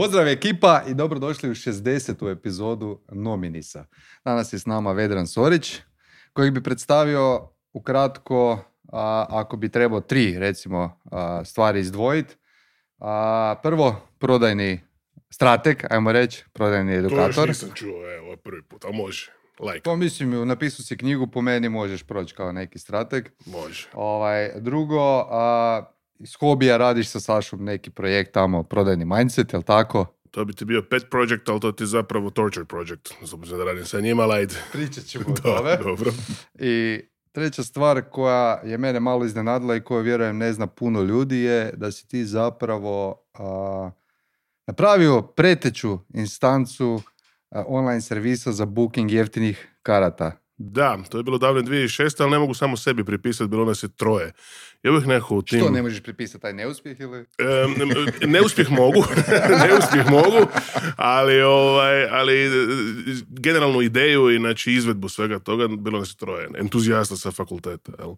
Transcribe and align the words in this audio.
Pozdrav 0.00 0.28
ekipa 0.28 0.82
i 0.88 0.94
dobrodošli 0.94 1.50
u 1.50 1.54
60. 1.54 2.32
epizodu 2.32 3.00
Nominisa. 3.12 3.84
Danas 4.24 4.52
je 4.52 4.58
s 4.58 4.66
nama 4.66 4.92
Vedran 4.92 5.26
Sorić, 5.26 5.76
kojeg 6.32 6.54
bi 6.54 6.62
predstavio 6.62 7.48
ukratko, 7.72 8.58
a, 8.92 9.26
ako 9.28 9.56
bi 9.56 9.68
trebao 9.68 10.00
tri, 10.00 10.38
recimo, 10.38 11.00
a, 11.12 11.44
stvari 11.44 11.80
izdvojiti. 11.80 12.36
Prvo, 13.62 13.96
prodajni 14.18 14.80
strateg, 15.30 15.82
ajmo 15.90 16.12
reći, 16.12 16.44
prodajni 16.52 16.92
To 16.92 16.98
još 16.98 17.12
edukator. 17.12 17.48
nisam 17.48 17.70
čuo, 17.74 18.14
evo, 18.14 18.36
prvi 18.36 18.62
put, 18.62 18.84
ali 18.84 18.96
može. 18.96 19.32
Like, 19.60 19.80
To 19.80 19.96
mislim, 19.96 20.48
napisao 20.48 20.84
si 20.84 20.96
knjigu, 20.96 21.26
po 21.26 21.42
meni 21.42 21.68
možeš 21.68 22.02
proći 22.02 22.34
kao 22.34 22.52
neki 22.52 22.78
strateg. 22.78 23.28
može. 23.46 23.88
Ovaj, 23.94 24.52
drugo, 24.60 25.26
a, 25.30 25.84
iz 26.18 26.34
hobija 26.34 26.76
radiš 26.76 27.08
sa 27.08 27.20
Sašom 27.20 27.64
neki 27.64 27.90
projekt 27.90 28.32
tamo, 28.34 28.62
prodajni 28.62 29.04
mindset, 29.04 29.52
jel 29.52 29.62
tako? 29.62 30.06
To 30.30 30.44
bi 30.44 30.52
ti 30.52 30.64
bio 30.64 30.82
pet 30.90 31.06
project, 31.10 31.48
ali 31.48 31.60
to 31.60 31.72
ti 31.72 31.82
je 31.82 31.86
zapravo 31.86 32.30
torture 32.30 32.66
project. 32.66 33.08
Obzirom 33.32 33.58
da 33.58 33.64
radim 33.64 33.84
sa 33.84 34.00
njima, 34.00 34.22
ali. 34.22 34.48
Pričat 34.72 35.04
ćemo 35.04 35.24
o 35.32 35.36
tome. 35.36 35.76
dobro. 35.76 36.12
I 36.54 37.00
treća 37.32 37.62
stvar 37.62 38.02
koja 38.10 38.60
je 38.64 38.78
mene 38.78 39.00
malo 39.00 39.24
iznenadila 39.24 39.76
i 39.76 39.80
koju 39.80 40.02
vjerujem 40.02 40.38
ne 40.38 40.52
zna 40.52 40.66
puno 40.66 41.02
ljudi 41.02 41.38
je 41.38 41.72
da 41.76 41.90
si 41.92 42.08
ti 42.08 42.24
zapravo 42.24 43.22
a, 43.34 43.90
napravio 44.66 45.22
preteću 45.22 45.98
instancu 46.14 47.00
a, 47.50 47.64
online 47.66 48.00
servisa 48.00 48.52
za 48.52 48.66
booking 48.66 49.10
jeftinih 49.10 49.68
karata. 49.82 50.32
Da, 50.60 50.98
to 51.10 51.18
je 51.18 51.22
bilo 51.22 51.38
davne 51.38 51.62
2006. 51.62 52.22
ali 52.22 52.30
ne 52.30 52.38
mogu 52.38 52.54
samo 52.54 52.76
sebi 52.76 53.04
pripisati, 53.04 53.50
bilo 53.50 53.64
nas 53.64 53.82
je 53.82 53.88
troje. 53.88 54.32
Ja 54.82 54.92
bih 54.92 55.06
nekako 55.06 55.36
u 55.36 55.42
tim... 55.42 55.60
Što, 55.60 55.70
ne 55.70 55.82
možeš 55.82 56.00
pripisati 56.00 56.42
taj 56.42 56.52
neuspjeh 56.52 57.00
ili? 57.00 57.18
Em, 57.18 57.74
neuspjeh 58.30 58.70
mogu, 58.70 59.04
neuspjeh 59.68 60.10
mogu, 60.10 60.46
ali, 60.96 61.42
ovaj, 61.42 62.08
ali 62.08 62.46
e, 62.46 62.50
generalnu 63.28 63.82
ideju 63.82 64.30
i 64.30 64.38
znači 64.38 64.72
izvedbu 64.72 65.08
svega 65.08 65.38
toga 65.38 65.68
bilo 65.68 65.98
nas 65.98 66.10
je 66.10 66.16
troje, 66.16 66.48
entuzijasta 66.58 67.16
sa 67.16 67.30
fakulteta. 67.30 67.92
Jel? 67.98 68.14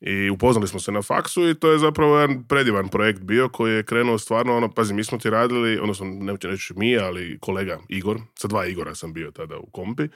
I 0.00 0.30
upoznali 0.30 0.68
smo 0.68 0.80
se 0.80 0.92
na 0.92 1.02
faksu 1.02 1.48
i 1.48 1.54
to 1.54 1.72
je 1.72 1.78
zapravo 1.78 2.18
jedan 2.18 2.44
predivan 2.48 2.88
projekt 2.88 3.22
bio 3.22 3.48
koji 3.48 3.74
je 3.74 3.82
krenuo 3.82 4.18
stvarno, 4.18 4.56
ono, 4.56 4.70
pazi, 4.70 4.94
mi 4.94 5.04
smo 5.04 5.18
ti 5.18 5.30
radili, 5.30 5.78
odnosno 5.78 6.06
ne 6.06 6.36
ću 6.40 6.48
reći 6.48 6.74
mi, 6.76 6.98
ali 6.98 7.38
kolega 7.40 7.78
Igor, 7.88 8.18
sa 8.34 8.48
dva 8.48 8.66
Igora 8.66 8.94
sam 8.94 9.12
bio 9.12 9.30
tada 9.30 9.56
u 9.56 9.66
kompi, 9.70 10.08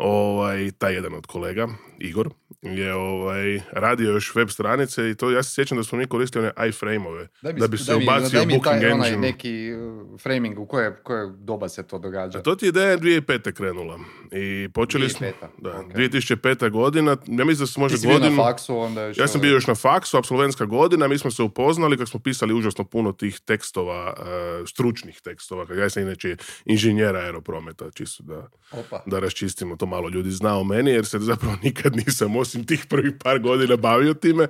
ovaj, 0.00 0.70
taj 0.78 0.94
jedan 0.94 1.14
od 1.14 1.26
kolega, 1.26 1.68
Igor, 1.98 2.28
je 2.62 2.94
ovaj, 2.94 3.60
radio 3.72 4.10
još 4.10 4.34
web 4.34 4.48
stranice 4.48 5.10
i 5.10 5.14
to 5.14 5.30
ja 5.30 5.42
se 5.42 5.54
sjećam 5.54 5.78
da 5.78 5.84
smo 5.84 5.98
mi 5.98 6.06
koristili 6.06 6.44
one 6.56 6.68
iframe-ove 6.68 7.28
da 7.42 7.68
bi 7.68 7.78
se 7.78 7.92
daj 7.92 7.98
mi- 7.98 8.04
ubacio 8.04 8.44
mi 8.44 8.54
booking 8.54 8.80
taj, 8.82 8.92
onaj 8.92 9.16
neki 9.16 9.72
uh, 9.72 10.20
framing, 10.20 10.58
u 10.58 10.66
koje, 10.66 11.02
koje 11.02 11.32
doba 11.36 11.68
se 11.68 11.86
to 11.86 11.98
događa? 11.98 12.38
A 12.38 12.42
to 12.42 12.54
ti 12.54 12.66
je 12.66 12.68
ideja 12.68 12.98
2005. 12.98 13.52
krenula. 13.52 13.98
I 14.32 14.68
počeli 14.74 15.08
smo... 15.08 15.26
2005., 15.26 15.32
Da, 15.58 15.80
ok. 15.80 15.92
2005. 15.94 16.70
godina, 16.70 17.16
ja 17.26 17.44
mislim 17.44 17.58
da 17.58 17.66
se 17.66 17.80
može 17.80 17.96
godinu... 18.04 18.36
na 18.36 18.44
faksu, 18.44 18.78
onda 18.78 19.02
još... 19.04 19.18
Ja 19.18 19.26
sam 19.26 19.38
ovaj- 19.40 19.48
bio 19.48 19.54
još 19.54 19.66
na 19.66 19.74
faksu, 19.74 20.16
absolventska 20.16 20.64
godina, 20.64 21.08
mi 21.08 21.18
smo 21.18 21.30
se 21.30 21.42
upoznali 21.42 21.98
kad 21.98 22.08
smo 22.08 22.20
pisali 22.20 22.54
užasno 22.54 22.84
puno 22.84 23.12
tih 23.12 23.40
tekstova, 23.40 24.14
eh, 24.18 24.66
stručnih 24.66 25.20
tekstova, 25.20 25.66
kad 25.66 25.78
ja 25.78 25.90
sam 25.90 26.02
inače 26.02 26.36
inženjer 26.64 27.16
aeroprometa, 27.16 27.90
čisto 27.90 28.22
da, 28.22 28.48
Opa. 28.72 29.02
da 29.06 29.18
raščistimo, 29.18 29.76
to 29.76 29.86
malo 29.90 30.08
ljudi 30.08 30.30
zna 30.30 30.58
o 30.58 30.64
meni, 30.64 30.90
jer 30.90 31.06
se 31.06 31.18
zapravo 31.18 31.56
nikad 31.64 31.96
nisam, 31.96 32.36
osim 32.36 32.66
tih 32.66 32.86
prvih 32.88 33.12
par 33.24 33.38
godina, 33.38 33.76
bavio 33.76 34.14
time, 34.14 34.48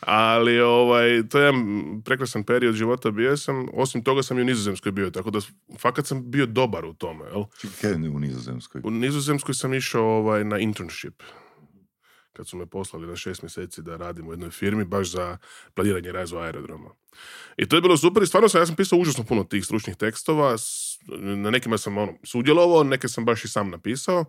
ali 0.00 0.60
ovaj, 0.60 1.22
to 1.30 1.38
je 1.38 1.44
jedan 1.44 1.62
prekrasan 2.04 2.44
period 2.44 2.74
života 2.74 3.10
bio 3.10 3.36
sam, 3.36 3.66
osim 3.72 4.04
toga 4.04 4.22
sam 4.22 4.38
i 4.38 4.42
u 4.42 4.44
Nizozemskoj 4.44 4.92
bio, 4.92 5.10
tako 5.10 5.30
da 5.30 5.40
fakat 5.78 6.06
sam 6.06 6.30
bio 6.30 6.46
dobar 6.46 6.84
u 6.84 6.94
tome, 6.94 7.24
jel? 7.24 7.44
Kaj 7.80 7.92
u 7.92 8.18
Nizozemskoj? 8.18 8.80
U 8.84 8.90
Nizozemskoj 8.90 9.54
sam 9.54 9.74
išao 9.74 10.04
ovaj, 10.04 10.44
na 10.44 10.58
internship. 10.58 11.22
Kad 12.32 12.48
su 12.48 12.56
me 12.56 12.66
poslali 12.66 13.06
na 13.06 13.16
šest 13.16 13.42
mjeseci 13.42 13.82
da 13.82 13.96
radim 13.96 14.28
u 14.28 14.32
jednoj 14.32 14.50
firmi 14.50 14.84
baš 14.84 15.10
za 15.10 15.38
planiranje 15.74 16.12
razvoja 16.12 16.44
aerodroma. 16.44 16.90
I 17.56 17.68
to 17.68 17.76
je 17.76 17.82
bilo 17.82 17.96
super 17.96 18.22
i 18.22 18.26
stvarno 18.26 18.48
sam, 18.48 18.60
ja 18.60 18.66
sam 18.66 18.76
pisao 18.76 18.98
užasno 18.98 19.24
puno 19.24 19.44
tih 19.44 19.64
stručnih 19.64 19.96
tekstova. 19.96 20.56
Na 21.18 21.50
nekima 21.50 21.78
sam 21.78 21.98
ono, 21.98 22.12
sudjelovao, 22.24 22.84
neke 22.84 23.08
sam 23.08 23.24
baš 23.24 23.44
i 23.44 23.48
sam 23.48 23.70
napisao. 23.70 24.24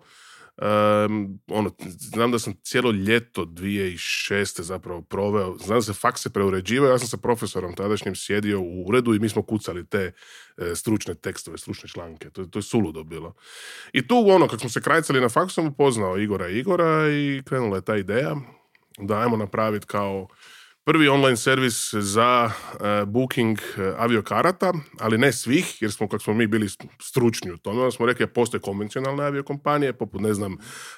Em, 0.62 1.40
ono, 1.48 1.72
znam 1.88 2.32
da 2.32 2.40
sam 2.40 2.54
cijelo 2.64 2.92
ljeto 2.92 3.46
2006. 3.46 4.62
zapravo 4.62 5.02
proveo, 5.02 5.58
znam 5.58 5.78
da 5.78 5.82
se 5.82 5.94
fakse 5.94 6.30
preuređivao, 6.30 6.90
ja 6.90 7.00
sam 7.00 7.08
sa 7.08 7.18
profesorom 7.18 7.76
tadašnjim 7.76 8.16
sjedio 8.16 8.62
u 8.62 8.88
uredu 8.88 9.14
i 9.14 9.20
mi 9.20 9.30
smo 9.30 9.42
kucali 9.42 9.86
te 9.86 10.12
e, 10.58 10.76
stručne 10.76 11.16
tekstove, 11.16 11.58
stručne 11.58 11.90
članke. 11.90 12.30
To, 12.30 12.46
to 12.46 12.60
je 12.60 12.64
suludo 12.64 13.04
bilo. 13.04 13.34
I 13.94 14.08
tu 14.08 14.26
ono, 14.30 14.48
kad 14.48 14.60
smo 14.60 14.70
se 14.70 14.82
krajcali 14.82 15.22
na 15.22 15.30
faksu, 15.30 15.54
sam 15.54 15.68
upoznao 15.68 16.18
Igora 16.18 16.50
i 16.50 16.60
Igora 16.60 17.10
i 17.10 17.42
krenula 17.46 17.76
je 17.76 17.82
ta 17.82 17.96
ideja 17.96 18.36
da 18.98 19.20
ajmo 19.20 19.38
napraviti 19.38 19.88
kao 19.88 20.28
prvi 20.90 21.08
online 21.08 21.38
servis 21.38 21.94
za 21.94 22.52
e, 22.52 23.06
booking 23.06 23.60
e, 23.60 23.94
aviokarata, 23.98 24.74
ali 25.00 25.18
ne 25.18 25.34
svih, 25.34 25.82
jer 25.82 25.92
smo, 25.92 26.08
kako 26.08 26.24
smo 26.24 26.34
mi 26.34 26.48
bili 26.48 26.68
stručni 27.02 27.52
u 27.52 27.58
tome, 27.58 27.80
onda 27.80 27.92
smo 27.92 28.06
rekli 28.06 28.26
da 28.26 28.32
postoje 28.32 28.62
konvencionalne 28.62 29.24
aviokompanije, 29.24 29.94
poput, 29.94 30.22
ne 30.22 30.34
znam, 30.34 30.54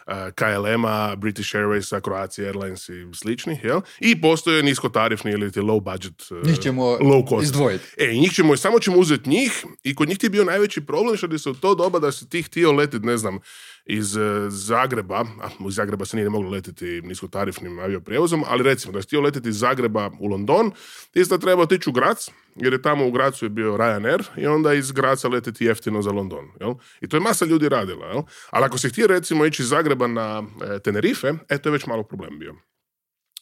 e, 0.07 0.31
KLM-a, 0.35 1.15
British 1.15 1.55
Airwaysa, 1.55 2.03
Croatia 2.03 2.45
Airlines 2.45 2.89
i 2.89 3.05
sličnih, 3.13 3.63
jel? 3.63 3.81
I 3.99 4.21
postoje 4.21 4.63
niskotarifni 4.63 5.31
ili 5.31 5.51
ti 5.51 5.59
low 5.59 5.81
budget 5.81 6.23
Njih 6.45 6.59
ćemo 6.59 6.83
low 6.83 7.29
cost. 7.29 7.43
izdvojiti. 7.43 7.85
E, 7.97 8.13
njih 8.13 8.31
ćemo, 8.33 8.57
samo 8.57 8.79
ćemo 8.79 8.97
uzeti 8.97 9.29
njih 9.29 9.65
i 9.83 9.95
kod 9.95 10.09
njih 10.09 10.17
ti 10.17 10.25
je 10.25 10.29
bio 10.29 10.43
najveći 10.43 10.85
problem 10.85 11.17
što 11.17 11.27
ti 11.27 11.39
se 11.39 11.49
u 11.49 11.53
to 11.53 11.75
doba 11.75 11.99
da 11.99 12.11
si 12.11 12.29
ti 12.29 12.41
htio 12.41 12.71
letiti, 12.71 13.05
ne 13.05 13.17
znam, 13.17 13.39
iz 13.85 14.17
Zagreba, 14.47 15.25
a 15.41 15.47
iz 15.67 15.75
Zagreba 15.75 16.05
se 16.05 16.17
nije 16.17 16.29
moglo 16.29 16.49
letiti 16.49 17.01
niskotarifnim 17.01 17.79
avioprijevozom, 17.79 18.43
ali 18.47 18.63
recimo 18.63 18.93
da 18.93 19.01
si 19.01 19.05
htio 19.07 19.21
letiti 19.21 19.49
iz 19.49 19.59
Zagreba 19.59 19.80
u 20.19 20.27
London, 20.27 20.71
da 21.29 21.37
trebao 21.37 21.63
otići 21.63 21.89
u 21.89 21.93
Grac, 21.93 22.29
jer 22.55 22.73
je 22.73 22.81
tamo 22.81 23.07
u 23.07 23.11
Gracu 23.11 23.45
je 23.45 23.49
bio 23.49 23.77
Ryanair 23.77 24.23
i 24.37 24.47
onda 24.47 24.73
iz 24.73 24.91
Graca 24.91 25.27
letiti 25.27 25.65
jeftino 25.65 26.01
za 26.01 26.11
London. 26.11 26.47
Jel? 26.59 26.73
I 27.01 27.09
to 27.09 27.17
je 27.17 27.21
masa 27.21 27.45
ljudi 27.45 27.69
radila. 27.69 28.07
Jel? 28.07 28.21
Ali 28.49 28.65
ako 28.65 28.77
si 28.77 28.89
htio 28.89 29.07
recimo 29.07 29.45
ići 29.45 29.61
iz 29.61 29.69
Zagreba 29.69 30.07
na 30.07 30.43
e, 30.75 30.79
Tenerife, 30.79 31.33
e, 31.49 31.57
to 31.57 31.69
je 31.69 31.73
već 31.73 31.85
malo 31.85 32.03
problem 32.03 32.39
bio 32.39 32.55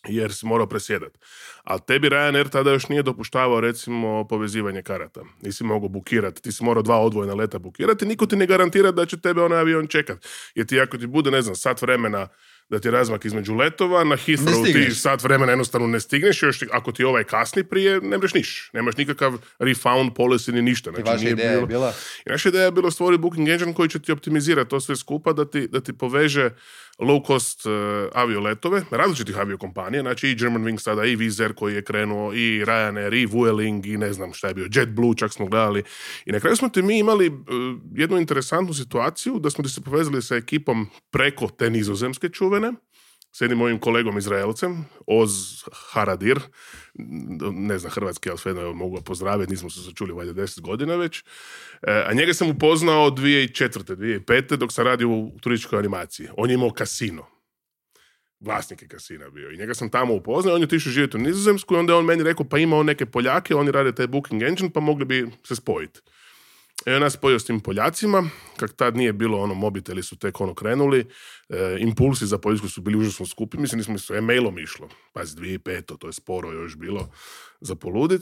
jer 0.08 0.34
si 0.34 0.46
morao 0.46 0.68
presjedat. 0.68 1.18
Ali 1.64 1.82
tebi 1.88 2.10
Ryanair 2.10 2.50
tada 2.50 2.72
još 2.72 2.90
nije 2.90 3.04
dopuštavao 3.04 3.62
recimo 3.62 4.28
povezivanje 4.28 4.82
karata. 4.82 5.22
Nisi 5.42 5.64
mogao 5.64 5.90
bukirati, 5.90 6.42
ti 6.42 6.52
si 6.52 6.64
morao 6.64 6.84
dva 6.84 7.00
odvojena 7.00 7.34
leta 7.34 7.60
bukirati, 7.60 8.06
niko 8.06 8.26
ti 8.26 8.36
ne 8.36 8.46
garantira 8.46 8.92
da 8.92 9.06
će 9.06 9.22
tebe 9.22 9.42
onaj 9.42 9.60
avion 9.60 9.88
čekat. 9.88 10.26
Jer 10.56 10.66
ti 10.66 10.80
ako 10.80 10.98
ti 10.98 11.08
bude, 11.08 11.32
ne 11.32 11.42
znam, 11.42 11.56
sat 11.56 11.82
vremena 11.82 12.28
da 12.70 12.80
ti 12.80 12.88
je 12.88 12.92
razmak 12.92 13.26
između 13.26 13.54
letova, 13.54 14.04
na 14.04 14.16
Heathrow 14.18 14.64
ti 14.66 14.96
sat 14.96 15.24
vremena 15.24 15.52
jednostavno 15.52 15.88
ne 15.88 16.00
stigneš, 16.00 16.44
još 16.44 16.60
ti- 16.60 16.68
ako 16.72 16.92
ti 16.92 17.04
ovaj 17.04 17.24
kasni 17.24 17.64
prije, 17.64 18.02
ne 18.02 18.18
mreš 18.18 18.34
niš. 18.34 18.70
Nemaš 18.74 18.98
nikakav 18.98 19.38
refound 19.60 20.12
policy 20.12 20.52
ni 20.52 20.62
ništa. 20.62 20.90
I 20.90 20.94
Znači, 20.94 21.06
vaša 21.06 21.20
nije 21.20 21.32
ideja 21.32 21.50
je 21.50 21.56
bilo- 21.56 21.68
bila? 21.68 21.94
i 22.26 22.30
naša 22.30 22.50
ideja 22.50 22.64
je 22.64 22.72
bilo 22.72 22.92
stvoriti 22.92 23.22
booking 23.22 23.50
engine 23.50 23.74
koji 23.74 23.90
će 23.90 24.00
ti 24.00 24.12
optimizirati 24.12 24.70
to 24.70 24.80
sve 24.80 24.96
skupa, 24.96 25.34
da 25.34 25.46
ti, 25.46 25.68
da 25.68 25.80
ti 25.82 25.94
poveže 25.94 26.50
low 27.00 27.28
cost 27.28 27.66
uh, 27.66 27.72
avioletove, 28.14 28.84
različitih 28.92 29.38
aviokompanija, 29.38 30.02
znači 30.02 30.30
i 30.30 30.36
German 30.36 30.64
Wings 30.64 30.86
tada, 30.86 31.06
i 31.06 31.18
Air 31.44 31.54
koji 31.54 31.76
je 31.76 31.84
krenuo, 31.84 32.34
i 32.34 32.64
Ryanair, 32.66 33.22
i 33.22 33.26
Vueling, 33.26 33.86
i 33.86 33.98
ne 33.98 34.14
znam 34.14 34.34
šta 34.34 34.48
je 34.48 34.54
bio, 34.54 34.68
JetBlue 34.74 35.16
čak 35.18 35.34
smo 35.34 35.46
gledali. 35.46 35.84
I 36.26 36.32
na 36.32 36.40
kraju 36.40 36.56
smo 36.56 36.70
ti 36.70 36.82
mi 36.82 37.00
imali 37.00 37.28
uh, 37.28 37.36
jednu 37.96 38.18
interesantnu 38.18 38.74
situaciju 38.74 39.40
da 39.40 39.50
smo 39.50 39.64
ti 39.64 39.70
se 39.70 39.82
povezali 39.82 40.22
sa 40.22 40.36
ekipom 40.36 40.88
preko 41.12 41.48
te 41.48 41.70
nizozemske 41.70 42.30
čuvene, 42.30 42.74
s 43.32 43.42
jednim 43.42 43.58
mojim 43.58 43.80
kolegom 43.80 44.18
Izraelcem, 44.18 44.86
Oz 45.08 45.32
Haradir, 45.72 46.40
ne 47.54 47.80
znam 47.80 47.92
hrvatski, 47.92 48.30
ali 48.30 48.60
evo, 48.62 48.74
mogu 48.74 48.96
ga 48.96 49.02
pozdraviti, 49.02 49.52
nismo 49.52 49.70
se 49.70 49.94
čuli 49.96 50.14
valjda 50.14 50.34
deset 50.34 50.64
godina 50.64 50.96
već. 50.96 51.20
E, 51.20 51.24
a 52.08 52.14
njega 52.14 52.34
sam 52.34 52.50
upoznao 52.50 53.12
2004. 53.12 53.96
2005. 53.96 54.56
dok 54.56 54.72
sam 54.72 54.86
radio 54.86 55.10
u 55.10 55.40
turističkoj 55.42 55.80
animaciji. 55.80 56.28
On 56.38 56.50
je 56.50 56.54
imao 56.54 56.72
kasino. 56.72 57.26
Vlasnik 58.40 58.82
je 58.82 58.88
kasina 58.88 59.30
bio. 59.30 59.52
I 59.52 59.58
njega 59.58 59.74
sam 59.74 59.90
tamo 59.90 60.14
upoznao, 60.14 60.56
on 60.56 60.62
je 60.62 60.66
otišao 60.66 60.92
živjeti 60.92 61.18
u 61.18 61.20
Nizozemsku 61.20 61.74
i 61.74 61.78
onda 61.78 61.94
je 61.94 61.98
on 61.98 62.06
meni 62.06 62.24
rekao, 62.24 62.46
pa 62.46 62.58
ima 62.58 62.78
on 62.78 62.86
neke 62.86 63.06
Poljake, 63.06 63.56
oni 63.56 63.72
rade 63.72 63.96
taj 63.96 64.08
booking 64.08 64.44
engine, 64.44 64.70
pa 64.74 64.80
mogli 64.80 65.06
bi 65.06 65.32
se 65.44 65.56
spojiti. 65.56 66.00
I 66.90 66.92
on 66.92 67.02
nas 67.02 67.14
spojio 67.14 67.40
s 67.40 67.46
tim 67.46 67.60
Poljacima, 67.60 68.30
kak 68.58 68.74
tad 68.74 68.98
nije 68.98 69.14
bilo 69.14 69.42
ono, 69.42 69.54
mobiteli 69.54 70.04
su 70.04 70.18
tek 70.18 70.42
ono 70.42 70.54
krenuli, 70.54 71.06
e, 71.50 71.78
impulsi 71.80 72.26
za 72.26 72.38
Poljsku 72.38 72.70
su 72.70 72.82
bili 72.82 72.98
užasno 72.98 73.26
skupi, 73.26 73.58
mislim, 73.58 73.78
nismo 73.78 74.18
e-mailom 74.18 74.60
išlo, 74.60 74.90
pazi, 75.14 75.36
2005. 75.36 75.98
to 75.98 76.08
je 76.08 76.14
sporo 76.14 76.52
još 76.52 76.76
bilo 76.76 77.10
za 77.62 77.76
poludit. 77.76 78.22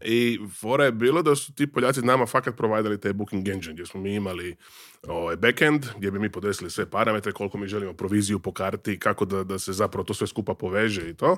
I 0.00 0.38
fora 0.60 0.84
je 0.84 0.92
bilo 0.92 1.22
da 1.22 1.36
su 1.36 1.54
ti 1.54 1.72
Poljaci 1.72 2.02
nama 2.02 2.26
fakat 2.26 2.56
providali 2.56 3.00
taj 3.00 3.12
booking 3.12 3.48
engine, 3.48 3.74
gdje 3.74 3.86
smo 3.86 4.00
mi 4.00 4.14
imali 4.14 4.56
ovaj, 5.02 5.36
backend, 5.36 5.86
gdje 5.96 6.10
bi 6.10 6.18
mi 6.18 6.32
podesili 6.32 6.70
sve 6.70 6.90
parametre, 6.90 7.32
koliko 7.32 7.58
mi 7.58 7.66
želimo 7.66 7.92
proviziju 7.92 8.38
po 8.38 8.52
karti, 8.52 8.98
kako 8.98 9.24
da, 9.24 9.44
da 9.44 9.58
se 9.58 9.72
zapravo 9.72 10.04
to 10.04 10.14
sve 10.14 10.26
skupa 10.26 10.54
poveže 10.54 11.10
i 11.10 11.14
to. 11.14 11.36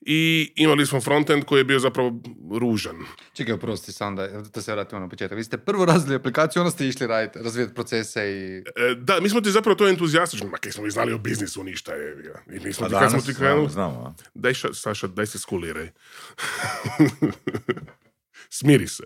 I 0.00 0.52
imali 0.56 0.86
smo 0.86 1.00
frontend 1.00 1.44
koji 1.44 1.60
je 1.60 1.64
bio 1.64 1.78
zapravo 1.78 2.20
ružan. 2.58 2.96
Čekaj, 3.32 3.54
oprosti 3.54 3.92
sam 3.92 4.16
da, 4.16 4.28
da 4.28 4.62
se 4.62 4.72
vratimo 4.72 5.00
na 5.00 5.08
početak. 5.08 5.36
Vi 5.36 5.44
ste 5.44 5.58
prvo 5.58 5.84
razvili 5.84 6.16
aplikaciju, 6.16 6.62
onda 6.62 6.70
ste 6.70 6.88
išli 6.88 7.06
raditi, 7.06 7.38
razvijati 7.38 7.74
procese 7.74 8.20
i... 8.20 8.58
E, 8.58 8.94
da, 8.94 9.20
mi 9.20 9.28
smo 9.28 9.40
ti 9.40 9.50
zapravo 9.50 9.74
to 9.74 9.88
entuzijastično, 9.88 10.48
ma 10.48 10.56
kaj 10.56 10.72
smo 10.72 10.84
mi 10.84 10.90
znali 10.90 11.12
o 11.12 11.18
biznisu 11.18 11.64
ništa 11.64 11.92
je. 11.92 12.32
I 12.52 12.60
mi 12.64 12.72
smo 12.72 12.88
ti, 12.88 12.94
kad 12.98 13.10
smo 13.10 13.20
ti 13.20 13.34
krenuli, 13.34 13.70
znamo, 13.70 13.92
znamo, 13.92 14.14
daj 14.34 14.52
ša- 14.52 14.74
Saša, 14.74 15.06
daj 15.06 15.26
se 15.26 15.38
skuliraj. 15.38 15.90
Smiri 18.50 18.88
se. 18.88 19.04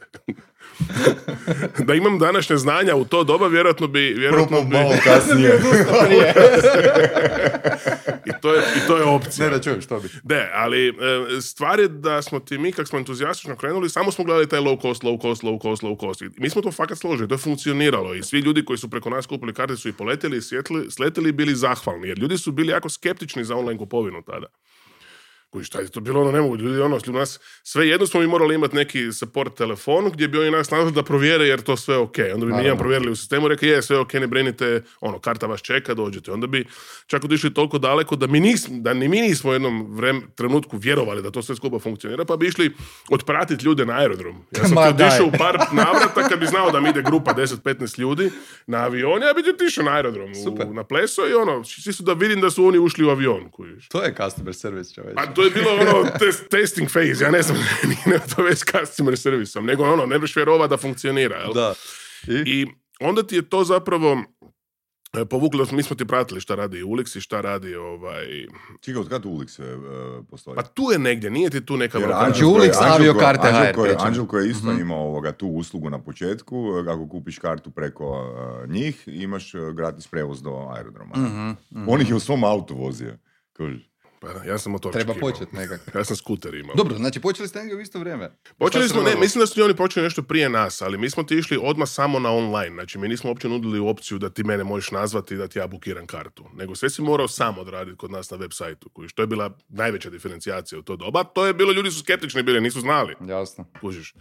da 1.87 1.95
imam 1.95 2.19
današnje 2.19 2.57
znanja 2.57 2.97
u 2.97 3.05
to 3.05 3.25
doba, 3.25 3.47
vjerojatno 3.47 3.87
bi... 3.87 4.15
Vjerojatno 4.19 4.63
bi 4.63 4.71
malo 4.71 4.93
kasnije. 5.05 5.49
i, 8.27 8.31
to 8.43 8.55
je, 8.55 8.63
I 8.77 8.87
to 8.87 8.97
je 8.97 9.05
opcija. 9.05 9.47
Ne 9.47 9.57
da 9.57 9.63
čujem 9.63 9.81
što 9.81 10.01
bi. 10.01 10.09
Ne, 10.25 10.51
ali 10.55 10.89
e, 10.89 10.93
stvar 11.41 11.81
je 11.81 11.89
da 11.89 12.23
smo 12.23 12.41
ti 12.41 12.59
mi, 12.59 12.73
kak 12.73 12.89
smo 12.89 12.99
entuzijastično 12.99 13.57
krenuli, 13.57 13.91
samo 13.91 14.13
smo 14.13 14.25
gledali 14.25 14.49
taj 14.49 14.61
low 14.61 14.83
cost, 14.83 15.03
low 15.03 15.23
cost, 15.23 15.43
low 15.43 15.63
cost, 15.63 15.83
low 15.83 16.01
cost. 16.01 16.23
I 16.23 16.29
mi 16.37 16.51
smo 16.51 16.63
to 16.63 16.73
fakat 16.73 16.99
složili, 16.99 17.29
to 17.29 17.35
je 17.35 17.39
funkcioniralo 17.39 18.15
i 18.15 18.23
svi 18.23 18.39
ljudi 18.39 18.65
koji 18.65 18.79
su 18.79 18.91
preko 18.91 19.11
nas 19.11 19.27
kupili 19.27 19.55
karte 19.55 19.77
su 19.77 19.89
i 19.89 19.93
poletjeli, 19.93 20.37
i 20.37 20.43
sletjeli 20.91 21.29
i 21.29 21.33
bili 21.33 21.55
zahvalni, 21.55 22.09
jer 22.09 22.19
ljudi 22.19 22.39
su 22.39 22.53
bili 22.53 22.73
jako 22.73 22.89
skeptični 22.89 23.45
za 23.45 23.57
online 23.57 23.79
kupovinu 23.79 24.23
tada. 24.23 24.47
Koji 25.53 25.65
šta 25.65 25.81
je 25.81 25.89
to 25.89 26.01
bilo 26.01 26.21
ono 26.21 26.33
nemoguće, 26.33 26.63
ljudi 26.63 26.81
ono, 26.81 26.99
u 27.09 27.13
nas 27.13 27.41
sve 27.63 27.89
jedno 27.89 28.07
smo 28.07 28.21
mi 28.21 28.27
morali 28.27 28.55
imati 28.55 28.77
neki 28.77 29.13
support 29.13 29.55
telefon 29.55 30.11
gdje 30.11 30.29
bi 30.29 30.39
oni 30.39 30.51
nas 30.51 30.71
nazvali 30.71 30.93
da 30.93 31.03
provjere 31.03 31.47
jer 31.47 31.61
to 31.61 31.77
sve 31.77 31.97
ok. 31.97 32.17
Onda 32.35 32.47
bi 32.47 32.53
mi 32.53 32.65
jedan 32.65 32.79
provjerili 32.79 33.11
u 33.11 33.17
sistemu, 33.17 33.49
rekli 33.49 33.69
je 33.69 33.83
sve 33.83 33.99
ok, 33.99 34.13
ne 34.13 34.27
brinite, 34.27 34.83
ono, 35.01 35.19
karta 35.19 35.47
vas 35.47 35.61
čeka, 35.61 35.95
dođete. 35.95 36.33
Onda 36.33 36.47
bi 36.47 36.67
čak 37.07 37.25
otišli 37.25 37.55
toliko 37.55 37.79
daleko 37.79 38.17
da 38.17 38.27
mi 38.27 38.41
nismo, 38.41 38.77
da 38.81 38.95
ni 38.95 39.09
mi 39.09 39.21
nismo 39.21 39.51
u 39.51 39.53
jednom 39.53 39.97
vrem, 39.97 40.23
trenutku 40.35 40.77
vjerovali 40.77 41.23
da 41.23 41.31
to 41.31 41.43
sve 41.43 41.57
skupa 41.57 41.79
funkcionira, 41.79 42.25
pa 42.25 42.37
bi 42.37 42.47
išli 42.47 42.73
otpratiti 43.11 43.65
ljude 43.65 43.87
na 43.87 43.93
aerodrom. 43.93 44.45
Ja 44.57 44.69
sam 44.69 44.77
otišao 44.77 45.27
u 45.27 45.33
par 45.39 45.59
navrata 45.73 46.29
kad 46.29 46.41
bi 46.41 46.47
znao 46.47 46.71
da 46.71 46.81
mi 46.81 46.91
ide 46.91 47.03
grupa 47.03 47.35
10-15 47.35 47.99
ljudi 48.01 48.31
na 48.67 48.79
avion, 48.79 49.23
ja 49.23 49.33
bi 49.33 49.43
ti 49.43 49.51
otišao 49.51 49.85
na 49.85 49.91
aerodrom, 49.91 50.35
Super. 50.35 50.67
u, 50.67 50.75
na 50.75 50.85
pleso 50.85 51.29
i 51.29 51.35
ono, 51.35 51.65
svi 51.65 51.93
su 51.93 52.03
da 52.03 52.13
vidim 52.13 52.41
da 52.41 52.51
su 52.51 52.65
oni 52.65 52.79
ušli 52.79 53.05
u 53.05 53.11
avion. 53.11 53.51
Kužiš. 53.51 53.89
To 53.89 54.03
je 54.03 54.15
customer 54.15 54.55
service, 54.55 54.95
čovječ. 54.95 55.15
A 55.17 55.35
to 55.35 55.42
je 55.43 55.51
bilo 55.51 55.71
ono 55.73 56.11
test, 56.19 56.49
testing 56.49 56.89
phase, 56.89 57.25
ja 57.25 57.31
ne 57.31 57.43
znam, 57.43 57.59
nije 58.07 58.19
to 58.27 58.43
već 58.43 58.59
s 58.59 58.65
customer 58.73 59.19
servisom, 59.19 59.67
nego 59.67 59.85
ono, 59.85 60.07
ne 60.07 60.19
biš 60.19 60.37
vjerova 60.37 60.67
da 60.67 60.77
funkcionira, 60.77 61.37
jel? 61.37 61.53
Da. 61.53 61.75
I? 62.29 62.35
I 62.53 62.67
onda 63.01 63.23
ti 63.23 63.37
je 63.37 63.43
to 63.43 63.65
zapravo 63.65 64.23
e, 65.13 65.25
povuklo, 65.25 65.67
mi 65.73 65.83
smo 65.83 65.97
ti 65.97 66.05
pratili 66.05 66.41
šta 66.41 66.55
radi 66.55 66.83
Ulix 66.83 67.17
i 67.17 67.21
šta 67.21 67.41
radi 67.41 67.75
ovaj... 67.75 68.27
Čekaj, 68.81 69.01
od 69.01 69.09
kada 69.09 69.29
Ulix 69.29 69.49
se 69.49 69.77
postoji? 70.25 70.57
Pa 70.57 70.63
tu 70.63 70.83
je 70.93 70.99
negdje, 70.99 71.31
nije 71.31 71.51
ti 71.51 71.67
tu 71.67 71.77
neka... 71.77 71.99
Jer 71.99 72.09
Znači, 72.09 72.41
je- 72.41 72.47
Ulix, 72.47 72.71
aviokarte 72.81 73.49
Anđelko 73.49 73.87
je-. 73.87 73.97
Anđelko 73.99 74.39
je 74.39 74.51
isto 74.51 74.67
Mhm. 74.67 74.81
imao 74.81 74.99
ovoga, 75.01 75.33
tu 75.33 75.49
uslugu 75.49 75.91
na 75.91 75.99
početku, 76.01 76.57
ako 76.83 77.09
kupiš 77.09 77.39
kartu 77.39 77.71
preko 77.71 78.05
uh, 78.11 78.71
njih, 78.71 79.03
imaš 79.07 79.55
uh, 79.55 79.71
gratis 79.71 80.07
prevoz 80.07 80.43
do 80.43 80.69
aerodroma. 80.71 81.17
Mhm, 81.17 81.49
mhm. 81.73 81.89
On 81.89 82.01
ih 82.01 82.09
je 82.09 82.15
u 82.15 82.21
svom 82.21 82.45
autu 82.45 82.75
vozio. 82.77 83.19
Kužiš. 83.57 83.92
Pa 84.23 84.29
ja 84.49 84.59
sam 84.59 84.73
motorčik 84.73 85.03
Treba 85.03 85.21
početi 85.21 85.57
nekak. 85.57 85.81
Ja 85.95 86.05
sam 86.05 86.17
skuter 86.17 86.55
imao. 86.55 86.75
Dobro, 86.77 86.97
znači 86.97 87.21
počeli 87.21 87.49
ste 87.49 87.59
negdje 87.59 87.77
u 87.77 87.81
isto 87.81 87.99
vrijeme. 87.99 88.31
Počeli 88.59 88.89
smo, 88.89 89.03
ne, 89.03 89.17
mislim 89.17 89.41
da 89.41 89.47
su 89.47 89.65
oni 89.65 89.77
počeli 89.77 90.05
nešto 90.05 90.23
prije 90.23 90.49
nas, 90.49 90.83
ali 90.83 90.99
mi 90.99 91.11
smo 91.11 91.23
ti 91.23 91.37
išli 91.37 91.59
odmah 91.63 91.89
samo 91.89 92.19
na 92.19 92.31
online. 92.31 92.75
Znači, 92.75 92.99
mi 92.99 93.09
nismo 93.09 93.31
uopće 93.31 93.49
nudili 93.49 93.79
opciju 93.79 94.19
da 94.19 94.31
ti 94.31 94.45
mene 94.45 94.65
možeš 94.65 94.91
nazvati 94.91 95.35
i 95.35 95.37
da 95.37 95.49
ti 95.49 95.59
ja 95.59 95.67
bukiram 95.67 96.07
kartu. 96.07 96.45
Nego 96.55 96.75
sve 96.75 96.91
si 96.91 97.03
morao 97.03 97.29
sam 97.29 97.59
odraditi 97.59 97.97
kod 97.97 98.11
nas 98.11 98.31
na 98.31 98.37
web 98.37 98.51
sajtu. 98.53 98.91
Što 99.07 99.23
je 99.23 99.27
bila 99.27 99.59
najveća 99.69 100.11
diferencijacija 100.11 100.79
u 100.79 100.83
to 100.83 100.97
doba. 100.97 101.25
To 101.25 101.47
je 101.47 101.55
bilo, 101.55 101.73
ljudi 101.73 101.91
su 101.91 102.01
skeptični 102.01 102.43
bili, 102.43 102.61
nisu 102.61 102.81
znali. 102.81 103.15
Jasno. 103.29 103.65
Kužiš. 103.81 104.15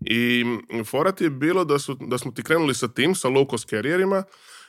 I 0.00 0.44
mm, 0.44 0.84
fora 0.84 1.12
ti 1.12 1.24
je 1.24 1.30
bilo 1.30 1.64
da, 1.64 1.78
su, 1.78 1.96
da 2.00 2.18
smo 2.18 2.30
ti 2.30 2.42
krenuli 2.42 2.74
sa 2.74 2.88
tim, 2.88 3.14
sa 3.14 3.28
low 3.28 3.50
cost 3.50 3.68
carrierima, 3.68 4.24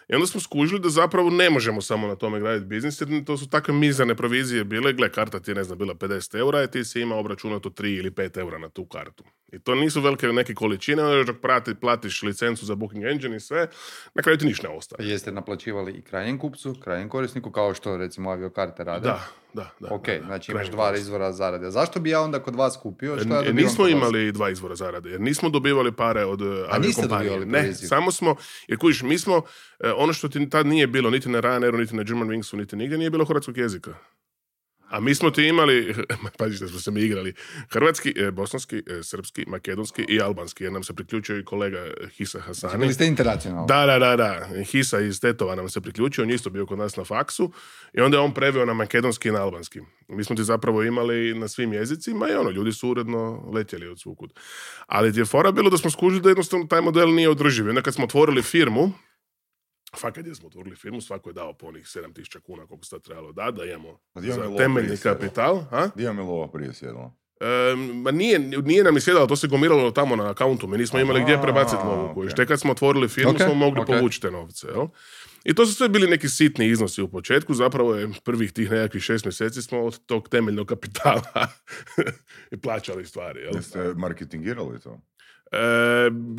i 0.10 0.16
onda 0.16 0.28
smo 0.28 0.42
skužili 0.42 0.80
da 0.80 0.90
zapravo 0.90 1.30
ne 1.30 1.50
možemo 1.50 1.82
samo 1.82 2.08
na 2.08 2.16
tome 2.16 2.40
graditi 2.40 2.66
biznis, 2.66 3.02
jer 3.02 3.24
to 3.26 3.38
su 3.38 3.50
takve 3.50 3.74
mizerne 3.74 4.16
provizije 4.16 4.64
bile. 4.64 4.94
Gle, 4.94 5.12
karta 5.12 5.40
ti 5.40 5.52
je, 5.52 5.56
ne 5.56 5.64
znam, 5.64 5.78
bila 5.78 5.94
50 5.94 6.40
eura 6.40 6.64
i 6.64 6.68
ti 6.68 6.86
si 6.86 7.02
imao 7.02 7.20
obračunato 7.20 7.70
3 7.70 7.98
ili 7.98 8.12
5 8.12 8.40
eura 8.40 8.58
na 8.58 8.70
tu 8.70 8.86
kartu. 8.86 9.24
I 9.52 9.60
to 9.60 9.76
nisu 9.76 10.02
velike 10.02 10.28
neke 10.28 10.54
količine, 10.54 11.04
onda 11.04 11.16
još 11.16 11.28
dok 11.28 11.38
prati, 11.42 11.76
platiš 11.76 12.24
licencu 12.24 12.66
za 12.66 12.76
Booking 12.76 13.04
Engine 13.04 13.36
i 13.36 13.40
sve, 13.40 13.68
na 14.14 14.22
kraju 14.22 14.38
ti 14.38 14.46
ništa 14.46 14.68
ne 14.68 14.74
ostane. 14.74 15.10
Jeste 15.10 15.32
naplaćivali 15.32 15.92
i 15.92 16.02
krajnjem 16.02 16.38
kupcu, 16.38 16.76
krajnjem 16.84 17.10
korisniku, 17.10 17.52
kao 17.52 17.74
što 17.74 17.98
recimo 17.98 18.30
aviokarte 18.30 18.84
rade? 18.84 19.08
Da, 19.08 19.26
da, 19.54 19.70
da. 19.80 19.88
Ok, 19.96 20.06
da, 20.08 20.14
da. 20.14 20.26
znači 20.26 20.52
imaš 20.52 20.70
dva 20.70 20.96
izvora 20.96 21.32
zarade. 21.32 21.72
Zašto 21.72 22.00
bi 22.00 22.10
ja 22.10 22.22
onda 22.22 22.40
kod 22.40 22.56
vas 22.56 22.78
kupio? 22.78 23.20
Što 23.20 23.34
ja 23.34 23.46
E, 23.46 23.54
nismo 23.54 23.88
imali 23.88 24.32
dva 24.32 24.50
izvora 24.50 24.76
zarade, 24.76 25.10
jer 25.10 25.22
nismo 25.22 25.50
dobivali 25.50 25.92
pare 25.92 26.26
od 26.26 26.42
e, 26.42 26.46
aviokompanije. 26.70 27.30
dobivali 27.30 27.46
Ne, 27.46 27.74
samo 27.74 28.12
smo, 28.12 28.36
jer 28.68 28.78
kužiš, 28.78 29.02
mi 29.02 29.18
smo, 29.18 29.42
e, 29.80 29.92
ono 30.02 30.14
što 30.14 30.30
ti 30.30 30.50
tad 30.50 30.66
nije 30.66 30.88
bilo, 30.88 31.10
niti 31.10 31.30
na 31.30 31.42
Ryanairu, 31.42 31.78
niti 31.78 31.96
na 31.96 32.04
German 32.04 32.28
Wingsu, 32.28 32.58
niti 32.58 32.76
nigdje, 32.76 32.98
nije 32.98 33.10
bilo 33.10 33.26
hrvatskog 33.26 33.58
jezika. 33.58 33.94
A 34.90 35.00
mi 35.00 35.16
smo 35.16 35.32
ti 35.32 35.48
imali, 35.48 35.96
pazi 36.38 36.56
što 36.56 36.68
smo 36.68 36.80
se 36.80 36.92
mi 36.92 37.02
igrali, 37.02 37.34
hrvatski, 37.70 38.14
e, 38.18 38.32
bosanski, 38.32 38.78
e, 38.78 39.04
srpski, 39.04 39.46
makedonski 39.48 40.06
i 40.10 40.22
albanski, 40.22 40.64
jer 40.64 40.74
nam 40.74 40.84
se 40.84 40.94
priključio 40.94 41.38
i 41.40 41.46
kolega 41.46 41.88
Hisa 42.18 42.40
Hasani. 42.40 42.78
Bili 42.78 42.94
ste 42.94 43.08
internacionalni. 43.08 43.68
Da, 43.68 43.86
da, 43.86 44.00
da, 44.00 44.16
da. 44.16 44.64
Hisa 44.64 45.00
iz 45.00 45.22
Tetova 45.22 45.56
nam 45.56 45.70
se 45.70 45.82
priključio, 45.82 46.24
on 46.24 46.30
je 46.30 46.36
isto 46.36 46.50
bio 46.50 46.66
kod 46.66 46.78
nas 46.78 46.96
na 46.96 47.04
faksu 47.04 47.52
i 47.94 48.02
onda 48.02 48.18
je 48.18 48.22
on 48.22 48.34
preveo 48.34 48.66
na 48.66 48.74
makedonski 48.74 49.30
i 49.30 49.32
na 49.32 49.42
albanski. 49.42 49.80
Mi 50.08 50.24
smo 50.24 50.36
ti 50.36 50.44
zapravo 50.44 50.84
imali 50.84 51.34
na 51.34 51.48
svim 51.48 51.74
jezicima 51.74 52.30
i 52.30 52.34
ono, 52.34 52.50
ljudi 52.50 52.74
su 52.74 52.90
uredno 52.90 53.52
letjeli 53.54 53.88
od 53.88 54.00
svukud. 54.00 54.34
Ali 54.88 55.14
ti 55.14 55.20
je 55.20 55.26
fora 55.26 55.52
bilo 55.52 55.70
da 55.70 55.78
smo 55.78 55.92
skužili 55.92 56.22
da 56.22 56.30
jednostavno 56.30 56.66
taj 56.66 56.82
model 56.82 57.14
nije 57.14 57.30
održiv. 57.30 57.70
Onda 57.70 57.82
kad 57.82 57.94
smo 57.94 58.06
otvorili 58.06 58.42
firmu, 58.42 58.94
fakat 59.98 60.28
je 60.28 60.36
smo 60.36 60.48
otvorili 60.48 60.76
firmu, 60.76 61.02
svako 61.02 61.30
je 61.30 61.34
dao 61.34 61.54
po 61.54 61.68
onih 61.68 61.86
7000 61.86 62.40
kuna 62.40 62.68
koliko 62.68 62.86
se 62.86 63.00
trebalo 63.00 63.32
da, 63.32 63.52
da 63.52 63.66
imamo 63.66 64.00
za 64.16 64.58
temeljni 64.58 64.98
kapital. 64.98 65.64
Di 65.96 66.06
vam 66.06 66.18
je 66.18 66.24
lova 66.24 66.52
prije 66.52 66.74
sjedala? 66.74 67.14
E, 67.40 67.76
ma 67.76 68.12
nije, 68.12 68.40
nije 68.40 68.84
nam 68.84 69.00
sjedalo, 69.00 69.28
to 69.28 69.36
se 69.36 69.48
gomilalo 69.48 69.92
tamo 69.92 70.16
na 70.16 70.30
akauntu. 70.30 70.68
Mi 70.68 70.78
nismo 70.78 71.00
imali 71.00 71.22
gdje 71.24 71.42
prebaciti 71.42 71.82
lovu. 71.86 72.14
koju. 72.14 72.30
ok. 72.30 72.36
Tek 72.36 72.48
kad 72.48 72.60
smo 72.60 72.72
otvorili 72.72 73.08
firmu 73.08 73.40
smo 73.40 73.54
mogli 73.54 73.86
povući 73.86 74.22
te 74.22 74.32
novce. 74.32 74.68
Jel? 74.68 74.88
I 75.44 75.54
to 75.54 75.66
su 75.66 75.74
sve 75.74 75.90
bili 75.90 76.08
neki 76.08 76.30
sitni 76.30 76.68
iznosi 76.68 77.02
u 77.02 77.08
početku. 77.08 77.54
Zapravo 77.54 77.96
je 77.96 78.10
prvih 78.24 78.52
tih 78.52 78.72
nekakvih 78.72 79.04
šest 79.04 79.26
mjeseci 79.26 79.62
smo 79.62 79.82
od 79.82 80.06
tog 80.06 80.30
temeljnog 80.30 80.68
kapitala 80.68 81.48
i 82.52 82.58
plaćali 82.58 83.06
stvari. 83.06 83.40
Jel? 83.42 83.56
Jeste 83.56 83.94
marketingirali 83.96 84.80
to? 84.80 85.00
E, 85.52 85.58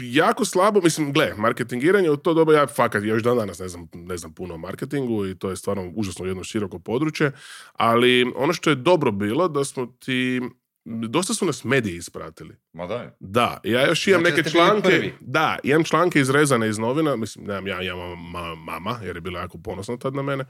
jako 0.03 0.45
slabo, 0.45 0.81
mislim, 0.81 1.13
gle, 1.13 1.35
marketingiranje 1.37 2.11
u 2.11 2.17
to 2.17 2.35
doba, 2.35 2.53
ja 2.55 2.67
fakat 2.67 3.03
još 3.05 3.23
dan 3.23 3.37
danas 3.37 3.59
ne 3.59 3.69
znam, 3.69 3.89
ne 3.95 4.17
znam 4.17 4.35
puno 4.35 4.55
o 4.55 4.59
marketingu 4.59 5.27
i 5.27 5.39
to 5.39 5.51
je 5.51 5.57
stvarno 5.57 5.93
užasno 5.97 6.27
jedno 6.27 6.45
široko 6.45 6.79
područje, 6.79 7.33
ali 7.73 8.33
ono 8.37 8.53
što 8.53 8.71
je 8.71 8.77
dobro 8.77 9.11
bilo 9.11 9.49
da 9.49 9.65
smo 9.65 9.87
ti, 9.87 10.41
dosta 10.85 11.35
su 11.35 11.47
nas 11.47 11.65
mediji 11.65 11.97
ispratili. 11.97 12.57
Ma 12.73 12.87
daj. 12.87 13.07
Da, 13.21 13.61
ja 13.65 13.87
još 13.87 14.07
imam 14.07 14.21
Znači 14.21 14.37
neke 14.37 14.51
članke, 14.51 14.89
prvi. 14.89 15.15
da, 15.21 15.59
imam 15.63 15.85
članke 15.85 16.21
izrezane 16.21 16.69
iz 16.69 16.79
novina, 16.79 17.17
mislim, 17.17 17.45
nemam, 17.47 17.67
ja, 17.67 17.83
ja 17.83 17.95
imam 17.95 18.19
ma- 18.33 18.55
mama, 18.55 18.99
jer 19.05 19.17
je 19.17 19.21
bila 19.21 19.41
jako 19.41 19.59
ponosna 19.59 19.97
tad 19.97 20.15
na 20.15 20.23
mene, 20.23 20.45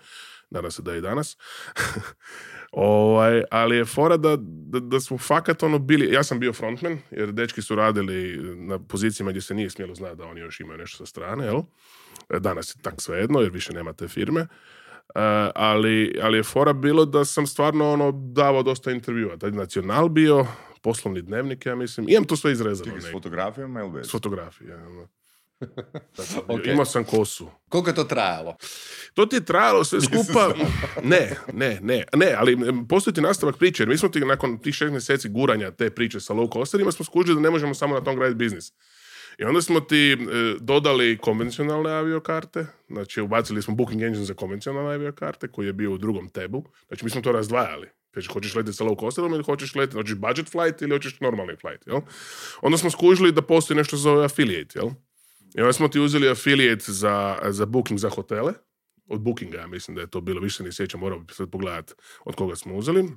nadam 0.51 0.71
se 0.71 0.83
da 0.83 0.93
je 0.93 0.99
i 0.99 1.01
danas. 1.01 1.37
ovaj, 2.73 3.43
ali 3.51 3.77
je 3.77 3.85
fora 3.85 4.17
da, 4.17 4.37
da, 4.41 4.81
da 4.81 5.01
smo 5.01 5.19
fakat 5.19 5.63
ono 5.63 5.79
bili, 5.79 6.13
ja 6.13 6.23
sam 6.23 6.41
bio 6.41 6.53
frontman, 6.53 6.99
jer 7.11 7.33
dečki 7.33 7.63
su 7.63 7.75
radili 7.75 8.39
na 8.57 8.79
pozicijama 8.79 9.31
gdje 9.31 9.43
se 9.43 9.55
nije 9.55 9.71
smjelo 9.71 9.95
znati 9.95 10.17
da 10.17 10.27
oni 10.27 10.41
još 10.41 10.61
imaju 10.61 10.79
nešto 10.79 10.97
sa 10.97 11.07
strane, 11.07 11.45
jel? 11.45 11.63
Danas 12.39 12.77
je 12.77 12.83
tak 12.83 12.95
svejedno, 12.99 13.41
jer 13.41 13.51
više 13.51 13.73
nema 13.73 13.93
te 13.93 14.09
firme. 14.09 14.41
E, 14.41 14.47
ali, 15.55 16.19
ali 16.23 16.37
je 16.39 16.43
fora 16.43 16.73
bilo 16.73 17.05
da 17.05 17.25
sam 17.25 17.47
stvarno 17.47 17.93
ono 17.93 18.13
davao 18.13 18.63
dosta 18.63 18.91
intervjua. 18.91 19.37
Tad 19.37 19.55
je 19.55 19.59
nacional 19.59 20.09
bio, 20.09 20.47
poslovni 20.83 21.23
dnevnik, 21.23 21.67
ja 21.67 21.75
mislim. 21.75 22.07
Imam 22.09 22.25
to 22.25 22.37
sve 22.37 22.53
izrezano. 22.53 22.91
Čekaj, 22.91 23.11
s 23.11 23.13
fotografijama 23.13 23.81
ili 23.81 23.91
bez? 23.91 24.07
S 24.07 24.11
fotografije. 24.11 24.79
Ono. 26.49 26.61
Ok. 26.61 26.67
Imao 26.67 26.85
sam 26.85 27.05
kosu. 27.05 27.51
Koliko 27.69 27.91
je 27.91 27.95
to 27.95 28.05
trajalo? 28.05 28.57
To 29.15 29.27
ti 29.27 29.37
je 29.37 29.45
trajalo 29.45 29.85
sve 29.85 30.01
skupa... 30.01 30.55
Ne, 31.03 31.37
ne, 31.53 31.79
ne, 31.83 32.05
ne, 32.15 32.35
ali 32.39 32.59
postoji 32.89 33.15
ti 33.15 33.21
nastavak 33.21 33.57
priče. 33.59 33.83
Jer 33.83 33.89
mi 33.89 33.99
smo 33.99 34.09
ti 34.09 34.21
nakon 34.21 34.59
tih 34.59 34.75
šest 34.75 34.93
mjeseci 34.93 35.29
guranja 35.29 35.71
te 35.71 35.91
priče 35.91 36.21
sa 36.21 36.35
low 36.35 36.53
costerima 36.53 36.93
smo 36.93 37.05
skužili 37.05 37.35
da 37.35 37.41
ne 37.41 37.51
možemo 37.51 37.75
samo 37.75 37.95
na 37.95 38.05
tom 38.05 38.17
graditi 38.17 38.39
biznis. 38.39 38.73
I 39.39 39.45
onda 39.45 39.63
smo 39.63 39.81
ti 39.81 40.13
e, 40.13 40.17
dodali 40.61 41.19
konvencionalne 41.19 41.91
aviokarte, 41.91 42.67
znači 42.89 43.21
ubacili 43.21 43.63
smo 43.63 43.75
booking 43.75 44.03
engine 44.03 44.25
za 44.25 44.35
konvencionalne 44.35 44.95
aviokarte 44.95 45.49
koji 45.49 45.67
je 45.67 45.73
bio 45.73 45.93
u 45.93 45.99
drugom 45.99 46.29
tebu. 46.29 46.65
Znači 46.89 47.05
mi 47.05 47.11
smo 47.11 47.21
to 47.21 47.33
razdvajali. 47.33 47.89
Znači, 48.13 48.29
hoćeš 48.29 48.55
letiti 48.55 48.77
sa 48.77 48.85
low 48.85 49.01
costerom 49.01 49.33
ili 49.33 49.43
hoćeš 49.43 49.75
letiti, 49.75 49.97
hoćeš 49.97 50.15
budget 50.15 50.49
flight 50.49 50.83
ili 50.83 50.91
hoćeš 50.91 51.21
normalni 51.21 51.57
flight, 51.57 51.87
jel? 51.87 52.01
Onda 52.63 52.79
smo 52.79 52.91
skužili 52.91 53.33
da 53.33 53.43
postoji 53.43 53.77
nešto 53.77 53.97
za 53.97 54.03
zove 54.03 54.25
affiliate, 54.25 54.79
jel? 54.79 54.91
I 55.55 55.61
onda 55.61 55.73
smo 55.73 55.89
ti 55.89 56.01
uzeli 56.01 56.29
affiliate 56.29 56.93
za, 56.93 57.39
za 57.49 57.67
booking 57.67 57.99
za 58.01 58.09
hotele, 58.09 58.53
od 59.07 59.21
bookinga, 59.21 59.59
ja 59.59 59.67
mislim 59.67 59.95
da 59.95 60.01
je 60.01 60.11
to 60.11 60.21
bilo, 60.21 60.41
više 60.41 60.57
se 60.57 60.63
ne 60.63 60.73
sjećam, 60.73 61.01
morao 61.01 61.19
bi 61.19 61.35
sad 61.35 61.51
pogledati 61.51 61.95
od 62.25 62.35
koga 62.35 62.57
smo 62.57 62.75
uzeli. 62.75 63.09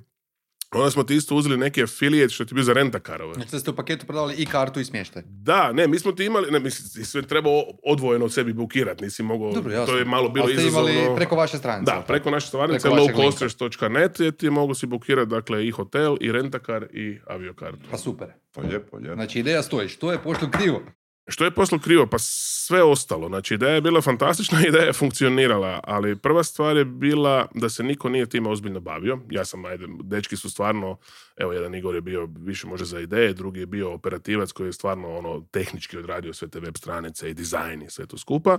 Onda 0.72 0.90
smo 0.90 1.04
ti 1.04 1.14
isto 1.14 1.36
uzeli 1.36 1.56
neki 1.56 1.82
affiliate 1.82 2.34
što 2.34 2.44
ti 2.44 2.54
bio 2.54 2.64
za 2.64 2.72
rentakarove. 2.72 3.34
Znači 3.34 3.50
da 3.50 3.58
ste 3.58 3.70
u 3.70 3.76
paketu 3.76 4.06
prodavali 4.06 4.34
i 4.34 4.46
kartu 4.46 4.80
i 4.80 4.84
smještaj. 4.84 5.22
Da, 5.26 5.72
ne, 5.72 5.88
mi 5.88 5.98
smo 5.98 6.12
ti 6.12 6.24
imali, 6.24 6.50
ne, 6.50 6.60
mislim, 6.60 7.04
sve 7.04 7.22
treba 7.22 7.50
odvojeno 7.84 8.24
od 8.24 8.32
sebi 8.32 8.52
bukirati, 8.52 9.04
nisi 9.04 9.22
mogao, 9.22 9.52
Dobro, 9.52 9.86
to 9.86 9.98
je 9.98 10.04
malo 10.04 10.28
bilo 10.28 10.44
Ali 10.44 10.54
ste 10.54 10.62
izazovno. 10.62 10.90
imali 10.90 11.16
preko 11.16 11.36
vaše 11.36 11.58
stranice. 11.58 11.92
Da, 11.92 12.04
preko 12.06 12.30
naše 12.30 12.56
linka. 12.56 12.90
lowcosters.net 12.90 14.20
je 14.20 14.32
ti 14.32 14.50
mogu 14.50 14.74
si 14.74 14.86
bukirati 14.86 15.30
dakle 15.30 15.66
i 15.66 15.70
hotel, 15.70 16.16
i 16.20 16.32
rentakar, 16.32 16.86
i 16.92 17.18
aviokartu. 17.26 17.80
Pa 17.90 17.98
super. 17.98 18.28
Pa 18.52 18.60
lijepo, 18.60 18.96
lijepo. 18.96 19.14
Znači 19.14 19.38
ideja 19.38 19.62
stoji. 19.62 19.88
Što 19.88 20.12
je 20.12 20.18
pošlo 20.18 20.48
krivo? 20.50 20.82
Što 21.28 21.44
je 21.44 21.50
poslo 21.50 21.78
krivo? 21.78 22.06
Pa 22.06 22.18
sve 22.18 22.82
ostalo. 22.82 23.28
Znači, 23.28 23.54
ideja 23.54 23.74
je 23.74 23.80
bila 23.80 24.00
fantastična, 24.00 24.58
ideja 24.68 24.84
je 24.84 24.92
funkcionirala, 24.92 25.80
ali 25.84 26.16
prva 26.16 26.44
stvar 26.44 26.76
je 26.76 26.84
bila 26.84 27.46
da 27.54 27.68
se 27.68 27.82
niko 27.82 28.08
nije 28.08 28.28
time 28.28 28.50
ozbiljno 28.50 28.80
bavio. 28.80 29.18
Ja 29.30 29.44
sam, 29.44 29.64
ajde, 29.64 29.86
dečki 30.02 30.36
su 30.36 30.50
stvarno, 30.50 30.98
evo, 31.36 31.52
jedan 31.52 31.74
Igor 31.74 31.94
je 31.94 32.00
bio 32.00 32.28
više 32.38 32.66
može 32.66 32.84
za 32.84 33.00
ideje, 33.00 33.32
drugi 33.32 33.60
je 33.60 33.66
bio 33.66 33.92
operativac 33.92 34.52
koji 34.52 34.68
je 34.68 34.72
stvarno 34.72 35.16
ono 35.16 35.46
tehnički 35.50 35.98
odradio 35.98 36.32
sve 36.32 36.48
te 36.48 36.60
web 36.60 36.76
stranice 36.76 37.30
i 37.30 37.34
dizajn 37.34 37.82
i 37.82 37.90
sve 37.90 38.06
to 38.06 38.18
skupa. 38.18 38.58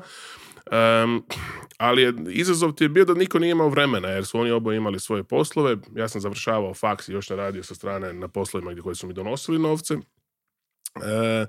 Em, 0.71 1.21
ali 1.77 2.01
je, 2.01 2.13
izazov 2.29 2.71
ti 2.71 2.83
je 2.83 2.89
bio 2.89 3.05
da 3.05 3.13
niko 3.13 3.39
nije 3.39 3.51
imao 3.51 3.69
vremena, 3.69 4.07
jer 4.07 4.25
su 4.25 4.39
oni 4.39 4.51
oboje 4.51 4.77
imali 4.77 4.99
svoje 4.99 5.23
poslove. 5.23 5.77
Ja 5.95 6.07
sam 6.07 6.21
završavao 6.21 6.73
faks 6.73 7.09
i 7.09 7.13
još 7.13 7.29
ne 7.29 7.35
radio 7.35 7.63
sa 7.63 7.75
strane 7.75 8.13
na 8.13 8.27
poslovima 8.27 8.71
gdje 8.71 8.81
koji 8.81 8.95
su 8.95 9.07
mi 9.07 9.13
donosili 9.13 9.59
novce. 9.59 9.93
E, 11.03 11.45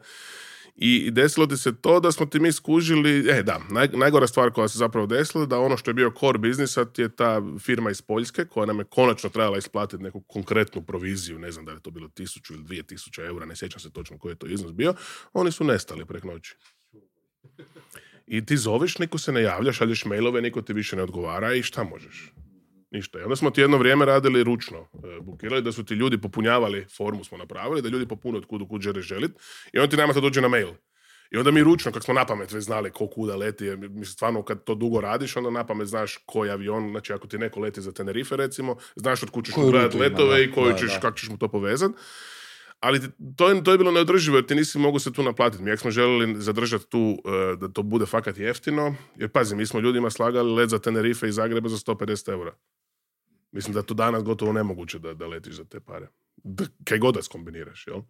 i 0.77 1.11
desilo 1.11 1.47
ti 1.47 1.57
se 1.57 1.77
to 1.77 2.01
da 2.01 2.13
smo 2.13 2.27
ti 2.27 2.41
mi 2.41 2.53
skužili, 2.53 3.31
e 3.31 3.43
da, 3.43 3.61
naj, 3.71 3.89
najgora 3.89 4.27
stvar 4.27 4.51
koja 4.51 4.69
se 4.69 4.79
zapravo 4.79 5.07
desila, 5.07 5.47
da 5.47 5.59
ono 5.59 5.77
što 5.77 5.91
je 5.91 5.95
bio 5.95 6.13
core 6.21 6.39
biznisa 6.39 6.87
je 6.97 7.09
ta 7.09 7.43
firma 7.61 7.91
iz 7.91 8.03
Poljske 8.03 8.45
koja 8.45 8.67
nam 8.67 8.79
je 8.79 8.85
konačno 8.85 9.31
trebala 9.31 9.59
isplatiti 9.59 10.03
neku 10.03 10.21
konkretnu 10.21 10.83
proviziju, 10.83 11.39
ne 11.39 11.53
znam 11.53 11.65
da 11.65 11.73
li 11.73 11.77
je 11.77 11.83
to 11.83 11.91
bilo 11.91 12.09
tisuću 12.09 12.55
ili 12.55 12.63
dvije 12.63 12.83
tisuće 12.83 13.23
eura, 13.23 13.47
ne 13.47 13.57
sjećam 13.57 13.81
se 13.81 13.91
točno 13.91 14.19
koji 14.19 14.33
je 14.33 14.37
to 14.37 14.47
iznos 14.47 14.73
bio, 14.73 14.95
oni 15.33 15.53
su 15.53 15.65
nestali 15.65 16.05
prek 16.05 16.25
noći. 16.25 16.57
I 18.27 18.47
ti 18.47 18.57
zoveš, 18.57 18.99
niko 18.99 19.19
se 19.19 19.33
ne 19.33 19.43
javlja, 19.43 19.73
šalješ 19.73 20.05
mailove, 20.05 20.43
niko 20.43 20.63
ti 20.63 20.73
više 20.73 20.97
ne 20.97 21.03
odgovara 21.03 21.55
i 21.55 21.63
šta 21.63 21.85
možeš? 21.85 22.33
Ništa. 22.91 23.19
I 23.19 23.23
onda 23.23 23.37
smo 23.37 23.51
ti 23.51 23.61
jedno 23.61 23.77
vrijeme 23.77 24.05
radili 24.05 24.45
ručno. 24.45 24.79
e, 24.79 25.21
Bukirali 25.21 25.63
da 25.63 25.73
su 25.73 25.85
ti 25.85 25.95
ljudi 25.95 26.21
popunjavali, 26.21 26.87
formu 26.97 27.25
smo 27.25 27.39
napravili, 27.39 27.83
da 27.83 27.89
ljudi 27.89 28.09
popune 28.09 28.39
od 28.39 28.47
kud 28.47 28.69
kud 28.69 28.81
želiš 28.81 29.07
želit. 29.07 29.33
I 29.73 29.79
onda 29.79 29.91
ti 29.91 29.97
nama 29.97 30.13
to 30.13 30.21
dođe 30.21 30.41
na 30.41 30.49
mail. 30.49 30.69
I 31.31 31.37
onda 31.37 31.51
mi 31.51 31.63
ručno, 31.63 31.93
kako 31.93 32.05
smo 32.05 32.15
na 32.15 32.27
pamet 32.27 32.53
već 32.53 32.65
znali 32.65 32.91
ko 32.91 33.07
kuda 33.07 33.37
leti, 33.37 33.65
jer 33.65 33.79
mislim, 33.79 34.05
stvarno 34.05 34.43
kad 34.43 34.65
to 34.65 34.75
dugo 34.75 35.01
radiš, 35.01 35.37
onda 35.37 35.51
na 35.51 35.67
pamet 35.67 35.89
znaš 35.89 36.19
koji 36.27 36.51
avion, 36.51 36.91
znači 36.91 37.13
ako 37.13 37.27
ti 37.27 37.39
neko 37.39 37.61
leti 37.61 37.81
za 37.81 37.93
Tenerife 37.93 38.37
recimo, 38.37 38.77
znaš 38.97 39.23
od 39.23 39.31
kud 39.31 39.45
ćeš 39.45 39.55
gledati 39.55 39.99
letove 39.99 40.37
da. 40.37 40.43
i 40.43 40.53
koju 40.53 40.73
Da, 40.73 40.79
ćeš, 40.79 40.99
kako 41.03 41.19
ćeš 41.19 41.29
mu 41.29 41.39
to 41.39 41.49
povezati. 41.49 41.95
Ali 42.81 43.01
to 43.37 43.49
je, 43.49 43.65
to 43.65 43.73
je 43.73 43.79
bilo 43.79 43.93
neodrživo 43.93 44.37
jer 44.37 44.47
ti 44.47 44.55
nisi 44.55 44.79
mogu 44.79 44.99
se 44.99 45.13
tu 45.13 45.23
naplatiti. 45.23 45.63
Mi 45.63 45.77
smo 45.77 45.91
željeli 45.91 46.41
zadržati 46.41 46.89
tu 46.89 46.99
e, 47.25 47.57
da 47.57 47.69
to 47.69 47.83
bude 47.83 48.07
fakat 48.07 48.39
jeftino, 48.39 48.95
jer 49.17 49.31
pazi, 49.31 49.57
mi 49.57 49.67
smo 49.67 49.81
ljudima 49.81 50.11
slagali 50.11 50.53
let 50.53 50.71
za 50.71 50.79
Tenerife 50.79 51.29
iz 51.29 51.35
Zagreba 51.35 51.69
za 51.69 51.77
150 51.77 52.31
eura. 52.31 52.55
Mislim 53.53 53.75
da 53.75 53.83
to 53.83 53.95
danas 53.95 54.23
gotovo 54.23 54.53
nemoguće 54.53 54.99
da, 54.99 55.15
da 55.15 55.27
letiš 55.27 55.55
za 55.55 55.65
te 55.65 55.81
pare. 55.81 56.09
Kaj 56.85 56.99
god 56.99 57.15
da 57.15 57.23
skombiniraš, 57.23 57.87
jel? 57.87 58.01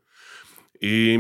I, 0.80 1.18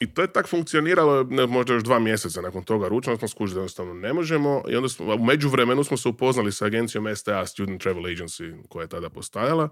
I 0.00 0.14
to 0.14 0.22
je 0.22 0.32
tak 0.32 0.48
funkcioniralo 0.48 1.24
ne, 1.24 1.46
možda 1.46 1.74
još 1.74 1.82
dva 1.82 1.98
mjeseca 1.98 2.40
nakon 2.40 2.64
toga 2.64 2.88
ručno 2.88 3.16
smo 3.16 3.28
skužili 3.28 3.54
da 3.54 3.60
jednostavno 3.60 3.94
ne 3.94 4.12
možemo 4.12 4.62
i 4.68 4.76
onda 4.76 4.88
smo, 4.88 5.14
u 5.14 5.24
međuvremenu 5.24 5.84
smo 5.84 5.96
se 5.96 6.08
upoznali 6.08 6.52
sa 6.52 6.64
agencijom 6.64 7.16
STA, 7.16 7.46
Student 7.46 7.82
Travel 7.82 8.02
Agency, 8.02 8.68
koja 8.68 8.82
je 8.82 8.88
tada 8.88 9.10
postajala 9.10 9.68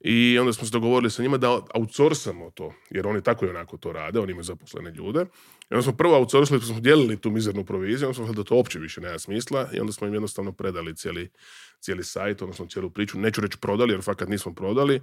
i 0.00 0.38
onda 0.38 0.52
smo 0.52 0.66
se 0.66 0.72
dogovorili 0.72 1.10
sa 1.10 1.22
njima 1.22 1.36
da 1.36 1.60
outsourcamo 1.74 2.50
to, 2.50 2.72
jer 2.90 3.06
oni 3.06 3.22
tako 3.22 3.46
i 3.46 3.48
onako 3.48 3.76
to 3.76 3.92
rade, 3.92 4.20
oni 4.20 4.30
imaju 4.30 4.44
zaposlene 4.44 4.90
ljude. 4.90 5.26
I 5.70 5.74
onda 5.74 5.82
smo 5.82 5.92
prvo 5.92 6.16
outsourcili, 6.16 6.60
smo 6.60 6.80
dijelili 6.80 7.20
tu 7.20 7.30
mizernu 7.30 7.64
proviziju, 7.64 8.08
onda 8.08 8.14
smo 8.14 8.32
da 8.32 8.44
to 8.44 8.54
uopće 8.54 8.78
više 8.78 9.00
nema 9.00 9.18
smisla 9.18 9.68
i 9.72 9.80
onda 9.80 9.92
smo 9.92 10.06
im 10.06 10.14
jednostavno 10.14 10.52
predali 10.52 10.96
cijeli, 10.96 11.30
cijeli 11.80 12.04
sajt, 12.04 12.42
odnosno 12.42 12.66
cijelu 12.66 12.90
priču. 12.90 13.18
Neću 13.18 13.40
reći 13.40 13.58
prodali, 13.58 13.92
jer 13.92 14.02
fakat 14.02 14.28
nismo 14.28 14.54
prodali, 14.54 15.00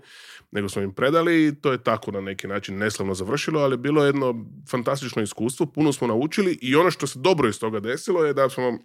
nego 0.51 0.69
smo 0.69 0.81
im 0.81 0.93
predali 0.93 1.47
i 1.47 1.55
to 1.61 1.71
je 1.71 1.83
tako 1.83 2.11
na 2.11 2.21
neki 2.21 2.47
način 2.47 2.77
neslavno 2.77 3.13
završilo, 3.13 3.59
ali 3.59 3.77
bilo 3.77 4.03
je 4.03 4.07
jedno 4.07 4.45
fantastično 4.69 5.21
iskustvo, 5.21 5.65
puno 5.65 5.93
smo 5.93 6.07
naučili 6.07 6.59
i 6.61 6.75
ono 6.75 6.91
što 6.91 7.07
se 7.07 7.19
dobro 7.19 7.49
iz 7.49 7.59
toga 7.59 7.79
desilo 7.79 8.25
je 8.25 8.33
da 8.33 8.49
smo 8.49 8.79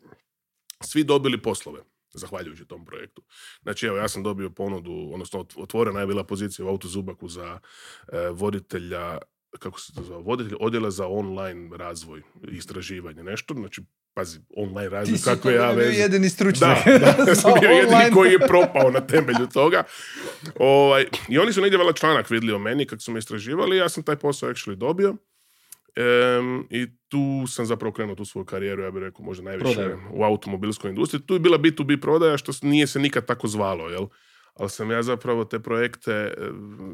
svi 0.81 1.05
dobili 1.05 1.43
poslove 1.43 1.81
zahvaljujući 2.15 2.65
tom 2.65 2.85
projektu. 2.85 3.23
Znači, 3.63 3.87
evo, 3.87 3.97
ja 3.97 4.09
sam 4.09 4.23
dobio 4.23 4.51
ponudu, 4.51 5.11
odnosno 5.13 5.41
ot- 5.41 5.63
otvorena 5.63 6.01
je 6.01 6.07
bila 6.07 6.25
pozicija 6.25 6.67
u 6.67 6.69
Autozubaku 6.69 7.29
za 7.29 7.59
e, 8.13 8.29
voditelja 8.29 9.19
kako 9.59 9.81
se 9.81 9.93
to 9.95 10.03
zove, 10.03 10.23
voditelj 10.23 10.57
odjela 10.61 10.91
za 10.91 11.07
online 11.07 11.77
razvoj 11.77 12.23
istraživanje, 12.49 13.23
nešto, 13.23 13.55
znači, 13.55 13.83
pazi, 14.15 14.41
online 14.57 14.89
razvoj, 14.89 15.17
Ti 15.19 15.25
kako 15.25 15.51
ja 15.51 15.67
bio 15.67 15.85
veze. 15.85 16.01
jedini 16.01 16.29
stručnjak. 16.29 16.79
Da, 16.87 17.25
da, 17.27 17.35
sam 17.43 17.53
bio 17.61 17.71
jedini 17.71 18.15
koji 18.15 18.33
je 18.33 18.39
propao 18.39 18.91
na 18.91 19.01
temelju 19.01 19.47
toga. 19.53 19.83
Ovaj, 20.57 21.07
I 21.29 21.39
oni 21.39 21.53
su 21.53 21.61
negdje 21.61 21.79
vala 21.79 21.93
članak 21.93 22.31
vidjeli 22.31 22.53
o 22.53 22.59
meni 22.59 22.87
kako 22.87 23.01
su 23.01 23.13
me 23.13 23.19
istraživali, 23.19 23.77
ja 23.77 23.89
sam 23.89 24.03
taj 24.03 24.17
posao 24.17 24.49
actually 24.51 24.75
dobio. 24.75 25.17
Em, 25.97 26.67
I 26.71 26.87
tu 27.09 27.45
sam 27.49 27.67
zapravo 27.67 27.93
krenuo 27.93 28.15
tu 28.15 28.25
svoju 28.25 28.45
karijeru, 28.45 28.83
ja 28.83 28.91
bih 28.91 29.03
rekao 29.03 29.25
možda 29.25 29.45
najviše 29.45 29.75
Prodaju. 29.75 29.99
u 30.13 30.23
automobilskoj 30.25 30.89
industriji. 30.91 31.23
Tu 31.27 31.35
je 31.35 31.41
bila 31.41 31.59
B2B 31.59 32.01
prodaja 32.01 32.37
što 32.39 32.53
nije 32.63 32.87
se 32.87 32.99
nikad 32.99 33.27
tako 33.27 33.49
zvalo, 33.49 33.89
jel? 33.89 34.07
Ali 34.59 34.71
sam 34.71 34.91
ja 34.91 35.03
zapravo 35.03 35.45
te 35.45 35.61
projekte 35.61 36.13
e, 36.13 36.35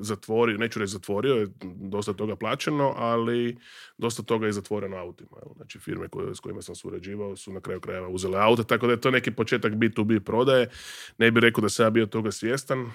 zatvorio, 0.00 0.58
neću 0.58 0.78
reći 0.78 0.92
zatvorio, 0.92 1.34
je 1.34 1.46
dosta 1.62 2.12
toga 2.12 2.36
plaćeno, 2.36 2.94
ali 2.96 3.56
dosta 3.98 4.22
toga 4.22 4.46
je 4.46 4.52
zatvoreno 4.52 4.96
autima. 4.96 5.36
Znači 5.56 5.78
firme 5.78 6.08
koje, 6.08 6.34
s 6.34 6.40
kojima 6.40 6.62
sam 6.62 6.74
surađivao 6.74 7.36
su 7.36 7.52
na 7.52 7.60
kraju 7.60 7.80
krajeva 7.80 8.08
uzele 8.08 8.38
aute, 8.38 8.64
tako 8.64 8.86
da 8.86 8.92
je 8.92 9.00
to 9.00 9.10
neki 9.10 9.30
početak 9.30 9.72
B2B 9.72 10.20
prodaje. 10.20 10.68
Ne 11.18 11.30
bih 11.30 11.40
rekao 11.40 11.62
da 11.62 11.68
sam 11.68 11.86
ja 11.86 11.90
bio 11.90 12.06
toga 12.06 12.30
svjestan, 12.30 12.90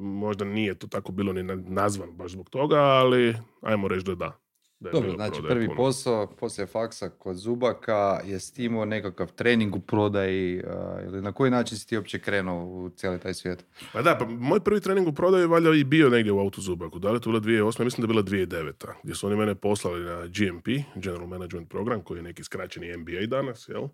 možda 0.00 0.44
nije 0.44 0.74
to 0.74 0.86
tako 0.86 1.12
bilo 1.12 1.32
ni 1.32 1.42
na- 1.42 1.62
nazvan 1.68 2.10
baš 2.12 2.30
zbog 2.32 2.50
toga, 2.50 2.76
ali 2.78 3.36
ajmo 3.60 3.88
reći 3.88 4.04
da 4.06 4.14
da. 4.14 4.49
Da 4.80 4.90
Dobro, 4.90 5.12
znači 5.14 5.42
prvi 5.48 5.66
puno. 5.66 5.76
posao 5.76 6.26
poslije 6.26 6.66
faksa 6.66 7.08
kod 7.08 7.36
Zubaka 7.36 8.20
je 8.24 8.38
imao 8.56 8.84
nekakav 8.84 9.32
trening 9.32 9.76
u 9.76 9.80
prodaji 9.80 10.62
a, 10.66 11.00
ili 11.04 11.22
na 11.22 11.32
koji 11.32 11.50
način 11.50 11.78
si 11.78 11.86
ti 11.86 11.96
uopće 11.96 12.18
krenuo 12.18 12.64
u 12.64 12.90
cijeli 12.90 13.18
taj 13.18 13.34
svijet? 13.34 13.64
Pa 13.92 14.02
da, 14.02 14.18
pa 14.18 14.24
moj 14.24 14.60
prvi 14.60 14.80
trening 14.80 15.08
u 15.08 15.12
prodaju 15.12 15.42
je 15.42 15.46
valjda 15.46 15.70
i 15.74 15.84
bio 15.84 16.08
negdje 16.08 16.32
u 16.32 16.38
Autozubaku. 16.38 16.98
Da 16.98 17.10
li 17.10 17.16
je 17.16 17.20
to 17.20 17.30
bilo 17.30 17.40
2008? 17.40 17.84
Mislim 17.84 18.06
da 18.06 18.12
je 18.12 18.22
bila 18.22 18.22
2009. 18.22 18.86
Gdje 19.02 19.14
su 19.14 19.26
oni 19.26 19.36
mene 19.36 19.54
poslali 19.54 20.04
na 20.04 20.26
GMP, 20.26 20.66
General 20.94 21.26
Management 21.26 21.68
Program, 21.68 22.02
koji 22.02 22.18
je 22.18 22.22
neki 22.22 22.44
skraćeni 22.44 22.96
MBA 22.96 23.26
danas, 23.26 23.68
jel? 23.68 23.88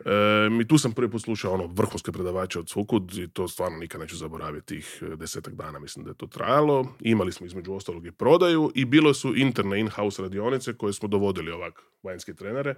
E, 0.00 0.60
I 0.60 0.68
tu 0.68 0.78
sam 0.78 0.92
prvi 0.92 1.10
put 1.10 1.22
slušao 1.22 1.52
ono 1.52 1.66
vrhunske 1.66 2.12
predavače 2.12 2.58
od 2.58 2.68
svukud 2.68 3.18
i 3.18 3.28
to 3.28 3.48
stvarno 3.48 3.78
nikad 3.78 4.00
neću 4.00 4.16
zaboraviti 4.16 4.66
tih 4.66 5.02
e, 5.02 5.16
desetak 5.16 5.54
dana 5.54 5.78
mislim 5.78 6.04
da 6.04 6.10
je 6.10 6.14
to 6.14 6.26
trajalo. 6.26 6.86
Imali 7.00 7.32
smo 7.32 7.46
između 7.46 7.72
ostalog 7.72 8.06
i 8.06 8.12
prodaju 8.12 8.72
i 8.74 8.84
bilo 8.84 9.14
su 9.14 9.36
interne 9.36 9.80
in-house 9.80 10.22
radionice 10.22 10.76
koje 10.76 10.92
smo 10.92 11.08
dovodili 11.08 11.52
ovak 11.52 11.82
vanjske 12.02 12.34
trenere 12.34 12.74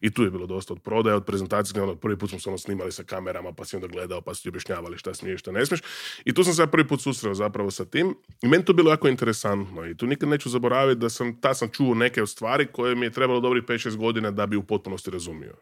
i 0.00 0.10
tu 0.10 0.22
je 0.22 0.30
bilo 0.30 0.46
dosta 0.46 0.72
od 0.72 0.82
prodaje, 0.82 1.16
od 1.16 1.24
prezentacije, 1.24 1.82
ono, 1.82 1.96
prvi 1.96 2.18
put 2.18 2.30
smo 2.30 2.38
se 2.38 2.48
ono 2.48 2.58
snimali 2.58 2.92
sa 2.92 3.04
kamerama 3.04 3.52
pa 3.52 3.64
si 3.64 3.76
onda 3.76 3.88
gledao 3.88 4.20
pa 4.20 4.34
si 4.34 4.42
ti 4.42 4.48
objašnjavali 4.48 4.98
šta 4.98 5.14
smiješ, 5.14 5.40
šta 5.40 5.52
ne 5.52 5.66
smiješ 5.66 5.80
i 6.24 6.34
tu 6.34 6.44
sam 6.44 6.54
se 6.54 6.66
prvi 6.66 6.88
put 6.88 7.00
susreo 7.00 7.34
zapravo 7.34 7.70
sa 7.70 7.84
tim 7.84 8.14
i 8.42 8.48
meni 8.48 8.64
to 8.64 8.72
bilo 8.72 8.90
jako 8.90 9.08
interesantno 9.08 9.86
i 9.86 9.96
tu 9.96 10.06
nikad 10.06 10.28
neću 10.28 10.48
zaboraviti 10.48 11.00
da 11.00 11.08
sam, 11.08 11.40
ta 11.40 11.54
sam 11.54 11.68
čuo 11.68 11.94
neke 11.94 12.22
od 12.22 12.28
stvari 12.28 12.66
koje 12.72 12.94
mi 12.94 13.06
je 13.06 13.12
trebalo 13.12 13.40
dobrih 13.40 13.64
5-6 13.64 13.96
godina 13.96 14.30
da 14.30 14.46
bi 14.46 14.56
u 14.56 14.62
potpunosti 14.62 15.10
razumio. 15.10 15.54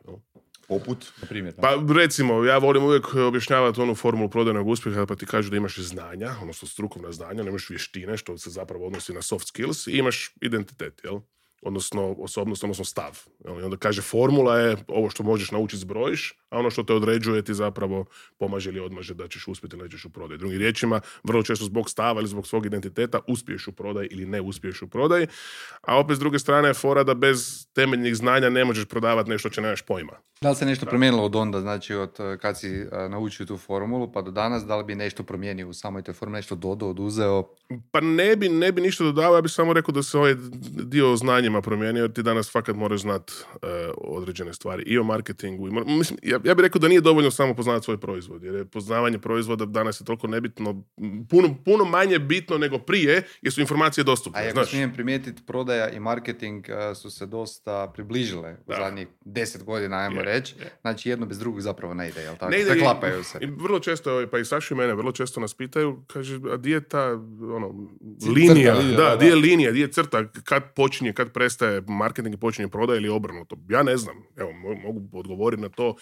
Poput, 0.69 1.13
primjer. 1.29 1.55
Pa 1.57 1.75
recimo, 1.97 2.45
ja 2.45 2.59
volim 2.59 2.85
uvijek 2.85 3.15
objašnjavati 3.15 3.81
onu 3.81 3.95
formulu 3.95 4.31
prodajnog 4.31 4.69
uspjeha, 4.69 5.07
pa 5.07 5.17
ti 5.17 5.27
kažu 5.27 5.51
da 5.51 5.57
imaš 5.57 5.79
znanja, 5.79 6.31
odnosno 6.41 6.69
strukovna 6.69 7.13
znanja, 7.13 7.43
nemaš 7.43 7.71
vještine, 7.71 8.17
što 8.17 8.39
se 8.39 8.51
zapravo 8.51 8.87
odnosi 8.87 9.13
na 9.13 9.23
soft 9.23 9.49
skills, 9.49 9.87
i 9.87 9.91
imaš 9.93 10.35
identitet, 10.41 11.01
jel? 11.05 11.21
Odnosno 11.63 12.15
osobnost, 12.19 12.65
odnosno 12.65 12.85
stav. 12.85 13.19
I 13.45 13.63
onda 13.63 13.77
kaže 13.77 14.03
formula 14.03 14.59
je 14.59 14.77
ovo 14.89 15.11
što 15.11 15.23
možeš 15.23 15.51
naučiti 15.51 15.81
zbrojiš, 15.81 16.35
a 16.51 16.59
ono 16.59 16.71
što 16.71 16.83
te 16.83 16.93
određuje 16.93 17.43
ti 17.43 17.55
zapravo 17.55 18.05
pomaže 18.39 18.71
ili 18.71 18.81
odmaže 18.81 19.15
da 19.15 19.29
ćeš 19.29 19.49
uspjeti 19.49 19.77
ili 19.77 19.83
nećeš 19.83 20.05
u 20.05 20.11
prodaju. 20.11 20.39
Drugim 20.39 20.59
riječima, 20.59 21.01
vrlo 21.25 21.43
često 21.43 21.65
zbog 21.65 21.91
stava 21.91 22.21
ili 22.21 22.29
zbog 22.29 22.47
svog 22.47 22.67
identiteta 22.67 23.19
uspiješ 23.29 23.69
u 23.69 23.73
prodaji 23.73 24.09
ili 24.11 24.27
ne 24.27 24.41
uspiješ 24.41 24.83
u 24.83 24.89
prodaji, 24.89 25.27
a 25.83 25.99
opet 25.99 26.17
s 26.17 26.21
druge 26.21 26.39
strane 26.39 26.69
je 26.69 26.75
fora 26.75 27.03
da 27.05 27.15
bez 27.15 27.67
temeljnih 27.73 28.17
znanja 28.17 28.51
ne 28.51 28.65
možeš 28.65 28.85
prodavati 28.85 29.31
nešto 29.31 29.51
što 29.51 29.61
nemaš 29.61 29.83
pojma. 29.83 30.13
Da 30.41 30.51
li 30.51 30.57
se 30.57 30.67
nešto 30.67 30.87
promijenilo 30.87 31.25
od 31.25 31.37
onda, 31.37 31.61
znači 31.61 31.95
od 31.95 32.15
eh, 32.19 32.39
kad 32.39 32.59
si 32.59 32.69
eh, 32.69 33.09
naučio 33.09 33.47
tu 33.47 33.57
formulu 33.57 34.13
pa 34.13 34.23
do 34.23 34.31
danas, 34.31 34.65
da 34.65 34.77
li 34.77 34.85
bi 34.85 34.95
nešto 34.95 35.23
promijenio 35.23 35.69
u 35.69 35.73
samoj 35.73 36.03
toj 36.03 36.15
formuli, 36.15 36.39
nešto 36.39 36.55
dodao, 36.55 36.91
oduzeo? 36.91 37.49
Pa 37.91 38.01
ne 38.01 38.37
bi, 38.37 38.49
ne 38.49 38.73
bi 38.73 38.81
ništa 38.81 39.05
dodao, 39.05 39.35
ja 39.35 39.41
bih 39.41 39.53
samo 39.53 39.73
rekao 39.73 39.93
da 39.93 40.03
se 40.03 40.19
ovaj 40.19 40.35
dio 40.85 41.17
znanja 41.17 41.48
znanjima 41.49 41.63
promijenio, 41.63 42.03
jer 42.03 42.13
ti 42.13 42.23
danas 42.23 42.53
fakat 42.53 42.77
moraš 42.77 43.01
znat 43.01 43.31
e, 43.31 43.67
određene 43.97 44.55
stvari 44.55 44.83
i 44.87 44.99
o 44.99 45.05
marketingu. 45.05 45.69
I 45.69 45.71
mor- 45.71 45.87
mislim, 45.87 46.19
ja, 46.23 46.41
ja 46.45 46.55
bih 46.55 46.63
rekao 46.63 46.79
da 46.79 46.89
nije 46.89 47.01
dovoljno 47.01 47.31
samo 47.31 47.55
poznavati 47.55 47.85
svoj 47.85 48.01
proizvod, 48.01 48.43
jer 48.43 48.55
je 48.55 48.65
poznavanje 48.65 49.19
proizvoda 49.19 49.65
danas 49.65 50.01
je 50.01 50.05
toliko 50.05 50.27
nebitno, 50.27 50.85
puno, 51.31 51.57
puno 51.65 51.85
manje 51.85 52.19
bitno 52.19 52.59
nego 52.59 52.79
prije, 52.79 53.23
jer 53.43 53.53
su 53.53 53.61
informacije 53.61 54.03
A 54.03 54.05
dostupne, 54.05 54.41
ako 54.41 54.53
znaš. 54.53 54.71
smijem 54.71 54.93
primijetiti, 54.93 55.43
prodaja 55.47 55.91
i 55.91 56.01
marketing 56.01 56.67
uh, 56.69 56.97
su 56.97 57.11
se 57.11 57.27
dosta 57.27 57.91
približile 57.95 58.57
u 58.67 58.73
zadnjih 58.73 59.09
deset 59.25 59.65
godina, 59.65 59.97
ajmo 59.97 60.23
reći. 60.23 60.55
Znači 60.81 61.09
jedno 61.09 61.27
bez 61.27 61.39
drugog 61.39 61.61
zapravo 61.61 61.95
ne 61.95 62.09
ide, 62.09 62.21
jel 62.21 62.37
tako? 62.37 62.51
Ne 62.51 62.61
ide 62.61 62.75
se. 63.23 63.39
I 63.41 63.47
vrlo 63.47 63.81
često, 63.81 64.27
pa 64.31 64.39
i 64.39 64.45
Saša 64.45 64.75
i 64.75 64.77
mene, 64.77 64.95
vrlo 64.95 65.13
često 65.13 65.41
nas 65.41 65.55
pitaju, 65.55 66.03
kaže, 66.07 66.41
a 66.53 66.57
di 66.57 66.71
je 66.71 66.81
ta 66.81 67.05
ono, 67.57 67.89
Crta, 68.21 68.33
linija, 68.33 68.75
linija, 68.75 68.97
da, 68.97 69.05
da, 69.05 69.17
di 69.17 69.27
je 69.27 69.35
linija, 69.35 69.73
di 69.73 69.81
je 69.81 69.89
crta, 69.93 70.25
kad 70.45 70.75
počinje, 70.75 71.13
kad 71.13 71.33
prestaje 71.39 71.83
marketing 71.89 72.35
i 72.35 72.39
počinje 72.39 72.69
prodaja 72.69 72.97
ili 72.97 73.09
obrnuto. 73.09 73.57
Ja 73.69 73.83
ne 73.83 73.97
znam, 73.97 74.17
evo, 74.37 74.51
mo- 74.51 74.83
mogu 74.83 75.19
odgovoriti 75.19 75.63
na 75.63 75.69
to. 75.69 75.95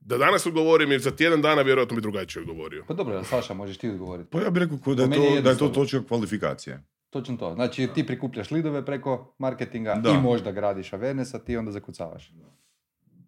Da 0.00 0.18
danas 0.18 0.46
odgovorim, 0.46 0.90
jer 0.90 1.00
za 1.00 1.10
tjedan 1.10 1.42
dana 1.42 1.62
vjerojatno 1.62 1.94
bi 1.96 2.02
drugačije 2.02 2.40
odgovorio. 2.42 2.84
Pa 2.88 2.94
dobro, 2.94 3.24
Saša, 3.24 3.54
možeš 3.54 3.78
ti 3.78 3.88
odgovoriti. 3.88 4.30
Pa 4.30 4.40
ja 4.40 4.50
bih 4.50 4.62
rekao 4.62 4.78
ko 4.78 4.94
da, 4.94 5.02
je 5.02 5.08
meni 5.08 5.24
je 5.24 5.36
to, 5.36 5.42
da 5.42 5.50
je 5.50 5.58
to 5.58 5.68
točka 5.68 6.02
kvalifikacije. 6.08 6.82
Točno 7.10 7.36
to. 7.36 7.54
Znači 7.54 7.88
ti 7.94 8.06
prikupljaš 8.06 8.50
lidove 8.50 8.84
preko 8.86 9.34
marketinga 9.38 9.94
Da. 9.94 10.10
i 10.10 10.22
možda 10.22 10.52
gradiš 10.52 10.90
awareness, 10.90 11.36
a 11.36 11.38
ti 11.38 11.56
onda 11.56 11.72
zakucavaš. 11.72 12.32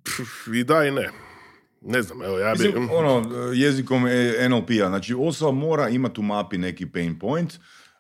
Pff, 0.05 0.55
I 0.55 0.65
da 0.65 0.85
i 0.85 0.91
ne. 0.91 1.09
Ne 1.81 2.03
znam, 2.03 2.23
evo, 2.23 2.39
ja 2.39 2.55
bi... 2.55 2.65
Mislim, 2.65 2.89
ono, 2.93 3.23
jezikom 3.55 4.03
NLP-a, 4.51 4.89
znači 4.89 5.15
osoba 5.19 5.53
mora 5.53 5.89
imati 5.89 6.21
u 6.21 6.23
mapi 6.23 6.59
neki 6.59 6.87
pain 6.87 7.19
point, 7.19 7.53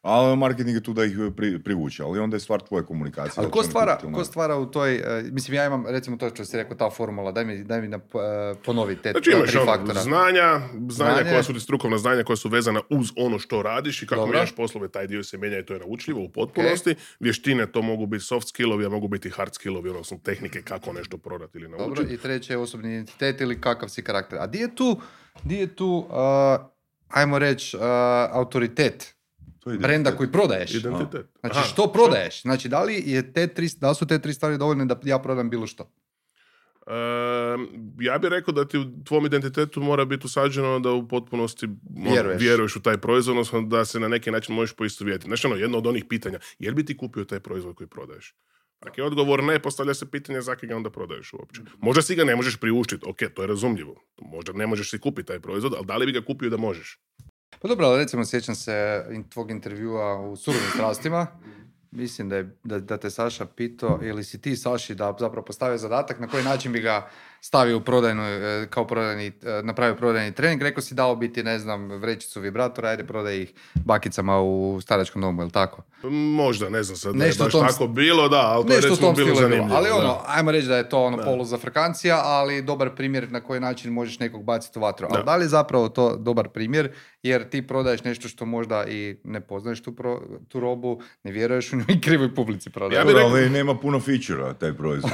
ali 0.02 0.36
marketing 0.36 0.74
je 0.76 0.82
tu 0.82 0.92
da 0.92 1.04
ih 1.04 1.16
pri, 1.36 1.62
privuče, 1.62 2.02
ali 2.02 2.18
onda 2.18 2.36
je 2.36 2.40
stvar 2.40 2.60
tvoje 2.60 2.84
komunikacije. 2.84 3.42
Ali 3.42 3.50
ko 3.50 3.62
stvara, 3.62 3.98
ko 4.14 4.24
stvara 4.24 4.56
u 4.56 4.66
toj, 4.66 4.94
e, 4.94 5.22
mislim 5.22 5.54
ja 5.54 5.66
imam 5.66 5.86
recimo 5.86 6.16
to 6.16 6.30
što 6.30 6.44
si 6.44 6.56
rekao, 6.56 6.76
ta 6.76 6.90
formula, 6.90 7.32
daj 7.32 7.44
mi, 7.44 7.64
daj 7.64 7.80
mi 7.80 7.88
na, 7.88 7.96
e, 7.96 8.54
ponovi 8.64 8.96
te 8.96 9.10
Znači 9.10 9.30
imaš 9.30 9.50
tri 9.50 9.58
ono, 9.58 9.72
faktora. 9.72 10.00
znanja, 10.00 10.60
znanja 10.88 11.12
Znanje. 11.14 11.30
koja 11.30 11.42
su 11.42 11.52
ti 11.54 11.60
strukovna 11.60 11.98
znanja 11.98 12.24
koja 12.24 12.36
su 12.36 12.48
vezana 12.48 12.80
uz 12.90 13.08
ono 13.16 13.38
što 13.38 13.62
radiš 13.62 14.02
i 14.02 14.06
kako 14.06 14.20
Dobro. 14.20 14.32
mijenjaš 14.32 14.56
poslove, 14.56 14.88
taj 14.88 15.06
dio 15.06 15.22
se 15.22 15.38
mijenja 15.38 15.58
i 15.58 15.64
to 15.64 15.74
je 15.74 15.80
naučljivo 15.80 16.20
u 16.22 16.28
potpunosti. 16.28 16.94
Vještine 17.20 17.66
to 17.72 17.82
mogu 17.82 18.06
biti 18.06 18.24
soft 18.24 18.48
skillovi, 18.48 18.86
a 18.86 18.88
mogu 18.88 19.08
biti 19.08 19.30
hard 19.30 19.54
skillovi, 19.54 19.90
odnosno 19.90 20.18
tehnike 20.24 20.62
kako 20.62 20.92
nešto 20.92 21.18
prodati 21.18 21.58
ili 21.58 21.68
Dobro, 21.68 21.86
naučiti. 21.86 22.14
i 22.14 22.18
treće 22.18 22.52
je 22.52 22.58
osobni 22.58 22.88
identitet 22.94 23.40
ili 23.40 23.60
kakav 23.60 23.88
si 23.88 24.02
karakter. 24.02 24.38
A 24.38 24.46
di 24.46 24.58
je 24.58 24.74
tu, 24.74 25.00
di 25.44 25.54
je 25.54 25.76
tu 25.76 26.06
uh, 26.08 26.14
ajmo 27.08 27.38
reći, 27.38 27.76
uh, 27.76 27.82
autoritet 28.32 29.14
brenda 29.80 30.16
koji 30.16 30.32
prodaješ? 30.32 30.74
Identitet. 30.74 31.26
Znači 31.40 31.58
Aha, 31.58 31.66
što 31.66 31.92
prodaješ? 31.92 32.42
Znači 32.42 32.68
da 32.68 32.82
li, 32.82 33.02
je 33.06 33.32
te 33.32 33.46
tri, 33.46 33.68
da 33.80 33.88
li 33.88 33.94
su 33.94 34.06
te 34.06 34.18
tri 34.18 34.34
stvari 34.34 34.58
dovoljne 34.58 34.84
da 34.84 35.00
ja 35.04 35.18
prodam 35.18 35.50
bilo 35.50 35.66
što? 35.66 35.90
Ehm, 36.86 37.62
ja 38.00 38.18
bih 38.18 38.30
rekao 38.30 38.54
da 38.54 38.68
ti 38.68 38.78
u 38.78 39.04
tvom 39.04 39.26
identitetu 39.26 39.80
mora 39.80 40.04
biti 40.04 40.26
usađeno 40.26 40.78
da 40.78 40.90
u 40.90 41.08
potpunosti 41.08 41.66
ono, 41.96 42.10
Vjeruješ. 42.10 42.42
vjeruješ 42.42 42.76
u 42.76 42.82
taj 42.82 42.98
proizvod, 42.98 43.36
odnosno 43.36 43.62
da 43.62 43.84
se 43.84 44.00
na 44.00 44.08
neki 44.08 44.30
način 44.30 44.54
možeš 44.54 44.76
poistovjetiti. 44.76 45.28
Znači, 45.28 45.46
ono, 45.46 45.56
jedno 45.56 45.78
od 45.78 45.86
onih 45.86 46.04
pitanja, 46.08 46.38
jel 46.58 46.74
bi 46.74 46.84
ti 46.84 46.96
kupio 46.96 47.24
taj 47.24 47.40
proizvod 47.40 47.74
koji 47.74 47.88
prodaješ? 47.88 48.34
Ako 48.80 49.00
je 49.00 49.04
odgovor 49.04 49.44
ne, 49.44 49.58
postavlja 49.58 49.94
se 49.94 50.10
pitanje 50.10 50.40
zaki 50.40 50.66
ga 50.66 50.76
onda 50.76 50.90
prodaješ 50.90 51.32
uopće. 51.32 51.60
Možda 51.80 52.02
si 52.02 52.14
ga 52.14 52.24
ne 52.24 52.36
možeš 52.36 52.56
priuštiti, 52.56 53.06
ok, 53.08 53.18
to 53.34 53.42
je 53.42 53.46
razumljivo. 53.46 53.94
Možda 54.22 54.52
ne 54.52 54.66
možeš 54.66 54.90
si 54.90 54.98
kupiti 54.98 55.26
taj 55.26 55.40
proizvod, 55.40 55.74
ali 55.76 55.86
da 55.86 55.96
li 55.96 56.06
bi 56.06 56.12
ga 56.12 56.24
kupio 56.24 56.50
da 56.50 56.56
možeš? 56.56 56.98
Pa 57.58 57.68
dobro, 57.68 57.86
ali 57.86 57.98
recimo 57.98 58.24
sjećam 58.24 58.54
se 58.54 59.04
tvog 59.28 59.50
intervjua 59.50 60.20
u 60.20 60.36
Surovim 60.36 60.68
strastima. 60.74 61.26
Mislim 61.90 62.28
da, 62.28 62.36
je, 62.36 62.56
da, 62.64 62.78
da 62.78 62.96
te 62.96 63.10
Saša 63.10 63.46
pitao, 63.46 63.98
ili 64.02 64.24
si 64.24 64.40
ti 64.40 64.56
Saši 64.56 64.94
da 64.94 65.16
zapravo 65.20 65.44
postavio 65.44 65.78
zadatak 65.78 66.20
na 66.20 66.28
koji 66.28 66.44
način 66.44 66.72
bi 66.72 66.80
ga 66.80 67.10
stavio 67.42 67.76
u 67.76 67.80
prodajnu, 67.80 68.22
e, 68.22 68.66
kao 68.70 68.86
prodajni, 68.86 69.26
e, 69.26 69.32
napravio 69.62 69.94
prodajni 69.94 70.32
trening. 70.32 70.62
Rekao 70.62 70.82
si 70.82 70.94
dao 70.94 71.16
biti, 71.16 71.42
ne 71.42 71.58
znam, 71.58 71.88
vrećicu 71.90 72.40
vibratora, 72.40 72.88
ajde 72.88 73.04
prodaj 73.04 73.36
ih 73.36 73.52
bakicama 73.76 74.40
u 74.40 74.78
staračkom 74.82 75.22
domu, 75.22 75.42
ili 75.42 75.50
tako? 75.50 75.82
Možda, 76.34 76.68
ne 76.68 76.82
znam 76.82 76.96
sad 76.96 77.14
da 77.14 77.24
je 77.24 77.28
Nešto 77.28 77.44
baš 77.44 77.52
tom 77.52 77.66
tako 77.66 77.86
bilo, 77.86 78.28
da, 78.28 78.36
ali 78.38 78.66
to 78.66 78.72
je 78.72 78.80
recimo 78.80 79.12
bilo 79.12 79.34
zanimljivo. 79.34 79.68
Ali 79.72 79.88
da. 79.88 79.96
ono, 79.96 80.18
ajmo 80.26 80.50
reći 80.50 80.66
da 80.68 80.76
je 80.76 80.88
to 80.88 81.00
ono 81.00 81.16
Da. 81.16 81.22
polu 81.22 81.44
za 81.44 81.58
frekancija, 81.58 82.20
ali 82.22 82.62
dobar 82.62 82.90
primjer 82.90 83.30
na 83.30 83.40
koji 83.40 83.60
način 83.60 83.92
možeš 83.92 84.18
nekog 84.18 84.44
baciti 84.44 84.78
u 84.78 84.82
vatru. 84.82 85.06
Ali 85.10 85.24
Da. 85.24 85.36
li 85.36 85.44
je 85.44 85.48
zapravo 85.48 85.88
to 85.88 86.16
dobar 86.16 86.48
primjer, 86.48 86.92
jer 87.22 87.48
ti 87.48 87.66
prodaješ 87.66 88.04
nešto 88.04 88.28
što 88.28 88.44
možda 88.46 88.84
i 88.84 89.16
ne 89.24 89.40
poznaješ 89.40 89.82
tu, 89.82 89.92
pro- 89.92 90.20
tu 90.48 90.60
robu, 90.60 91.00
ne 91.24 91.32
vjeruješ 91.32 91.72
u 91.72 91.76
nju 91.76 91.84
i 91.88 92.00
krivoj 92.00 92.34
publici 92.34 92.70
prodaješ. 92.70 92.98
Ja 92.98 93.04
bih 93.04 93.14
rekao- 93.14 93.30
ali 93.30 93.50
nema 93.50 93.74
puno 93.74 94.00
feature 94.00 94.54
taj 94.54 94.72
proizvod. 94.72 95.12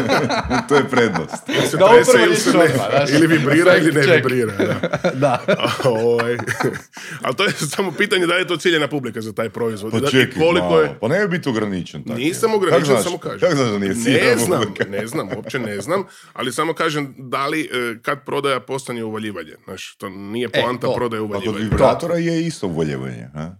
to 0.68 0.74
je 0.74 0.84
prednost. 0.84 1.49
Se 1.60 1.76
Da, 1.76 1.88
trese 1.88 2.10
upravo 2.10 2.26
ili, 2.26 2.36
se 2.36 2.50
ne- 2.50 2.70
ili 3.10 3.26
vibrira 3.28 3.76
ili 3.76 3.92
ne 3.92 4.14
vibrira. 4.14 4.52
Da. 4.56 4.80
da. 5.14 5.44
ovaj. 5.84 6.36
Ali 7.22 7.36
to 7.36 7.44
je 7.44 7.50
samo 7.52 7.92
pitanje 7.92 8.26
da 8.26 8.34
li 8.34 8.40
je 8.40 8.46
to 8.46 8.56
ciljena 8.56 8.88
publika 8.88 9.20
za 9.20 9.32
taj 9.32 9.48
proizvod. 9.50 9.92
Pa 9.92 9.98
I 9.98 10.00
da- 10.00 10.10
čekaj, 10.10 10.38
koliko 10.38 10.66
malo. 10.66 10.80
je... 10.80 10.96
Pa 11.00 11.08
ne 11.08 11.20
bi 11.20 11.28
biti 11.28 11.48
ograničen. 11.48 12.04
tako. 12.04 12.18
Nisam 12.18 12.54
ograničen, 12.54 13.02
samo 13.02 13.18
kažem. 13.18 13.40
Kako 13.40 13.54
znaš 13.54 13.68
da 13.68 13.78
nije 13.78 13.88
Ne 13.88 13.94
ciljena 13.96 14.36
znam, 14.38 14.60
publika? 14.60 14.84
ne 14.86 15.06
znam, 15.06 15.28
uopće 15.30 15.58
ne 15.58 15.80
znam, 15.80 16.04
ali 16.32 16.52
samo 16.52 16.74
kažem 16.74 17.14
da 17.18 17.46
li 17.46 17.60
e, 17.62 17.66
kad 18.02 18.24
prodaja 18.24 18.60
postane 18.60 19.04
uvaljivanje. 19.04 19.52
Znaš, 19.64 19.96
to 19.96 20.08
nije 20.08 20.48
E, 20.52 20.60
poanta 20.62 20.86
to. 20.86 20.94
prodaje 20.94 21.20
Pa 21.20 21.26
kod 21.26 21.36
uvaljivanje. 21.36 21.64
vibratora 21.64 22.14
je 22.16 22.42
isto 22.42 22.66
uvoljevanje. 22.66 23.28
a? 23.34 23.50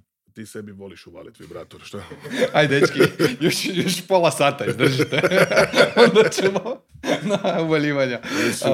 Ti 0.40 0.46
sebi 0.46 0.72
voliš 0.72 1.06
uvaliti 1.06 1.42
vibrator, 1.42 1.80
šta? 1.84 2.02
Ajde, 2.52 2.80
dečki, 2.80 2.98
još, 3.40 3.54
još 3.64 4.06
pola 4.06 4.30
sata 4.30 4.64
izdržite. 4.66 5.20
Onda 6.06 6.28
ćemo 6.28 6.82
na 7.22 7.62
uvaljivanja. 7.62 8.20
Mislim, 8.46 8.72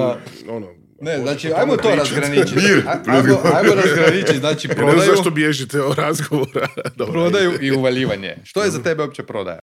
ono, 0.49 0.67
ne, 1.01 1.17
znači, 1.17 1.53
ajmo 1.53 1.77
to 1.77 1.95
razgraničiti. 1.95 2.59
Aj- 2.59 2.99
Ajmo, 3.07 3.39
ajmo 3.55 3.73
razgraničiti, 3.75 4.37
znači 4.37 4.67
Ja 4.67 4.73
ne 4.75 4.75
znam 4.75 4.87
prodaju, 4.87 5.15
zašto 5.15 5.29
bježite 5.31 5.81
od 5.81 5.97
razgovora. 5.97 6.67
Dobro, 6.95 7.13
prodaju 7.13 7.51
i 7.61 7.71
uvaljivanje. 7.71 8.35
Što 8.43 8.63
je 8.63 8.69
za 8.69 8.83
tebe 8.83 9.03
uopće 9.03 9.23
prodaja? 9.23 9.59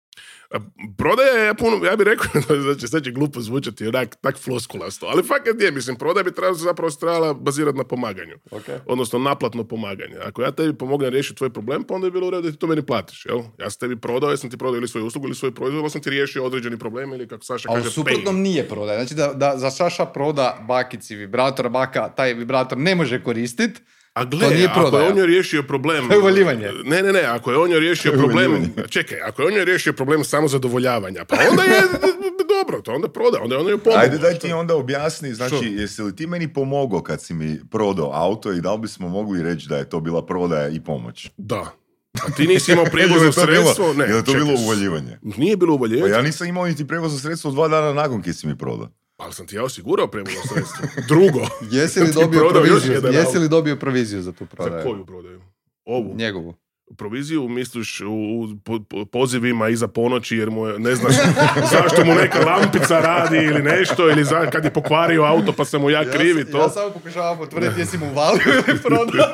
Prodaja 0.99 1.45
je 1.45 1.55
puno, 1.55 1.85
ja 1.85 1.97
bih 1.97 2.07
rekao, 2.07 2.27
znači 2.73 2.89
sad 2.89 3.05
će 3.05 3.11
glupo 3.11 3.41
zvučati 3.41 3.87
onak 3.87 4.17
tak 4.21 4.39
floskulasto, 4.39 5.07
ali 5.07 5.23
fakat 5.23 5.61
je, 5.61 5.71
mislim, 5.71 5.97
prodaja 5.97 6.25
bi 6.25 6.33
trebala, 6.33 6.55
zapravo 6.55 6.91
trebala 6.91 7.35
bazirati 7.35 7.79
na 7.79 7.85
pomaganju. 7.85 8.37
Okay. 8.51 8.79
Odnosno 8.87 9.19
naplatno 9.19 9.65
pomaganje. 9.65 10.17
Ako 10.25 10.43
ja 10.43 10.53
tebi 10.53 10.79
pomognem 10.79 11.11
riješiti 11.11 11.37
tvoj 11.39 11.51
problem, 11.51 11.85
pa 11.85 11.95
onda 11.95 12.07
je 12.07 12.11
bilo 12.11 12.27
u 12.27 12.31
redu 12.31 12.43
da 12.43 12.51
ti 12.51 12.59
to 12.59 12.67
meni 12.67 12.87
platiš, 12.87 13.27
jel? 13.27 13.43
Ja 13.59 13.71
sam 13.71 13.81
tebi 13.81 14.01
prodao, 14.01 14.31
ja 14.31 14.37
sam 14.37 14.51
ti 14.51 14.57
prodao 14.57 14.79
ili 14.79 14.89
svoju 14.89 15.07
uslugu 15.07 15.27
ili 15.27 15.35
svoj 15.35 15.55
proizvod, 15.55 15.81
ali 15.81 15.91
sam 15.91 16.01
ti 16.01 16.11
riješio 16.11 16.45
određeni 16.45 16.79
problem 16.79 17.13
ili 17.13 17.29
kako 17.29 17.45
Saša 17.45 17.69
A 17.69 17.73
u 17.73 17.77
kaže, 17.77 17.91
suprotnom 17.91 18.41
nije 18.41 18.69
prodaja. 18.69 18.99
Znači 18.99 19.15
da, 19.15 19.33
da 19.35 19.59
za 19.59 19.71
Saša 19.71 20.07
proda 20.07 20.65
bakici 20.69 21.17
vibrator, 21.17 21.69
baka 21.69 22.09
taj 22.09 22.35
vibrator 22.35 22.79
ne 22.79 22.95
može 22.95 23.23
koristiti, 23.23 23.81
A 24.15 24.25
To 24.25 24.29
gle, 24.29 24.51
nije 24.51 24.67
ako 24.67 24.81
prodaja. 24.81 25.05
je 25.05 25.11
on 25.11 25.19
joj 25.19 25.27
riješio 25.27 25.63
problem... 25.63 26.09
To 26.09 26.29
je. 26.29 26.73
Ne, 26.85 27.03
ne, 27.03 27.13
ne, 27.13 27.23
ako 27.23 27.51
je 27.51 27.59
on 27.59 27.71
joj 27.71 27.81
riješio 27.81 28.11
To 28.11 28.17
je 28.17 28.23
problem... 28.23 28.73
Čekaj, 28.89 29.19
ako 29.21 29.43
je 29.43 29.49
on 29.49 29.55
joj 29.55 29.65
riješio 29.65 29.93
problem 29.93 30.25
samo 30.25 30.49
zadovoljavanja, 30.49 31.25
pa 31.25 31.37
onda 31.51 31.63
je 31.63 31.81
dobro, 32.59 32.81
to 32.83 32.93
onda 32.93 33.09
proda, 33.09 33.39
onda 33.43 33.55
je 33.55 33.61
on 33.61 33.69
joj 33.69 33.79
pomogao. 33.79 34.03
Ajde 34.03 34.19
daj 34.19 34.35
ti 34.35 34.53
onda 34.53 34.77
objasni, 34.77 35.35
znači 35.35 35.67
jesi 35.67 36.03
li 36.03 36.17
ti 36.17 36.27
meni 36.27 36.53
pomogao 36.53 37.03
kad 37.03 37.23
si 37.23 37.35
mi 37.35 37.61
prodao 37.71 38.11
auto 38.13 38.53
i 38.53 38.61
da 38.61 38.73
li 38.73 38.81
bismo 38.81 39.09
mogli 39.09 39.43
reći 39.43 39.69
da 39.69 39.77
je 39.77 39.89
to 39.89 40.01
bila 40.01 40.27
prodaja 40.27 40.69
i 40.69 40.81
pomoć? 40.81 41.31
Da. 41.37 41.71
A 42.15 42.31
ti 42.37 42.47
nisi 42.47 42.73
imao 42.73 42.85
to 43.35 43.47
bilo- 43.47 43.65
sredstvo? 43.65 43.93
Ne, 43.95 44.05
je 44.05 44.25
to 44.25 44.33
čekaj, 44.33 44.45
bilo 44.45 44.61
uvaljivanje? 44.61 45.19
Nije 45.23 45.57
bilo 45.57 45.73
Pa 45.73 45.75
uvaljivanje, 45.75 46.13
ja 46.15 46.23
nisam 46.23 46.47
imao 46.47 46.67
niti 46.67 46.87
prevozno 46.87 47.19
sredstvo 47.19 47.51
dva 47.51 47.69
dana 47.69 47.93
nakon 47.93 48.23
kad 48.23 48.37
si 48.37 48.47
mi 48.47 48.59
prodao. 48.59 48.89
Ali 49.23 49.33
sam 49.33 49.47
ti 49.47 49.57
ja 49.57 49.65
osigurao 49.65 50.07
prijevozno 50.07 50.41
sredstvo. 50.45 50.87
Drugo. 51.09 51.41
Jesi 51.71 52.01
li 52.01 52.13
dobio 52.13 52.49
proviziju? 52.51 53.01
Jesi 53.13 53.39
li 53.39 53.49
dobio 53.49 53.77
proviziju 53.77 54.23
za 54.23 54.33
tu 54.33 54.45
Za 54.45 54.57
prodaju? 54.57 54.83
koju 54.85 55.07
prodaju? 55.07 55.41
Ovu. 55.85 56.15
Njegovu. 56.17 56.55
Proviziju 56.97 57.49
misliš 57.49 58.01
u, 58.01 58.07
u 58.07 58.49
po- 58.65 58.81
po- 58.81 59.05
pozivima 59.05 59.69
iza 59.69 59.89
ponoći 59.89 60.37
jer 60.37 60.51
mu 60.51 60.67
je, 60.67 60.79
ne 60.79 60.95
znaš 60.95 61.15
zašto 61.73 62.05
mu 62.05 62.15
neka 62.15 62.39
lampica 62.41 63.01
radi 63.01 63.37
ili 63.37 63.63
nešto 63.63 64.11
ili 64.11 64.25
za, 64.25 64.51
kad 64.51 64.65
je 64.65 64.73
pokvario 64.73 65.23
auto 65.23 65.53
pa 65.53 65.65
sam 65.65 65.81
mu 65.81 65.91
ja 65.91 66.11
krivi 66.11 66.51
to. 66.51 66.59
Ja 66.59 66.69
samo 66.69 66.91
pokušavam 66.91 67.39
potvrditi 67.39 67.81
jesi 67.81 67.99
mu 67.99 68.07
uvalio 68.07 68.43
ili 68.69 68.79
prodao. 68.79 69.33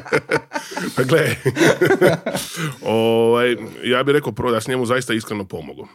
Pa 0.96 1.02
gle, 1.02 1.36
ovaj, 2.82 3.56
ja 3.84 4.02
bih 4.02 4.12
rekao 4.12 4.32
prvo 4.32 4.50
da 4.52 4.60
s 4.60 4.68
njemu 4.68 4.86
zaista 4.86 5.14
iskreno 5.14 5.44
pomogao. 5.44 5.86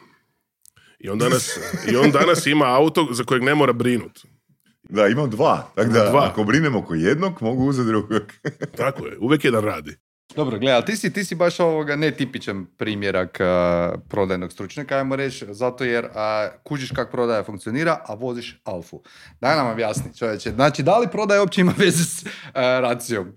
I 1.05 1.09
on, 1.09 1.19
danas, 1.19 1.59
I 1.91 1.95
on 1.95 2.11
danas 2.11 2.45
ima 2.45 2.65
auto 2.65 3.07
za 3.11 3.23
kojeg 3.23 3.43
ne 3.43 3.55
mora 3.55 3.73
brinut. 3.73 4.25
Da, 4.89 5.07
imam 5.07 5.29
dva. 5.29 5.71
Tako 5.75 5.89
da, 5.89 6.09
Dva. 6.09 6.27
ako 6.31 6.43
brinem 6.43 6.75
oko 6.75 6.95
jednog, 6.95 7.41
mogu 7.41 7.65
uzeti 7.65 7.87
drugog. 7.87 8.23
Tako 8.77 9.05
je, 9.05 9.17
uvijek 9.19 9.45
jedan 9.45 9.63
radi. 9.63 9.95
Dobro, 10.35 10.59
gledaj, 10.59 10.75
ali 10.75 10.85
ti 10.85 10.95
si, 10.97 11.13
ti 11.13 11.23
si 11.23 11.35
baš 11.35 11.59
ovoga 11.59 11.95
netipičan 11.95 12.65
primjerak 12.77 13.41
a, 13.41 13.95
prodajnog 14.09 14.51
stručnjaka, 14.51 14.97
ajmo 14.97 15.15
reći, 15.15 15.45
zato 15.49 15.83
jer 15.83 16.05
a, 16.15 16.49
kužiš 16.63 16.91
kako 16.91 17.11
prodaja 17.11 17.43
funkcionira, 17.43 18.01
a 18.05 18.13
voziš 18.13 18.61
alfu. 18.63 19.01
Daj 19.41 19.55
nam 19.55 19.67
objasni, 19.67 20.17
čovječe. 20.17 20.51
Znači, 20.51 20.83
da 20.83 20.97
li 20.97 21.07
prodaja 21.11 21.41
uopće 21.41 21.61
ima 21.61 21.73
veze 21.77 22.03
s 22.03 22.25
a, 22.53 22.79
racijom? 22.79 23.27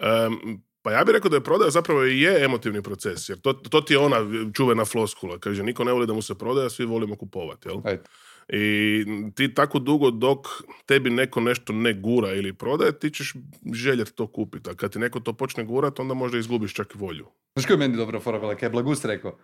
Em, 0.00 0.62
Pa 0.86 0.92
ja 0.92 1.04
bih 1.04 1.12
rekao 1.12 1.28
da 1.28 1.36
je 1.36 1.40
prodaja 1.40 1.70
zapravo 1.70 2.04
i 2.04 2.20
je 2.20 2.44
emotivni 2.44 2.82
proces, 2.82 3.28
jer 3.28 3.38
to, 3.38 3.52
to 3.52 3.80
ti 3.80 3.94
je 3.94 3.98
ona 3.98 4.16
čuvena 4.54 4.84
floskula. 4.84 5.38
Kaže, 5.38 5.62
niko 5.62 5.84
ne 5.84 5.92
voli 5.92 6.06
da 6.06 6.12
mu 6.12 6.22
se 6.22 6.34
prodaja, 6.34 6.70
svi 6.70 6.84
volimo 6.84 7.16
kupovati, 7.16 7.68
jel? 7.68 7.80
Ajde. 7.84 8.02
I 8.48 9.04
ti 9.34 9.54
tako 9.54 9.78
dugo 9.78 10.10
dok 10.10 10.46
tebi 10.86 11.10
neko 11.10 11.40
nešto 11.40 11.72
ne 11.72 11.94
gura 11.94 12.32
ili 12.32 12.52
prodaje, 12.52 12.98
ti 12.98 13.10
ćeš 13.10 13.34
željeti 13.72 14.12
to 14.12 14.26
kupiti. 14.26 14.70
A 14.70 14.74
kad 14.74 14.92
ti 14.92 14.98
neko 14.98 15.20
to 15.20 15.32
počne 15.32 15.64
gurat, 15.64 16.00
onda 16.00 16.14
možda 16.14 16.38
izgubiš 16.38 16.74
čak 16.74 16.94
i 16.94 16.98
volju. 16.98 17.26
Znaš 17.54 17.66
koji 17.66 17.74
je 17.74 17.78
meni 17.78 17.96
dobro 17.96 18.20
fora? 18.20 18.56
Kaj 18.56 18.66
je 18.66 18.70
Blagus 18.70 19.04
rekao? 19.04 19.38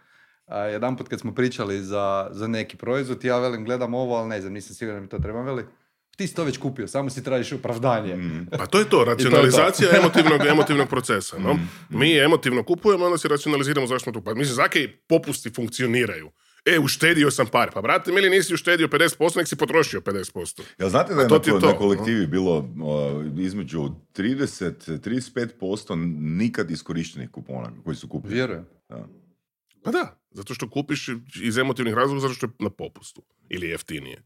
A, 0.47 0.59
jedan 0.59 0.97
put 0.97 1.09
kad 1.09 1.21
smo 1.21 1.35
pričali 1.35 1.79
za, 1.79 2.29
za 2.31 2.47
neki 2.47 2.77
proizvod, 2.77 3.25
ja 3.25 3.39
velim, 3.39 3.65
gledam 3.65 3.95
ovo, 3.95 4.15
ali 4.15 4.29
ne 4.29 4.41
znam, 4.41 4.53
nisam 4.53 4.75
siguran 4.75 5.01
da 5.01 5.03
mi 5.03 5.09
to 5.09 5.19
treba, 5.19 5.43
veli. 5.43 5.65
Ti 6.17 6.27
si 6.27 6.35
to 6.35 6.45
već 6.45 6.59
kupio, 6.59 6.89
samo 6.89 7.11
si 7.11 7.25
tražiš 7.25 7.53
opravdanje. 7.53 8.17
Pa 8.59 8.67
to 8.67 8.79
je 8.79 8.89
to, 8.89 9.05
racionalizacija 9.11 9.91
emotivnog, 10.01 10.47
emotivnog 10.47 10.89
procesa. 10.89 11.39
No? 11.39 11.59
Mi 11.91 12.19
emotivno 12.19 12.63
kupujemo, 12.63 13.05
onda 13.05 13.19
se 13.19 13.29
racionaliziramo 13.29 13.87
zašto 13.87 14.03
smo 14.03 14.13
tu. 14.13 14.25
Pa 14.25 14.35
mislim, 14.35 14.55
zake 14.55 14.89
popusti 15.09 15.51
funkcioniraju. 15.51 16.31
E, 16.65 16.79
uštedio 16.79 17.31
sam 17.31 17.47
par. 17.47 17.71
Pa 17.75 17.83
brate, 17.83 18.13
mili 18.13 18.31
nisi 18.31 18.55
uštedio 18.55 18.89
50%, 18.89 19.37
nek 19.37 19.49
si 19.49 19.57
potrošio 19.57 20.01
50%. 20.01 20.63
Jel 20.79 20.89
znate 20.89 21.15
da 21.15 21.23
je 21.23 21.29
to 21.29 21.35
na, 21.47 21.55
je 21.55 21.61
to, 21.61 21.67
na 21.67 21.79
kolektivi 21.79 22.27
bilo 22.27 22.69
o, 22.83 23.23
između 23.39 23.91
30-35% 24.17 25.95
nikad 26.37 26.71
iskorištenih 26.71 27.31
kupona 27.31 27.73
koji 27.85 27.97
su 27.97 28.09
kupili? 28.09 28.35
Vjerujem. 28.35 28.67
Da. 28.89 29.09
Pa 29.83 29.91
da, 29.91 30.21
zato 30.31 30.55
što 30.55 30.71
kupiš 30.71 31.09
iz 31.43 31.59
emotivnih 31.59 31.95
razloga, 31.95 32.21
zato 32.21 32.35
što 32.35 32.47
je 32.47 32.51
na 32.59 32.71
popustu. 32.71 33.23
Ili 33.49 33.69
jeftinije. 33.69 34.23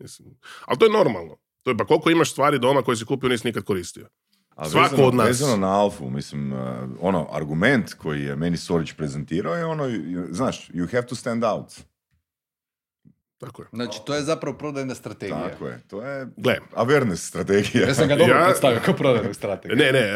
Mislim. 0.00 0.38
Ali 0.66 0.78
to 0.78 0.84
je 0.84 0.92
normalno. 0.92 1.36
To 1.62 1.70
je, 1.70 1.76
pa 1.76 1.84
koliko 1.86 2.10
imaš 2.10 2.30
stvari 2.32 2.58
doma 2.58 2.82
koje 2.82 2.96
si 2.96 3.04
kupio 3.04 3.28
nisi 3.28 3.46
nikad 3.46 3.64
koristio. 3.64 4.08
A 4.56 4.70
Svako 4.70 4.90
vezano, 4.90 5.08
od 5.08 5.14
nas. 5.14 5.26
Vezano 5.26 5.56
na 5.56 5.80
alfu, 5.80 6.10
mislim, 6.10 6.52
uh, 6.52 6.58
ono, 7.00 7.28
argument 7.32 7.94
koji 7.94 8.22
je 8.22 8.36
meni 8.36 8.56
Sorić 8.56 8.92
prezentirao 8.92 9.54
je 9.54 9.64
ono, 9.66 9.84
you- 9.84 10.32
znaš, 10.32 10.68
you 10.68 10.92
have 10.92 11.06
to 11.06 11.14
stand 11.14 11.44
out. 11.44 11.72
Tako 13.44 13.62
je. 13.62 13.68
Znači, 13.72 13.98
to 14.06 14.14
je 14.14 14.22
zapravo 14.22 14.58
prodajna 14.58 14.94
strategija. 14.94 15.48
Tako 15.50 15.66
je, 15.66 15.82
to 15.88 16.02
je 16.02 16.26
Gle, 16.36 16.58
awareness 16.76 17.16
strategija. 17.28 17.86
Ja 17.88 17.94
sam 17.94 18.08
ga 18.08 18.16
dobro 18.16 18.34
Ja- 18.34 18.44
predstavio 18.44 18.80
kao 18.84 18.94
prodajnu 18.94 19.34
strategiju. 19.34 19.76
Ne, 19.76 19.92
ne, 19.92 20.10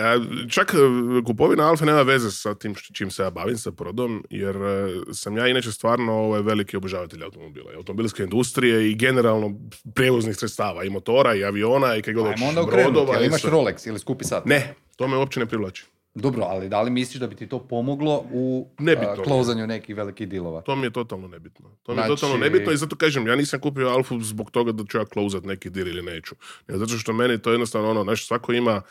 čak 0.50 0.74
e, 0.74 0.76
kupovina 1.24 1.68
Alfa 1.68 1.84
nema 1.84 2.02
veze 2.02 2.30
sa 2.30 2.54
tim 2.54 2.74
čim 2.74 3.10
se 3.10 3.22
ja 3.22 3.30
bavim, 3.30 3.58
sa 3.58 3.72
prodom, 3.72 4.24
jer 4.30 4.56
e, 4.56 4.88
sam 5.12 5.36
ja 5.36 5.46
inače 5.48 5.72
stvarno 5.72 6.12
ovaj, 6.12 6.42
veliki 6.42 6.76
obožavatelj 6.76 7.24
automobila. 7.24 7.72
i 7.72 7.76
Automobilske 7.76 8.22
industrije 8.22 8.90
i 8.90 8.94
generalno 8.94 9.54
prijevoznih 9.94 10.36
sredstava, 10.36 10.84
i 10.84 10.90
motora, 10.90 11.34
i 11.34 11.44
aviona, 11.44 11.96
i 11.96 12.02
kaj 12.02 12.14
god 12.14 12.26
Ajmo 12.26 12.46
onda 12.46 12.60
okrenuti, 12.62 13.24
imaš. 13.26 13.42
Rolex 13.42 13.88
ili 13.88 13.98
skupi 13.98 14.24
sat? 14.24 14.44
Ne, 14.44 14.74
to 14.96 15.08
me 15.08 15.16
uopće 15.16 15.40
ne 15.40 15.46
privlači. 15.46 15.84
Dobro, 16.20 16.44
ali 16.44 16.68
da 16.68 16.82
li 16.82 16.90
misliš 16.90 17.20
da 17.20 17.26
bi 17.26 17.36
ti 17.36 17.48
to 17.48 17.58
pomoglo 17.60 18.24
u 18.32 18.68
Nebitno 18.78 19.12
mi 19.12 19.18
je. 19.18 19.24
klozanju 19.24 19.66
nekih 19.66 19.96
velikih 19.96 20.28
dilova? 20.28 20.60
To 20.60 20.76
mi 20.76 20.86
je 20.86 20.92
totalno 20.92 21.28
nebitno. 21.28 21.76
To 21.82 21.92
mi 21.92 21.96
Znači- 21.96 22.10
je 22.10 22.16
totalno 22.16 22.36
nebitno 22.36 22.72
i 22.72 22.76
zato 22.76 22.96
kažem, 22.96 23.26
ja 23.26 23.36
nisam 23.36 23.60
kupio 23.60 23.88
Alfu 23.88 24.20
zbog 24.20 24.50
toga 24.50 24.72
da 24.72 24.84
ću 24.84 24.98
ja 24.98 25.04
closat 25.04 25.44
neki 25.44 25.70
deal 25.70 25.88
ili 25.88 26.02
neću. 26.02 26.34
Nego 26.68 26.78
zato 26.78 26.98
što 26.98 27.12
meni 27.12 27.42
to 27.42 27.50
jednostavno 27.50 27.90
ono, 27.90 28.02
znaš, 28.04 28.26
svako 28.26 28.52
ima 28.52 28.82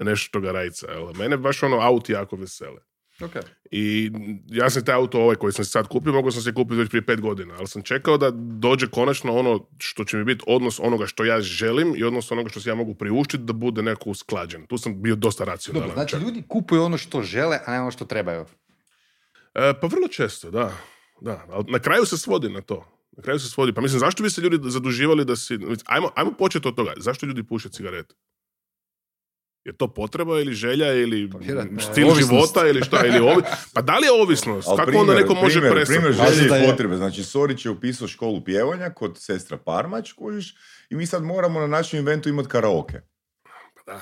nešto 0.00 0.40
ga 0.40 0.52
rajca. 0.52 0.90
Jel? 0.90 1.12
Mene 1.14 1.36
baš 1.36 1.62
ono 1.62 1.76
auti 1.76 2.12
jako 2.12 2.36
vesele. 2.36 2.80
Ok. 3.20 3.32
I 3.70 4.10
ja 4.46 4.70
sam 4.70 4.84
taj 4.84 4.94
auto 4.94 5.20
ovaj 5.20 5.36
koji 5.36 5.52
sam 5.52 5.64
si 5.64 5.70
sad 5.70 5.88
kupio, 5.88 6.12
mogao 6.12 6.30
sam 6.30 6.42
se 6.42 6.54
kupiti 6.54 6.76
već 6.76 6.88
prije 6.88 7.06
pet 7.06 7.20
godina, 7.20 7.54
ali 7.58 7.66
sam 7.66 7.82
čekao 7.82 8.18
da 8.18 8.30
dođe 8.34 8.86
konačno 8.86 9.36
ono 9.36 9.68
što 9.78 10.04
će 10.04 10.16
mi 10.16 10.24
biti 10.24 10.44
odnos 10.46 10.80
onoga 10.80 11.06
što 11.06 11.24
ja 11.24 11.40
želim 11.40 11.94
i 11.96 12.04
odnos 12.04 12.32
onoga 12.32 12.48
što 12.48 12.60
si 12.60 12.68
ja 12.68 12.74
mogu 12.74 12.94
priuštiti 12.94 13.44
da 13.44 13.52
bude 13.52 13.82
nekako 13.82 14.10
usklađen. 14.10 14.66
Tu 14.66 14.78
sam 14.78 15.02
bio 15.02 15.16
dosta 15.16 15.44
racionalan. 15.44 15.88
Dobro, 15.88 16.04
znači 16.04 16.24
ljudi 16.24 16.42
kupuju 16.48 16.82
ono 16.82 16.98
što 16.98 17.22
žele, 17.22 17.58
a 17.66 17.72
ne 17.72 17.80
ono 17.80 17.90
što 17.90 18.04
trebaju. 18.04 18.44
E, 19.54 19.72
pa 19.80 19.86
vrlo 19.86 20.08
često, 20.08 20.50
da. 20.50 20.72
da. 21.20 21.46
Ali 21.50 21.64
na 21.68 21.78
kraju 21.78 22.06
se 22.06 22.18
svodi 22.18 22.48
na 22.48 22.60
to. 22.60 22.84
Na 23.16 23.22
kraju 23.22 23.38
se 23.38 23.48
svodi. 23.48 23.72
Pa 23.72 23.80
mislim, 23.80 24.00
zašto 24.00 24.22
bi 24.22 24.30
se 24.30 24.40
ljudi 24.40 24.70
zaduživali 24.70 25.24
da 25.24 25.36
si... 25.36 25.58
Ajmo, 25.86 26.10
ajmo 26.14 26.32
početi 26.32 26.68
od 26.68 26.74
toga. 26.74 26.92
Zašto 26.96 27.26
ljudi 27.26 27.42
puše 27.42 27.68
cigarete? 27.68 28.14
Je 29.66 29.72
to 29.72 29.88
potreba 29.88 30.40
ili 30.40 30.54
želja 30.54 30.92
ili 30.92 31.30
Pa 31.30 31.38
stil 31.82 32.06
ovisnost. 32.06 32.18
života 32.30 32.68
ili 32.68 32.84
šta? 32.84 33.06
Ili 33.06 33.18
ovi... 33.20 33.42
Pa 33.74 33.82
da 33.82 33.98
li 33.98 34.06
je 34.06 34.22
ovisnost? 34.22 34.68
Ali 34.68 34.76
Kako 34.78 34.98
onda 34.98 35.14
neko 35.14 35.34
može 35.34 35.52
primjer, 35.52 35.72
prestati? 35.72 36.00
primjer 36.00 36.28
želje 36.28 36.62
i 36.62 36.66
potrebe. 36.66 36.96
Znači, 36.96 37.24
Sorić 37.24 37.64
je 37.64 37.70
upisao 37.70 38.08
školu 38.08 38.40
pjevanja 38.40 38.90
kod 38.90 39.16
sestra 39.18 39.56
Parmać, 39.56 40.12
kužiš, 40.12 40.54
i 40.90 40.96
mi 40.96 41.06
sad 41.06 41.22
moramo 41.24 41.60
na 41.60 41.66
našem 41.66 41.98
eventu 42.00 42.28
imati 42.28 42.48
karaoke. 42.48 43.00
Da. 43.86 44.00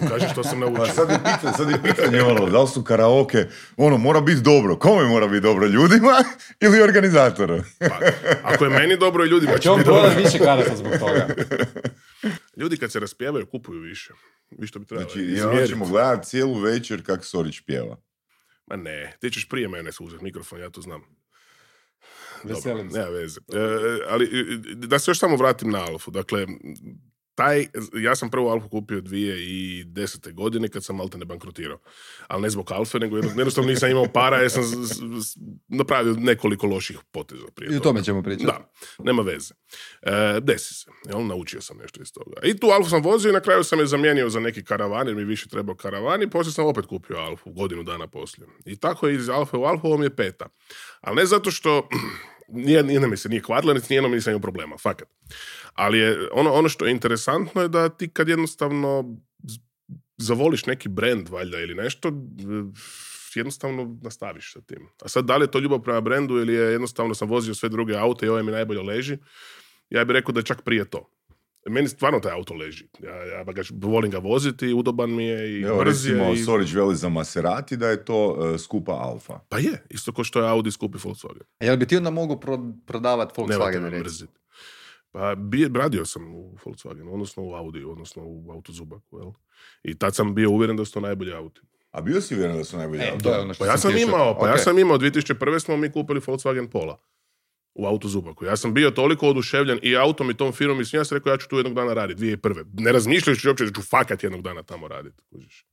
Pokaži 0.00 0.26
što 0.32 0.42
sam 0.44 0.60
Pa 0.60 0.66
naučio. 0.66 0.86
sad 0.86 1.10
je 1.10 1.18
pitanje, 1.18 1.52
sad 1.56 1.70
je 1.70 1.82
pitanje 1.84 2.22
ono, 2.22 2.46
da 2.46 2.60
li 2.60 2.68
su 2.68 2.84
karaoke, 2.84 3.46
ono, 3.76 3.98
mora 3.98 4.20
biti 4.20 4.40
dobro. 4.40 4.76
Kome 4.76 5.04
mora 5.04 5.26
biti 5.26 5.40
dobro, 5.40 5.66
ljudima 5.66 6.12
ili 6.60 6.82
organizatoru? 6.82 7.58
Pa, 7.78 7.98
ako 8.44 8.64
je 8.64 8.70
meni 8.70 8.96
dobro 8.96 9.24
i 9.24 9.28
ljudima 9.28 9.52
će 9.52 9.58
Će 9.58 9.70
on 9.70 9.78
biti 9.78 9.90
dobro. 9.90 10.10
više 10.16 10.38
karata 10.38 10.76
zbog 10.76 10.92
toga. 10.92 11.26
Ljudi 12.62 12.76
kad 12.76 12.92
se 12.92 13.00
raspjevaju 13.00 13.46
kupuju 13.46 13.80
više. 13.80 14.12
Vi 14.50 14.66
što 14.66 14.78
bi 14.78 14.86
trebalo 14.86 15.08
Znači, 15.10 15.24
izmjeriti. 15.24 15.68
ćemo 15.68 15.86
gledati 15.86 16.28
cijelu 16.28 16.60
večer 16.60 17.06
kako 17.06 17.24
Sorić 17.24 17.60
pjeva. 17.66 17.96
Ma 18.66 18.76
ne, 18.76 19.16
ti 19.20 19.30
ćeš 19.30 19.48
prije 19.48 19.68
mene 19.68 19.90
uzeti 20.00 20.24
mikrofon, 20.24 20.60
ja 20.60 20.70
to 20.70 20.80
znam. 20.80 21.02
Veselim 22.44 22.90
se. 22.90 22.98
Nema 22.98 23.10
veze. 23.10 23.40
E, 23.52 23.58
ali 24.08 24.24
e, 24.24 24.56
da 24.74 24.98
se 24.98 25.10
još 25.10 25.18
samo 25.18 25.36
vratim 25.36 25.70
na 25.70 25.78
Alfu. 25.78 26.10
Dakle, 26.10 26.46
taj, 27.34 27.66
ja 27.94 28.16
sam 28.16 28.30
prvu 28.30 28.48
Alfu 28.48 28.68
kupio 28.68 29.00
2010. 29.00 30.32
godine 30.32 30.68
kad 30.68 30.84
sam 30.84 30.96
malte 30.96 31.18
ne 31.18 31.24
bankrotirao. 31.24 31.78
Ali 32.26 32.42
ne 32.42 32.50
zbog 32.50 32.72
Alfe, 32.72 32.98
nego 32.98 33.16
jedno- 33.16 33.30
jednostavno 33.30 33.70
nisam 33.70 33.90
imao 33.90 34.06
para 34.06 34.36
jer 34.36 34.50
sam 34.50 34.62
z- 34.62 34.76
z- 34.76 35.36
napravio 35.68 36.12
nekoliko 36.12 36.66
loših 36.66 36.98
poteza 37.12 37.46
prije 37.54 37.74
I 37.74 37.76
o 37.76 37.80
tome 37.80 38.02
ćemo 38.02 38.22
pričati. 38.22 38.46
Da, 38.46 38.72
nema 38.98 39.22
veze. 39.22 39.54
E, 40.02 40.10
desi 40.40 40.74
se, 40.74 40.90
jel, 41.04 41.26
naučio 41.26 41.60
sam 41.60 41.76
nešto 41.76 42.02
iz 42.02 42.12
toga. 42.12 42.40
I 42.42 42.56
tu 42.56 42.66
Alfu 42.66 42.90
sam 42.90 43.02
vozio 43.02 43.28
i 43.28 43.32
na 43.32 43.40
kraju 43.40 43.64
sam 43.64 43.78
je 43.78 43.86
zamijenio 43.86 44.30
za 44.30 44.40
neki 44.40 44.64
karavan, 44.64 45.06
jer 45.06 45.16
mi 45.16 45.24
više 45.24 45.48
trebao 45.48 45.74
karavan 45.74 46.22
i 46.22 46.30
poslije 46.30 46.52
sam 46.52 46.66
opet 46.66 46.86
kupio 46.86 47.16
Alfu, 47.16 47.50
godinu 47.52 47.82
dana 47.82 48.06
poslije. 48.06 48.48
I 48.64 48.76
tako 48.76 49.08
je 49.08 49.14
iz 49.14 49.28
Alfe 49.28 49.56
u 49.56 49.64
Alfu, 49.64 49.86
ovo 49.86 49.98
mi 49.98 50.06
je 50.06 50.16
peta. 50.16 50.48
Ali 51.00 51.16
ne 51.16 51.26
zato 51.26 51.50
što 51.50 51.88
nije, 52.52 52.82
nije 52.82 53.00
mi 53.00 53.16
se 53.16 53.28
nije 53.28 53.42
kvarila, 53.42 53.74
niti 53.74 53.86
nijednom 53.90 54.12
nisam 54.12 54.30
imao 54.30 54.40
problema, 54.40 54.76
fakat. 54.78 55.08
Ali 55.74 55.98
je, 55.98 56.28
ono, 56.32 56.52
ono 56.52 56.68
što 56.68 56.86
je 56.86 56.90
interesantno 56.90 57.62
je 57.62 57.68
da 57.68 57.88
ti 57.88 58.08
kad 58.08 58.28
jednostavno 58.28 59.16
zavoliš 60.16 60.66
neki 60.66 60.88
brand 60.88 61.28
valjda 61.28 61.58
ili 61.58 61.74
nešto, 61.74 62.08
e, 62.08 62.12
jednostavno 63.34 63.98
nastaviš 64.02 64.52
sa 64.52 64.60
tim. 64.60 64.88
A 65.02 65.08
sad 65.08 65.24
da 65.24 65.36
li 65.36 65.44
je 65.44 65.50
to 65.50 65.58
ljubav 65.58 65.80
prema 65.82 66.00
brendu 66.00 66.34
ili 66.34 66.54
je 66.54 66.72
jednostavno 66.72 67.14
sam 67.14 67.28
vozio 67.28 67.54
sve 67.54 67.68
druge 67.68 67.96
aute 67.96 68.26
i 68.26 68.28
ovaj 68.28 68.42
mi 68.42 68.52
najbolje 68.52 68.82
leži, 68.82 69.18
ja 69.90 70.04
bih 70.04 70.14
rekao 70.14 70.32
da 70.32 70.40
je 70.40 70.44
čak 70.44 70.62
prije 70.62 70.90
to. 70.90 71.10
Meni 71.66 71.88
stvarno 71.88 72.20
taj 72.20 72.32
auto 72.32 72.54
leži. 72.54 72.84
Ja, 73.00 73.14
ja 73.16 73.44
ga 73.44 73.62
volim 73.72 74.10
ga 74.10 74.18
voziti, 74.18 74.72
udoban 74.72 75.10
mi 75.10 75.24
je 75.24 75.50
i 75.50 75.62
Evo, 75.62 75.78
brz 75.78 76.06
je. 76.06 76.12
recimo, 76.12 76.32
i- 76.32 76.36
Sorić 76.36 76.72
veli 76.72 76.96
za 76.96 77.08
Maserati 77.08 77.76
da 77.76 77.88
je 77.88 78.04
to 78.04 78.18
e, 78.46 78.58
skupa 78.58 78.92
Alfa. 78.92 79.38
Pa 79.48 79.58
je, 79.58 79.82
isto 79.90 80.12
kao 80.12 80.24
što 80.24 80.40
je 80.40 80.48
Audi 80.48 80.70
skupi 80.70 80.98
Volkswagen. 80.98 81.42
A 81.60 81.64
jel 81.64 81.76
bi 81.76 81.86
ti 81.86 81.96
onda 81.96 82.10
mogu 82.10 82.36
pro- 82.36 82.72
prodavati 82.86 83.34
Volkswagen, 83.36 83.82
recimo? 83.82 84.00
mrziti. 84.00 84.32
Pa 85.12 85.34
bi, 85.34 85.68
radio 85.74 86.04
sam 86.04 86.34
u 86.34 86.56
Volkswagenu, 86.56 87.12
odnosno 87.12 87.42
u 87.42 87.54
Audi, 87.54 87.84
odnosno 87.84 88.22
u 88.24 88.50
Autozubaku, 88.50 89.18
jel? 89.18 89.30
I 89.84 89.94
tad 89.94 90.14
sam 90.14 90.34
bio 90.34 90.50
uvjeren 90.50 90.76
da 90.76 90.84
su 90.84 90.92
to 90.92 91.00
najbolji 91.00 91.32
auti. 91.32 91.60
A 91.90 92.00
bio 92.00 92.20
si 92.20 92.34
uvjeren 92.34 92.56
da 92.56 92.64
su 92.64 92.76
najbolji 92.76 93.02
E, 93.02 93.18
to 93.18 93.32
je 93.32 93.40
ono 93.40 93.54
što 93.54 93.64
Pa 93.64 93.70
ja 93.70 93.78
sam 93.78 93.90
htio 93.92 94.02
imao, 94.02 94.38
pa 94.38 94.46
ja 94.46 94.54
Ok. 94.54 94.60
sam 94.60 94.78
imao, 94.78 94.98
2001. 94.98 95.60
smo 95.60 95.76
mi 95.76 95.92
kupili 95.92 96.20
Volkswagen 96.20 96.68
Pola 96.68 96.98
u 97.74 97.86
Autozubaku. 97.86 98.44
Ja 98.44 98.56
sam 98.56 98.74
bio 98.74 98.90
toliko 98.90 99.28
oduševljen 99.28 99.78
i 99.82 99.96
autom 99.96 100.30
i 100.30 100.36
tom 100.36 100.52
firmom 100.52 100.80
i 100.80 100.84
svim, 100.84 101.00
ja 101.00 101.04
sam 101.04 101.18
rekao 101.18 101.30
ja 101.30 101.36
ću 101.36 101.48
tu 101.48 101.56
jednog 101.56 101.74
dana 101.74 101.94
raditi, 101.94 102.22
2001. 102.22 102.64
Ne 102.72 102.92
razmišljajući 102.92 103.48
uopće 103.48 103.64
da 103.64 103.72
ću 103.72 103.82
fakat 103.82 104.22
jednog 104.22 104.42
dana 104.42 104.62
tamo 104.62 104.88
raditi. 104.88 105.22
kužiš. 105.30 105.66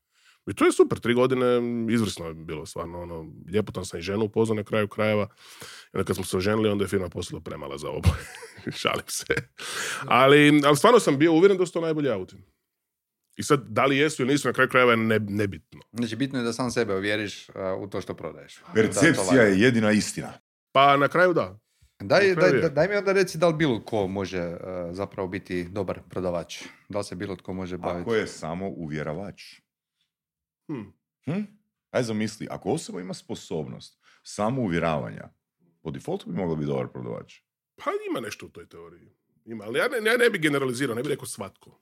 I 0.48 0.54
to 0.54 0.66
je 0.66 0.72
super, 0.72 1.00
tri 1.00 1.14
godine 1.14 1.46
izvrsno 1.94 2.28
je 2.28 2.34
bilo, 2.34 2.66
stvarno, 2.66 3.02
ono, 3.02 3.26
lijepo 3.52 3.86
sam 3.86 4.00
i 4.00 4.04
ženu 4.04 4.26
upoznao 4.26 4.56
na 4.56 4.64
kraju 4.64 4.88
krajeva. 4.88 5.28
I 5.62 5.98
onda 5.98 6.04
kad 6.04 6.16
smo 6.16 6.26
se 6.26 6.38
oženili, 6.38 6.70
onda 6.70 6.84
je 6.84 6.88
firma 6.88 7.10
postala 7.10 7.42
premala 7.42 7.78
za 7.78 7.90
oboje. 7.90 8.24
Šalim 8.82 9.06
se. 9.08 9.36
Ali, 10.06 10.62
ali 10.66 10.78
stvarno 10.78 11.00
sam 11.00 11.18
bio 11.18 11.34
uvjeren 11.34 11.58
da 11.58 11.66
su 11.66 11.74
to 11.74 11.82
najbolji 11.82 12.10
auti. 12.10 12.36
I 13.38 13.44
sad, 13.44 13.64
da 13.68 13.86
li 13.86 13.98
jesu 13.98 14.22
ili 14.22 14.32
nisu, 14.32 14.48
na 14.48 14.54
kraju 14.54 14.70
krajeva 14.70 14.92
je 14.92 14.98
ne, 14.98 15.20
nebitno. 15.20 15.80
Znači, 15.92 16.16
bitno 16.16 16.40
je 16.40 16.46
da 16.46 16.54
sam 16.54 16.72
sebe 16.72 16.96
uvjeriš 16.96 17.50
uh, 17.50 17.56
u 17.80 17.88
to 17.88 18.02
što 18.02 18.14
prodaješ. 18.14 18.60
Percepcija 18.74 19.44
je 19.44 19.60
jedina 19.60 19.92
istina. 19.92 20.34
Pa 20.72 20.98
na 20.98 21.08
kraju 21.08 21.34
da. 21.34 21.60
Daj, 22.00 22.36
daj, 22.36 22.52
daj, 22.52 22.70
daj 22.70 22.88
mi 22.88 22.96
onda 22.96 23.12
reci 23.12 23.38
da 23.38 23.48
li 23.48 23.54
bilo 23.54 23.82
ko 23.82 24.08
može 24.08 24.48
uh, 24.48 24.58
zapravo 24.92 25.28
biti 25.28 25.64
dobar 25.64 26.00
prodavač. 26.10 26.64
Da 26.90 26.98
li 26.98 27.04
se 27.04 27.16
bilo 27.16 27.36
tko 27.36 27.54
može 27.54 27.78
baviti. 27.78 28.02
Ako 28.02 28.16
je 28.16 28.28
samo 28.28 28.70
uvjeravač. 28.70 29.42
Hm. 30.68 30.82
Hm? 31.26 31.44
Aj 31.92 32.04
zamisli, 32.04 32.48
ako 32.52 32.72
osoba 32.72 33.02
ima 33.02 33.14
sposobnost 33.14 34.00
samo 34.24 34.62
uvjeravanja, 34.62 35.30
po 35.82 35.92
defaultu 35.92 36.30
bi 36.30 36.38
mogla 36.38 36.56
biti 36.56 36.68
dobar 36.68 36.88
prodavač. 36.88 37.34
Pa 37.76 37.92
ima 38.10 38.20
nešto 38.20 38.46
u 38.46 38.50
toj 38.50 38.70
teoriji. 38.70 39.12
Ima, 39.46 39.64
ali 39.64 39.80
ja 39.80 39.88
ne, 39.88 40.12
ja 40.12 40.18
ne 40.18 40.30
bi 40.30 40.40
generalizirao, 40.40 40.96
ne 40.96 41.04
bi 41.04 41.10
rekao 41.10 41.26
svatko. 41.26 41.82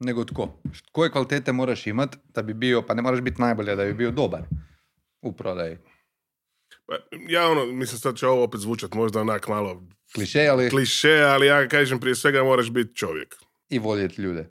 Nego 0.00 0.24
tko? 0.24 0.60
Koje 0.92 1.10
kvalitete 1.10 1.52
moraš 1.52 1.86
imat 1.86 2.16
da 2.34 2.42
bi 2.42 2.54
bio, 2.54 2.82
pa 2.82 2.94
ne 2.94 3.02
moraš 3.02 3.20
biti 3.20 3.40
najbolje 3.40 3.76
da 3.76 3.84
bi 3.84 3.94
bio 3.94 4.10
dobar 4.10 4.42
u 5.22 5.32
prodaji. 5.32 5.78
Pa, 6.86 6.94
Ja 7.28 7.48
ono, 7.48 7.66
mislim 7.66 7.98
sad 7.98 8.16
će 8.16 8.26
ovo 8.26 8.44
opet 8.44 8.60
zvučat 8.60 8.94
možda 8.94 9.20
onak 9.20 9.48
malo 9.48 9.82
Kliše, 10.14 10.40
ali 10.42 10.70
kliše, 10.70 11.12
ali 11.14 11.46
ja 11.46 11.68
kažem 11.68 12.00
prije 12.00 12.14
svega 12.14 12.42
moraš 12.42 12.70
biti 12.70 12.96
čovjek. 12.96 13.34
i 13.68 13.78
voljeti 13.78 14.22
ljude. 14.22 14.48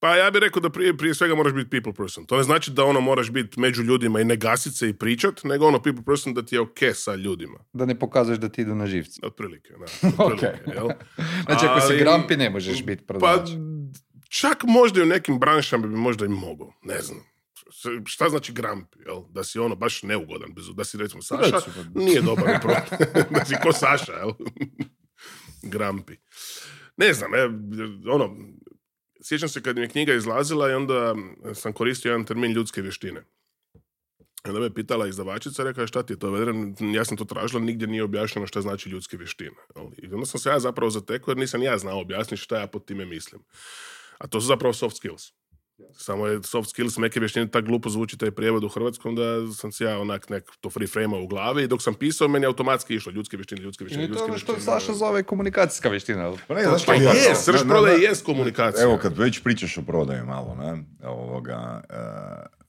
Pa 0.00 0.16
ja 0.16 0.30
bih 0.30 0.40
rekao 0.40 0.60
da 0.60 0.70
prije, 0.70 0.96
prije 0.96 1.14
svega 1.14 1.34
moraš 1.34 1.52
biti 1.52 1.70
people 1.70 1.92
person. 1.94 2.26
To 2.26 2.36
ne 2.36 2.42
znači 2.42 2.70
da 2.70 2.84
ono 2.84 3.00
moraš 3.00 3.30
biti 3.30 3.60
među 3.60 3.82
ljudima 3.82 4.20
i 4.20 4.24
ne 4.24 4.36
gasit 4.36 4.76
se 4.76 4.88
i 4.88 4.94
pričat, 4.94 5.44
nego 5.44 5.66
ono 5.66 5.82
people 5.82 6.04
person 6.04 6.34
da 6.34 6.42
ti 6.42 6.54
je 6.54 6.60
ok 6.60 6.78
sa 6.94 7.14
ljudima. 7.14 7.58
Da 7.72 7.86
ne 7.86 7.98
pokažeš 7.98 8.38
da 8.38 8.48
ti 8.48 8.60
idu 8.60 8.74
na 8.74 8.86
živce. 8.86 9.20
Otprilike, 9.22 9.68
da. 9.70 9.84
Otprilike, 10.24 10.46
jel? 10.66 10.88
Znači, 11.44 11.66
ako 11.66 11.80
si 11.80 11.86
Ali- 11.86 11.98
grampi, 11.98 12.36
ne 12.36 12.50
možeš 12.50 12.84
biti 12.84 13.02
Pa 13.02 13.06
prodavač. 13.08 13.48
čak 14.30 14.62
možda 14.64 15.00
i 15.00 15.02
u 15.02 15.06
nekim 15.06 15.38
branšama 15.38 15.86
bi 15.86 15.96
možda 15.96 16.24
i 16.24 16.28
mogao, 16.28 16.72
ne 16.82 17.00
znam. 17.00 17.18
Šta 18.06 18.28
znači 18.28 18.52
grampi, 18.52 18.98
jel? 19.06 19.22
Da 19.30 19.44
si 19.44 19.58
ono 19.58 19.76
baš 19.76 20.02
neugodan, 20.02 20.54
bez- 20.54 20.74
da 20.74 20.84
si 20.84 20.98
recimo 20.98 21.22
Saša, 21.22 21.60
nije 21.94 22.22
dobar 22.22 22.44
da 23.34 23.44
si 23.44 23.54
ko 23.62 23.72
Saša, 23.72 24.12
jel? 24.12 24.30
grampi. 25.72 26.16
Ne 26.96 27.12
znam, 27.14 27.34
e, 27.34 27.38
ono, 28.10 28.36
sjećam 29.22 29.48
se 29.48 29.62
kad 29.62 29.76
mi 29.76 29.82
je 29.82 29.88
knjiga 29.88 30.14
izlazila 30.14 30.70
i 30.70 30.74
onda 30.74 31.14
sam 31.54 31.72
koristio 31.72 32.10
jedan 32.10 32.24
termin 32.24 32.52
ljudske 32.52 32.82
vještine. 32.82 33.24
Onda 34.44 34.60
me 34.60 34.74
pitala 34.74 35.06
izdavačica, 35.08 35.64
rekla 35.64 35.82
je 35.82 35.86
šta 35.86 36.02
ti 36.02 36.12
je 36.12 36.18
to, 36.18 36.30
Vedran? 36.30 36.74
ja 36.94 37.04
sam 37.04 37.16
to 37.16 37.24
tražila, 37.24 37.62
nigdje 37.62 37.86
nije 37.86 38.02
objašnjeno 38.04 38.46
šta 38.46 38.60
znači 38.60 38.88
ljudske 38.88 39.16
vještine. 39.16 39.56
I 39.96 40.14
onda 40.14 40.26
sam 40.26 40.40
se 40.40 40.48
ja 40.48 40.60
zapravo 40.60 40.90
zatekao 40.90 41.32
jer 41.32 41.38
nisam 41.38 41.62
ja 41.62 41.78
znao 41.78 42.00
objasniti 42.00 42.42
šta 42.42 42.60
ja 42.60 42.66
pod 42.66 42.84
time 42.84 43.04
mislim. 43.04 43.42
A 44.18 44.26
to 44.26 44.40
su 44.40 44.46
zapravo 44.46 44.72
soft 44.72 44.96
skills. 44.96 45.32
Samo 45.92 46.26
je 46.26 46.42
soft 46.42 46.70
skills, 46.70 46.96
neke 46.96 47.20
vještine 47.20 47.50
tak 47.50 47.64
glupo 47.64 47.90
zvuči 47.90 48.18
taj 48.18 48.30
prijevod 48.30 48.64
u 48.64 48.68
hrvatskom 48.68 49.14
da 49.14 49.52
sam 49.52 49.72
si 49.72 49.84
ja 49.84 49.98
onak 49.98 50.28
nek 50.28 50.50
to 50.60 50.70
free 50.70 50.86
frame 50.86 51.16
u 51.16 51.26
glavi 51.26 51.62
i 51.62 51.66
dok 51.66 51.82
sam 51.82 51.94
pisao 51.94 52.28
meni 52.28 52.44
je 52.44 52.46
automatski 52.46 52.94
išlo 52.94 53.12
ljudske 53.12 53.36
vještine, 53.36 53.60
ljudske 53.60 53.84
vještine, 53.84 54.04
I 54.04 54.06
to 54.06 54.12
je 54.12 54.14
ljudske 54.14 54.30
ono 54.30 54.38
što 54.38 54.52
vještine. 54.52 54.80
Saša 54.80 54.92
zove 54.92 55.22
komunikacijska 55.22 55.88
vještina. 55.88 56.32
Pa 56.48 56.54
ne, 56.54 56.62
znaš 56.62 56.86
Pa 56.86 56.94
je, 56.94 57.34
srž 57.34 57.60
prodaje 57.68 58.02
jest 58.02 58.24
komunikacija. 58.24 58.84
Evo, 58.84 58.98
kad 59.02 59.18
već 59.18 59.42
pričaš 59.42 59.78
o 59.78 59.82
prodaji 59.82 60.22
malo, 60.22 60.54
ne, 60.54 60.84
ovoga, 61.08 61.82
e, 61.90 62.64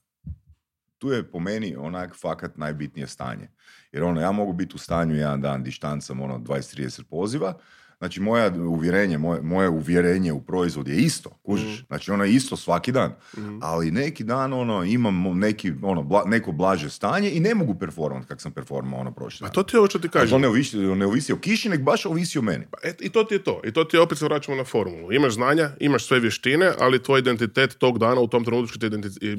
tu 0.98 1.12
je 1.12 1.32
po 1.32 1.40
meni 1.40 1.76
onak 1.76 2.16
fakat 2.22 2.58
najbitnije 2.58 3.08
stanje. 3.08 3.50
Jer 3.92 4.04
ono, 4.04 4.22
ja 4.22 4.32
mogu 4.32 4.54
biti 4.54 4.76
u 4.76 4.78
stanju 4.78 5.16
jedan 5.16 5.42
dan 5.42 5.64
dištancam 5.64 6.22
ono 6.22 6.38
20-30 6.38 7.04
poziva, 7.04 7.54
Znači, 7.98 8.20
moja 8.20 8.52
uvjerenje, 8.58 9.18
moje, 9.18 9.42
moje 9.42 9.70
uvjerenje 9.70 10.32
u 10.32 10.42
proizvod 10.42 10.88
je 10.88 10.96
isto, 10.98 11.30
kužiš. 11.42 11.80
Mm. 11.80 11.86
Znači, 11.88 12.12
ono 12.12 12.24
je 12.24 12.34
isto 12.34 12.56
svaki 12.58 12.92
dan. 12.92 13.14
Ali 13.62 13.92
neki 13.92 14.24
dan, 14.24 14.54
ono, 14.54 14.84
imam 14.84 15.16
neki, 15.36 15.74
ono, 15.82 16.02
bla- 16.04 16.24
neko 16.26 16.52
blaže 16.52 16.90
stanje 16.90 17.32
i 17.32 17.40
ne 17.40 17.56
mogu 17.56 17.76
performant 17.76 18.28
kak 18.28 18.42
sam 18.42 18.52
performao 18.52 19.00
ono 19.00 19.12
prošle. 19.12 19.40
Pa 19.40 19.46
dan. 19.46 19.54
to 19.54 19.64
ti 19.64 19.76
je 19.76 19.80
ovo 19.80 19.88
što 19.88 20.00
ti 20.00 20.08
A 20.08 20.12
to 20.12 20.20
kažem. 20.20 20.42
ne 20.42 20.48
ovisi, 20.48 20.78
ne 20.78 21.06
ovisi 21.06 21.34
o 21.34 21.38
kiši, 21.38 21.70
nek 21.70 21.82
baš 21.82 22.06
ovisi 22.06 22.40
o 22.40 22.42
meni. 22.42 22.66
Pa 22.72 22.78
et- 22.84 23.02
I 23.02 23.10
to 23.10 23.24
ti 23.24 23.36
je 23.36 23.44
to. 23.44 23.62
I 23.64 23.72
to 23.72 23.84
ti 23.84 23.98
je 23.98 24.02
opet 24.02 24.18
se 24.18 24.26
vraćamo 24.26 24.58
na 24.58 24.64
formulu. 24.66 25.12
Imaš 25.12 25.34
znanja, 25.34 25.70
imaš 25.80 26.06
sve 26.06 26.20
vještine, 26.20 26.72
ali 26.80 27.04
tvoj 27.04 27.20
identitet 27.20 27.76
tog 27.76 28.00
dana 28.00 28.22
u 28.22 28.28
tom 28.28 28.46
trenutku 28.46 28.78
će 28.80 28.88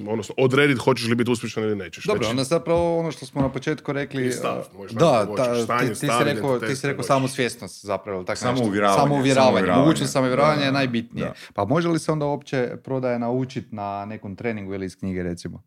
odnosno 0.02 0.34
odrediti 0.38 0.80
hoćeš 0.80 1.08
li 1.08 1.14
biti 1.14 1.30
uspješan 1.30 1.62
ili 1.62 1.76
nećeš. 1.76 2.04
Dobro, 2.04 2.18
Znači, 2.18 2.30
onda 2.30 2.44
zapravo 2.44 2.98
ono 2.98 3.12
što 3.12 3.26
smo 3.26 3.40
na 3.40 3.48
početku 3.48 3.92
rekli... 3.92 4.26
I 4.26 4.32
stav, 4.32 4.52
a, 4.54 4.76
možeš 4.76 4.92
da, 4.92 5.26
ta- 5.36 5.80
ti, 5.80 5.88
ti, 5.88 5.94
stav, 5.96 6.18
si 6.18 6.24
rekao, 6.24 6.58
ti 6.58 6.76
si 6.76 6.86
rekao 6.86 7.04
samo 7.04 7.28
svjesnost 7.28 7.84
zapravo. 7.84 8.24
tako 8.24 8.38
nešto. 8.46 8.58
Samouvjeravanje, 8.58 8.98
Samouvjeravanje. 8.98 9.34
samouvjeravanje. 9.46 9.84
Mogućnost 9.84 10.12
samouvjeravanja 10.12 10.62
je 10.62 10.72
najbitnije. 10.72 11.26
da. 11.26 11.34
Pa 11.54 11.64
može 11.64 11.88
li 11.88 11.98
se 11.98 12.12
onda 12.12 12.26
uopće 12.26 12.76
prodaje 12.84 13.18
naučiti 13.18 13.74
na 13.74 14.04
nekom 14.04 14.36
treningu 14.36 14.74
ili 14.74 14.86
iz 14.86 14.96
knjige 14.96 15.22
recimo? 15.22 15.62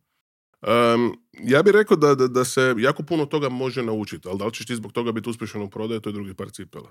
Em, 0.62 1.12
ja 1.44 1.64
bih 1.64 1.74
rekao 1.74 1.98
da, 1.98 2.16
da, 2.16 2.28
da 2.28 2.46
se 2.46 2.76
jako 2.78 3.04
puno 3.04 3.26
toga 3.26 3.50
može 3.50 3.84
naučiti, 3.84 4.28
ali 4.30 4.38
da 4.38 4.46
li 4.46 4.54
ćeš 4.54 4.66
ti 4.66 4.76
zbog 4.76 4.92
toga 4.92 5.12
biti 5.12 5.30
uspješan 5.30 5.62
u 5.62 5.70
prodaji, 5.70 6.02
to 6.02 6.10
je 6.10 6.14
drugi 6.14 6.34
par 6.34 6.50
cipela. 6.52 6.90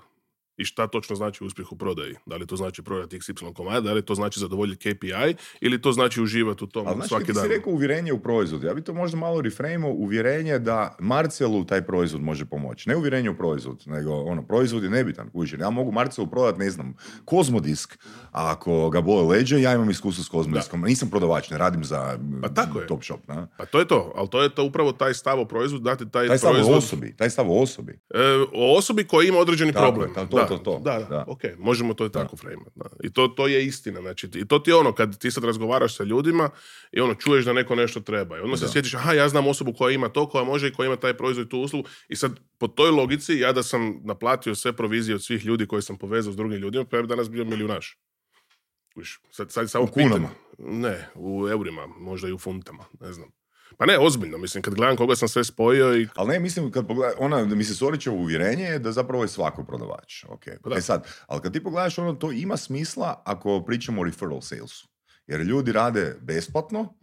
I 0.59 0.65
šta 0.65 0.87
točno 0.87 1.15
znači 1.15 1.43
uspjeh 1.43 1.71
u 1.71 1.75
prodaji? 1.75 2.15
Da 2.25 2.35
li 2.35 2.47
to 2.47 2.55
znači 2.55 2.81
prodati 2.81 3.19
XY 3.19 3.53
komad, 3.53 3.83
da 3.83 3.93
li 3.93 4.01
to 4.01 4.15
znači 4.15 4.39
zadovoljiti 4.39 4.95
KPI 4.95 5.35
ili 5.61 5.81
to 5.81 5.91
znači 5.91 6.21
uživati 6.21 6.63
u 6.63 6.67
tom 6.67 6.87
Ali 6.87 6.95
znači, 6.95 7.09
svaki 7.09 7.25
ti 7.25 7.33
dan? 7.33 7.43
si 7.43 7.49
rekao 7.49 7.73
uvjerenje 7.73 8.13
u 8.13 8.19
proizvod. 8.19 8.63
Ja 8.63 8.73
bi 8.73 8.81
to 8.81 8.93
možda 8.93 9.17
malo 9.17 9.41
reframeo 9.41 9.89
uvjerenje 9.89 10.59
da 10.59 10.95
Marcelu 10.99 11.65
taj 11.65 11.81
proizvod 11.85 12.21
može 12.21 12.45
pomoći. 12.45 12.89
Ne 12.89 12.95
uvjerenje 12.95 13.29
u 13.29 13.37
proizvod, 13.37 13.83
nego 13.85 14.13
ono, 14.13 14.41
proizvod 14.43 14.83
je 14.83 14.89
nebitan. 14.89 15.29
kužiš, 15.29 15.53
jer 15.53 15.59
Ja 15.61 15.69
mogu 15.69 15.91
Marcelu 15.91 16.27
prodati, 16.27 16.59
ne 16.59 16.69
znam, 16.69 16.93
kozmodisk, 17.25 17.97
a 18.31 18.51
ako 18.51 18.89
ga 18.89 19.01
bole 19.01 19.23
leđe, 19.37 19.61
ja 19.61 19.73
imam 19.73 19.89
iskustvo 19.89 20.23
s 20.23 20.29
kozmodiskom. 20.29 20.81
Nisam 20.81 21.09
prodavač, 21.09 21.49
ne 21.49 21.57
radim 21.57 21.83
za 21.83 22.19
Pa 22.41 22.49
tako 22.49 22.79
je. 22.79 22.87
Top 22.87 23.03
Shop. 23.03 23.27
Na? 23.27 23.47
Pa 23.57 23.65
to 23.65 23.79
je 23.79 23.87
to, 23.87 24.13
ali 24.15 24.27
to 24.29 24.41
je 24.41 24.49
to 24.55 24.63
upravo 24.63 24.91
taj 24.91 25.13
stav 25.13 25.39
o 25.39 25.45
proizvodu, 25.45 25.83
dati 25.83 26.09
taj, 26.11 26.27
Taj 26.27 26.37
stav 26.37 26.49
o 26.51 26.53
proizvod 26.53 26.77
osobi, 26.77 27.15
taj 27.17 27.29
stav 27.29 27.51
o 27.51 27.61
osobi. 27.61 27.91
E, 28.09 28.19
o 28.53 28.77
osobi 28.77 29.03
koja 29.03 29.27
ima 29.27 29.37
određeni 29.37 29.73
Tako 29.73 29.85
problem. 29.91 30.13
ta- 30.13 30.25
to, 30.25 30.37
da, 30.37 30.47
to, 30.49 30.57
to. 30.59 30.79
Da, 30.79 30.91
da, 30.93 31.05
Da. 31.05 31.25
ok, 31.27 31.39
možemo 31.57 31.93
to 31.93 32.05
i 32.05 32.11
tako 32.11 32.37
framat, 32.37 32.73
da. 32.75 32.85
I 33.03 33.13
to, 33.13 33.27
to 33.27 33.47
je 33.47 33.65
istina, 33.65 34.01
znači, 34.01 34.29
i 34.35 34.47
to 34.47 34.59
ti 34.59 34.71
je 34.71 34.75
ono, 34.75 34.93
kad 34.93 35.17
ti 35.17 35.31
sad 35.31 35.43
razgovaraš 35.43 35.95
sa 35.95 36.03
ljudima 36.03 36.49
i 36.91 37.01
ono, 37.01 37.13
čuješ 37.15 37.45
da 37.45 37.53
neko 37.53 37.75
nešto 37.75 37.99
treba 37.99 38.37
i 38.37 38.41
onda 38.41 38.57
se 38.57 38.67
sjetiš, 38.67 38.93
aha, 38.93 39.13
ja 39.13 39.29
znam 39.29 39.47
osobu 39.47 39.73
koja 39.73 39.91
ima 39.91 40.09
to, 40.09 40.29
koja 40.29 40.43
može 40.43 40.67
i 40.67 40.73
koja 40.73 40.87
ima 40.87 40.95
taj 40.95 41.13
proizvod 41.13 41.45
i 41.45 41.49
tu 41.49 41.59
uslugu 41.59 41.87
i 42.07 42.15
sad, 42.15 42.31
po 42.57 42.67
toj 42.67 42.89
logici, 42.91 43.33
ja 43.35 43.51
da 43.53 43.63
sam 43.63 43.99
naplatio 44.03 44.55
sve 44.55 44.73
provizije 44.73 45.15
od 45.15 45.23
svih 45.23 45.45
ljudi 45.45 45.67
koje 45.67 45.81
sam 45.81 45.97
povezao 45.97 46.33
s 46.33 46.37
drugim 46.37 46.57
ljudima, 46.57 46.85
pa 46.85 46.97
ja 46.97 47.01
bi 47.01 47.07
danas 47.07 47.29
bio 47.29 47.45
milijunaš. 47.45 47.97
Sad, 49.31 49.51
sad 49.51 49.69
samo 49.69 49.83
U 49.83 49.87
kunama? 49.87 50.15
pitanje- 50.15 50.79
Ne, 50.79 51.09
u 51.15 51.47
eurima, 51.49 51.87
možda 51.89 52.27
i 52.27 52.33
u 52.33 52.37
funtama, 52.37 52.85
ne 52.99 53.13
znam. 53.13 53.29
Pa 53.79 53.85
ne, 53.85 53.97
ozbiljno, 53.99 54.37
mislim, 54.37 54.63
kad 54.63 54.73
gledam 54.73 54.97
koga 54.97 55.15
sam 55.15 55.27
sve 55.27 55.43
spojio 55.43 55.97
i 55.97 56.07
Ali 56.15 56.29
ne, 56.29 56.39
mislim, 56.39 56.71
kad 56.71 56.87
pogledaj, 56.87 57.15
ona, 57.19 57.45
mislim, 57.45 57.75
Sorićevo 57.75 58.15
uvjerenje 58.15 58.63
je 58.63 58.79
da 58.79 58.91
zapravo 58.91 59.23
je 59.23 59.27
svako 59.27 59.63
prodavač. 59.63 60.23
ok. 60.23 60.43
Pa 60.63 60.69
da. 60.69 60.75
E 60.75 60.81
sad, 60.81 61.07
ali 61.27 61.41
kad 61.41 61.53
ti 61.53 61.63
pogledaš, 61.63 61.97
ono, 61.97 62.13
to 62.13 62.31
ima 62.31 62.57
smisla 62.57 63.23
ako 63.25 63.63
pričamo 63.65 64.01
o 64.01 64.03
referral 64.03 64.41
salesu. 64.41 64.87
Jer 65.27 65.41
ljudi 65.41 65.71
rade 65.71 66.15
besplatno, 66.21 66.93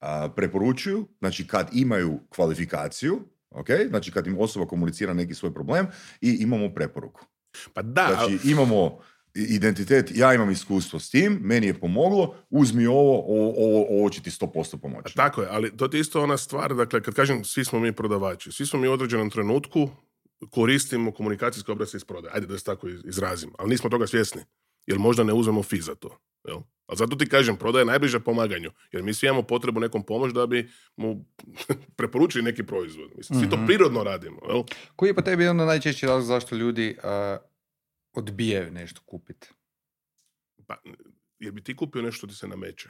a, 0.00 0.28
preporučuju, 0.36 1.08
znači 1.18 1.46
kad 1.46 1.68
imaju 1.72 2.20
kvalifikaciju, 2.28 3.20
ok, 3.50 3.68
znači 3.88 4.10
kad 4.12 4.26
im 4.26 4.38
osoba 4.38 4.66
komunicira 4.66 5.14
neki 5.14 5.34
svoj 5.34 5.54
problem 5.54 5.86
i 6.20 6.30
imamo 6.30 6.74
preporuku. 6.74 7.26
Pa 7.74 7.82
da, 7.82 8.08
Znači 8.08 8.48
imamo 8.50 8.98
identitet, 9.34 10.10
ja 10.10 10.34
imam 10.34 10.50
iskustvo 10.50 10.98
s 10.98 11.10
tim, 11.10 11.38
meni 11.42 11.66
je 11.66 11.74
pomoglo, 11.74 12.34
uzmi 12.50 12.86
ovo, 12.86 13.18
ovo, 13.18 13.52
ovo, 13.58 13.86
ovo 13.90 14.10
će 14.10 14.22
ti 14.22 14.30
100% 14.30 14.76
pomoći. 14.78 15.14
Tako 15.16 15.42
je, 15.42 15.48
ali 15.50 15.76
to 15.76 15.88
je 15.92 16.00
isto 16.00 16.22
ona 16.22 16.36
stvar, 16.36 16.74
dakle, 16.74 17.02
kad 17.02 17.14
kažem 17.14 17.44
svi 17.44 17.64
smo 17.64 17.80
mi 17.80 17.92
prodavači, 17.92 18.52
svi 18.52 18.66
smo 18.66 18.78
mi 18.78 18.88
u 18.88 18.92
određenom 18.92 19.30
trenutku 19.30 19.88
koristimo 20.50 21.12
komunikacijske 21.12 21.72
obrasce 21.72 21.96
iz 21.96 22.04
prodaje. 22.04 22.34
Ajde 22.34 22.46
da 22.46 22.58
se 22.58 22.64
tako 22.64 22.88
iz- 22.88 23.00
izrazim, 23.04 23.50
ali 23.58 23.70
nismo 23.70 23.90
toga 23.90 24.06
svjesni. 24.06 24.42
Jer 24.86 24.98
možda 24.98 25.24
ne 25.24 25.32
uzmemo 25.32 25.62
fi 25.62 25.76
za 25.78 25.94
to. 25.94 26.16
Jel? 26.44 26.58
A 26.86 26.94
zato 26.94 27.16
ti 27.16 27.28
kažem, 27.28 27.56
prodaja 27.56 27.80
je 27.80 27.86
najbliža 27.86 28.20
pomaganju. 28.20 28.70
Jer 28.92 29.02
mi 29.02 29.14
svi 29.14 29.26
imamo 29.26 29.42
potrebu 29.42 29.80
nekom 29.80 30.02
pomoć 30.02 30.32
da 30.32 30.46
bi 30.46 30.68
mu 30.96 31.24
preporučili 31.96 32.44
neki 32.44 32.62
proizvod. 32.62 33.10
Mislim, 33.16 33.40
svi 33.40 33.50
to 33.50 33.56
Mhm. 33.56 33.66
prirodno 33.66 34.04
radimo. 34.04 34.38
Jel? 34.48 34.62
Koji 34.96 35.10
je 35.10 35.14
po 35.14 35.22
tebi 35.22 35.46
onda 35.46 35.64
najčešći 35.64 36.06
razlog 36.06 36.26
zašto 36.26 36.56
ljudi 36.56 36.96
a, 37.02 37.36
odbijaju 38.12 38.70
nešto 38.70 39.00
kupiti? 39.04 39.48
Pa, 40.66 40.76
jer 41.38 41.52
bi 41.52 41.64
ti 41.64 41.76
kupio 41.76 42.02
nešto 42.02 42.16
što 42.18 42.26
ti 42.26 42.34
se 42.34 42.48
nameće. 42.48 42.88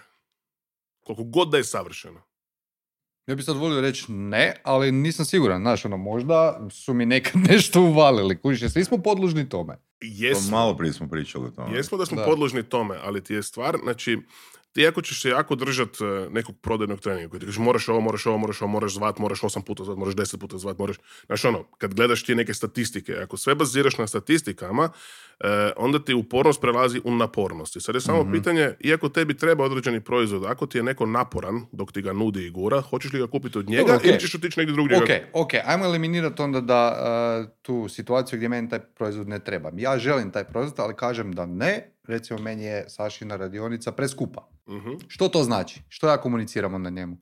Koliko 1.00 1.24
god 1.24 1.48
da 1.48 1.56
je 1.56 1.64
savršeno. 1.64 2.22
Ja 3.26 3.35
bih 3.35 3.44
sad 3.44 3.56
volio 3.56 3.80
reći 3.80 4.12
ne, 4.12 4.54
ali 4.64 4.92
nisam 4.92 5.24
siguran. 5.24 5.61
Znaš, 5.61 5.85
ono, 5.85 5.96
možda 5.96 6.68
su 6.70 6.94
mi 6.94 7.06
nekad 7.06 7.32
nešto 7.50 7.80
uvalili. 7.82 8.40
Kužiš, 8.40 8.72
svi 8.72 8.85
smo 8.85 8.98
podložni 8.98 9.48
tome. 9.48 9.74
To 9.74 9.82
Jesmo. 10.00 10.50
malo 10.50 10.76
prije 10.76 10.92
smo 10.92 11.08
pričali 11.08 11.46
o 11.46 11.50
tome. 11.50 11.76
Jesmo 11.76 11.98
da 11.98 12.06
smo 12.06 12.16
Da. 12.16 12.24
podložni 12.24 12.62
tome, 12.62 12.98
ali 13.02 13.24
ti 13.24 13.35
je 13.35 13.42
stvar, 13.42 13.78
znači, 13.82 14.18
ti 14.72 14.87
ako 14.87 15.02
ćeš 15.02 15.22
se 15.22 15.28
jako 15.28 15.54
držat 15.54 15.88
e, 16.00 16.04
nekog 16.30 16.54
prodajnog 16.61 17.00
treninga, 17.00 17.28
koji 17.28 17.40
ti 17.40 17.46
kažeš 17.46 17.58
moraš 17.58 17.88
ovo, 17.88 18.00
moraš 18.00 18.26
ovo, 18.26 18.38
moraš 18.38 18.62
ovo, 18.62 18.68
moraš 18.70 18.94
zvat, 18.94 19.18
moraš 19.18 19.44
osam 19.44 19.62
puta 19.62 19.85
zvat, 19.85 19.96
moraš 19.98 20.16
deset 20.16 20.40
puta 20.40 20.58
zvat, 20.58 20.78
moraš... 20.78 20.96
Znaš 21.26 21.44
ono, 21.44 21.64
kad 21.78 21.94
gledaš 21.94 22.24
ti 22.24 22.35
neke 22.35 22.54
statistike, 22.54 23.14
ako 23.22 23.37
sve 23.37 23.54
baziraš 23.54 23.98
na 23.98 24.06
statistikama, 24.06 24.88
e, 25.40 25.70
onda 25.76 26.04
ti 26.04 26.14
upornost 26.14 26.61
prelazi 26.61 27.00
u 27.04 27.14
napornost. 27.16 27.76
I 27.76 27.80
sad 27.80 27.94
je 27.94 28.00
samo 28.00 28.22
Mhm. 28.22 28.32
pitanje, 28.32 28.74
iako 28.80 29.08
tebi 29.08 29.37
treba 29.37 29.64
određeni 29.64 30.00
proizvod, 30.00 30.44
ako 30.44 30.66
ti 30.66 30.78
je 30.78 30.82
neko 30.82 31.06
naporan 31.06 31.66
dok 31.72 31.92
ti 31.92 32.02
ga 32.02 32.12
nudi 32.12 32.46
i 32.46 32.50
gura, 32.50 32.80
hoćeš 32.80 33.12
li 33.12 33.18
ga 33.18 33.26
kupiti 33.26 33.58
od 33.58 33.68
njega 33.68 33.82
Dobro, 33.92 34.00
ili 34.08 34.20
ćeš 34.20 34.35
otići 34.35 34.61
negdje 34.61 34.72
drugdje? 34.72 34.96
Ok, 34.96 35.08
ok, 35.32 35.50
ajmo 35.64 35.85
eliminirati 35.85 36.42
onda 36.42 36.61
da 36.61 36.74
a, 36.98 37.46
tu 37.62 37.88
situaciju 37.88 38.37
gdje 38.37 38.48
meni 38.48 38.68
taj 38.68 38.80
proizvod 38.80 39.28
ne 39.28 39.38
treba. 39.38 39.70
Ja 39.76 39.98
želim 39.98 40.30
taj 40.30 40.44
proizvod, 40.44 40.80
ali 40.80 40.94
kažem 40.96 41.32
da 41.32 41.46
ne. 41.46 41.88
Recimo, 42.04 42.38
meni 42.40 42.64
je 42.64 42.84
Sašina 42.88 43.36
radionica 43.36 43.92
preskupa. 43.92 44.48
Mhm. 44.68 44.90
Što 45.08 45.28
to 45.28 45.42
znači? 45.42 45.82
Što 45.88 46.08
ja 46.08 46.20
komuniciram 46.20 46.74
onda 46.74 46.90
njemu? 46.90 47.16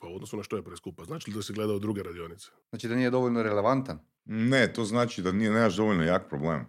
Pa 0.00 0.06
u 0.08 0.14
odnosu 0.14 0.36
na 0.36 0.42
što 0.42 0.56
je 0.56 0.64
preskupa? 0.64 1.04
Znači 1.04 1.30
li 1.30 1.36
da 1.36 1.42
si 1.42 1.52
gledao 1.52 1.78
druge 1.78 2.02
radionice? 2.02 2.46
Znači 2.70 2.88
da 2.88 2.94
nije 2.94 3.10
dovoljno 3.10 3.42
relevantan? 3.42 3.98
Ne, 4.24 4.72
to 4.72 4.84
znači 4.84 5.22
da 5.22 5.32
nije, 5.32 5.50
nemaš 5.50 5.76
dovoljno 5.76 6.04
jak 6.04 6.28
problem. 6.28 6.66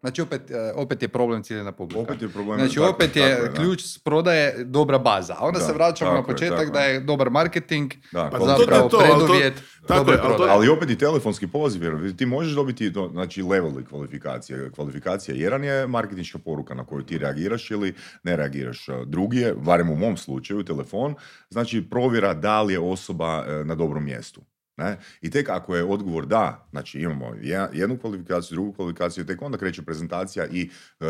Znači 0.00 0.22
opet, 0.22 0.50
e, 0.50 0.72
opet 0.74 1.02
je 1.02 1.08
problem 1.08 1.42
ciljena 1.42 1.72
publika. 1.72 2.00
Opet 2.02 2.22
je 2.22 2.28
problem. 2.28 2.58
Znači 2.58 2.74
tako- 2.76 2.90
opet 2.90 3.16
je 3.16 3.30
tako 3.30 3.46
da. 3.46 3.54
ključ 3.54 3.82
s 3.82 3.98
prodaje 3.98 4.64
dobra 4.64 4.98
baza. 4.98 5.34
A 5.34 5.40
onda 5.40 5.58
Da, 5.58 5.64
se 5.64 5.72
vraćamo 5.72 6.10
na 6.12 6.18
je, 6.18 6.24
početak 6.24 6.58
tako 6.58 6.70
da 6.70 6.80
je. 6.80 6.94
je 6.94 7.00
dobar 7.00 7.30
marketing, 7.30 7.92
Da, 8.12 8.28
Pa 8.30 8.38
to- 8.38 8.44
zapravo 8.46 8.58
to 8.80 9.00
je 9.00 9.08
to, 9.08 9.12
ali 9.12 9.20
to- 9.20 9.26
preduvjet 9.26 9.54
tako 9.86 9.98
dobre 9.98 10.14
je, 10.14 10.18
ali 10.18 10.22
to- 10.24 10.28
prodaje. 10.28 10.50
Ali 10.52 10.68
opet 10.68 10.90
i 10.90 10.98
telefonski 10.98 11.46
poziv, 11.48 11.82
jer 11.82 12.16
ti 12.16 12.26
možeš 12.26 12.52
dobiti 12.52 12.92
to, 12.92 13.08
znači 13.08 13.42
leveli 13.42 13.84
kvalifikacije. 13.84 14.70
Kvalifikacija 14.70 15.34
jedan 15.36 15.64
je 15.64 15.86
marketinška 15.86 16.38
poruka 16.38 16.74
na 16.74 16.84
koju 16.84 17.02
ti 17.02 17.18
reagiraš 17.18 17.70
ili 17.70 17.94
ne 18.22 18.36
reagiraš. 18.36 18.86
Drugi 19.06 19.38
je, 19.38 19.54
barem 19.56 19.90
u 19.90 19.96
mom 19.96 20.16
slučaju, 20.16 20.64
telefon, 20.64 21.14
znači 21.50 21.86
provjera 21.90 22.34
da 22.34 22.62
li 22.62 22.72
je 22.72 22.80
osoba 22.80 23.44
e, 23.48 23.64
na 23.64 23.74
dobrom 23.74 24.04
mjestu. 24.04 24.40
Ne? 24.80 24.96
I 25.20 25.30
tek 25.30 25.48
ako 25.48 25.76
je 25.76 25.84
odgovor 25.84 26.26
da, 26.26 26.66
znači 26.70 27.00
imamo 27.00 27.34
je- 27.42 27.68
jednu 27.72 27.98
kvalifikaciju, 27.98 28.54
drugu 28.56 28.72
kvalifikaciju, 28.72 29.26
tek 29.26 29.42
onda 29.42 29.58
kreće 29.58 29.82
prezentacija 29.82 30.46
i 30.46 30.70
e, 31.00 31.04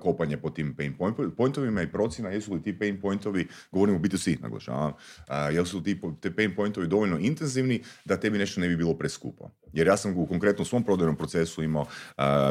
kopanje 0.00 0.36
po 0.36 0.50
tim 0.50 0.74
pain 0.76 0.94
point- 0.98 1.30
pointovima 1.36 1.82
i 1.82 1.92
procjena 1.92 2.30
jesu 2.30 2.54
li 2.54 2.62
ti 2.62 2.78
pain 2.78 3.00
pointovi, 3.00 3.48
govorim 3.72 3.96
u 3.96 3.98
B2C, 3.98 4.40
naglašavam, 4.42 4.92
a, 5.28 5.50
jel 5.50 5.64
su 5.64 5.82
ti 5.82 6.00
te 6.20 6.34
pain 6.34 6.54
pointovi 6.54 6.86
dovoljno 6.86 7.18
intenzivni 7.18 7.82
da 8.04 8.16
tebi 8.16 8.38
nešto 8.38 8.60
ne 8.60 8.68
bi 8.68 8.76
bilo 8.76 8.94
preskupo. 8.94 9.50
Jer 9.72 9.86
ja 9.86 9.96
sam 9.96 10.16
u 10.16 10.26
konkretno 10.26 10.64
svom 10.64 10.84
prodajnom 10.84 11.16
procesu 11.16 11.62
imao 11.62 11.86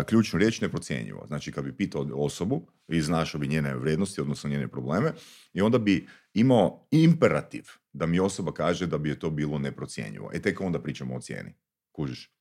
ključnu 0.05 0.39
riječ 0.39 0.61
neprocjenjivo. 0.61 1.23
Znači 1.27 1.51
kad 1.51 1.63
bi 1.63 1.77
pitao 1.77 2.07
osobu 2.13 2.67
i 2.87 3.01
znašao 3.01 3.39
bi 3.39 3.47
njene 3.47 3.75
vrijednosti, 3.75 4.21
odnosno 4.21 4.49
njene 4.49 4.67
probleme, 4.67 5.11
i 5.53 5.61
onda 5.61 5.77
bi 5.77 6.07
imao 6.33 6.87
imperativ 6.91 7.63
da 7.97 8.05
mi 8.05 8.19
osoba 8.19 8.51
kaže 8.51 8.87
da 8.87 8.97
bi 8.97 9.09
je 9.09 9.19
to 9.19 9.29
bilo 9.31 9.59
neprocjenjivo. 9.59 10.29
E 10.33 10.41
tek 10.41 10.61
onda 10.61 10.81
pričamo 10.81 11.15
o 11.15 11.19
cijeni. 11.19 11.53
Kužiš? 11.91 12.31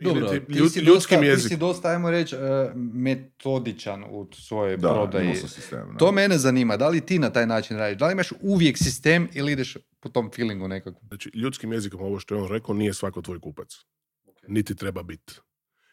Dobro, 0.00 0.28
ti 0.28 0.40
ti, 0.42 0.52
ljud- 0.52 0.68
si 0.68 0.80
ljudskim 0.80 1.20
dosta, 1.20 1.34
ti 1.38 1.40
si 1.44 1.56
dosta, 1.56 1.88
ajmo 1.88 2.10
reći, 2.10 2.36
e, 2.36 2.38
metodičan 2.74 4.04
u 4.04 4.28
svojoj 4.34 4.76
Da, 4.76 4.88
prodaji. 4.88 5.34
sistem. 5.36 5.96
To 5.98 6.12
mene 6.12 6.38
zanima, 6.38 6.76
da 6.76 6.88
li 6.88 7.00
ti 7.00 7.18
na 7.18 7.30
taj 7.30 7.46
način 7.46 7.76
radiš? 7.76 7.98
Da 7.98 8.06
li 8.06 8.12
imaš 8.12 8.32
uvijek 8.42 8.78
sistem 8.78 9.28
ili 9.32 9.52
ideš 9.52 9.76
po 10.00 10.08
tom 10.08 10.30
feelingu 10.32 10.68
nekakvom? 10.68 11.08
Znači, 11.08 11.30
ljudskim 11.34 11.72
jezikom 11.72 12.00
ovo 12.00 12.18
što 12.18 12.34
je 12.34 12.42
on 12.42 12.48
rekao 12.48 12.74
nije 12.74 12.94
svako 12.94 13.22
tvoj 13.22 13.40
kupac. 13.40 13.68
Niti 14.48 14.74
treba 14.74 15.02
biti. 15.02 15.34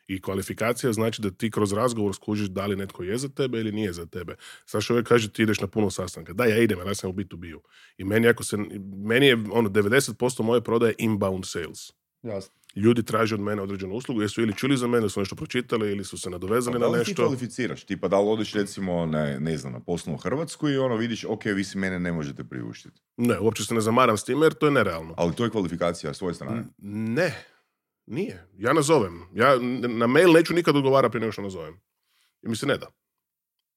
I 0.07 0.21
kvalifikacija 0.21 0.93
znači 0.93 1.21
da 1.21 1.31
ti 1.31 1.51
kroz 1.51 1.73
razgovor 1.73 2.15
skužiš 2.15 2.47
da 2.47 2.65
li 2.65 2.75
netko 2.75 3.03
je 3.03 3.17
za 3.17 3.29
tebe 3.29 3.59
ili 3.59 3.71
nije 3.71 3.93
za 3.93 4.05
tebe. 4.05 4.35
Sad 4.65 4.81
uvijek 4.89 5.07
kaže 5.07 5.31
ti 5.31 5.43
ideš 5.43 5.59
na 5.59 5.67
puno 5.67 5.89
sastanka. 5.89 6.33
Da, 6.33 6.45
ja 6.45 6.57
idem, 6.57 6.77
jer 6.77 6.87
ja 6.87 6.95
sam 6.95 7.09
u 7.09 7.13
B2B-u. 7.13 7.61
I 7.97 8.03
meni, 8.03 8.27
ako 8.27 8.43
se, 8.43 8.57
meni 9.05 9.27
je 9.27 9.37
ono 9.51 9.69
90% 9.69 10.43
moje 10.43 10.61
prodaje 10.61 10.95
inbound 10.97 11.45
sales. 11.45 11.91
Jasno. 12.23 12.53
Ljudi 12.75 13.03
traže 13.03 13.35
od 13.35 13.41
mene 13.41 13.61
određenu 13.61 13.93
uslugu, 13.93 14.21
jesu 14.21 14.41
ili 14.41 14.55
čuli 14.55 14.77
za 14.77 14.87
mene, 14.87 15.01
ili 15.01 15.09
su 15.09 15.19
nešto 15.19 15.35
pročitali, 15.35 15.91
ili 15.91 16.03
su 16.03 16.17
se 16.17 16.29
nadovezali 16.29 16.73
na 16.73 16.79
da 16.79 16.87
li 16.87 17.03
ti 17.03 17.09
nešto. 17.09 17.23
kvalificiraš? 17.23 17.83
Tipa 17.83 18.07
da 18.07 18.19
li 18.19 18.27
odeš 18.27 18.53
recimo, 18.53 19.05
ne, 19.05 19.39
ne 19.39 19.57
znam, 19.57 19.73
na 19.73 19.79
poslovnu 19.79 20.17
Hrvatsku 20.17 20.69
i 20.69 20.77
ono 20.77 20.95
vidiš, 20.95 21.25
ok, 21.25 21.45
vi 21.45 21.63
si 21.63 21.77
mene 21.77 21.99
ne 21.99 22.11
možete 22.11 22.43
priuštiti. 22.43 23.01
Ne, 23.17 23.39
uopće 23.39 23.65
se 23.65 23.73
ne 23.73 23.81
zamaram 23.81 24.17
s 24.17 24.23
time 24.23 24.45
jer 24.45 24.53
to 24.53 24.65
je 24.65 24.71
nerealno. 24.71 25.13
Ali 25.17 25.35
to 25.35 25.43
je 25.43 25.49
kvalifikacija 25.49 26.13
s 26.13 26.17
svoje 26.17 26.33
strane. 26.33 26.63
Ne, 26.77 27.45
nije. 28.05 28.47
Ja 28.57 28.73
nazovem. 28.73 29.21
Ja 29.33 29.59
na 29.87 30.07
mail 30.07 30.31
neću 30.31 30.53
nikad 30.53 30.75
odgovarati 30.75 31.11
prije 31.11 31.21
nego 31.21 31.31
što 31.31 31.41
nazovem. 31.41 31.81
I 32.41 32.47
mi 32.49 32.55
se 32.55 32.65
ne 32.65 32.77
da. 32.77 32.87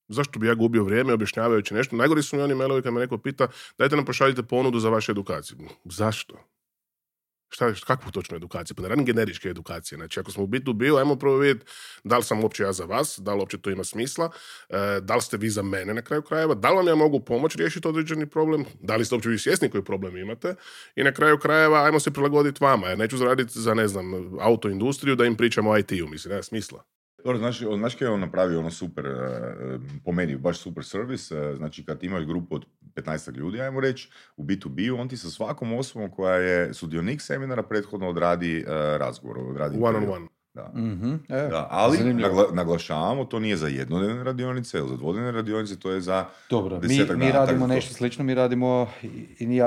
Zašto 0.08 0.38
bi 0.38 0.46
ja 0.46 0.54
gubio 0.54 0.84
vrijeme 0.84 1.12
objašnjavajući 1.12 1.74
nešto? 1.74 1.96
Najgori 1.96 2.22
su 2.22 2.36
mi 2.36 2.42
oni 2.42 2.54
mailovi 2.54 2.82
kad 2.82 2.92
me 2.92 3.00
neko 3.00 3.18
pita 3.18 3.48
dajte 3.78 3.96
nam 3.96 4.04
pošaljite 4.04 4.42
ponudu 4.42 4.78
za 4.78 4.88
vašu 4.88 5.12
edukaciju. 5.12 5.58
Zašto? 5.84 6.38
Šta, 7.48 7.74
kakvu 7.86 8.10
točno 8.10 8.36
edukaciju? 8.36 8.74
Pa 8.76 8.82
ne 8.82 8.88
radim 8.88 9.04
generičke 9.04 9.48
edukacije. 9.48 9.96
Znači, 9.96 10.20
ako 10.20 10.30
smo 10.30 10.44
u 10.44 10.46
B2B, 10.46 10.98
ajmo 10.98 11.16
prvo 11.16 11.36
vidjeti 11.36 11.66
da 12.04 12.16
li 12.16 12.22
sam 12.22 12.42
uopće 12.42 12.62
ja 12.62 12.72
za 12.72 12.84
vas, 12.84 13.18
da 13.18 13.34
li 13.34 13.40
uopće 13.40 13.58
to 13.58 13.70
ima 13.70 13.84
smisla, 13.84 14.30
e, 14.68 15.00
da 15.00 15.16
li 15.16 15.22
ste 15.22 15.36
vi 15.36 15.50
za 15.50 15.62
mene 15.62 15.94
na 15.94 16.02
kraju 16.02 16.22
krajeva, 16.22 16.54
da 16.54 16.70
li 16.70 16.76
vam 16.76 16.88
ja 16.88 16.94
mogu 16.94 17.20
pomoći 17.20 17.58
riješiti 17.58 17.88
određeni 17.88 18.26
problem, 18.26 18.64
da 18.80 18.96
li 18.96 19.04
ste 19.04 19.14
uopće 19.14 19.28
vi 19.28 19.38
svjesni 19.38 19.70
koji 19.70 19.84
problem 19.84 20.16
imate 20.16 20.54
i 20.96 21.02
na 21.04 21.12
kraju 21.12 21.38
krajeva 21.38 21.84
ajmo 21.84 22.00
se 22.00 22.10
prilagoditi 22.10 22.64
vama, 22.64 22.88
jer 22.88 22.98
neću 22.98 23.16
zaraditi 23.16 23.60
za, 23.60 23.74
ne 23.74 23.88
znam, 23.88 24.38
autoindustriju 24.40 25.16
da 25.16 25.24
im 25.24 25.36
pričam 25.36 25.66
o 25.66 25.78
IT-u, 25.78 26.08
mislim, 26.08 26.30
nema 26.30 26.42
smisla. 26.42 26.97
Dobro, 27.28 27.38
znaš, 27.38 27.58
znaš 27.78 27.94
kaj 27.94 28.06
je 28.06 28.10
on 28.10 28.20
napravio 28.20 28.58
ono 28.58 28.70
super, 28.70 29.06
e, 29.06 29.10
e, 29.10 29.78
po 30.04 30.12
meni 30.12 30.36
baš 30.36 30.58
super 30.58 30.84
servis, 30.84 31.30
e, 31.30 31.54
znači 31.56 31.84
kad 31.84 32.04
imaš 32.04 32.24
grupu 32.24 32.54
od 32.54 32.64
15 32.94 33.36
ljudi, 33.36 33.60
ajmo 33.60 33.80
reći, 33.80 34.10
u 34.36 34.44
B2B-u, 34.44 35.00
on 35.00 35.08
ti 35.08 35.16
sa 35.16 35.30
svakom 35.30 35.72
osobom 35.72 36.10
koja 36.10 36.34
je 36.34 36.74
sudionik 36.74 37.20
seminara 37.20 37.62
prethodno 37.62 38.08
odradi 38.08 38.64
razgovor, 38.98 39.38
odradi 39.38 39.78
One 39.80 39.98
on 39.98 40.08
one. 40.10 40.26
Da. 40.58 40.70
Mhm, 40.74 41.14
e, 41.28 41.48
Da, 41.48 41.68
ali 41.70 41.98
nagla- 41.98 42.52
naglašavamo, 42.52 43.24
to 43.24 43.38
nije 43.38 43.56
za 43.56 43.68
jednodnevne 43.68 44.24
radionice, 44.24 44.78
ili 44.78 44.88
za 44.88 44.96
dvodnevne 44.96 45.32
radionice, 45.32 45.76
to 45.76 45.90
je 45.90 46.00
za 46.00 46.24
Dobro, 46.50 46.80
mi, 46.80 46.88
mi 47.16 47.32
radimo 47.32 47.58
da 47.58 47.64
to- 47.64 47.74
nešto 47.74 47.94
slično, 47.94 48.24
mi 48.24 48.34
radimo 48.34 48.88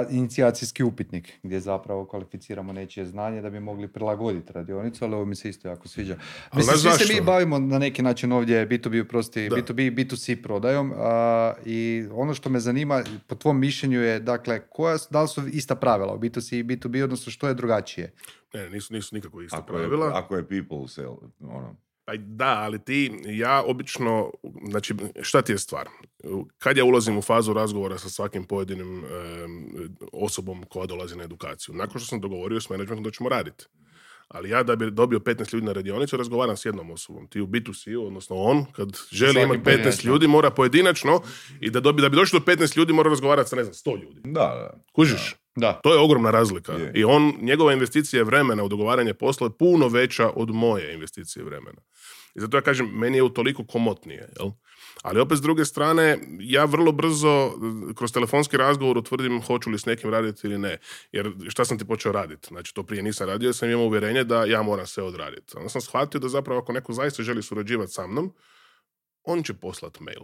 inicijacijski 0.10 0.84
upitnik 0.84 1.34
gdje 1.44 1.60
zapravo 1.60 2.06
kvalificiramo 2.06 2.74
nečije 2.74 3.06
znanje 3.06 3.42
da 3.42 3.50
bi 3.50 3.60
mogli 3.60 3.88
prilagoditi 3.88 4.54
radionicu, 4.54 5.06
ali 5.06 5.16
ovo 5.16 5.26
mi 5.26 5.36
se 5.36 5.50
isto 5.50 5.68
jako 5.68 5.88
sviđa. 5.88 6.18
Mislim, 6.54 6.78
svi 6.78 7.06
se 7.06 7.14
mi 7.14 7.22
bavimo 7.22 7.60
na 7.60 7.80
neki 7.80 8.02
način 8.02 8.32
ovdje 8.32 8.68
B2B, 8.68 9.04
prosti, 9.04 9.50
Da. 9.50 9.56
B2B 9.56 9.82
i 9.82 9.92
B2C 9.92 10.36
prodajom 10.36 10.94
a, 10.98 11.54
i 11.66 11.82
ono 12.12 12.34
što 12.34 12.50
me 12.50 12.60
zanima 12.60 13.04
po 13.28 13.36
tvom 13.36 13.60
mišljenju 13.60 14.02
je, 14.02 14.20
dakle, 14.20 14.60
koja, 14.62 14.98
da 15.10 15.22
li 15.22 15.28
su 15.28 15.48
ista 15.48 15.76
pravila 15.76 16.14
u 16.14 16.20
B2C 16.20 16.56
i 16.56 16.64
B2B, 16.64 17.04
odnosno 17.04 17.32
što 17.32 17.48
je 17.48 17.54
drugačije? 17.54 18.12
Ne, 18.54 18.70
nisu, 18.70 18.94
nisu 18.94 19.16
nikako 19.16 19.42
ista 19.42 19.58
ako 19.58 19.74
je, 19.74 19.80
pravila. 19.80 20.12
ako 20.14 20.36
je 20.36 20.48
people 20.48 20.88
sell, 20.88 21.18
ono, 21.40 21.76
Pa 22.06 22.14
da, 22.18 22.60
ali 22.60 22.84
ti, 22.84 23.22
ja 23.26 23.64
obično, 23.64 24.32
znači, 24.70 24.96
šta 25.22 25.42
ti 25.42 25.52
je 25.52 25.58
stvar? 25.58 25.90
Kad 26.58 26.78
ja 26.78 26.86
ulazim 26.86 27.18
u 27.18 27.22
fazu 27.22 27.54
razgovora 27.54 27.98
sa 27.98 28.10
svakim 28.10 28.44
pojedinim 28.44 29.04
em, 29.06 29.96
osobom 30.12 30.64
koja 30.70 30.86
dolazi 30.86 31.16
na 31.16 31.24
edukaciju, 31.24 31.76
nakon 31.76 32.00
što 32.00 32.08
sam 32.08 32.22
dogovorio 32.22 32.62
s 32.62 32.70
menadžmentom 32.70 33.04
da 33.04 33.12
ćemo 33.12 33.30
raditi. 33.30 33.66
Ali 34.28 34.50
ja 34.50 34.64
da 34.64 34.76
bi 34.76 34.92
dobio 34.92 35.20
15 35.20 35.54
ljudi 35.54 35.66
na 35.66 35.74
radionicu, 35.74 36.18
razgovaram 36.18 36.58
s 36.58 36.66
jednom 36.66 36.92
osobom. 36.92 37.28
Ti 37.28 37.42
u 37.42 37.48
B2C, 37.48 38.06
odnosno 38.08 38.36
on, 38.36 38.66
kad 38.72 38.90
želi 39.12 39.42
imati 39.42 39.60
15 39.60 39.64
pojedinačno. 39.64 40.12
ljudi, 40.12 40.28
mora 40.28 40.52
pojedinačno 40.52 41.22
i 41.60 41.70
da, 41.70 41.80
dobi, 41.80 42.02
da 42.02 42.10
bi 42.10 42.16
došli 42.16 42.40
do 42.40 42.46
15 42.46 42.78
ljudi, 42.78 42.94
mora 42.94 43.10
razgovarati 43.10 43.50
sa, 43.50 43.56
ne 43.56 43.64
znam, 43.64 43.74
100 43.74 44.02
ljudi. 44.02 44.22
da, 44.24 44.32
da. 44.32 44.84
Kužiš? 44.94 45.36
Da. 45.56 45.80
To 45.84 45.94
je 45.94 46.00
ogromna 46.00 46.32
razlika. 46.32 46.74
Je. 46.74 46.92
I 46.96 47.04
on, 47.04 47.34
njegova 47.42 47.74
investicija 47.74 48.24
vremena 48.24 48.64
u 48.64 48.70
dogovaranje 48.70 49.14
posla 49.14 49.48
je 49.48 49.58
puno 49.60 49.88
veća 49.88 50.30
od 50.36 50.50
moje 50.50 50.94
investicije 50.94 51.46
vremena. 51.46 51.82
I 52.36 52.40
zato 52.40 52.58
ja 52.58 52.62
kažem, 52.62 52.90
meni 52.94 53.18
je 53.18 53.24
utoliko 53.24 53.66
komotnije. 53.66 54.30
Jel? 54.40 54.50
Ali 55.04 55.20
opet 55.20 55.38
s 55.38 55.42
druge 55.42 55.66
strane, 55.66 56.20
ja 56.40 56.66
vrlo 56.66 56.92
brzo 56.92 57.48
eh, 57.48 57.94
kroz 57.96 58.12
telefonski 58.12 58.58
razgovor 58.58 58.98
utvrdim 58.98 59.42
hoću 59.42 59.70
li 59.70 59.80
s 59.80 59.86
nekim 59.86 60.10
raditi 60.10 60.48
ili 60.48 60.58
ne. 60.58 60.78
Jer 61.12 61.32
šta 61.50 61.66
sam 61.66 61.78
ti 61.78 61.88
počeo 61.88 62.12
raditi? 62.12 62.48
Znači, 62.48 62.74
to 62.74 62.84
prije 62.84 63.04
nisam 63.04 63.28
radio, 63.28 63.48
jer 63.48 63.56
sam 63.56 63.70
imao 63.70 63.86
uvjerenje 63.86 64.24
da 64.24 64.46
ja 64.46 64.62
moram 64.62 64.88
sve 64.88 65.04
odraditi. 65.04 65.58
Onda 65.58 65.70
sam 65.70 65.82
shvatio 65.82 66.20
da 66.20 66.30
zapravo 66.30 66.62
ako 66.62 66.74
neko 66.74 66.94
zaista 66.94 67.24
želi 67.24 67.44
surađivati 67.44 67.92
sa 67.92 68.08
mnom, 68.08 68.34
on 69.24 69.44
će 69.44 69.54
poslati 69.54 70.04
mail. 70.04 70.24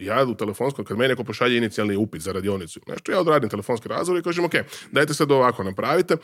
Ja 0.00 0.24
u 0.24 0.34
telefonskom, 0.34 0.84
kad 0.84 0.98
meni 0.98 1.08
neko 1.08 1.24
pošalje 1.24 1.56
inicijalni 1.56 1.96
upit 1.96 2.22
za 2.22 2.32
radionicu, 2.32 2.80
nešto 2.86 3.12
ja 3.12 3.20
odradim 3.20 3.50
telefonski 3.50 3.88
razgovor 3.88 4.20
i 4.20 4.24
kažem, 4.24 4.44
ok, 4.44 4.52
dajte 4.92 5.14
sad 5.14 5.30
ovako 5.32 5.64
napravite, 5.64 6.14
uh, 6.14 6.20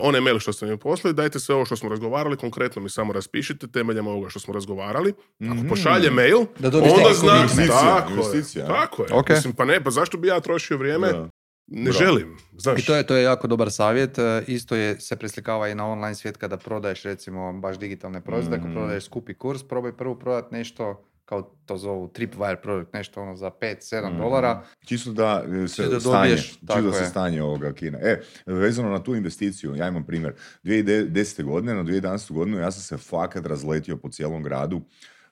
onaj 0.00 0.20
mail 0.20 0.38
što 0.38 0.52
ste 0.52 0.66
mi 0.66 0.76
poslali, 0.78 1.14
dajte 1.14 1.40
sve 1.40 1.54
ovo 1.54 1.64
što 1.64 1.76
smo 1.76 1.88
razgovarali, 1.88 2.36
konkretno 2.36 2.82
mi 2.82 2.90
samo 2.90 3.12
raspišite 3.12 3.66
temeljem 3.68 4.06
ovoga 4.06 4.28
što 4.28 4.40
smo 4.40 4.54
razgovarali. 4.54 5.10
Ako 5.40 5.54
Mhm. 5.54 5.68
pošalje 5.68 6.10
mail, 6.10 6.38
Da 6.58 6.68
onda 6.68 6.78
investiciju, 6.78 7.66
tako 7.70 8.12
investicija, 8.12 8.64
je, 8.64 8.68
tako 8.70 9.02
je. 9.02 9.08
Ok. 9.12 9.28
Mislim, 9.30 9.52
pa 9.52 9.64
ne, 9.64 9.84
pa 9.84 9.90
zašto 9.90 10.18
bi 10.18 10.28
ja 10.28 10.40
trošio 10.40 10.76
vrijeme? 10.76 11.08
Da. 11.08 11.28
Ne 11.66 11.82
Bravo. 11.82 11.98
želim, 11.98 12.36
znaš. 12.52 12.82
I 12.82 12.86
to 12.86 12.94
je, 12.94 13.02
to 13.02 13.16
je 13.16 13.22
jako 13.22 13.46
dobar 13.46 13.70
savjet. 13.70 14.18
E, 14.18 14.44
Isto 14.46 14.76
je, 14.76 15.00
se 15.00 15.16
preslikava 15.16 15.68
i 15.68 15.74
na 15.74 15.86
online 15.86 16.14
svijet 16.14 16.36
kada 16.36 16.56
prodaješ 16.56 17.02
recimo 17.02 17.52
baš 17.54 17.78
digitalne 17.78 18.20
proizvode. 18.20 18.56
Ako 18.56 18.64
Mhm. 18.64 18.74
prodaješ 18.74 19.04
skupi 19.04 19.34
kurs, 19.34 19.62
probaj 19.62 19.92
prvo 19.92 20.14
prodati 20.14 20.54
nešto 20.54 21.04
kao 21.28 21.42
to 21.66 21.76
zovu 21.76 22.08
tripwire 22.08 22.56
produkt, 22.56 22.92
nešto 22.92 23.22
ono 23.22 23.36
za 23.36 23.50
5-7 23.52 24.08
Mhm. 24.08 24.18
dolara. 24.18 24.62
Čisto 24.80 25.12
da 25.12 25.44
e, 25.46 25.68
se 25.68 25.74
Čisto 25.76 25.82
da 25.84 26.00
stanje, 26.00 26.14
dobiješ, 26.20 26.46
čisto 26.48 26.66
tako 26.66 26.80
da 26.80 26.92
se 26.92 27.02
je. 27.02 27.06
stanje 27.06 27.42
ovoga 27.42 27.72
kina. 27.72 27.98
E, 27.98 28.20
vezano 28.46 28.90
na 28.90 29.02
tu 29.02 29.14
investiciju, 29.14 29.74
ja 29.74 29.88
imam 29.88 30.04
primjer. 30.04 30.32
2010. 30.64 31.42
godine, 31.42 31.74
na 31.74 31.82
2011. 31.82 32.32
godinu 32.32 32.58
ja 32.58 32.70
sam 32.70 32.82
se 32.82 32.96
fakat 33.00 33.46
razletio 33.46 33.96
po 33.96 34.08
cijelom 34.08 34.42
gradu. 34.42 34.80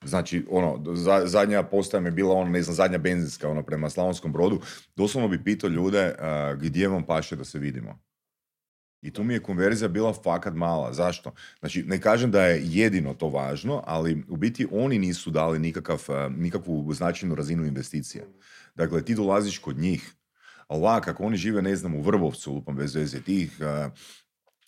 Znači, 0.04 0.46
ono, 0.50 0.94
za- 0.94 1.22
zadnja 1.24 1.62
postaja 1.62 2.00
mi 2.00 2.06
je 2.06 2.12
bila, 2.12 2.34
ono, 2.34 2.50
ne 2.50 2.62
znam, 2.62 2.74
zadnja 2.74 2.98
benzinska, 2.98 3.48
ono, 3.48 3.62
prema 3.62 3.90
Slavonskom 3.90 4.32
brodu. 4.32 4.60
Doslovno 4.96 5.28
bi 5.28 5.44
pitao 5.44 5.68
ljude 5.70 6.14
a, 6.18 6.54
gdje 6.54 6.88
vam 6.88 7.02
paše 7.04 7.36
da 7.36 7.44
se 7.44 7.58
vidimo. 7.58 7.98
I 9.02 9.10
tu 9.10 9.24
mi 9.24 9.34
je 9.34 9.42
konverzija 9.42 9.88
bila 9.88 10.12
fakat 10.12 10.54
mala. 10.54 10.92
Zašto? 10.92 11.32
Znači, 11.60 11.82
ne 11.82 12.00
kažem 12.00 12.30
da 12.30 12.42
je 12.42 12.62
jedino 12.64 13.14
to 13.14 13.28
važno, 13.28 13.82
ali 13.86 14.24
u 14.28 14.36
biti 14.36 14.66
oni 14.70 14.98
nisu 14.98 15.30
dali 15.30 15.58
nikakav, 15.58 16.04
a, 16.08 16.28
nikakvu 16.28 16.92
značajnu 16.92 17.34
razinu 17.34 17.66
investicije. 17.66 18.24
Dakle, 18.74 19.04
ti 19.04 19.14
dolaziš 19.14 19.58
kod 19.58 19.78
njih, 19.78 20.14
a 20.68 20.76
ovak, 20.76 21.08
ako 21.08 21.24
oni 21.24 21.36
žive, 21.36 21.62
ne 21.62 21.76
znam, 21.76 21.94
u 21.94 22.02
Vrbovcu, 22.02 22.52
lupam 22.52 22.76
bez 22.76 22.94
veze, 22.94 23.20
ti 23.20 23.42
ih, 23.42 23.62
a, 23.62 23.90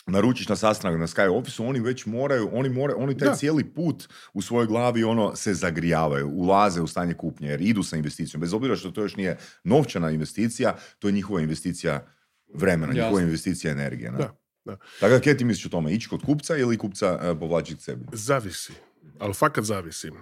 naručiš 0.06 0.48
na 0.48 0.56
sastanak 0.56 1.00
na 1.00 1.06
Sky 1.06 1.38
Office, 1.38 1.62
oni 1.62 1.80
već 1.80 2.06
moraju, 2.06 2.48
oni 2.52 2.68
moraju, 2.68 2.98
oni 3.00 3.18
taj 3.18 3.28
Da. 3.28 3.34
cijeli 3.34 3.64
put 3.64 4.08
u 4.32 4.42
svojoj 4.42 4.66
glavi 4.66 5.04
ono 5.04 5.36
se 5.36 5.54
zagrijavaju, 5.54 6.28
ulaze 6.28 6.80
u 6.80 6.86
stanje 6.86 7.14
kupnje 7.14 7.48
jer 7.48 7.60
idu 7.60 7.82
sa 7.82 7.96
investicijom. 7.96 8.40
Bez 8.40 8.54
obzira 8.54 8.76
što 8.76 8.90
to 8.90 9.02
još 9.02 9.16
nije 9.16 9.38
novčana 9.64 10.10
investicija, 10.10 10.76
to 10.98 11.08
je 11.08 11.12
njihova 11.12 11.40
investicija 11.40 12.06
vremena, 12.54 12.92
Jasno. 12.92 13.02
njihova 13.02 13.22
investicija 13.22 13.72
energije. 13.72 14.10
Ne? 14.10 14.18
Da, 14.18 14.34
da. 14.64 14.76
Tako 15.00 15.14
da, 15.14 15.20
kaj 15.20 15.36
ti 15.36 15.44
misliš 15.44 15.66
o 15.66 15.68
tome? 15.68 15.92
Ići 15.92 16.08
kod 16.08 16.22
kupca 16.24 16.56
ili 16.56 16.78
kupca 16.78 17.14
uh, 17.32 17.38
povlačiti 17.38 17.80
k 17.80 17.82
sebi? 17.84 18.04
Zavisi. 18.12 18.72
Ali 19.18 19.34
fakat 19.34 19.64
zavisi. 19.64 20.08
E, 20.08 20.12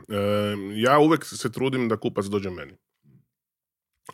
ja 0.77 0.99
uvek 0.99 1.25
se 1.25 1.53
trudim 1.53 1.89
da 1.89 1.97
kupac 1.97 2.25
dođe 2.25 2.51
meni. 2.51 2.73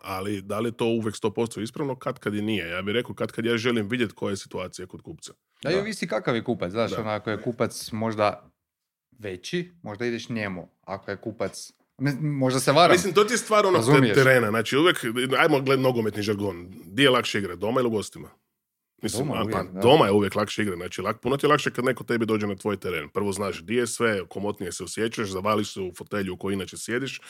Ali 0.03 0.43
da 0.43 0.61
li 0.61 0.69
je 0.69 0.77
to 0.77 0.87
uvek 0.87 1.15
100% 1.15 1.63
ispravno? 1.63 1.95
Kad 1.95 2.19
kad 2.19 2.35
i 2.35 2.43
nije. 2.43 2.69
Ja 2.69 2.83
bih 2.83 2.93
rekao 2.93 3.15
kad 3.15 3.33
kad 3.33 3.45
ja 3.45 3.57
želim 3.57 3.89
vidjeti 3.89 4.15
koja 4.15 4.31
je 4.31 4.37
situacija 4.37 4.87
kod 4.87 5.03
kupca. 5.03 5.33
Da, 5.63 5.71
i 5.71 5.75
ovisi 5.75 6.07
kakav 6.07 6.35
je 6.37 6.45
kupac, 6.45 6.71
znaš, 6.71 6.91
Da. 6.91 7.01
ono, 7.01 7.11
ako 7.11 7.31
je 7.31 7.43
kupac 7.43 7.93
možda 7.93 8.51
veći, 9.19 9.73
možda 9.83 10.07
ideš 10.07 10.29
njemu. 10.29 10.69
Ako 10.83 11.11
je 11.11 11.17
kupac, 11.17 11.73
ne, 11.99 12.13
možda 12.21 12.61
se 12.61 12.73
varam. 12.73 12.93
Mislim, 12.93 13.15
to 13.15 13.25
ti 13.25 13.35
je 13.35 13.39
stvar 13.39 13.67
onog 13.67 13.85
terena. 14.15 14.49
Znači, 14.49 14.77
uvek, 14.77 15.05
ajmo 15.39 15.61
gledati 15.61 15.83
nogometni 15.83 16.23
žargon. 16.23 16.69
Di 16.85 17.03
je 17.03 17.11
lakše 17.11 17.39
igra, 17.39 17.57
doma 17.57 17.81
ili 17.81 17.87
u 17.87 17.91
gostima? 17.91 18.29
Mislim, 19.03 19.27
Doma 19.27 19.43
uvijek, 19.43 19.57
pa, 19.57 19.81
doma 19.81 20.07
je 20.07 20.13
uvijek 20.13 20.35
lakše 20.35 20.63
igra. 20.63 20.77
Znači, 20.77 21.03
lak, 21.03 21.21
puno 21.21 21.37
ti 21.37 21.47
je 21.47 21.51
lakše 21.51 21.71
kad 21.71 21.85
neko 21.85 22.05
tebi 22.05 22.27
dođe 22.27 22.47
na 22.47 22.55
tvoj 22.55 22.77
teren. 22.77 23.09
Prvo 23.09 23.33
znaš 23.33 23.63
di 23.63 23.75
je 23.75 23.87
sve, 23.87 24.29
komotnije 24.29 24.73
se 24.73 24.85
osjećaš, 24.85 25.29
zavališ 25.29 25.73
se 25.73 25.81
u 25.81 25.93
fotelju 25.95 26.35
u 26.35 26.37
kojoj 26.37 26.55
inače 26.55 26.77
sjediš. 26.77 27.21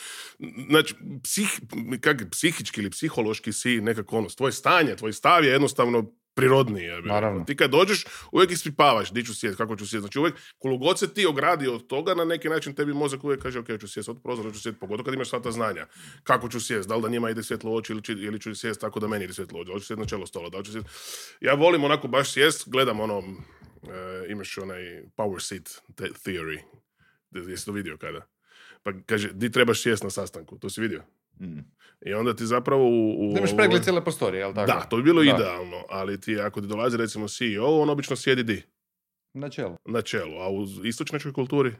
Znači, 0.69 0.95
psih, 1.23 1.59
kak, 2.01 2.23
psihički 2.31 2.81
ili 2.81 2.89
psihološki 2.89 3.53
si 3.53 3.81
nekako 3.81 4.17
ono, 4.17 4.29
tvoje 4.29 4.51
stanje, 4.51 4.95
tvoj 4.95 5.13
stav 5.13 5.43
je 5.43 5.51
jednostavno 5.51 6.11
prirodniji. 6.33 6.85
Ja. 6.85 7.01
Naravno. 7.01 7.43
Ti 7.43 7.55
kad 7.55 7.71
dođeš, 7.71 8.05
uvijek 8.31 8.51
ispipavaš 8.51 9.11
di 9.11 9.25
ću 9.25 9.35
sjeti, 9.35 9.57
kako 9.57 9.75
ću 9.75 9.87
sjeti. 9.87 10.01
Znači 10.01 10.19
uvijek, 10.19 10.35
koliko 10.57 10.85
god 10.85 10.99
se 10.99 11.13
ti 11.13 11.25
ogradi 11.25 11.67
od 11.67 11.87
toga, 11.87 12.13
na 12.13 12.25
neki 12.25 12.49
način 12.49 12.75
tebi 12.75 12.93
mozak 12.93 13.23
uvijek 13.23 13.41
kaže, 13.41 13.59
ok, 13.59 13.67
ću 13.79 13.87
sjesti 13.87 14.11
od 14.11 14.21
prozora, 14.23 14.51
ću 14.51 14.61
sjesti, 14.61 14.79
pogotovo 14.79 15.05
kad 15.05 15.13
imaš 15.13 15.29
sva 15.29 15.41
ta 15.41 15.51
znanja. 15.51 15.87
Kako 16.23 16.49
ću 16.49 16.59
sjesti, 16.59 16.89
da 16.89 16.95
li 16.95 17.01
da 17.01 17.09
njima 17.09 17.29
ide 17.29 17.43
svjetlo 17.43 17.71
u 17.71 17.75
oči 17.75 17.93
ili, 17.93 18.01
ili 18.25 18.39
ću 18.39 18.55
sjesti 18.55 18.81
tako 18.81 18.99
da 18.99 19.07
meni 19.07 19.25
ide 19.25 19.33
svjetlo 19.33 19.59
u 19.59 19.61
oči, 19.61 19.69
da 19.69 19.73
li 19.73 19.81
ću 19.81 19.87
sjesti 19.87 20.01
na 20.01 20.07
čelo 20.07 20.25
stola, 20.25 20.49
da 20.49 20.57
li 20.57 20.65
ću 20.65 20.71
sjesti... 20.71 20.89
Ja 21.41 21.53
volim 21.53 21.83
onako 21.83 22.07
baš 22.07 22.31
sjest, 22.31 22.69
gledam 22.69 22.99
ono, 22.99 23.17
e, 23.17 24.31
imaš 24.31 24.57
onaj 24.57 25.03
power 25.17 25.39
seat 25.39 25.81
theory, 25.97 26.59
jesi 27.31 27.65
to 27.65 27.71
vidio 27.71 27.97
kada? 27.97 28.27
Pa 28.83 28.91
kaže, 29.05 29.29
di 29.33 29.51
trebaš 29.51 29.81
sjest 29.81 30.03
na 30.03 30.09
sastanku, 30.09 30.59
to 30.59 30.69
si 30.69 30.81
vidio? 30.81 31.03
Mm. 31.39 31.59
I 32.05 32.13
onda 32.13 32.35
ti 32.35 32.45
zapravo 32.45 32.83
u... 32.83 33.29
u 33.29 33.33
Da 33.33 33.39
imaš 33.39 33.55
pregled 33.55 33.83
cijele 33.83 34.03
prostorije, 34.03 34.39
jel 34.39 34.53
tako? 34.53 34.67
Da, 34.67 34.79
to 34.89 34.97
bi 34.97 35.03
bilo 35.03 35.23
Da. 35.23 35.29
idealno, 35.29 35.83
ali 35.89 36.21
ti 36.21 36.39
ako 36.39 36.61
ti 36.61 36.67
dolazi 36.67 36.97
recimo 36.97 37.27
CEO, 37.27 37.65
on 37.81 37.89
obično 37.89 38.15
sjedi 38.15 38.43
di? 38.43 38.61
Na 39.33 39.49
čelu. 39.49 39.75
Na 39.85 40.01
čelu, 40.01 40.37
a 40.39 40.49
u 40.49 40.65
istočnjačkoj 40.83 41.33
kulturi? 41.33 41.73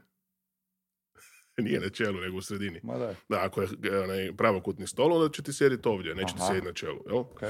Nije 1.58 1.80
na 1.80 1.90
čelu, 1.90 2.22
nego 2.22 2.38
u 2.38 2.42
sredini. 2.42 2.80
Ma 2.84 2.98
da, 2.98 3.16
Da, 3.30 3.46
ako 3.46 3.62
je 3.62 3.68
onaj 4.04 4.36
pravokutni 4.38 4.88
stol, 4.88 5.14
onda 5.14 5.34
će 5.34 5.44
ti 5.44 5.54
sjediti 5.54 5.88
ovdje, 5.90 6.16
neće 6.16 6.34
ti 6.34 6.40
Aha. 6.40 6.48
sjediti 6.48 6.68
na 6.68 6.74
čelu. 6.74 7.00
Jel? 7.06 7.18
okej. 7.18 7.50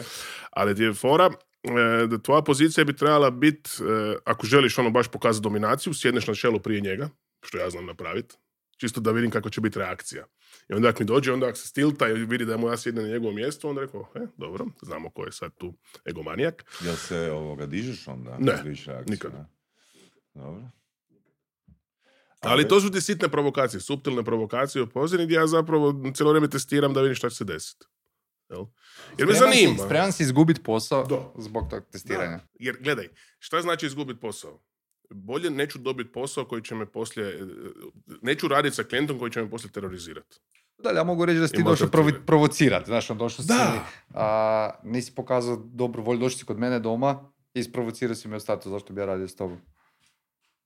Ali 0.51 0.76
ti 0.76 0.84
je 0.84 0.93
fora 0.93 1.30
e, 1.64 2.08
da 2.08 2.18
tvoja 2.18 2.41
pozicija 2.41 2.86
bi 2.86 2.95
trebala 2.95 3.30
biti, 3.32 3.70
e, 3.84 4.16
ako 4.26 4.45
želiš 4.47 4.78
ono 4.78 4.89
baš 4.89 5.08
pokazati 5.08 5.43
dominaciju, 5.43 5.93
sjedneš 5.93 6.28
na 6.28 6.36
čelu 6.36 6.60
prije 6.60 6.82
njega, 6.82 7.10
što 7.45 7.58
ja 7.58 7.70
znam 7.70 7.86
napraviti, 7.86 8.36
čisto 8.78 9.01
da 9.01 9.11
vidim 9.11 9.32
kako 9.32 9.49
će 9.49 9.61
biti 9.61 9.80
reakcija. 9.80 10.26
I 10.69 10.74
onda 10.74 10.89
ako 10.89 10.99
mi 10.99 11.05
dođe, 11.05 11.34
onda 11.34 11.47
ako 11.47 11.57
se 11.57 11.67
stilta 11.67 12.09
i 12.09 12.13
vidi 12.13 12.45
da 12.45 12.57
mu 12.57 12.67
ja 12.67 12.78
sjednem 12.78 13.05
na 13.05 13.11
njegovo 13.11 13.34
mjesto, 13.34 13.69
onda 13.69 13.82
rekao, 13.82 14.11
e, 14.15 14.19
dobro, 14.38 14.65
znamo 14.82 15.09
ko 15.09 15.26
je 15.26 15.32
sad 15.32 15.51
tu 15.57 15.74
egomanijak. 16.05 16.65
Jel 16.86 16.95
se 16.95 17.32
ovoga 17.32 17.65
dižeš 17.65 18.07
onda? 18.07 18.38
Ne, 18.39 18.51
kad 18.51 18.65
vidiš 18.65 18.86
reakciju, 18.86 19.11
nikad. 19.11 19.34
ne? 19.34 19.45
Dobro. 20.34 20.69
Ali 22.39 22.67
to 22.67 22.82
su 22.82 22.91
ti 22.91 23.01
sitne 23.01 23.30
provokacije, 23.30 23.80
suptilne 23.80 24.24
provokacije 24.24 24.82
u 24.82 24.89
pozadini 24.89 25.26
gdje 25.26 25.36
ja 25.36 25.47
zapravo 25.47 26.11
cijelo 26.15 26.32
vrijeme 26.32 26.49
testiram 26.49 26.93
da 26.93 27.01
vidim 27.01 27.15
šta 27.15 27.30
će 27.30 27.36
se 27.36 27.43
desiti. 27.43 27.86
Jel? 28.49 28.65
Jer 29.17 29.28
me 29.28 29.34
zanima. 29.34 29.86
Spreman 29.86 30.11
si 30.11 30.24
izgubiti 30.24 30.63
posao 30.63 31.34
zbog 31.38 31.69
tog 31.69 31.84
testiranja. 31.91 32.38
Da. 32.38 32.47
Jer 32.53 32.78
gledaj, 32.82 33.07
šta 33.39 33.61
znači 33.61 33.86
izgubiti 33.86 34.19
posao? 34.19 34.63
Bolje 35.10 35.49
neću 35.49 35.78
dobiti 35.80 36.12
posao 36.12 36.45
koji 36.45 36.62
će 36.62 36.76
me 36.76 36.86
poslije, 36.86 37.28
e, 37.30 37.45
neću 38.22 38.47
raditi 38.47 38.76
sa 38.76 38.84
klijentom 38.84 39.20
koji 39.20 39.32
će 39.32 39.41
me 39.41 39.49
poslije 39.49 39.72
terorizirati. 39.72 40.39
Da, 40.78 40.89
ja 40.89 41.04
mogu 41.04 41.26
reći 41.26 41.39
da 41.39 41.47
si 41.47 41.56
ti 41.56 41.64
došao 41.64 41.88
provi- 41.88 42.26
provocirati. 42.26 42.86
Znaš, 42.86 43.10
on 43.10 43.18
došao 43.18 43.45
si, 43.45 43.51
a, 44.14 44.70
nisi 44.84 45.16
pokazao 45.16 45.56
dobru 45.56 46.04
volju, 46.04 46.20
došao 46.20 46.39
si 46.39 46.45
kod 46.45 46.60
mene 46.60 46.80
doma 46.80 47.32
i 47.54 47.60
isprovocirao 47.60 48.16
si 48.16 48.28
me 48.28 48.36
ostatu, 48.36 48.70
zašto 48.70 48.93
bi 48.93 49.01
ja 49.01 49.06
radio 49.06 49.28
s 49.28 49.36
tobom. 49.36 49.58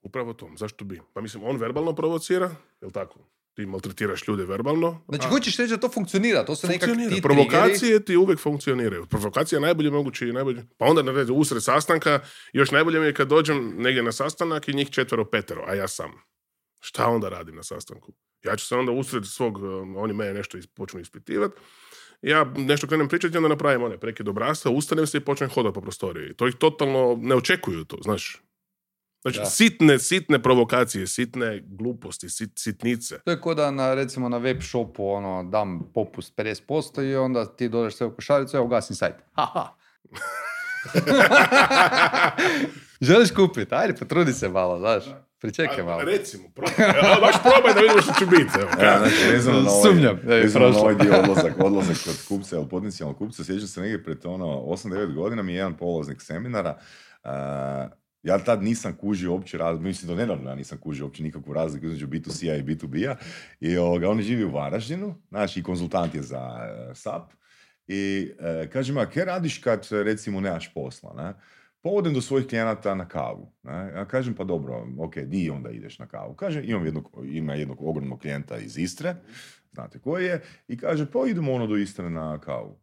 Upravo 0.02 0.32
to. 0.32 0.50
Zašto 0.56 0.84
bi? 0.84 1.00
Pa 1.12 1.20
mislim, 1.20 1.44
on 1.44 1.56
verbalno 1.56 1.94
provocira, 1.94 2.50
jel 2.80 2.90
tako? 2.90 3.18
Ti 3.58 3.66
maltretiraš 3.66 4.28
ljude 4.28 4.44
verbalno. 4.44 5.04
Znači, 5.08 5.26
a- 5.26 5.28
hoćeš 5.28 5.56
reći 5.56 5.70
da 5.70 5.76
to 5.80 5.88
funkcionira, 5.88 6.44
to 6.44 6.52
nekak 6.52 6.88
Funkcionira. 6.88 7.14
ti 7.14 7.22
Provokacije 7.22 8.04
ti 8.04 8.16
uvijek 8.16 8.40
funkcioniraju. 8.40 9.06
Provokacija 9.06 9.56
je 9.56 9.60
najbolje 9.60 9.90
mogući 9.90 10.28
i 10.28 10.32
najbolje. 10.32 10.64
Pa 10.76 10.84
onda 10.84 11.02
na 11.02 11.12
redu 11.12 11.34
usred 11.34 11.62
sastanka, 11.62 12.20
još 12.52 12.70
najbolje 12.70 13.00
mi 13.00 13.06
je 13.06 13.14
kad 13.14 13.28
dođem 13.28 13.74
negdje 13.76 14.02
na 14.02 14.12
sastanak 14.12 14.68
i 14.68 14.72
njih 14.72 14.90
četvero 14.90 15.24
petero, 15.24 15.64
a 15.66 15.74
ja 15.74 15.88
sam. 15.88 16.12
Šta 16.80 17.06
onda 17.06 17.28
radim 17.28 17.54
na 17.56 17.62
sastanku? 17.62 18.12
Ja 18.44 18.56
ću 18.56 18.66
se 18.66 18.76
onda 18.76 18.92
usred 18.92 19.26
svog, 19.26 19.58
um, 19.58 19.96
oni 19.96 20.12
mene 20.12 20.34
nešto 20.34 20.58
počnu 20.74 21.00
ispitivati, 21.00 21.60
ja 22.22 22.52
nešto 22.56 22.86
krenem 22.86 23.08
pričati 23.08 23.34
i 23.34 23.36
onda 23.36 23.48
napravim 23.48 23.82
one 23.82 23.98
prekid 24.00 24.28
obrasca, 24.28 24.70
ustanem 24.70 25.06
se 25.06 25.18
i 25.18 25.20
počnem 25.20 25.50
hodati 25.50 25.74
po 25.74 25.80
prostoriji. 25.80 26.34
To 26.34 26.48
ih 26.48 26.54
totalno 26.54 27.18
ne 27.20 27.34
očekuju 27.34 27.84
to, 27.84 27.98
znaš. 28.02 28.42
Znači, 29.22 29.38
Da. 29.38 29.44
sitne, 29.44 29.98
sitne 29.98 30.42
provokacije, 30.42 31.06
sitne 31.06 31.62
gluposti, 31.66 32.28
sit, 32.28 32.50
sitnice. 32.58 33.18
To 33.24 33.30
je 33.30 33.40
ko 33.40 33.54
da 33.54 33.70
na, 33.70 33.94
recimo, 33.94 34.28
na 34.28 34.38
web 34.38 34.62
shopu 34.62 35.08
ono, 35.10 35.42
dam 35.42 35.90
popust 35.94 36.36
50% 36.36 37.02
i 37.02 37.16
onda 37.16 37.56
ti 37.56 37.68
dodaš 37.68 37.94
sve 37.94 38.06
u 38.06 38.14
košaricu, 38.14 38.56
evo 38.56 38.66
ugasim 38.66 38.96
sajt. 38.96 39.14
Haha. 39.32 39.68
Želiš 43.00 43.30
kupiti? 43.30 43.74
Ajde, 43.74 43.94
potrudi 43.94 44.32
se 44.32 44.48
malo, 44.48 44.78
znaš. 44.78 45.04
Pričekaj 45.40 45.84
malo. 45.84 46.02
Recimo, 46.02 46.44
probaj, 46.54 46.74
a, 46.88 47.20
baš 47.20 47.34
probaj 47.42 47.74
da 47.74 47.80
vidimo 47.80 48.02
što 48.02 48.12
će 48.18 48.26
biti. 48.26 48.50
Evo, 48.60 48.70
Ja, 48.82 48.98
znači, 48.98 49.32
vezano 49.32 49.60
na 49.60 49.70
ovaj, 49.70 49.82
Sumnjam, 49.82 50.18
vezano 50.22 50.68
na 50.68 50.78
ovaj 50.78 50.94
dio 50.94 51.18
odlazak, 51.18 51.52
odlazak 51.58 51.96
kod 52.04 52.14
kupca 52.28 52.56
ili 52.56 52.68
potencijalnog 52.68 53.18
kupca, 53.18 53.44
sjećam 53.44 53.68
se 53.68 53.80
negdje 53.80 54.04
pred 54.04 54.18
ono 54.24 54.46
8-9 54.46 55.14
godina 55.14 55.42
mi 55.42 55.52
je 55.52 55.56
jedan 55.56 55.76
polaznik 55.76 56.22
seminara, 56.22 56.78
a, 57.24 57.88
ja 58.22 58.38
tad 58.38 58.62
nisam 58.62 58.96
kužio 58.96 59.32
uopće 59.32 59.58
razliku, 59.58 59.84
mislim 59.84 60.08
do 60.08 60.14
nedavno 60.14 60.50
ja 60.50 60.54
nisam 60.54 60.78
kužio 60.78 61.04
uopće 61.04 61.22
nikakvu 61.22 61.52
razliku 61.52 61.86
između 61.86 62.06
B2C-a 62.06 62.56
i 62.56 62.62
B2B-a 62.62 63.16
i 63.60 63.76
ovoga, 63.76 64.10
on 64.10 64.22
živi 64.22 64.44
u 64.44 64.50
Varaždinu, 64.50 65.14
znači 65.28 65.60
i 65.60 65.62
konzultant 65.62 66.14
je 66.14 66.22
za 66.22 66.58
e, 66.90 66.94
SAP 66.94 67.32
i 67.86 68.32
e, 68.40 68.68
kaže 68.72 68.92
ma, 68.92 69.06
kaj 69.06 69.24
radiš 69.24 69.58
kad 69.58 69.88
recimo 69.90 70.40
nemaš 70.40 70.74
posla, 70.74 71.14
ne? 71.16 71.34
Pa 71.80 71.90
odem 71.90 72.14
do 72.14 72.20
svojih 72.20 72.46
klijenata 72.46 72.94
na 72.94 73.08
kavu. 73.08 73.52
Ne? 73.62 73.92
Ja 73.94 74.04
kažem, 74.04 74.34
pa 74.34 74.44
dobro, 74.44 74.86
ok, 74.98 75.18
di 75.18 75.50
onda 75.50 75.70
ideš 75.70 75.98
na 75.98 76.06
kavu? 76.06 76.34
Kaže, 76.34 76.62
imam 76.64 76.84
jednog, 76.84 77.10
ima 77.24 77.54
jednog 77.54 77.82
ogromnog 77.82 78.20
klijenta 78.20 78.58
iz 78.58 78.78
Istre, 78.78 79.14
znate 79.72 79.98
koji 79.98 80.24
je, 80.24 80.42
i 80.68 80.78
kaže, 80.78 81.10
pa 81.10 81.18
idemo 81.28 81.52
ono 81.52 81.66
do 81.66 81.76
Istre 81.76 82.10
na 82.10 82.40
kavu. 82.40 82.80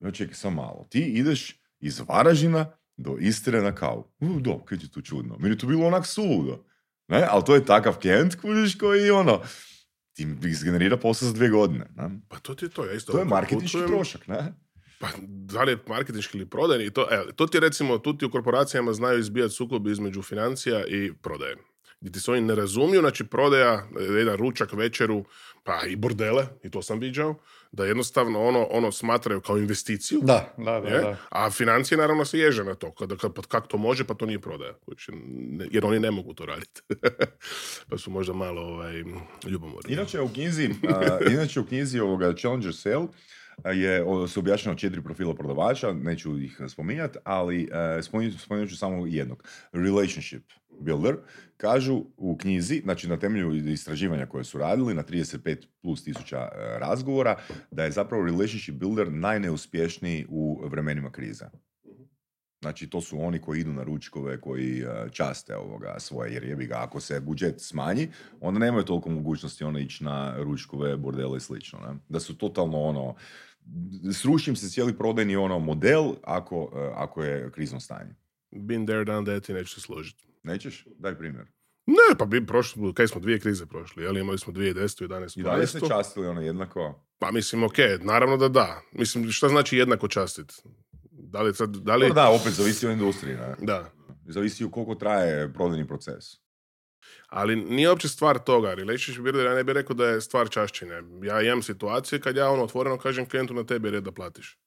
Ja 0.00 0.10
čekaj 0.10 0.34
sam 0.34 0.54
malo, 0.54 0.86
ti 0.90 1.00
ideš 1.00 1.62
iz 1.80 2.02
Varaždina 2.08 2.72
do 2.96 3.16
Istre 3.20 3.60
na 3.62 3.74
kavu. 3.74 4.04
U, 4.20 4.40
do, 4.40 4.58
kaj 4.64 4.78
ti 4.78 4.90
tu 4.90 5.02
čudno. 5.02 5.36
Meni 5.38 5.54
je 5.54 5.58
to 5.58 5.66
bilo 5.66 5.86
onak 5.86 6.06
suludo. 6.06 6.64
Ne? 7.08 7.26
Ali 7.30 7.44
to 7.44 7.54
je 7.54 7.64
takav 7.64 7.98
klijent, 7.98 8.34
kužiš, 8.34 8.78
koji 8.78 9.10
ono, 9.10 9.42
ti 10.12 10.26
izgenerira 10.44 10.96
posao 10.96 11.28
za 11.28 11.34
dvije 11.34 11.50
godine. 11.50 11.86
Ne? 11.96 12.10
Pa 12.28 12.38
to 12.38 12.54
ti 12.54 12.64
je 12.64 12.68
to, 12.68 12.84
ja 12.84 12.92
isto 12.92 13.12
To 13.12 13.18
je 13.18 13.24
marketinški 13.24 13.78
putujem. 13.78 13.88
trošak, 13.88 14.26
ne? 14.28 14.54
Pa 15.00 15.08
da 15.26 15.62
li 15.62 15.72
je 15.72 15.78
marketinški 15.88 16.38
ili 16.38 16.46
prodajni, 16.46 16.90
to, 16.90 17.08
evo, 17.10 17.32
to 17.32 17.46
ti 17.46 17.56
je 17.56 17.60
recimo, 17.60 17.98
tu 17.98 18.18
ti 18.18 18.24
u 18.24 18.30
korporacijama 18.30 18.92
znaju 18.92 19.18
izbijati 19.18 19.54
sukob 19.54 19.86
između 19.86 20.22
financija 20.22 20.84
i 20.86 21.12
prodaje. 21.22 21.56
Gdje 22.02 22.12
ti 22.12 22.20
se 22.20 22.30
oni 22.30 22.40
ne 22.40 22.54
razumiju, 22.54 23.00
znači 23.00 23.24
prodaja, 23.24 23.86
e, 24.00 24.02
jedan 24.02 24.36
ručak, 24.36 24.72
večeru, 24.72 25.24
pa 25.64 25.80
i 25.88 25.96
bordele, 25.96 26.46
i 26.62 26.70
to 26.70 26.82
sam 26.82 26.98
viđao, 26.98 27.34
da 27.72 27.84
jednostavno 27.84 28.42
ono, 28.42 28.66
ono 28.70 28.92
smatraju 28.92 29.40
kao 29.40 29.58
investiciju, 29.58 30.20
Da, 30.22 30.54
da, 30.58 30.80
da. 30.80 30.88
je, 30.88 31.00
da. 31.00 31.16
a 31.30 31.50
financije 31.50 31.98
naravno 31.98 32.24
se 32.24 32.38
ježe 32.38 32.64
na 32.64 32.74
to, 32.74 32.94
kada, 32.94 33.16
kad, 33.16 33.32
kako 33.48 33.66
to 33.66 33.78
može, 33.78 34.04
pa 34.04 34.14
to 34.14 34.26
nije 34.26 34.38
prodaja, 34.40 34.72
ne- 35.12 35.68
jer 35.70 35.84
oni 35.84 36.00
ne 36.00 36.10
mogu 36.10 36.34
to 36.34 36.46
raditi. 36.46 36.82
pa 37.90 37.98
su 37.98 38.10
možda 38.10 38.32
malo 38.32 38.62
ovaj, 38.62 39.04
ljubomorni. 39.46 39.92
Inače 39.92 40.20
u 40.20 40.28
knjizi, 40.28 40.70
a, 40.88 41.18
inače 41.30 41.60
u 41.60 41.66
knjizi 41.66 42.00
ovoga 42.00 42.34
Challenger 42.36 42.74
Sale 42.74 43.06
je 43.74 44.04
se 44.28 44.38
objašnjeno 44.40 44.78
četiri 44.78 45.02
profila 45.02 45.34
prodavača, 45.34 45.92
neću 45.92 46.38
ih 46.38 46.60
spominjati, 46.68 47.18
ali 47.24 47.62
uh, 47.64 48.04
spominjat, 48.04 48.40
spominjat 48.40 48.70
ću 48.70 48.76
samo 48.76 49.06
jednog. 49.06 49.44
Relationship 49.72 50.42
builder. 50.80 51.16
Kažu 51.56 52.04
u 52.16 52.36
knjizi, 52.36 52.80
znači 52.84 53.08
na 53.08 53.16
temelju 53.18 53.54
istraživanja 53.54 54.26
koje 54.26 54.44
su 54.44 54.58
radili 54.58 54.94
na 54.94 55.02
35 55.02 55.66
plus 55.82 56.04
tisuća 56.04 56.38
e, 56.38 56.78
razgovora, 56.78 57.36
da 57.70 57.84
je 57.84 57.90
zapravo 57.90 58.24
relationship 58.24 58.74
builder 58.74 59.12
najneuspješniji 59.12 60.26
u 60.28 60.68
vremenima 60.68 61.10
krize. 61.10 61.44
Znači, 62.62 62.90
to 62.90 63.00
su 63.00 63.20
oni 63.20 63.38
koji 63.38 63.60
idu 63.60 63.72
na 63.72 63.82
ručkove, 63.82 64.40
koji 64.40 64.80
e, 64.80 65.08
časte 65.10 65.56
ovoga 65.56 65.96
svoje, 65.98 66.32
jer 66.32 66.44
jebi 66.44 66.66
ga, 66.66 66.76
ako 66.78 67.00
se 67.00 67.20
budžet 67.20 67.60
smanji, 67.60 68.08
onda 68.40 68.60
nemaju 68.60 68.84
toliko 68.84 69.10
mogućnosti 69.10 69.64
ono 69.64 69.78
ići 69.78 70.04
na 70.04 70.36
ručkove, 70.36 70.96
bordele 70.96 71.36
i 71.36 71.40
slično. 71.40 71.78
Ne? 71.78 71.94
Da 72.08 72.20
su 72.20 72.38
totalno 72.38 72.80
ono, 72.80 73.14
srušim 74.12 74.56
se 74.56 74.68
cijeli 74.68 74.98
prodajni 74.98 75.36
ono 75.36 75.58
model 75.58 76.12
ako, 76.22 76.72
e, 76.76 76.90
ako 76.94 77.24
je 77.24 77.50
krizno 77.50 77.80
stanje. 77.80 78.14
Been 78.50 78.86
there, 78.86 79.04
done 79.04 79.32
that 79.32 79.48
i 79.48 79.52
neću 79.52 79.74
se 79.74 79.80
složiti. 79.80 80.31
Nećeš? 80.42 80.86
Daj 80.98 81.18
primjer. 81.18 81.46
Ne, 81.86 82.18
pa 82.18 82.24
bi 82.24 82.46
prošli, 82.46 82.94
kaj 82.94 83.06
smo 83.06 83.20
dvije 83.20 83.40
krize 83.40 83.66
prošli, 83.66 84.02
jel 84.02 84.16
imali 84.16 84.38
smo 84.38 84.52
2010. 84.52 85.08
11. 85.08 85.40
I 85.40 85.42
dalje 85.42 85.66
ste 85.66 85.78
12.. 85.78 85.88
častili 85.88 86.26
ono 86.26 86.40
jednako? 86.40 87.06
Pa 87.18 87.30
mislim, 87.30 87.64
ok, 87.64 87.76
naravno 88.00 88.36
da 88.36 88.48
da. 88.48 88.82
Mislim, 88.92 89.30
šta 89.30 89.48
znači 89.48 89.76
jednako 89.76 90.08
častit? 90.08 90.52
Da 91.10 91.42
li 91.42 91.54
sad, 91.54 91.70
da 91.76 91.96
li... 91.96 92.08
Dobro, 92.08 92.22
da, 92.22 92.30
opet 92.30 92.52
zavisi 92.52 92.86
od 92.86 92.92
industrije. 92.92 93.36
Ne? 93.36 93.54
Da. 93.60 93.92
Zavisi 94.28 94.64
u 94.64 94.70
koliko 94.70 94.94
traje 94.94 95.52
prodajni 95.52 95.88
proces. 95.88 96.24
Ali 97.28 97.56
nije 97.56 97.88
uopće 97.88 98.08
stvar 98.08 98.38
toga. 98.38 98.74
Relationship 98.74 99.22
builder, 99.22 99.46
ja 99.46 99.54
ne 99.54 99.64
bih 99.64 99.72
rekao 99.72 99.96
da 99.96 100.06
je 100.06 100.20
stvar 100.20 100.48
čašćenja. 100.48 101.02
Ja 101.22 101.42
imam 101.42 101.62
situacije 101.62 102.20
kad 102.20 102.36
ja 102.36 102.50
ono 102.50 102.62
otvoreno 102.62 102.98
kažem 102.98 103.28
klijentu 103.28 103.54
na 103.54 103.64
tebi 103.64 103.88
je 103.88 103.92
red 103.92 104.04
da 104.04 104.12
platiš. 104.12 104.58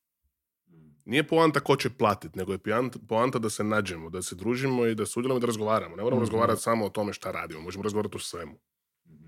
Nije 1.06 1.28
poanta 1.28 1.60
ko 1.60 1.76
će 1.76 1.90
platit, 1.90 2.36
nego 2.36 2.52
je 2.52 2.60
poanta- 3.08 3.40
da 3.40 3.50
se 3.50 3.64
nađemo, 3.64 4.10
da 4.10 4.22
se 4.22 4.36
družimo 4.36 4.86
i 4.86 4.96
da 4.96 5.06
sudjelujemo 5.06 5.38
i 5.38 5.42
da 5.42 5.48
razgovaramo. 5.48 5.96
Ne 5.96 6.04
moramo 6.04 6.20
razgovarati 6.22 6.62
samo 6.62 6.86
o 6.86 6.90
tome 6.90 7.14
šta 7.14 7.32
radimo, 7.32 7.62
možemo 7.62 7.84
razgovarati 7.84 8.18
o 8.18 8.20
svemu. 8.20 8.60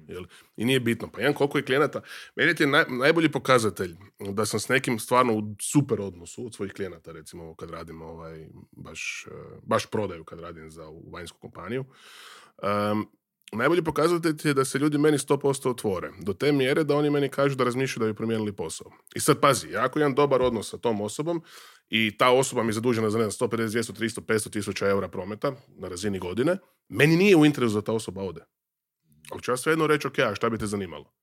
Jel? 0.08 0.24
I 0.56 0.66
nije 0.66 0.80
bitno. 0.80 1.08
Pa 1.12 1.20
jedan 1.20 1.34
koliko 1.34 1.58
je 1.58 1.66
klijenata, 1.66 2.02
meni 2.36 2.54
je 2.60 2.68
naj, 2.68 2.86
najbolji 2.90 3.32
pokazatelj 3.32 3.96
da 4.20 4.46
sam 4.46 4.60
s 4.60 4.70
nekim 4.70 5.00
stvarno 5.00 5.34
u 5.34 5.42
super 5.62 6.02
odnosu 6.02 6.46
od 6.46 6.56
svojih 6.56 6.74
klijenata, 6.74 7.12
recimo 7.12 7.56
kad 7.56 7.70
radim 7.70 8.02
ovaj, 8.02 8.48
baš, 8.72 9.26
eh, 9.32 9.60
baš 9.64 9.86
prodaju 9.86 10.24
kad 10.24 10.40
radim 10.40 10.72
za 10.72 10.84
vanjsku 11.12 11.40
kompaniju. 11.40 11.86
Um, 12.92 13.10
najbolji 13.52 13.84
pokazatelj 13.84 14.36
je 14.44 14.54
da 14.54 14.66
se 14.66 14.80
ljudi 14.80 14.98
meni 14.98 15.18
100% 15.18 15.70
otvore. 15.70 16.12
Do 16.20 16.34
te 16.34 16.52
mjere 16.52 16.84
da 16.84 16.96
oni 16.96 17.10
meni 17.10 17.30
kažu 17.30 17.56
da 17.56 17.64
razmišljaju 17.64 18.06
da 18.08 18.12
bi 18.12 18.18
promijenili 18.18 18.52
posao. 18.52 18.92
I 19.16 19.20
sad 19.20 19.40
pazi, 19.40 19.70
ja 19.70 19.86
ako 19.86 20.00
imam 20.00 20.16
dobar 20.16 20.42
odnos 20.42 20.70
sa 20.70 20.78
tom 20.78 21.02
osobom 21.02 21.42
i 21.90 22.18
ta 22.18 22.30
osoba 22.30 22.64
mi 22.64 22.70
je 22.70 22.74
zadužena 22.74 23.10
za 23.10 23.18
ne 23.18 23.30
znam, 23.30 23.50
150, 23.50 23.68
200, 23.68 24.00
300, 24.00 24.22
500 24.22 24.50
tisuća 24.50 24.88
eura 24.88 25.08
prometa 25.08 25.52
na 25.78 25.88
razini 25.88 26.20
godine, 26.20 26.58
meni 26.90 27.16
nije 27.16 27.36
u 27.36 27.46
interesu 27.46 27.76
da 27.76 27.82
ta 27.82 27.94
osoba 27.94 28.22
ode. 28.22 28.42
Ali 29.32 29.42
ću 29.42 29.52
ja 29.52 29.58
svejedno 29.58 29.88
reći, 29.88 30.08
ok, 30.08 30.20
a 30.20 30.36
šta 30.36 30.50
bi 30.50 30.58
te 30.58 30.66
zanimalo? 30.66 31.17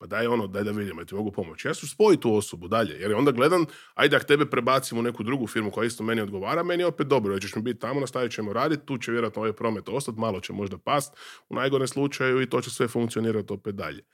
Pa 0.00 0.06
daj 0.06 0.26
ono, 0.26 0.46
daj 0.46 0.64
da 0.64 0.70
vidimo, 0.70 1.00
ja 1.00 1.04
ti 1.04 1.14
mogu 1.14 1.32
pomoći. 1.32 1.68
Ja 1.68 1.74
ću 1.74 1.88
spojiti 1.88 2.22
tu 2.22 2.34
osobu 2.34 2.68
dalje, 2.68 2.94
jer 3.00 3.14
onda 3.14 3.30
gledam, 3.32 3.64
ajde 3.94 4.16
ako 4.16 4.24
tebe 4.24 4.46
prebacim 4.50 4.98
u 4.98 5.02
neku 5.02 5.22
drugu 5.22 5.46
firmu 5.46 5.70
koja 5.70 5.86
isto 5.86 6.04
meni 6.04 6.20
odgovara, 6.20 6.62
meni 6.62 6.82
je 6.82 6.86
opet 6.86 7.06
dobro, 7.06 7.32
jer 7.32 7.42
ćeš 7.42 7.54
mi 7.54 7.62
biti 7.62 7.80
tamo, 7.80 8.00
nastavit 8.00 8.32
ćemo 8.32 8.52
raditi, 8.52 8.86
tu 8.86 8.98
će 8.98 9.12
vjerojatno 9.12 9.42
ovaj 9.42 9.52
promet 9.52 9.88
ostati, 9.88 10.18
malo 10.20 10.40
će 10.40 10.52
možda 10.52 10.78
past, 10.78 11.16
u 11.48 11.54
najgorem 11.54 11.88
slučaju 11.88 12.42
i 12.42 12.50
to 12.50 12.60
će 12.60 12.70
sve 12.70 12.88
funkcionirati 12.88 13.52
opet 13.52 13.74
dalje. 13.74 14.04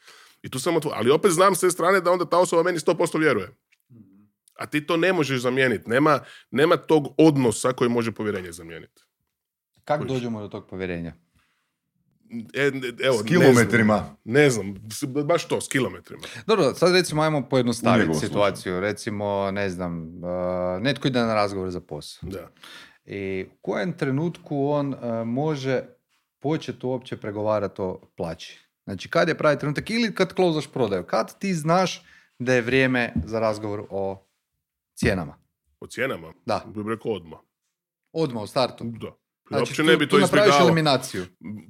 I 0.43 0.51
tu 0.51 0.59
sam 0.59 0.76
otvo- 0.76 0.93
ali 0.95 1.11
opet 1.11 1.30
znam 1.30 1.55
s 1.55 1.61
te 1.61 1.70
strane 1.70 2.01
da 2.01 2.11
onda 2.11 2.24
ta 2.24 2.39
osoba 2.39 2.62
meni 2.62 2.78
100% 2.78 3.18
vjeruje. 3.18 3.57
A 4.59 4.66
ti 4.66 4.87
to 4.87 4.97
ne 4.97 5.12
možeš 5.12 5.41
zamijeniti, 5.41 5.91
nema, 5.91 6.20
nema 6.51 6.76
tog 6.76 7.14
odnosa 7.18 7.72
koji 7.72 7.91
može 7.91 8.12
povjerenje 8.12 8.53
zamijeniti. 8.53 9.03
Kako 9.85 10.05
dođemo 10.05 10.41
do 10.41 10.49
tog 10.49 10.68
povjerenja? 10.68 11.14
E, 12.55 12.66
evo, 13.05 13.18
S 13.18 13.22
ne 13.22 13.28
kilometrima. 13.28 13.97
znam. 13.97 14.16
Ne 14.24 14.51
znam, 14.51 14.74
baš 15.24 15.49
to, 15.49 15.61
s 15.61 15.68
kilometrima. 15.68 16.22
Dobro, 16.47 16.74
sad 16.74 16.93
recimo 16.93 17.22
ajmo 17.22 17.49
pojednostaviti 17.49 18.14
situaciju. 18.14 18.80
Recimo, 18.80 19.51
ne 19.51 19.70
znam, 19.70 20.03
uh, 20.03 20.82
netko 20.82 21.09
ide 21.09 21.20
na 21.20 21.35
razgovor 21.35 21.70
za 21.70 21.80
posao. 21.80 22.28
Da. 22.30 22.49
I 23.05 23.47
u 23.53 23.57
kojem 23.62 23.93
trenutku 23.93 24.66
on 24.68 24.95
uh, 24.95 25.01
može 25.26 25.82
početi 26.39 26.87
uopće 26.87 27.16
pregovarati 27.16 27.82
o 27.82 28.01
plaći? 28.16 28.64
Znači, 28.85 29.11
kad 29.11 29.28
je 29.28 29.39
pravi 29.39 29.59
trenutak 29.59 29.91
ili 29.91 30.14
kad 30.14 30.35
klozaš 30.35 30.66
prodaju? 30.66 31.03
Kad 31.05 31.39
ti 31.39 31.55
znaš 31.55 32.05
da 32.39 32.55
je 32.55 32.62
vrijeme 32.62 33.12
za 33.24 33.41
razgovor 33.41 33.87
o 33.91 34.26
cijenama? 34.95 35.37
O 35.80 35.87
cijenama? 35.87 36.32
Da. 36.47 36.64
Bi 36.74 36.91
rekao 36.91 37.12
odmah. 37.12 37.39
Odmah 38.12 38.43
u 38.43 38.47
startu. 38.47 38.85
Da. 38.85 39.16
Znači, 39.49 39.61
Uopće 39.61 39.76
tu, 39.76 39.82
ne 39.82 39.97
bi 39.97 40.09
tu 40.09 40.16
to 40.16 40.20
napraviš 40.22 40.55
eliminaciju. 40.61 41.26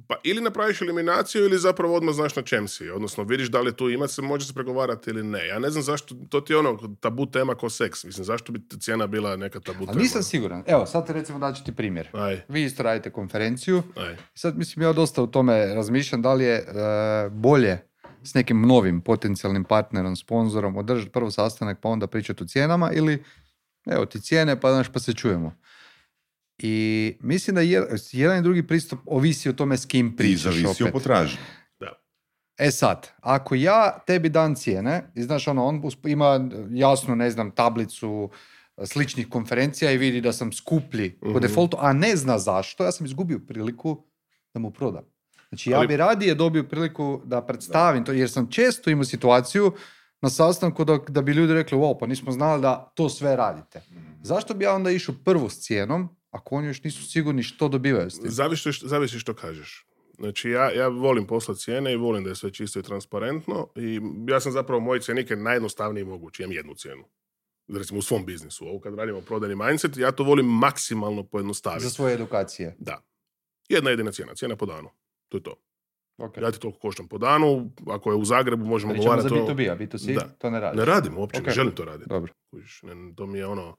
Pa 0.07 0.15
ili 0.23 0.41
napraviš 0.41 0.81
eliminaciju 0.81 1.43
ili 1.45 1.57
zapravo 1.57 1.95
odmah 1.95 2.15
znaš 2.15 2.35
na 2.35 2.41
čem 2.41 2.67
si. 2.67 2.89
Odnosno 2.89 3.23
vidiš 3.23 3.47
da 3.47 3.61
li 3.61 3.75
tu 3.75 3.89
ima 3.89 4.07
se, 4.07 4.21
može 4.21 4.45
se 4.47 4.53
pregovarati 4.53 5.09
ili 5.09 5.23
ne. 5.23 5.47
Ja 5.47 5.59
ne 5.59 5.69
znam 5.69 5.83
zašto, 5.83 6.15
to 6.29 6.41
ti 6.41 6.53
je 6.53 6.57
ono 6.57 6.95
tabu 6.99 7.25
tema 7.25 7.55
ko 7.55 7.69
seks. 7.69 8.03
Mislim, 8.03 8.25
zašto 8.25 8.51
bi 8.51 8.61
cijena 8.79 9.07
bila 9.07 9.35
neka 9.35 9.59
tabu 9.59 9.77
Ali 9.79 9.87
tema? 9.87 9.99
nisam 10.01 10.23
siguran. 10.23 10.63
Evo, 10.67 10.85
sad 10.85 11.09
recimo 11.09 11.39
daću 11.39 11.63
ti 11.63 11.75
primjer. 11.75 12.09
Aj, 12.13 12.41
Vi 12.47 12.63
isto 12.63 12.83
radite 12.83 13.11
konferenciju. 13.11 13.83
aj. 13.97 14.15
Sad 14.33 14.57
mislim 14.57 14.83
ja 14.83 14.93
dosta 14.93 15.21
u 15.21 15.27
tome 15.27 15.65
razmišljam 15.65 16.21
da 16.21 16.33
li 16.33 16.43
je 16.43 16.55
e, 16.55 16.63
bolje 17.29 17.77
s 18.23 18.33
nekim 18.33 18.61
novim 18.61 19.01
potencijalnim 19.01 19.63
partnerom, 19.63 20.15
sponzorom 20.15 20.77
održati 20.77 21.11
prvo 21.11 21.31
sastanak 21.31 21.79
pa 21.81 21.89
onda 21.89 22.07
pričati 22.07 22.43
o 22.43 22.47
cijenama 22.47 22.91
ili 22.91 23.23
evo 23.85 24.05
ti 24.05 24.21
cijene 24.21 24.59
pa 24.59 24.71
znaš 24.71 24.87
pa 24.93 24.99
se 24.99 25.13
čujemo. 25.13 25.55
I 26.57 26.75
mislim 27.21 27.55
da 27.55 27.61
je- 27.61 27.83
jedan 28.11 28.39
i 28.39 28.43
drugi 28.43 28.67
pristup 28.67 28.99
ovisi 29.05 29.49
o 29.49 29.53
tome 29.53 29.77
s 29.77 29.85
kim 29.85 30.15
pričaš 30.15 30.41
zavisi 30.43 30.83
o 30.83 30.91
potražnji. 30.91 31.37
E 32.57 32.71
sad, 32.71 33.09
ako 33.17 33.55
ja 33.55 33.99
tebi 33.99 34.29
dam 34.29 34.55
cijene, 34.55 35.11
i 35.15 35.23
znaš 35.23 35.47
ono, 35.47 35.65
on 35.65 35.81
ima 36.03 36.39
jasnu, 36.71 37.15
ne 37.15 37.31
znam, 37.31 37.51
tablicu 37.51 38.29
e, 38.77 38.85
sličnih 38.85 39.29
konferencija 39.29 39.91
i 39.91 39.97
vidi 39.97 40.21
da 40.21 40.33
sam 40.33 40.51
skuplji 40.51 41.09
po 41.11 41.29
Mhm. 41.29 41.39
defaultu, 41.39 41.77
a 41.79 41.93
ne 41.93 42.15
zna 42.15 42.39
zašto, 42.39 42.83
ja 42.83 42.91
sam 42.91 43.05
izgubio 43.05 43.39
priliku 43.39 44.03
da 44.53 44.59
mu 44.59 44.71
prodam. 44.71 45.03
Znači 45.49 45.69
ja 45.69 45.77
Ali- 45.77 45.87
bi 45.87 45.97
radije 45.97 46.35
dobio 46.35 46.63
priliku 46.63 47.21
da 47.25 47.41
predstavim 47.41 48.05
to, 48.05 48.11
jer 48.11 48.29
sam 48.29 48.47
često 48.47 48.89
imao 48.89 49.03
situaciju 49.05 49.73
na 50.21 50.29
sastanku 50.29 50.85
da, 50.85 50.99
da 51.07 51.21
bi 51.21 51.31
ljudi 51.31 51.53
rekli, 51.53 51.77
wow, 51.77 51.97
pa 51.99 52.07
nismo 52.07 52.31
znali 52.31 52.61
da 52.61 52.91
to 52.95 53.09
sve 53.09 53.35
radite. 53.35 53.81
Zašto 54.21 54.53
bi 54.53 54.63
ja 54.63 54.73
onda 54.73 54.91
išao 54.91 55.15
prvo 55.25 55.49
s 55.49 55.59
cijenom, 55.59 56.09
ako 56.35 56.55
oni 56.55 56.67
još 56.67 56.83
nisu 56.83 57.09
sigurni 57.09 57.43
što 57.43 57.67
dobivaju 57.67 58.09
s 58.09 58.15
tim? 58.15 58.29
Zavisi, 58.29 58.71
što- 58.71 58.87
zavisi 58.87 59.19
što 59.19 59.33
kažeš. 59.33 59.85
Znači, 60.17 60.49
ja, 60.49 60.71
ja 60.71 60.87
volim 60.87 61.27
poslati 61.27 61.59
cijene 61.59 61.93
i 61.93 61.97
volim 61.97 62.23
da 62.23 62.29
je 62.29 62.35
sve 62.35 62.51
čisto 62.51 62.79
i 62.79 62.83
transparentno 62.83 63.67
i 63.75 63.99
ja 64.27 64.39
sam 64.39 64.51
zapravo 64.51 64.79
moje 64.79 65.01
cijenike 65.01 65.35
najjednostavniji 65.35 66.03
mogući. 66.03 66.43
Imam 66.43 66.51
jednu 66.51 66.73
cijenu. 66.75 67.03
Recimo 67.67 67.99
u 67.99 68.01
svom 68.01 68.25
biznisu. 68.25 68.67
Ovo 68.67 68.79
kad 68.79 68.95
radimo 68.95 69.21
prodajni 69.21 69.55
mindset, 69.55 69.97
ja 69.97 70.11
to 70.11 70.23
volim 70.23 70.45
maksimalno 70.45 71.23
pojednostaviti. 71.23 71.83
Za 71.83 71.89
svoje 71.89 72.13
edukacije. 72.13 72.75
Da. 72.79 73.01
Jedna 73.69 73.89
jedina 73.89 74.11
cijena, 74.11 74.35
cijena 74.35 74.55
po 74.55 74.65
danu. 74.65 74.89
To 75.29 75.37
je 75.37 75.43
to. 75.43 75.55
Ok. 76.17 76.37
Ja 76.37 76.51
ti 76.51 76.59
toliko 76.59 76.79
koštam 76.79 77.07
po 77.07 77.17
danu, 77.17 77.71
ako 77.87 78.11
je 78.11 78.15
u 78.15 78.25
Zagrebu 78.25 78.65
možemo 78.65 78.93
Pričamo 78.93 79.21
za 79.21 79.29
govoriti 79.29 79.51
o... 79.51 79.55
B2B, 79.55 79.71
a 79.71 79.77
B2C 79.77 80.13
Da. 80.15 80.27
to 80.29 80.49
ne 80.49 80.59
radi. 80.59 80.77
Ne 80.77 80.85
radim 80.85 81.17
uopće, 81.17 81.39
Ok. 81.41 81.47
ne 81.47 81.53
želim 81.53 81.75
to 81.75 81.85
raditi. 81.85 82.09
Dobro. 82.09 82.33
To 83.15 83.25
mi 83.27 83.37
je 83.37 83.45
ono, 83.45 83.75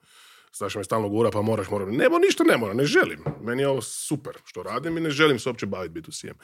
Staša 0.56 0.78
me 0.78 0.84
stalno 0.84 1.08
gura, 1.08 1.30
pa 1.30 1.42
moraš, 1.42 1.70
moram. 1.70 1.90
Nemo, 1.90 2.18
ništa 2.18 2.44
ne 2.44 2.56
mora, 2.56 2.74
ne 2.74 2.84
želim. 2.84 3.24
Meni 3.42 3.62
je 3.62 3.68
ovo 3.68 3.82
super 3.82 4.32
što 4.44 4.62
radim 4.62 4.96
i 4.98 5.00
ne 5.00 5.10
želim 5.10 5.38
se 5.38 5.48
uopće 5.48 5.66
baviti 5.66 6.00
B2C-em. 6.00 6.34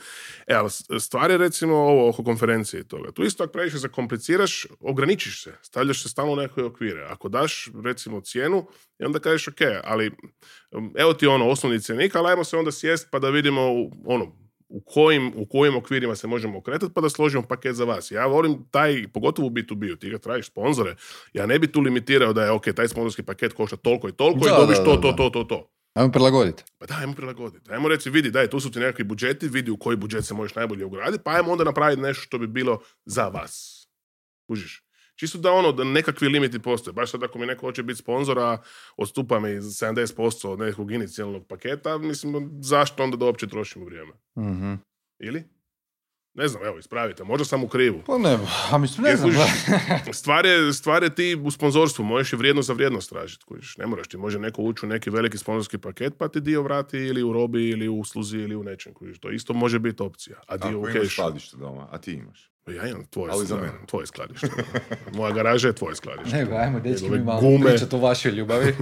E, 0.47 0.55
ali 0.55 0.71
stvar 1.01 1.31
je 1.31 1.39
recimo 1.39 1.77
ovo 1.77 2.09
oko 2.09 2.25
konferencije 2.25 2.81
i 2.81 2.85
toga. 2.85 3.13
Tu 3.13 3.25
isto 3.25 3.45
ako 3.45 3.53
previše 3.53 3.79
zakompliciraš, 3.79 4.67
ograničiš 4.81 5.43
se, 5.45 5.53
stavljaš 5.63 6.03
se 6.03 6.09
stalno 6.09 6.33
u 6.33 6.37
neke 6.37 6.63
okvire. 6.63 7.07
Ako 7.11 7.29
daš 7.29 7.69
recimo 7.85 8.21
cijenu 8.21 8.67
i 8.99 9.05
onda 9.05 9.19
kažeš 9.19 9.49
ok, 9.49 9.61
ali 9.85 10.11
evo 10.97 11.15
ti 11.15 11.27
ono 11.27 11.49
osnovni 11.49 11.81
cjenik, 11.81 12.15
ali 12.17 12.29
ajmo 12.29 12.45
se 12.45 12.57
onda 12.57 12.73
sjest 12.73 13.09
pa 13.11 13.19
da 13.19 13.31
vidimo 13.31 13.73
u- 13.73 13.93
ono, 14.07 14.42
u 14.73 14.81
kojim, 14.81 15.33
u 15.37 15.47
kojim 15.47 15.77
okvirima 15.77 16.17
se 16.17 16.27
možemo 16.27 16.59
okretati 16.59 16.93
pa 16.95 17.01
da 17.01 17.09
složimo 17.09 17.43
paket 17.43 17.75
za 17.75 17.85
vas. 17.85 18.11
Ja 18.11 18.27
volim 18.27 18.65
taj, 18.71 19.09
pogotovo 19.13 19.49
u 19.49 19.51
B2B-u, 19.51 19.97
ti 19.97 20.11
ga 20.11 20.19
tražiš 20.19 20.47
sponzore, 20.47 20.97
ja 21.33 21.47
ne 21.47 21.59
bi 21.59 21.73
tu 21.73 21.81
limitirao 21.81 22.33
da 22.33 22.45
je 22.45 22.51
ok, 22.51 22.65
taj 22.77 22.89
sponzorski 22.89 23.23
paket 23.23 23.53
košta 23.53 23.77
toliko 23.77 24.09
i 24.09 24.13
toliko 24.13 24.41
Da, 24.45 24.55
i 24.55 24.61
dobiš 24.61 24.79
da, 24.79 24.85
to, 24.85 24.97
da, 24.97 25.03
to, 25.03 25.11
da. 25.11 25.17
to, 25.17 25.31
to, 25.31 25.45
to. 25.45 25.69
Ajmo 25.95 26.13
prilagoditi. 26.13 26.63
Pa 26.79 26.87
da, 26.87 26.95
ajmo 27.01 27.15
prilagoditi. 27.15 27.73
Ajmo 27.73 27.89
reći, 27.89 28.11
vidi, 28.11 28.31
daj, 28.31 28.51
tu 28.51 28.61
su 28.61 28.71
ti 28.71 28.79
nekakvi 28.79 29.05
budžeti, 29.05 29.49
vidi 29.49 29.71
u 29.71 29.77
koji 29.77 29.97
budžet 29.97 30.25
se 30.25 30.35
možeš 30.35 30.55
najbolje 30.55 30.85
ugraditi, 30.85 31.25
pa 31.25 31.31
ajmo 31.31 31.53
onda 31.53 31.65
napraviti 31.65 32.03
nešto 32.03 32.23
što 32.23 32.39
bi 32.39 32.47
bilo 32.47 32.81
za 33.05 33.29
vas. 33.29 33.87
Kužiš? 34.47 34.82
Čisto 35.15 35.39
da 35.39 35.53
ono, 35.53 35.73
da 35.73 35.85
nekakvi 35.85 36.29
limiti 36.29 36.59
postoje. 36.59 36.95
Baš 36.95 37.11
sad 37.11 37.23
ako 37.23 37.39
mi 37.39 37.47
neko 37.47 37.67
hoće 37.67 37.83
biti 37.83 37.99
sponzora, 37.99 38.59
odstupa 38.97 39.41
mi 39.41 39.49
70% 39.49 40.49
od 40.49 40.59
nekog 40.59 40.93
inicijalnog 40.93 41.47
paketa, 41.47 41.99
mislim, 41.99 42.51
zašto 42.61 43.03
onda 43.03 43.17
da 43.17 43.25
uopće 43.25 43.47
trošimo 43.47 43.85
vrijeme? 43.85 44.13
Mhm. 44.39 44.75
Ili? 45.19 45.45
Ne 46.35 46.49
znam, 46.49 46.65
evo, 46.65 46.79
ispravite. 46.79 47.25
Možda 47.25 47.45
sam 47.45 47.65
u 47.65 47.69
krivu. 47.69 48.03
Pa 48.07 48.19
ne, 48.19 48.39
a 48.71 48.79
mislim, 48.79 49.03
ne 49.05 49.11
Jer 49.11 49.19
znam. 49.19 49.31
kužiš, 49.31 49.51
stvar, 50.21 50.47
je, 50.47 50.73
stvar 50.73 51.03
je 51.03 51.15
ti 51.15 51.41
u 51.45 51.51
sponzorstvu, 51.51 52.05
možeš 52.05 52.33
i 52.33 52.37
vrijednost 52.37 52.67
za 52.67 52.73
vrijednost 52.73 53.11
tražiti. 53.11 53.45
Kužiš. 53.45 53.77
Ne 53.77 53.87
moraš 53.87 54.09
ti, 54.09 54.17
može 54.17 54.39
neko 54.39 54.63
ući 54.63 54.87
u 54.87 54.89
neki 54.89 55.11
veliki 55.11 55.39
sponzorski 55.39 55.79
paket 55.79 56.15
pa 56.19 56.29
ti 56.29 56.41
dio 56.41 56.63
vrati 56.63 56.99
ili 56.99 57.23
u 57.23 57.33
robi 57.33 57.69
ili 57.69 57.89
u 57.89 57.99
usluzi 57.99 58.39
ili 58.39 58.57
u 58.57 58.63
nečem. 58.65 58.95
Kužiš. 58.95 59.19
To 59.19 59.31
isto 59.31 59.53
može 59.53 59.79
biti 59.79 60.03
opcija. 60.03 60.37
A 60.47 60.57
dio 60.57 60.69
Ako 60.69 60.79
u 60.79 60.81
imaš 60.81 60.93
kešu. 60.95 61.13
skladište 61.13 61.57
doma, 61.57 61.89
a 61.91 61.99
ti 61.99 62.13
imaš. 62.13 62.52
Pa 62.65 62.73
Ja 62.73 62.87
imam 62.87 63.05
tvoje, 63.05 63.33
Ali 63.33 63.47
za 63.47 63.57
mene. 63.57 63.73
tvoje 63.87 64.07
skladište. 64.07 64.47
Moja 65.15 65.33
garaža 65.33 65.69
je 65.69 65.75
tvoje 65.75 65.97
skladište. 65.97 66.37
Nego, 66.37 66.55
ajmo, 66.55 66.81
dečki, 66.81 67.11
mi 67.11 67.19
malo 67.19 67.41
gume. 67.41 67.67
pričati 67.67 67.97
o 67.97 67.99
vašoj 67.99 68.33
ljubavi, 68.33 68.75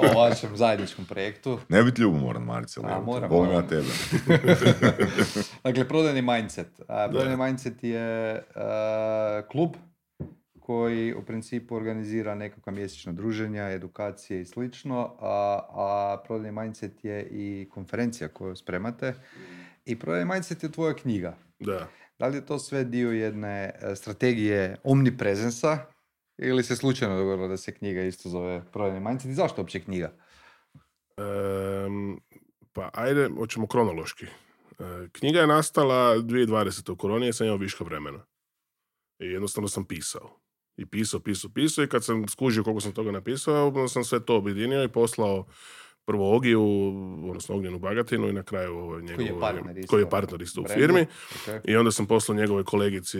o 0.00 0.18
vašem 0.18 0.56
zajedničkom 0.56 1.04
projektu. 1.04 1.58
Ne 1.68 1.82
biti 1.82 2.02
ljubomoran, 2.02 2.42
Marcel. 2.42 2.86
A, 2.86 3.00
moram, 3.00 3.30
Volim 3.30 3.50
ja 3.50 3.54
moram. 3.54 3.68
tebe. 3.68 3.88
Dakle, 5.64 5.88
prodajni 5.88 6.22
mindset. 6.22 6.80
A, 6.88 7.08
prodajni 7.10 7.36
mindset 7.38 7.84
je 7.84 8.00
a, 8.54 9.42
klub 9.50 9.76
koji 10.60 11.14
u 11.14 11.22
principu 11.22 11.76
organizira 11.76 12.34
nekakva 12.34 12.72
mjesečna 12.72 13.12
druženja, 13.12 13.62
edukacije 13.64 14.40
i 14.40 14.44
slično, 14.44 15.14
a, 15.20 15.30
a 15.70 16.22
prodajni 16.26 16.52
mindset 16.54 17.04
je 17.04 17.22
i 17.22 17.68
konferencija 17.70 18.28
koju 18.28 18.56
spremate. 18.56 19.14
I 19.90 19.98
prodajni 19.98 20.32
mindset 20.32 20.62
je 20.62 20.72
tvoja 20.72 20.94
knjiga. 20.94 21.36
Da. 21.58 21.88
Da 22.18 22.26
li 22.26 22.36
je 22.36 22.46
to 22.46 22.58
sve 22.58 22.84
dio 22.84 23.10
jedne 23.10 23.72
e, 23.82 23.96
strategije 23.96 24.76
omniprezensa 24.84 25.78
ili 26.38 26.62
se 26.62 26.76
slučajno 26.76 27.16
dogodilo 27.16 27.48
da 27.48 27.56
se 27.56 27.74
knjiga 27.74 28.02
isto 28.02 28.28
zove 28.28 28.62
prodajni 28.72 29.00
mindset 29.00 29.30
i 29.30 29.34
zašto 29.34 29.62
uopće 29.62 29.80
knjiga? 29.80 30.12
Em, 31.16 32.20
pa 32.72 32.90
ajde, 32.92 33.28
hoćemo 33.38 33.66
kronološki. 33.66 34.24
E, 34.24 35.08
knjiga 35.12 35.40
je 35.40 35.46
nastala 35.46 36.16
2020. 36.16 36.92
u 36.92 36.96
koroni, 36.96 37.26
jer 37.26 37.34
sam 37.34 37.46
imao 37.46 37.58
viška 37.58 37.84
vremena. 37.84 38.26
I 39.18 39.26
jednostavno 39.26 39.68
sam 39.68 39.84
pisao. 39.84 40.40
I 40.76 40.86
pisao, 40.86 41.20
pisao, 41.20 41.50
pisao 41.54 41.84
i 41.84 41.88
kad 41.88 42.04
sam 42.04 42.28
skužio 42.28 42.64
koliko 42.64 42.80
sam 42.80 42.92
toga 42.92 43.10
napisao, 43.10 43.68
onda 43.68 43.88
sam 43.88 44.04
sve 44.04 44.24
to 44.24 44.36
objedinio 44.36 44.84
i 44.84 44.88
poslao 44.88 45.46
prvo 46.10 46.36
Ogiju, 46.36 46.62
odnosno 47.30 47.54
Ognjenu 47.54 47.78
Bagatinu 47.78 48.28
i 48.28 48.32
na 48.32 48.42
kraju 48.42 48.76
ovaj, 48.78 49.02
njegovu, 49.02 49.40
partner 49.40 49.78
isto 49.78 49.90
koji 49.90 50.02
je 50.02 50.10
partner 50.10 50.42
isto 50.42 50.60
u 50.60 50.64
firmi. 50.74 51.00
Ok. 51.00 51.64
I 51.64 51.76
onda 51.76 51.90
sam 51.90 52.06
poslao 52.06 52.38
njegove 52.38 52.64
kolegici 52.64 53.18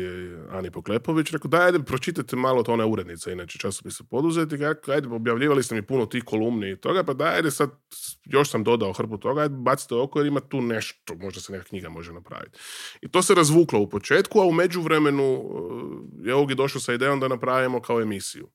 Ani 0.50 0.70
Poklepović, 0.70 1.30
rekao 1.30 1.48
daj, 1.48 1.66
ajde, 1.66 1.78
pročitajte 1.78 2.36
malo, 2.36 2.62
to 2.62 2.72
ona 2.72 2.84
je 2.84 2.90
urednica, 2.90 3.32
inače 3.32 3.58
časopisa 3.58 4.04
rekao, 4.66 4.94
ajde, 4.94 5.08
objavljivali 5.08 5.62
ste 5.62 5.74
mi 5.74 5.82
puno 5.82 6.06
tih 6.06 6.24
kolumni 6.24 6.70
i 6.70 6.76
toga, 6.76 7.04
pa 7.04 7.14
daj, 7.14 7.34
ajde 7.36 7.50
sad, 7.50 7.70
još 8.24 8.50
sam 8.50 8.64
dodao 8.64 8.92
hrpu 8.92 9.18
toga, 9.18 9.42
ajde, 9.42 9.54
bacite 9.58 9.94
oko 9.94 10.18
jer 10.18 10.26
ima 10.26 10.40
tu 10.40 10.60
nešto, 10.60 11.14
možda 11.14 11.40
se 11.40 11.52
neka 11.52 11.64
knjiga 11.64 11.88
može 11.88 12.12
napraviti. 12.12 12.58
I 13.02 13.08
to 13.08 13.22
se 13.22 13.34
razvuklo 13.34 13.80
u 13.80 13.88
početku, 13.88 14.40
a 14.40 14.44
u 14.44 14.52
međuvremenu 14.52 15.42
eh, 16.24 16.28
je 16.28 16.34
Ogi 16.34 16.54
došao 16.54 16.80
sa 16.80 16.94
idejom 16.94 17.20
da 17.20 17.28
napravimo 17.28 17.80
kao 17.80 18.00
emisiju. 18.00 18.48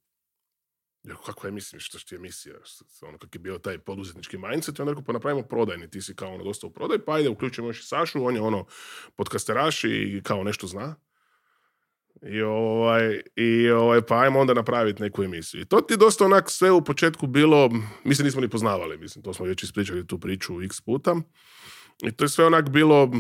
Jer 1.08 1.16
kakva 1.26 1.48
je 1.48 1.52
emisija, 1.52 1.80
što 1.80 2.00
ti 2.00 2.16
je 2.16 2.18
emisija, 2.18 2.56
što- 2.64 3.06
ono 3.08 3.18
kak 3.18 3.36
je 3.36 3.40
bio 3.40 3.58
taj 3.58 3.78
poduzetnički 3.78 4.38
mindset, 4.38 4.80
onda 4.80 4.92
rekao, 4.92 5.04
pa 5.04 5.14
napravimo 5.14 5.44
prodajni, 5.44 5.90
ti 5.90 6.02
si 6.02 6.16
kao 6.16 6.34
ono 6.34 6.44
dosta 6.44 6.68
u 6.68 6.72
prodaj, 6.74 7.00
pa 7.00 7.14
ajde, 7.16 7.30
uključimo 7.30 7.68
još 7.68 7.80
i 7.80 7.88
Sašu, 7.88 8.26
on 8.26 8.36
je 8.36 8.42
ono 8.42 8.66
podcasteraš 9.16 9.84
i 9.84 10.22
kao 10.24 10.44
nešto 10.44 10.68
zna. 10.68 10.96
I 12.22 12.42
ovaj, 12.42 13.22
i 13.36 13.70
ovaj, 13.70 14.02
pa 14.02 14.20
ajmo 14.22 14.40
onda 14.40 14.54
napraviti 14.54 15.02
neku 15.02 15.24
emisiju. 15.24 15.62
I 15.62 15.66
to 15.66 15.82
ti 15.82 15.94
je 15.94 15.98
dosta 15.98 16.26
onak 16.26 16.52
sve 16.52 16.72
u 16.72 16.84
početku 16.84 17.28
bilo, 17.28 17.70
mi 18.04 18.16
se 18.16 18.24
nismo 18.24 18.42
ni 18.42 18.50
poznavali, 18.50 18.98
mislim, 18.98 19.24
to 19.24 19.34
smo 19.34 19.46
već 19.46 19.64
ispričali 19.64 20.08
tu 20.08 20.20
priču 20.20 20.62
x 20.62 20.82
puta. 20.82 21.16
I 22.04 22.12
to 22.12 22.24
je 22.26 22.30
sve 22.30 22.46
onak 22.46 22.70
bilo, 22.70 23.12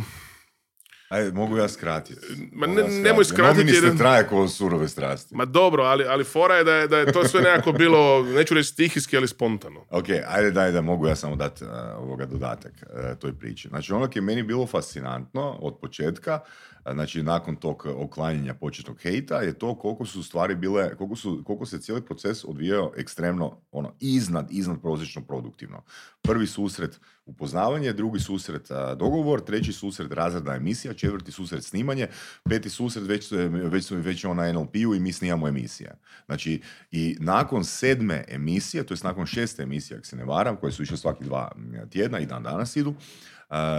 Ajde, 1.09 1.31
mogu 1.31 1.57
ja 1.57 1.67
skratiti. 1.67 2.21
Ma 2.51 2.67
ne- 2.67 2.73
ja 2.73 2.87
nemoj 2.87 2.95
skratiti. 3.15 3.25
skratiti 3.25 3.57
Nominist 3.57 3.83
jer- 3.83 3.91
ne 3.91 3.97
traje 3.97 4.27
kao 4.27 4.47
surove 4.47 4.87
strasti. 4.87 5.35
ma 5.35 5.45
dobro, 5.45 5.83
ali, 5.83 6.05
ali 6.05 6.23
fora 6.23 6.55
je 6.55 6.63
da 6.63 6.73
je, 6.73 6.87
da 6.87 6.97
je 6.97 7.11
to 7.11 7.23
sve 7.25 7.41
nekako 7.41 7.71
bilo, 7.73 8.23
neću 8.25 8.53
reći 8.53 8.69
stihijski, 8.69 9.17
ali 9.17 9.27
spontano. 9.27 9.85
Ok, 9.89 10.05
ajde 10.27 10.51
daj 10.51 10.71
da 10.71 10.81
mogu 10.81 11.07
ja 11.07 11.15
samo 11.15 11.35
dati 11.35 11.63
uh, 11.63 11.69
ovoga 11.97 12.25
dodatak 12.25 12.73
uh, 12.83 13.19
toj 13.19 13.33
priči. 13.33 13.67
Znači 13.67 13.93
ono 13.93 14.09
je 14.15 14.21
meni 14.21 14.43
bilo 14.43 14.67
fascinantno 14.67 15.51
od 15.51 15.77
početka, 15.79 16.39
uh, 16.41 16.74
znači 16.93 17.23
nakon 17.23 17.55
tog 17.55 17.85
oklanjanja 17.85 18.53
početnog 18.53 19.01
hejta, 19.01 19.41
je 19.41 19.59
to 19.59 19.75
koliko 19.75 20.05
su 20.05 20.23
stvari 20.23 20.55
bile, 20.55 20.95
koliko, 20.95 21.15
su, 21.15 21.43
koliko 21.45 21.65
se 21.65 21.79
cijeli 21.79 22.01
proces 22.01 22.45
odvijao 22.45 22.91
ekstremno 22.97 23.61
ono, 23.71 23.93
iznad, 23.99 24.47
iznad 24.51 24.81
prosječno 24.81 25.21
produktivno. 25.21 25.83
Prvi 26.21 26.47
susret 26.47 26.99
upoznavanje, 27.25 27.93
drugi 27.93 28.19
susret 28.19 28.71
dogovor, 28.97 29.41
treći 29.41 29.73
susret 29.73 30.11
razredna 30.11 30.55
emisija, 30.55 30.93
četvrti 30.93 31.31
susret 31.31 31.63
snimanje, 31.63 32.07
peti 32.49 32.69
susret 32.69 33.07
već, 33.07 33.31
već, 33.49 33.91
već 33.91 34.23
je 34.23 34.29
on 34.29 34.37
na 34.37 34.53
NLP-u 34.53 34.95
i 34.95 34.99
mi 34.99 35.13
snimamo 35.13 35.47
emisije. 35.47 35.95
Znači, 36.25 36.61
i 36.91 37.17
nakon 37.19 37.63
sedme 37.63 38.25
emisije, 38.27 38.83
to 38.83 38.93
je 38.93 38.97
nakon 39.03 39.25
šeste 39.25 39.63
emisije, 39.63 39.97
ako 39.97 40.05
se 40.05 40.15
ne 40.15 40.25
varam, 40.25 40.55
koje 40.55 40.71
su 40.71 40.83
išle 40.83 40.97
svaki 40.97 41.23
dva 41.23 41.51
tjedna 41.89 42.19
i 42.19 42.25
dan 42.25 42.43
danas 42.43 42.75
idu, 42.75 42.93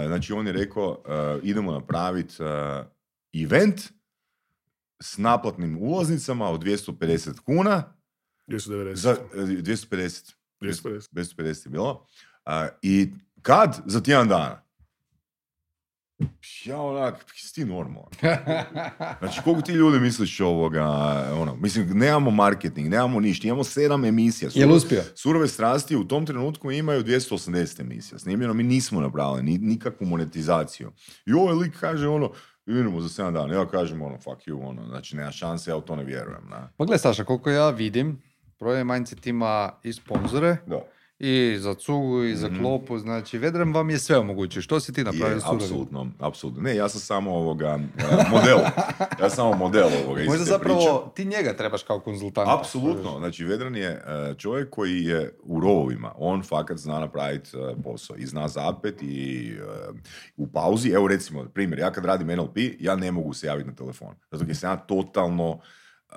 znači 0.07 0.33
on 0.33 0.47
je 0.47 0.53
rekao, 0.53 0.91
uh, 0.91 1.45
idemo 1.45 1.73
napraviti 1.73 2.43
uh, 2.43 2.49
event 3.43 3.81
s 5.03 5.19
naplatnim 5.19 5.79
ulaznicama 5.79 6.51
od 6.51 6.61
250 6.65 7.41
kuna, 7.41 7.95
290. 8.49 8.95
za, 8.95 9.17
uh, 9.35 9.43
250, 9.43 10.35
250. 10.61 11.09
250 11.13 11.67
je 11.67 11.71
bilo, 11.71 12.07
uh, 12.47 12.53
i 12.83 13.13
kad? 13.43 13.83
Za 13.87 14.01
tjedan 14.01 14.29
dana. 14.29 14.63
Ja 16.65 16.81
onak, 16.81 17.25
si 17.35 17.55
ti 17.55 17.65
normalan. 17.65 18.11
Znači, 19.19 19.41
koliko 19.45 19.63
ti 19.63 19.73
ljudi 19.73 20.01
misliš 20.01 20.41
ovoga, 20.41 20.85
ono, 21.35 21.57
mislim, 21.57 21.99
nemamo 21.99 22.31
marketing, 22.31 22.89
nemamo 22.89 23.21
ništa, 23.21 23.47
imamo 23.49 23.65
sedam 23.65 24.05
emisija. 24.05 24.51
Jel 24.55 24.69
Surove- 24.69 24.77
uspio? 24.77 25.03
Surove 25.15 25.49
strasti 25.49 25.97
u 25.97 26.09
tom 26.09 26.27
trenutku 26.27 26.71
imaju 26.71 27.05
280 27.05 27.81
emisija. 27.81 28.19
Snimljeno 28.19 28.55
mi 28.55 28.63
nismo 28.63 29.01
napravili 29.01 29.43
ni, 29.43 29.59
nikakvu 29.59 30.07
monetizaciju. 30.07 30.93
I 31.27 31.33
ovaj 31.33 31.55
lik 31.55 31.81
kaže 31.81 32.09
ono, 32.09 32.33
idemo 32.67 33.01
za 33.01 33.23
7 33.23 33.33
dana. 33.33 33.55
Ja 33.55 33.67
kažem 33.67 34.03
ono, 34.03 34.19
fuck 34.19 34.47
you, 34.47 34.69
ono, 34.69 34.87
znači 34.87 35.17
nema 35.17 35.31
šanse, 35.31 35.71
ja 35.71 35.77
u 35.77 35.81
to 35.81 35.97
ne 35.97 36.05
vjerujem. 36.05 36.49
Na. 36.51 36.69
Pa 36.77 36.85
gle, 36.85 36.99
Saša, 36.99 37.25
koliko 37.25 37.51
ja 37.51 37.71
vidim, 37.71 38.23
prodajni 38.59 38.85
mindset 38.85 39.27
ima 39.27 39.73
i 39.83 39.93
sponzore, 39.93 40.57
Da. 40.67 40.81
I 41.19 41.57
za 41.59 41.75
cugu, 41.75 42.25
i 42.25 42.37
za 42.37 42.49
Mhm. 42.49 42.59
klopu, 42.59 42.99
znači 42.99 43.39
Vedran 43.39 43.73
vam 43.73 43.91
je 43.91 43.99
sve 43.99 44.19
omogućio. 44.19 44.63
Što 44.63 44.81
si 44.81 44.93
ti 44.93 45.05
napravio 45.05 45.35
Je, 45.35 45.41
s 45.41 45.45
apsolutno, 45.47 46.07
apsolutno. 46.19 46.63
Ne, 46.63 46.77
ja 46.77 46.89
sam 46.89 47.01
samo 47.01 47.31
ovoga, 47.33 47.67
e, 47.99 48.03
model. 48.31 48.59
Ja 49.21 49.31
sam 49.31 49.31
samo 49.31 49.55
model 49.55 49.85
ovoga 50.05 50.23
Možda 50.25 50.45
zapravo 50.45 50.77
priče. 50.77 51.15
ti 51.17 51.37
njega 51.37 51.57
trebaš 51.57 51.83
kao 51.83 52.01
konzultanta. 52.01 52.59
Apsolutno, 52.59 53.19
znači 53.19 53.45
Vedran 53.45 53.77
je 53.77 53.87
e, 53.87 54.03
čovjek 54.35 54.71
koji 54.71 55.05
je 55.05 55.39
u 55.43 55.61
rovovima, 55.61 56.13
on 56.17 56.43
fakat 56.43 56.79
zna 56.79 56.99
napraviti 57.01 57.51
e, 57.51 57.83
posao 57.85 58.17
i 58.17 58.27
zna 58.27 58.49
zapet 58.49 59.03
i 59.03 59.53
u 60.37 60.47
pauzi, 60.47 60.91
evo 60.91 61.09
recimo 61.09 61.45
primjer, 61.45 61.79
ja 61.79 61.93
kad 61.93 62.05
radim 62.05 62.27
NLP, 62.29 62.57
ja 62.81 62.97
ne 62.97 63.13
mogu 63.13 63.33
se 63.33 63.47
javiti 63.47 63.69
na 63.69 63.75
telefon, 63.75 64.15
zato 64.31 64.45
jer 64.45 64.57
sam 64.57 64.71
ja 64.71 64.77
totalno 64.77 65.61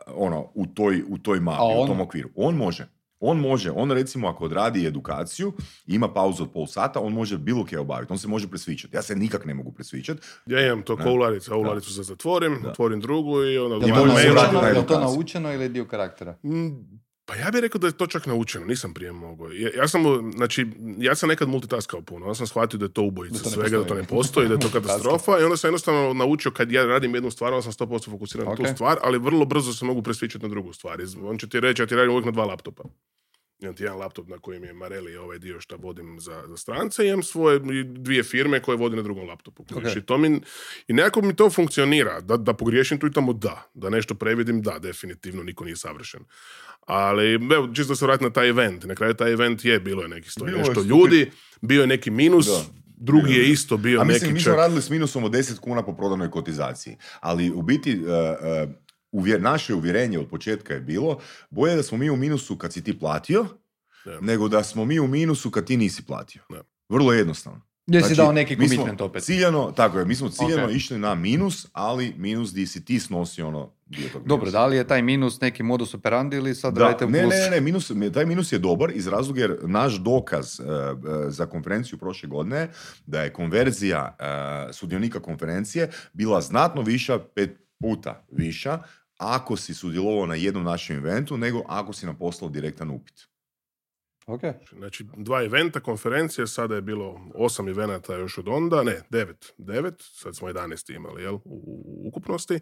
ono, 0.07 0.51
u 0.53 0.65
toj, 0.65 1.03
u 1.07 1.17
toj 1.17 1.39
mapi, 1.39 1.63
u 1.83 1.87
tom 1.87 2.01
okviru. 2.01 2.29
On 2.35 2.55
može. 2.55 2.87
On 3.19 3.39
može, 3.39 3.71
on 3.71 3.91
recimo 3.91 4.27
ako 4.27 4.45
odradi 4.45 4.87
edukaciju, 4.87 5.53
ima 5.87 6.13
pauzu 6.13 6.43
od 6.43 6.51
pol 6.53 6.67
sata, 6.67 6.99
on 6.99 7.13
može 7.13 7.37
bilo 7.37 7.65
kaj 7.65 7.79
obaviti, 7.79 8.13
on 8.13 8.19
se 8.19 8.27
može 8.27 8.47
presvičati. 8.47 8.95
Ja 8.95 9.01
se 9.01 9.15
nikak 9.15 9.45
ne 9.45 9.53
mogu 9.53 9.71
presvičati. 9.71 10.21
Ja 10.45 10.65
imam 10.65 10.83
to 10.83 10.97
ko 10.97 11.11
ularica, 11.11 11.55
ovu 11.55 11.63
ularicu 11.63 11.93
se 11.93 12.03
zatvorim, 12.03 12.65
otvorim 12.65 13.01
drugu 13.01 13.43
i 13.43 13.57
onda... 13.57 13.87
Ima 13.87 13.97
to, 13.97 14.05
naučeno, 14.05 14.67
jel 14.67 14.83
to 14.83 14.99
naučeno 14.99 15.53
ili 15.53 15.63
je 15.63 15.69
dio 15.69 15.85
karaktera? 15.85 16.37
Mm, 16.43 16.99
Pa 17.29 17.35
ja 17.35 17.51
bih 17.51 17.61
rekao 17.61 17.79
da 17.79 17.87
je 17.87 17.93
to 17.93 18.07
čak 18.07 18.25
naučeno, 18.25 18.65
nisam 18.65 18.93
prije 18.93 19.11
mogao. 19.11 19.51
Ja, 19.51 19.69
ja 19.77 19.87
sam, 19.87 20.31
znači, 20.35 20.67
ja 20.97 21.15
sam 21.15 21.29
nekad 21.29 21.49
multitaskao 21.49 22.01
puno, 22.01 22.25
onda 22.25 22.35
sam 22.35 22.47
shvatio 22.47 22.77
da 22.77 22.85
je 22.85 22.93
to 22.93 23.03
ubojica 23.03 23.37
Da 23.37 23.43
to 23.43 23.49
svega, 23.49 23.77
da 23.77 23.83
to 23.85 23.93
ne 23.93 24.03
postoji, 24.03 24.47
da 24.47 24.53
je 24.53 24.59
to 24.59 24.69
katastrofa 24.73 25.39
i 25.39 25.43
onda 25.43 25.57
sam 25.57 25.67
jednostavno 25.67 26.13
naučio 26.13 26.51
kad 26.51 26.71
ja 26.71 26.85
radim 26.85 27.15
jednu 27.15 27.31
stvar, 27.31 27.53
onda 27.53 27.71
sam 27.71 27.87
100% 27.87 28.11
fokusiran 28.11 28.45
na 28.45 28.51
Ok. 28.51 28.57
tu 28.57 28.65
stvar, 28.73 28.97
ali 29.03 29.19
vrlo 29.19 29.45
brzo 29.45 29.73
se 29.73 29.85
mogu 29.85 30.01
presvičati 30.01 30.45
na 30.45 30.49
drugu 30.49 30.73
stvar. 30.73 30.99
On 31.23 31.37
će 31.37 31.49
ti 31.49 31.59
reći, 31.59 31.81
ja 31.81 31.85
ti 31.85 31.95
radim 31.95 32.11
uvijek 32.11 32.25
na 32.25 32.31
dva 32.31 32.45
laptopa. 32.45 32.83
Imam 33.61 33.75
ti 33.75 33.83
jedan 33.83 33.97
laptop 33.97 34.27
na 34.27 34.37
kojem 34.37 34.63
je 34.63 34.73
Mareli 34.73 35.17
ovaj 35.17 35.39
dio 35.39 35.61
što 35.61 35.77
vodim 35.77 36.19
za, 36.19 36.43
za 36.47 36.57
strance 36.57 37.05
i 37.05 37.07
imam 37.07 37.23
svoje 37.23 37.59
dvije 37.85 38.23
firme 38.23 38.59
koje 38.59 38.77
vodim 38.77 38.97
na 38.97 39.03
drugom 39.03 39.27
laptopu. 39.27 39.65
Ok. 39.75 39.95
I, 39.95 40.01
to 40.01 40.17
mi, 40.17 40.41
I 40.87 40.93
nekako 40.93 41.21
mi 41.21 41.35
to 41.35 41.49
funkcionira. 41.49 42.21
Da, 42.21 42.37
da 42.37 42.53
pogriješim 42.53 42.99
tu 42.99 43.07
i 43.07 43.11
tamo 43.11 43.33
da. 43.33 43.69
Da 43.73 43.89
nešto 43.89 44.15
previdim, 44.15 44.61
da, 44.61 44.79
definitivno, 44.79 45.43
niko 45.43 45.63
nije 45.63 45.75
savršen. 45.75 46.21
Ali, 46.85 47.33
evo, 47.33 47.69
čisto 47.73 47.95
se 47.95 48.05
vratiti 48.05 48.23
na 48.23 48.33
taj 48.33 48.49
event. 48.49 48.83
Na 48.85 48.95
kraju 48.95 49.13
taj 49.13 49.31
event 49.31 49.65
je, 49.65 49.79
bilo 49.79 50.01
je 50.01 50.07
neki 50.09 50.29
sto 50.29 50.45
nešto 50.45 50.81
ljudi, 50.81 51.31
bio 51.61 51.81
je 51.81 51.87
neki 51.87 52.11
minus, 52.11 52.45
Da. 52.47 52.63
drugi 52.97 53.33
je 53.33 53.43
je. 53.43 53.49
isto 53.51 53.77
bio 53.77 54.01
A 54.01 54.03
mislim, 54.03 54.21
neki 54.23 54.33
mi 54.33 54.39
smo 54.39 54.51
čak... 54.51 54.57
radili 54.57 54.81
s 54.81 54.89
minusom 54.89 55.23
od 55.23 55.31
10 55.31 55.59
kuna 55.59 55.83
po 55.83 55.93
prodanoj 55.95 56.31
kotizaciji. 56.31 56.97
Ali 57.19 57.51
u 57.51 57.61
biti, 57.61 57.99
uh, 57.99 58.05
uh, 58.05 58.69
uvjer, 59.11 59.41
naše 59.41 59.73
uvjerenje 59.73 60.19
od 60.19 60.29
početka 60.29 60.73
je 60.73 60.79
bilo, 60.79 61.19
bolje 61.49 61.75
da 61.75 61.83
smo 61.83 61.97
mi 61.97 62.09
u 62.09 62.15
minusu 62.15 62.57
kad 62.57 62.73
si 62.73 62.83
ti 62.83 62.99
platio, 62.99 63.45
Da. 64.05 64.19
nego 64.21 64.47
da 64.47 64.63
smo 64.63 64.85
mi 64.85 64.99
u 64.99 65.07
minusu 65.07 65.51
kad 65.51 65.65
ti 65.65 65.77
nisi 65.77 66.05
platio. 66.05 66.41
Da. 66.49 66.61
Vrlo 66.89 67.13
jednostavno. 67.13 67.61
Gdje 67.87 68.01
si 68.01 68.05
Znači, 68.05 68.17
dao 68.17 68.31
neki 68.31 68.55
commitment 68.55 69.01
opet? 69.01 69.23
Ciljano, 69.23 69.71
tako 69.71 69.99
je, 69.99 70.05
mi 70.05 70.15
smo 70.15 70.29
ciljano 70.29 70.65
Ok. 70.65 70.71
išli 70.71 70.97
na 70.97 71.15
minus, 71.15 71.67
ali 71.73 72.13
minus 72.17 72.53
di 72.53 72.67
si 72.67 72.85
ti 72.85 72.99
snosio 72.99 73.47
ono 73.47 73.73
dio 73.85 74.09
tog 74.13 74.27
Dobro, 74.27 74.45
minusa. 74.45 74.57
da 74.59 74.65
li 74.65 74.75
je 74.77 74.87
taj 74.87 75.01
minus 75.01 75.41
neki 75.41 75.63
modus 75.63 75.93
operandi 75.93 76.37
ili 76.37 76.55
sad 76.55 76.73
Da, 76.73 76.81
radite 76.81 77.07
ne, 77.07 77.21
plus? 77.21 77.33
ne, 77.33 77.49
ne, 77.49 77.61
minus, 77.61 77.91
taj 78.13 78.25
minus 78.25 78.51
je 78.51 78.59
dobar 78.59 78.91
iz 78.93 79.07
razloga 79.07 79.41
jer 79.41 79.57
naš 79.63 79.93
dokaz 79.93 80.59
uh, 80.59 80.65
uh, 80.65 80.73
za 81.27 81.45
konferenciju 81.45 81.99
prošle 81.99 82.29
godine 82.29 82.69
da 83.05 83.21
je 83.21 83.33
konverzija 83.33 84.17
uh, 84.19 84.25
sudionika 84.75 85.19
konferencije 85.19 85.89
bila 86.13 86.41
znatno 86.41 86.81
viša 86.81 87.19
pet 87.35 87.57
puta 87.79 88.25
viša 88.31 88.79
ako 89.19 89.57
si 89.57 89.73
sudjelovao 89.73 90.25
na 90.25 90.35
jednom 90.35 90.63
našem 90.63 90.97
eventu 90.97 91.37
nego 91.37 91.63
ako 91.67 91.93
si 91.93 92.05
nam 92.05 92.17
poslao 92.17 92.49
direktan 92.49 92.89
upit. 92.89 93.29
Ok. 94.27 94.41
Znači, 94.77 95.05
dva 95.17 95.43
eventa, 95.43 95.79
konferencije, 95.79 96.47
sada 96.47 96.75
je 96.75 96.81
bilo 96.81 97.21
osam 97.35 97.67
evenata 97.67 98.15
još 98.15 98.37
od 98.37 98.47
onda, 98.47 98.83
ne, 98.83 99.01
devet, 99.09 99.53
devet, 99.57 99.95
sad 99.99 100.35
smo 100.35 100.47
11 100.47 100.95
imali, 100.95 101.23
jel, 101.23 101.35
u, 101.35 101.41
u 101.45 102.07
ukupnosti. 102.07 102.59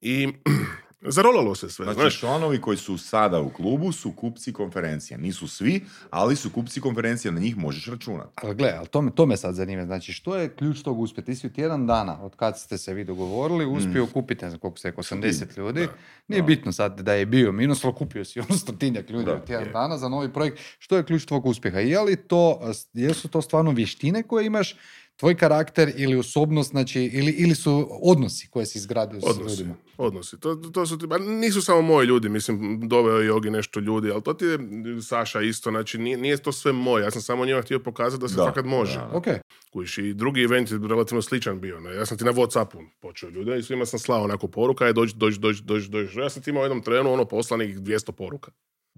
I 0.00 0.28
zarolalo 1.02 1.54
se 1.54 1.68
sve, 1.68 1.84
Znači, 1.84 2.00
znaš. 2.00 2.18
članovi 2.18 2.60
koji 2.60 2.76
su 2.76 2.98
sada 2.98 3.40
u 3.40 3.50
klubu 3.50 3.92
su 3.92 4.12
kupci 4.12 4.52
konferencija. 4.52 5.18
Nisu 5.18 5.48
svi, 5.48 5.80
ali 6.10 6.36
su 6.36 6.50
kupci 6.50 6.80
konferencija, 6.80 7.32
na 7.32 7.40
njih 7.40 7.56
možeš 7.56 7.86
računati. 7.86 8.30
Ali 8.34 8.54
gle, 8.54 8.70
ali 8.70 8.86
to 8.86 9.02
me, 9.02 9.10
to 9.10 9.26
me 9.26 9.36
sad 9.36 9.54
zanima. 9.54 9.84
Znači, 9.84 10.12
što 10.12 10.36
je 10.36 10.48
ključ 10.48 10.82
tog 10.82 11.00
uspjeha? 11.00 11.26
Ti 11.26 11.34
si 11.34 11.46
u 11.46 11.50
tjedan 11.50 11.86
dana, 11.86 12.22
od 12.22 12.36
kad 12.36 12.58
ste 12.58 12.78
se 12.78 12.94
vi 12.94 13.04
dogovorili, 13.04 13.66
uspio 13.66 14.06
kupiti, 14.06 14.44
ne 14.44 14.50
znam 14.50 14.60
koliko 14.60 14.78
se 14.78 14.88
rekao, 14.88 15.02
80 15.02 15.58
ljudi. 15.58 15.80
Da, 15.80 15.92
Nije 16.28 16.42
bitno 16.42 16.72
sad 16.72 17.00
da 17.00 17.12
je 17.12 17.26
bio 17.26 17.52
minus, 17.52 17.84
ali 17.84 17.94
kupio 17.94 18.24
si 18.24 18.40
ono 18.48 18.54
stotinjak 18.54 19.10
ljudi 19.10 19.24
Da, 19.24 19.34
u 19.34 19.40
tjedan 19.40 19.66
je. 19.66 19.72
dana 19.72 19.98
za 19.98 20.08
novi 20.08 20.32
projekt. 20.32 20.58
Što 20.78 20.96
je 20.96 21.04
ključ 21.04 21.24
tvog 21.24 21.46
uspjeha? 21.46 21.78
Je 21.78 22.00
li 22.00 22.16
to, 22.18 22.60
jesu 22.92 23.28
to 23.28 23.42
stvarno 23.42 23.70
vještine 23.70 24.22
koje 24.22 24.46
imaš, 24.46 24.76
tvoj 25.18 25.36
karakter 25.36 25.92
ili 25.96 26.16
osobnost, 26.16 26.70
znači, 26.70 27.02
ili, 27.02 27.30
ili 27.32 27.54
su 27.54 27.72
odnosi 28.02 28.48
koje 28.48 28.66
si 28.66 28.78
izgradio 28.78 29.20
s 29.20 29.24
ljudima? 29.38 29.74
odnosi. 29.98 30.40
To, 30.40 30.54
to 30.54 30.86
su, 30.86 30.98
ti- 30.98 31.06
ba, 31.06 31.18
nisu 31.18 31.62
samo 31.62 31.82
moji 31.82 32.06
ljudi, 32.06 32.28
mislim, 32.28 32.58
doveo 32.82 33.16
je 33.16 33.26
Jogi 33.26 33.50
nešto 33.50 33.80
ljudi, 33.80 34.10
ali 34.10 34.22
to 34.22 34.34
ti 34.34 34.44
je 34.44 34.58
Saša 35.02 35.40
isto, 35.40 35.70
znači 35.70 35.98
nije, 35.98 36.16
nije 36.16 36.36
to 36.36 36.52
sve 36.52 36.72
moje, 36.72 37.04
ja 37.04 37.10
sam 37.10 37.22
samo 37.22 37.46
njima 37.46 37.62
htio 37.62 37.78
pokazati 37.78 38.20
da 38.20 38.28
se 38.28 38.36
Da, 38.36 38.44
fakat 38.44 38.64
može. 38.64 38.94
da. 38.94 39.10
Ok, 39.12 39.24
Kužiš, 39.72 39.98
i 39.98 40.14
drugi 40.14 40.42
event 40.42 40.70
je 40.70 40.78
relativno 40.80 41.22
sličan 41.22 41.60
bio. 41.60 41.80
Ne? 41.80 41.94
Ja 41.94 42.06
sam 42.06 42.18
ti 42.18 42.24
na 42.24 42.32
Whatsappu 42.32 42.86
počeo 43.00 43.30
ljude 43.30 43.58
i 43.58 43.62
svima 43.62 43.86
sam 43.86 43.98
slao 43.98 44.24
onako 44.24 44.48
poruka, 44.48 44.86
je 44.86 44.92
dođi, 44.92 45.14
dođi, 45.16 45.38
dođi, 45.38 45.62
dođi, 45.62 45.88
dođi. 45.88 46.18
Ja 46.20 46.30
sam 46.30 46.42
ti 46.42 46.50
imao 46.50 46.60
u 46.60 46.66
jednom 46.66 46.82
trenu 46.82 47.12
ono 47.12 47.24
poslanih 47.24 47.78
200 47.78 48.12
poruka. 48.12 48.50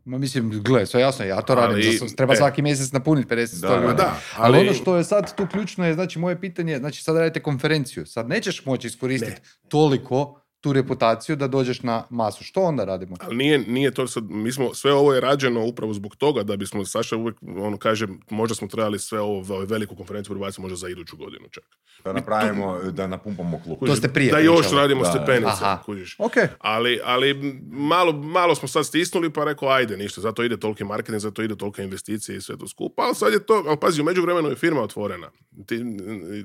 Ma 0.05 0.19
mislim, 0.19 0.63
gle, 0.63 0.87
sve 0.87 1.01
jasno, 1.01 1.25
ja 1.25 1.41
to 1.41 1.55
radim, 1.55 1.75
Ali, 1.77 1.99
za- 1.99 2.17
treba 2.17 2.33
e. 2.33 2.37
svaki 2.37 2.63
mjesec 2.63 2.93
napuniti 2.93 3.29
50 3.29 3.37
Da, 3.53 3.69
100 3.69 3.71
da, 3.71 3.83
ljudi. 3.83 3.97
da, 3.97 4.17
ali, 4.37 4.59
ali- 4.59 4.69
ono 4.69 4.75
što 4.75 4.97
je 4.97 5.05
sad 5.05 5.37
tu 5.37 5.47
ključno 5.47 5.87
je, 5.87 5.95
znači 5.95 6.19
moje 6.19 6.41
pitanje, 6.41 6.73
je, 6.73 6.79
znači 6.79 7.03
sad 7.03 7.17
radite 7.17 7.41
konferenciju, 7.41 8.07
sad 8.07 8.29
nećeš 8.29 8.65
moći 8.65 8.87
iskoristiti 8.87 9.41
toliko 9.69 10.41
tu 10.61 10.73
reputaciju 10.73 11.37
da 11.37 11.49
dođeš 11.49 11.83
na 11.83 12.05
masu. 12.11 12.45
Što 12.45 12.61
onda 12.61 12.85
radimo? 12.85 13.17
Ali 13.21 13.37
nije, 13.37 13.59
nije 13.59 13.91
to 13.91 14.07
sad, 14.07 14.25
mi 14.31 14.53
smo, 14.53 14.75
sve 14.75 14.93
ovo 14.93 15.15
je 15.15 15.21
rađeno 15.21 15.65
upravo 15.65 15.95
zbog 15.95 16.17
toga 16.17 16.43
da 16.43 16.57
bismo, 16.57 16.85
Saša 16.85 17.17
uvijek, 17.17 17.37
on 17.43 17.77
kaže, 17.77 18.07
možda 18.31 18.55
smo 18.55 18.69
trebali 18.69 18.99
sve 18.99 19.21
ovo, 19.21 19.55
ovaj 19.55 19.67
veliku 19.67 19.97
konferenciju 19.97 20.35
prebaciti 20.35 20.63
možda 20.63 20.77
za 20.77 20.89
iduću 20.89 21.17
godinu 21.17 21.49
čak. 21.51 21.65
Da 22.05 22.13
napravimo, 22.13 22.79
da 22.79 23.07
napumpamo 23.07 23.61
klub. 23.65 23.79
To 23.87 23.97
ste 23.97 24.09
prije 24.09 24.33
Da 24.33 24.39
još 24.39 24.71
radimo 24.73 25.03
Da, 25.03 25.11
stepenice, 25.11 25.47
Aha. 25.47 25.83
kužiš. 25.85 26.17
Ok, 26.19 26.33
Ali, 26.59 27.01
ali 27.05 27.35
malo, 27.71 28.13
malo 28.13 28.55
smo 28.55 28.69
sad 28.69 28.87
stisnuli 28.87 29.33
pa 29.33 29.45
rekao 29.45 29.69
ajde 29.69 29.97
ništa, 29.97 30.21
zato 30.21 30.43
ide 30.43 30.57
toliki 30.57 30.85
marketing, 30.85 31.21
zato 31.21 31.43
ide 31.43 31.57
tolike 31.57 31.83
investicije 31.83 32.37
i 32.37 32.41
sve 32.41 32.59
to 32.59 32.69
skupa, 32.69 33.03
ali 33.03 33.15
sad 33.15 33.33
je 33.33 33.47
to, 33.47 33.65
ali 33.67 33.77
pazi, 33.81 34.01
u 34.01 34.05
međuvremenu 34.05 34.49
je 34.49 34.57
firma 34.57 34.81
otvorena. 34.81 35.31
Ti, 35.67 35.85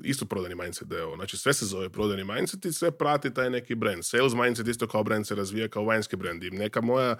isto 0.03 0.25
prodani 0.25 0.55
mindset 0.55 0.87
deo, 0.87 1.15
znači 1.15 1.37
sve 1.37 1.53
se 1.53 1.65
zove 1.65 1.89
prodani 1.89 2.23
mindset 2.23 2.65
i 2.65 2.73
sve 2.73 2.91
prati 2.91 3.33
taj 3.33 3.49
neki 3.49 3.75
brand. 3.75 4.04
Sales 4.05 4.33
mindset 4.33 4.67
isto 4.67 4.87
kao 4.87 5.03
brand 5.03 5.27
se 5.27 5.35
razvija 5.35 5.67
kao 5.67 5.83
vanjski 5.83 6.15
brand 6.15 6.43
i 6.43 6.51
neka 6.51 6.81
moja 6.81 7.17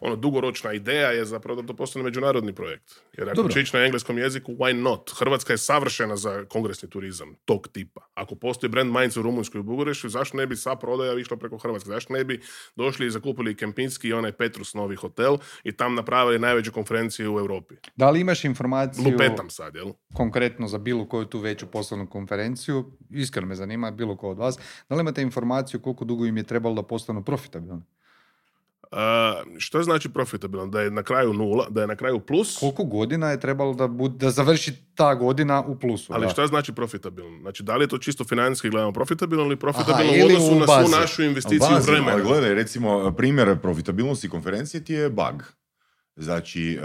ono, 0.00 0.16
dugoročna 0.16 0.72
ideja 0.72 1.10
je 1.10 1.24
zapravo 1.24 1.62
da 1.62 1.66
to 1.66 1.76
postane 1.76 2.04
međunarodni 2.04 2.54
projekt. 2.54 2.94
Jer 3.12 3.28
ako 3.28 3.36
Dobro. 3.36 3.52
će 3.52 3.60
ići 3.60 3.76
na 3.76 3.84
engleskom 3.84 4.18
jeziku, 4.18 4.52
why 4.52 4.72
not? 4.72 5.10
Hrvatska 5.18 5.52
je 5.52 5.58
savršena 5.58 6.16
za 6.16 6.44
kongresni 6.44 6.90
turizam, 6.90 7.34
tog 7.44 7.68
tipa. 7.68 8.00
Ako 8.14 8.34
postoji 8.34 8.70
brand 8.70 8.92
mindset 8.92 9.20
u 9.20 9.22
Rumunjskoj 9.22 9.58
i 9.58 9.60
u 9.60 9.62
Bugareštu, 9.62 10.08
zašto 10.08 10.36
ne 10.36 10.46
bi 10.46 10.56
sva 10.56 10.76
prodaja 10.76 11.18
išla 11.18 11.36
preko 11.36 11.58
Hrvatske? 11.58 11.88
Zašto 11.88 12.12
ne 12.12 12.24
bi 12.24 12.40
došli 12.76 13.06
i 13.06 13.10
zakupili 13.10 13.56
Kempinski 13.56 14.08
i 14.08 14.12
onaj 14.12 14.32
Petrus 14.32 14.74
novi 14.74 14.96
hotel 14.96 15.36
i 15.64 15.72
tam 15.72 15.94
napravili 15.94 16.38
najveću 16.38 16.72
konferenciju 16.72 17.34
u 17.34 17.38
Europi? 17.38 17.74
da 17.96 18.10
li 18.10 18.20
imaš 18.20 18.44
informaciju 18.44 19.04
Lupetam 19.04 19.50
sad, 19.50 19.74
jel? 19.74 19.92
konkretno 20.14 20.68
za 20.68 20.78
bilo 20.78 21.08
koju 21.08 21.24
tu 21.24 21.38
veću 21.38 21.66
poslovnu 21.66 22.06
konferenciju, 22.06 22.92
iskreno 23.10 23.46
me 23.46 23.54
zanima 23.54 23.90
bilo 23.90 24.16
ko 24.16 24.30
od 24.30 24.38
vas, 24.38 24.58
da 24.88 24.94
li 24.94 25.00
imate 25.00 25.22
informaciju 25.22 25.80
koliko 25.80 26.04
dugo 26.04 26.19
im 26.26 26.36
je 26.36 26.42
trebalo 26.42 26.74
da 26.74 26.82
postanu 26.82 27.24
profitabilni? 27.24 27.82
A, 28.92 29.42
što 29.58 29.82
znači 29.82 30.08
profitabilan? 30.08 30.70
Da 30.70 30.80
je 30.80 30.90
na 30.90 31.02
kraju 31.02 31.32
nula, 31.32 31.66
da 31.70 31.80
je 31.80 31.86
na 31.86 31.96
kraju 31.96 32.20
plus, 32.20 32.58
Koliko 32.58 32.84
godina 32.84 33.30
je 33.30 33.40
trebalo 33.40 33.74
da, 33.74 33.88
bud, 33.88 34.12
da 34.12 34.30
završi 34.30 34.72
ta 34.94 35.14
godina 35.14 35.64
u 35.66 35.78
plusu? 35.78 36.12
ali 36.12 36.26
da. 36.26 36.32
šta 36.32 36.46
znači 36.46 36.72
profitabilan? 36.72 37.40
Znači, 37.40 37.62
da 37.62 37.76
li 37.76 37.84
je 37.84 37.88
to 37.88 37.98
čisto 37.98 38.24
financijski 38.24 38.70
gledano 38.70 38.92
profitabilno 38.92 39.44
ili 39.44 39.56
profitabilno 39.56 40.12
Aha, 40.12 40.22
u 40.22 40.26
odnosu 40.26 40.52
u 40.52 40.58
na 40.58 40.66
svu 40.66 41.00
našu 41.00 41.22
investiciju 41.22 41.76
vremena? 41.86 42.12
Ali 42.12 42.22
gledaj, 42.22 42.54
recimo, 42.54 43.12
primjer 43.16 43.58
profitabilnosti 43.62 44.28
konferencije 44.28 44.84
ti 44.84 44.92
je 44.92 45.10
bug. 45.10 45.59
Znači, 46.20 46.72
e, 46.72 46.80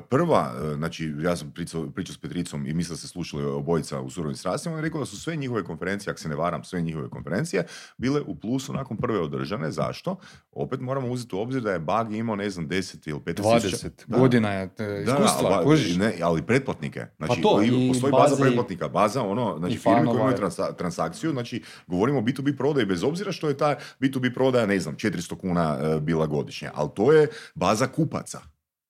prva, 0.00 0.52
e, 0.64 0.74
znači, 0.74 1.14
ja 1.18 1.36
sam 1.36 1.50
pričao, 1.50 1.86
pričao 1.86 2.14
s 2.14 2.18
Petricom 2.18 2.66
i 2.66 2.74
mislim 2.74 2.92
da 2.92 2.98
se 2.98 3.08
slušali 3.08 3.44
obojica 3.44 4.00
u 4.00 4.10
surovim 4.10 4.36
strastima, 4.36 4.74
on 4.74 4.78
je 4.78 4.82
rekao 4.82 5.00
da 5.00 5.06
su 5.06 5.20
sve 5.20 5.36
njihove 5.36 5.64
konferencije, 5.64 6.10
ako 6.10 6.20
se 6.20 6.28
ne 6.28 6.36
varam, 6.36 6.64
sve 6.64 6.80
njihove 6.80 7.10
konferencije, 7.10 7.64
bile 7.96 8.20
u 8.20 8.34
plusu 8.36 8.72
nakon 8.72 8.96
prve 8.96 9.20
održane. 9.20 9.70
Zašto? 9.70 10.16
Opet 10.52 10.80
moramo 10.80 11.08
uzeti 11.08 11.36
u 11.36 11.40
obzir 11.40 11.62
da 11.62 11.72
je 11.72 11.78
bug 11.78 12.14
imao, 12.14 12.36
ne 12.36 12.50
znam, 12.50 12.68
10 12.68 13.08
ili 13.08 13.20
15 13.20 13.34
tisuća. 13.60 13.76
20 13.78 13.90
Da. 14.06 14.18
godina 14.18 14.50
je 14.50 14.62
e, 14.62 14.68
Da, 14.78 15.12
iskustva, 15.12 15.50
ali, 15.56 15.96
ne, 15.96 16.14
ali 16.22 16.42
pretplatnike. 16.42 17.06
Znači, 17.16 17.28
Pa 17.36 17.48
to, 17.48 17.62
i 17.62 17.88
postoji 17.88 18.12
baza 18.12 18.34
i- 18.34 18.40
pretplatnika, 18.40 18.88
baza 18.88 19.22
ono, 19.22 19.56
znači 19.58 19.76
firme 19.76 20.04
koje 20.04 20.16
imaju 20.16 20.36
transa- 20.36 20.76
transakciju, 20.76 21.30
znači 21.30 21.62
govorimo 21.86 22.18
o 22.18 22.22
B2B 22.22 22.56
prodaji 22.56 22.86
bez 22.86 23.04
obzira 23.04 23.32
što 23.32 23.48
je 23.48 23.56
ta 23.56 23.76
B2B 24.00 24.34
prodaja, 24.34 24.66
ne 24.66 24.80
znam, 24.80 24.94
400 24.96 25.36
kuna 25.36 25.78
e, 25.80 26.00
bila 26.00 26.26
godišnje, 26.26 26.70
ali 26.74 26.88
to 26.94 27.12
je 27.12 27.26
baza 27.54 27.86
kupaca. 27.86 28.40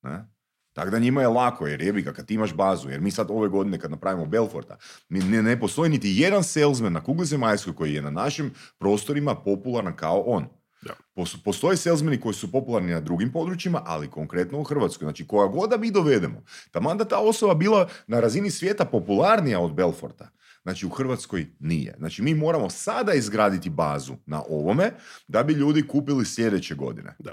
Ne? 0.02 0.28
Tako 0.72 0.90
da 0.90 0.98
njima 0.98 1.20
je 1.20 1.28
lako, 1.28 1.66
jer 1.66 1.82
jebi 1.82 2.02
ga, 2.02 2.12
kad 2.12 2.26
ti 2.26 2.34
imaš 2.34 2.54
bazu, 2.54 2.90
jer 2.90 3.00
mi 3.00 3.10
sad 3.10 3.26
ove 3.30 3.48
godine 3.48 3.78
kad 3.78 3.90
napravimo 3.90 4.26
Belforta, 4.26 4.76
mi 5.08 5.18
ne, 5.18 5.42
ne 5.42 5.60
postoji 5.60 5.90
niti 5.90 6.14
jedan 6.16 6.44
salesman 6.44 6.92
na 6.92 7.04
kugli 7.04 7.26
zemaljskoj 7.26 7.74
koji 7.74 7.94
je 7.94 8.02
na 8.02 8.10
našim 8.10 8.54
prostorima 8.78 9.34
popularan 9.34 9.96
kao 9.96 10.20
on. 10.20 10.46
Da. 10.82 10.92
Pos- 11.14 11.36
Postoje 11.44 11.76
salesmeni 11.76 12.20
koji 12.20 12.34
su 12.34 12.52
popularni 12.52 12.92
na 12.92 13.00
drugim 13.00 13.32
područjima, 13.32 13.82
ali 13.86 14.10
konkretno 14.10 14.60
u 14.60 14.64
Hrvatskoj. 14.64 15.06
Znači, 15.06 15.26
koja 15.26 15.46
god 15.46 15.70
da 15.70 15.76
mi 15.76 15.90
dovedemo, 15.90 16.42
taman 16.70 16.98
da 16.98 17.04
ta 17.04 17.18
osoba 17.18 17.54
bila 17.54 17.88
na 18.06 18.20
razini 18.20 18.50
svijeta 18.50 18.84
popularnija 18.84 19.60
od 19.60 19.74
Belforta, 19.74 20.28
znači 20.62 20.86
u 20.86 20.90
Hrvatskoj 20.90 21.46
nije. 21.58 21.94
Znači, 21.98 22.22
mi 22.22 22.34
moramo 22.34 22.70
sada 22.70 23.12
izgraditi 23.12 23.70
bazu 23.70 24.14
na 24.26 24.42
ovome 24.48 24.90
da 25.28 25.42
bi 25.42 25.52
ljudi 25.52 25.88
kupili 25.88 26.24
sljedeće 26.24 26.74
godine. 26.74 27.16
Da. 27.18 27.32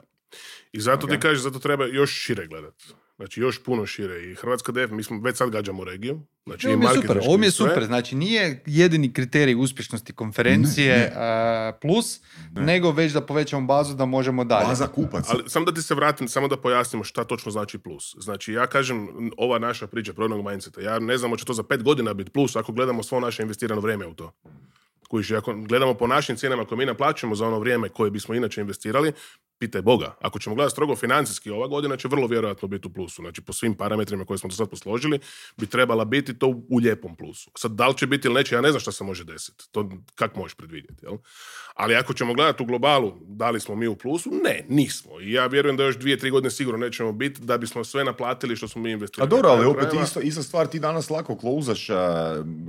I 0.71 0.79
zato 0.79 1.05
Ok. 1.05 1.11
ti 1.11 1.19
kažeš, 1.19 1.41
zato 1.43 1.59
treba 1.59 1.85
još 1.85 2.11
šire 2.11 2.47
gledati. 2.47 2.85
Znači 3.17 3.41
još 3.41 3.63
puno 3.63 3.85
šire. 3.85 4.31
I 4.31 4.35
Hrvatska 4.35 4.71
def, 4.71 4.91
mi 4.91 5.03
smo 5.03 5.21
već 5.21 5.37
sad 5.37 5.49
gađamo 5.49 5.83
regiju. 5.83 6.21
Znači, 6.45 6.67
Ovo 6.67 6.77
mi 6.77 6.85
je 6.85 6.93
super, 6.95 7.19
ovo 7.21 7.37
mi 7.37 7.45
je 7.45 7.51
super. 7.51 7.85
Znači 7.85 8.15
nije 8.15 8.63
jedini 8.65 9.13
kriterij 9.13 9.55
uspješnosti 9.55 10.13
konferencije 10.13 10.97
Ne, 10.97 11.11
a, 11.15 11.71
plus, 11.81 12.19
nego 12.51 12.91
već 12.91 13.13
da 13.13 13.21
povećamo 13.21 13.67
bazu 13.67 13.95
da 13.95 14.05
možemo 14.05 14.43
dalje. 14.43 14.65
Baza 14.67 14.87
kupaca. 14.87 15.33
Ali 15.33 15.43
samo 15.47 15.65
da 15.65 15.73
ti 15.73 15.81
se 15.81 15.95
vratim, 15.95 16.27
samo 16.27 16.47
da 16.47 16.57
pojasnimo 16.57 17.03
šta 17.03 17.23
točno 17.23 17.51
znači 17.51 17.77
plus. 17.77 18.15
Znači, 18.19 18.53
ja 18.53 18.67
kažem, 18.67 19.07
ova 19.37 19.59
naša 19.59 19.87
priča 19.87 20.13
prodajnog 20.13 20.49
mindseta, 20.49 20.81
ja 20.81 20.99
ne 20.99 21.17
znam 21.17 21.31
hoće 21.31 21.45
to 21.45 21.53
za 21.53 21.63
pet 21.63 21.83
godina 21.83 22.13
biti 22.13 22.31
plus 22.31 22.55
ako 22.55 22.71
gledamo 22.71 23.03
svo 23.03 23.19
naše 23.19 23.43
investirano 23.43 23.81
vrijeme 23.81 24.07
u 24.07 24.13
to. 24.13 24.31
Kužiš, 25.09 25.31
ako 25.31 25.53
gledamo 25.53 25.93
po 25.93 26.07
našim 26.07 26.35
cijenama 26.35 26.65
koje 26.65 26.77
mi 26.77 26.85
naplaćujemo 26.85 27.35
za 27.35 27.47
ono 27.47 27.59
vrijeme 27.59 27.89
koje 27.89 28.11
bismo 28.11 28.35
inače 28.35 28.61
investirali, 28.61 29.11
pitaj 29.59 29.81
Boga. 29.81 30.15
Ako 30.21 30.39
ćemo 30.39 30.55
gledati 30.55 30.71
strogo 30.71 30.95
financijski, 30.95 31.49
ova 31.51 31.67
godina 31.67 31.97
će 31.97 32.07
vrlo 32.07 32.27
vjerojatno 32.27 32.67
biti 32.67 32.87
u 32.87 32.93
plusu. 32.93 33.21
Znači, 33.21 33.41
po 33.41 33.53
svim 33.53 33.73
parametrima 33.73 34.25
koje 34.25 34.37
smo 34.37 34.47
do 34.47 34.55
sad 34.55 34.69
posložili, 34.69 35.19
bi 35.57 35.65
trebala 35.65 36.05
biti 36.05 36.39
to 36.39 36.47
u 36.47 36.77
lijepom 36.77 37.15
plusu. 37.15 37.51
Sad, 37.57 37.71
da 37.71 37.87
li 37.87 37.97
će 37.97 38.07
biti 38.07 38.27
ili 38.27 38.35
neće, 38.35 38.55
ja 38.55 38.61
ne 38.61 38.69
znam 38.69 38.79
šta 38.79 38.91
se 38.91 39.03
može 39.03 39.23
desiti. 39.23 39.65
To 39.71 39.89
kak 40.15 40.35
možeš 40.35 40.55
predvidjeti, 40.55 41.05
jel? 41.05 41.17
Ali 41.75 41.95
ako 41.95 42.13
ćemo 42.13 42.33
gledati 42.33 42.63
u 42.63 42.65
globalu, 42.65 43.17
da 43.21 43.49
li 43.49 43.59
smo 43.59 43.75
mi 43.75 43.87
u 43.87 43.95
plusu? 43.95 44.29
Ne, 44.43 44.65
nismo. 44.69 45.19
I 45.21 45.31
ja 45.31 45.47
vjerujem 45.47 45.77
da 45.77 45.83
još 45.83 45.97
dvije, 45.97 46.17
tri 46.19 46.29
godine 46.29 46.51
sigurno 46.51 46.85
nećemo 46.85 47.11
biti 47.11 47.41
da 47.41 47.57
bismo 47.57 47.83
sve 47.83 48.03
naplatili 48.03 48.55
što 48.55 48.67
smo 48.67 48.81
mi 48.81 48.89
A 48.89 48.93
investirali. 48.93 49.29
dobro, 49.29 49.49
Na 49.49 49.55
ali 49.55 49.65
opet 49.65 49.93
isto, 50.03 50.19
ista 50.19 50.43
stvar, 50.43 50.67
ti 50.67 50.79
danas 50.79 51.09
lako 51.09 51.37
klauzaš, 51.37 51.87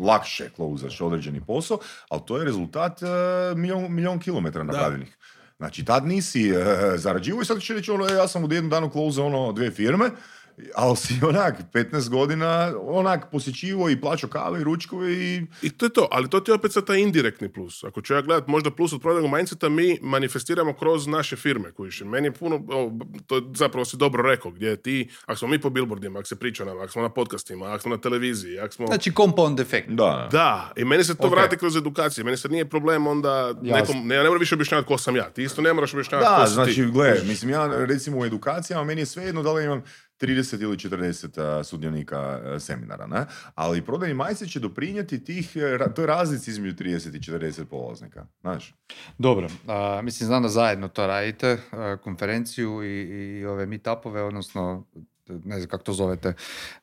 lakše 0.01 0.51
klauzaš 0.57 1.01
određeni 1.01 1.41
posao, 1.47 1.79
ali 2.09 2.23
to 2.27 2.39
je 2.39 2.45
rezultat 2.45 3.03
e, 3.03 3.07
milion, 3.57 3.95
milion 3.95 4.19
kilometara 4.19 4.65
napravljenih. 4.65 5.19
Znači, 5.59 5.85
tad 5.85 6.07
nisi 6.07 6.49
e, 6.49 6.65
zarađivao 7.05 7.43
i 7.43 7.45
sad 7.45 7.61
će 7.61 7.75
reći, 7.75 7.91
ono, 7.91 8.09
e, 8.09 8.13
ja 8.13 8.29
sam 8.29 8.45
u 8.45 8.53
jednom 8.53 8.71
danu 8.71 8.91
klauzao 8.91 9.27
ono 9.27 9.53
dvije 9.53 9.71
firme 9.71 10.11
ali 10.75 10.97
si 10.97 11.15
onak 11.29 11.55
15 11.73 12.09
godina 12.09 12.73
onak 12.81 13.31
posjećivo 13.31 13.91
i 13.91 14.01
plaćao 14.01 14.31
kave 14.31 14.61
i 14.61 14.65
ručkove 14.65 15.13
i... 15.13 15.47
I 15.63 15.71
to 15.71 15.87
je 15.87 15.91
to, 15.91 16.09
ali 16.11 16.31
to 16.31 16.41
ti 16.41 16.51
je 16.51 16.55
opet 16.55 16.73
sad 16.73 16.87
taj 16.87 16.99
indirektni 16.99 17.53
plus. 17.53 17.85
Ako 17.85 18.03
ću 18.03 18.15
ja 18.15 18.23
gledat 18.23 18.47
možda 18.47 18.71
plus 18.71 18.93
od 18.93 19.01
prodajnog 19.01 19.33
mindseta, 19.33 19.69
mi 19.69 19.99
manifestiramo 20.03 20.73
kroz 20.73 21.07
naše 21.07 21.37
firme. 21.37 21.73
Kojiš. 21.73 22.01
Meni 22.01 22.27
je 22.27 22.33
puno, 22.33 22.57
o, 22.69 22.93
to 23.27 23.37
je 23.37 23.43
zapravo 23.55 23.85
si 23.85 23.97
dobro 23.97 24.23
rekao, 24.23 24.51
gdje 24.51 24.77
ti, 24.77 25.09
ako 25.27 25.39
smo 25.39 25.49
mi 25.49 25.61
po 25.61 25.71
billboardima, 25.71 26.19
ako 26.19 26.29
se 26.29 26.37
priča 26.37 26.65
nam, 26.65 26.79
ako 26.79 26.93
smo 26.93 27.03
na 27.03 27.09
podcastima, 27.09 27.67
ako 27.67 27.83
smo 27.83 27.91
na 27.91 28.01
televiziji, 28.01 28.59
ako 28.59 28.75
smo... 28.75 28.87
Znači 28.87 29.13
compound 29.13 29.61
efekt. 29.61 29.89
Da. 29.91 30.29
Da, 30.33 30.73
i 30.77 30.85
meni 30.85 31.05
se 31.05 31.15
to 31.17 31.27
Ok. 31.27 31.33
vrati 31.33 31.57
kroz 31.57 31.77
edukaciju. 31.77 32.25
Meni 32.25 32.37
sad 32.37 32.51
nije 32.51 32.69
problem 32.69 33.07
onda 33.07 33.55
nekom, 33.63 34.07
ne, 34.07 34.15
ja 34.15 34.23
ne 34.23 34.29
moram 34.29 34.41
više 34.41 34.55
objašnjavati 34.55 34.89
ko 34.89 34.99
sam 34.99 35.17
ja. 35.17 35.31
Ti 35.31 35.43
isto 35.43 35.63
ne 35.63 35.73
moraš 35.73 35.93
objašnjavati 35.95 36.29
ko 36.29 36.41
Da, 36.41 36.47
si 36.47 36.55
znači, 36.55 36.75
ti. 36.75 36.85
gle, 36.85 37.15
mislim, 37.25 37.51
ja 37.51 37.85
recimo 37.87 38.19
u 38.19 38.25
edukacijama, 38.25 38.85
meni 38.85 39.01
je 39.01 39.07
svejedno 39.07 39.43
da 39.43 39.53
li 39.53 39.65
imam 39.65 39.83
30 40.21 40.63
ili 40.63 40.77
40 40.77 41.41
a, 41.41 41.65
sudionika 41.65 42.19
a, 42.19 42.61
seminara, 42.61 43.07
ne? 43.07 43.27
Ali 43.55 43.85
prodajni 43.85 44.15
majster 44.15 44.49
će 44.49 44.61
doprinijeti 44.61 45.25
tih, 45.25 45.57
e, 45.57 45.95
toj 45.95 46.07
razlici 46.07 46.51
između 46.51 46.75
30 46.85 47.17
i 47.17 47.21
40 47.21 47.65
polaznika, 47.65 48.27
znaš? 48.41 48.75
Dobro, 49.19 49.49
a, 49.67 50.01
mislim 50.03 50.27
znam 50.27 50.43
da 50.43 50.49
zajedno 50.49 50.89
to 50.89 51.07
radite, 51.07 51.59
a, 51.71 51.97
konferenciju 52.03 52.85
i, 52.85 53.03
i 53.41 53.45
ove 53.45 53.67
meetupove, 53.67 54.23
odnosno 54.23 54.87
ne 55.29 55.57
znam 55.57 55.69
kako 55.69 55.85
to 55.85 55.93
zovete, 55.93 56.35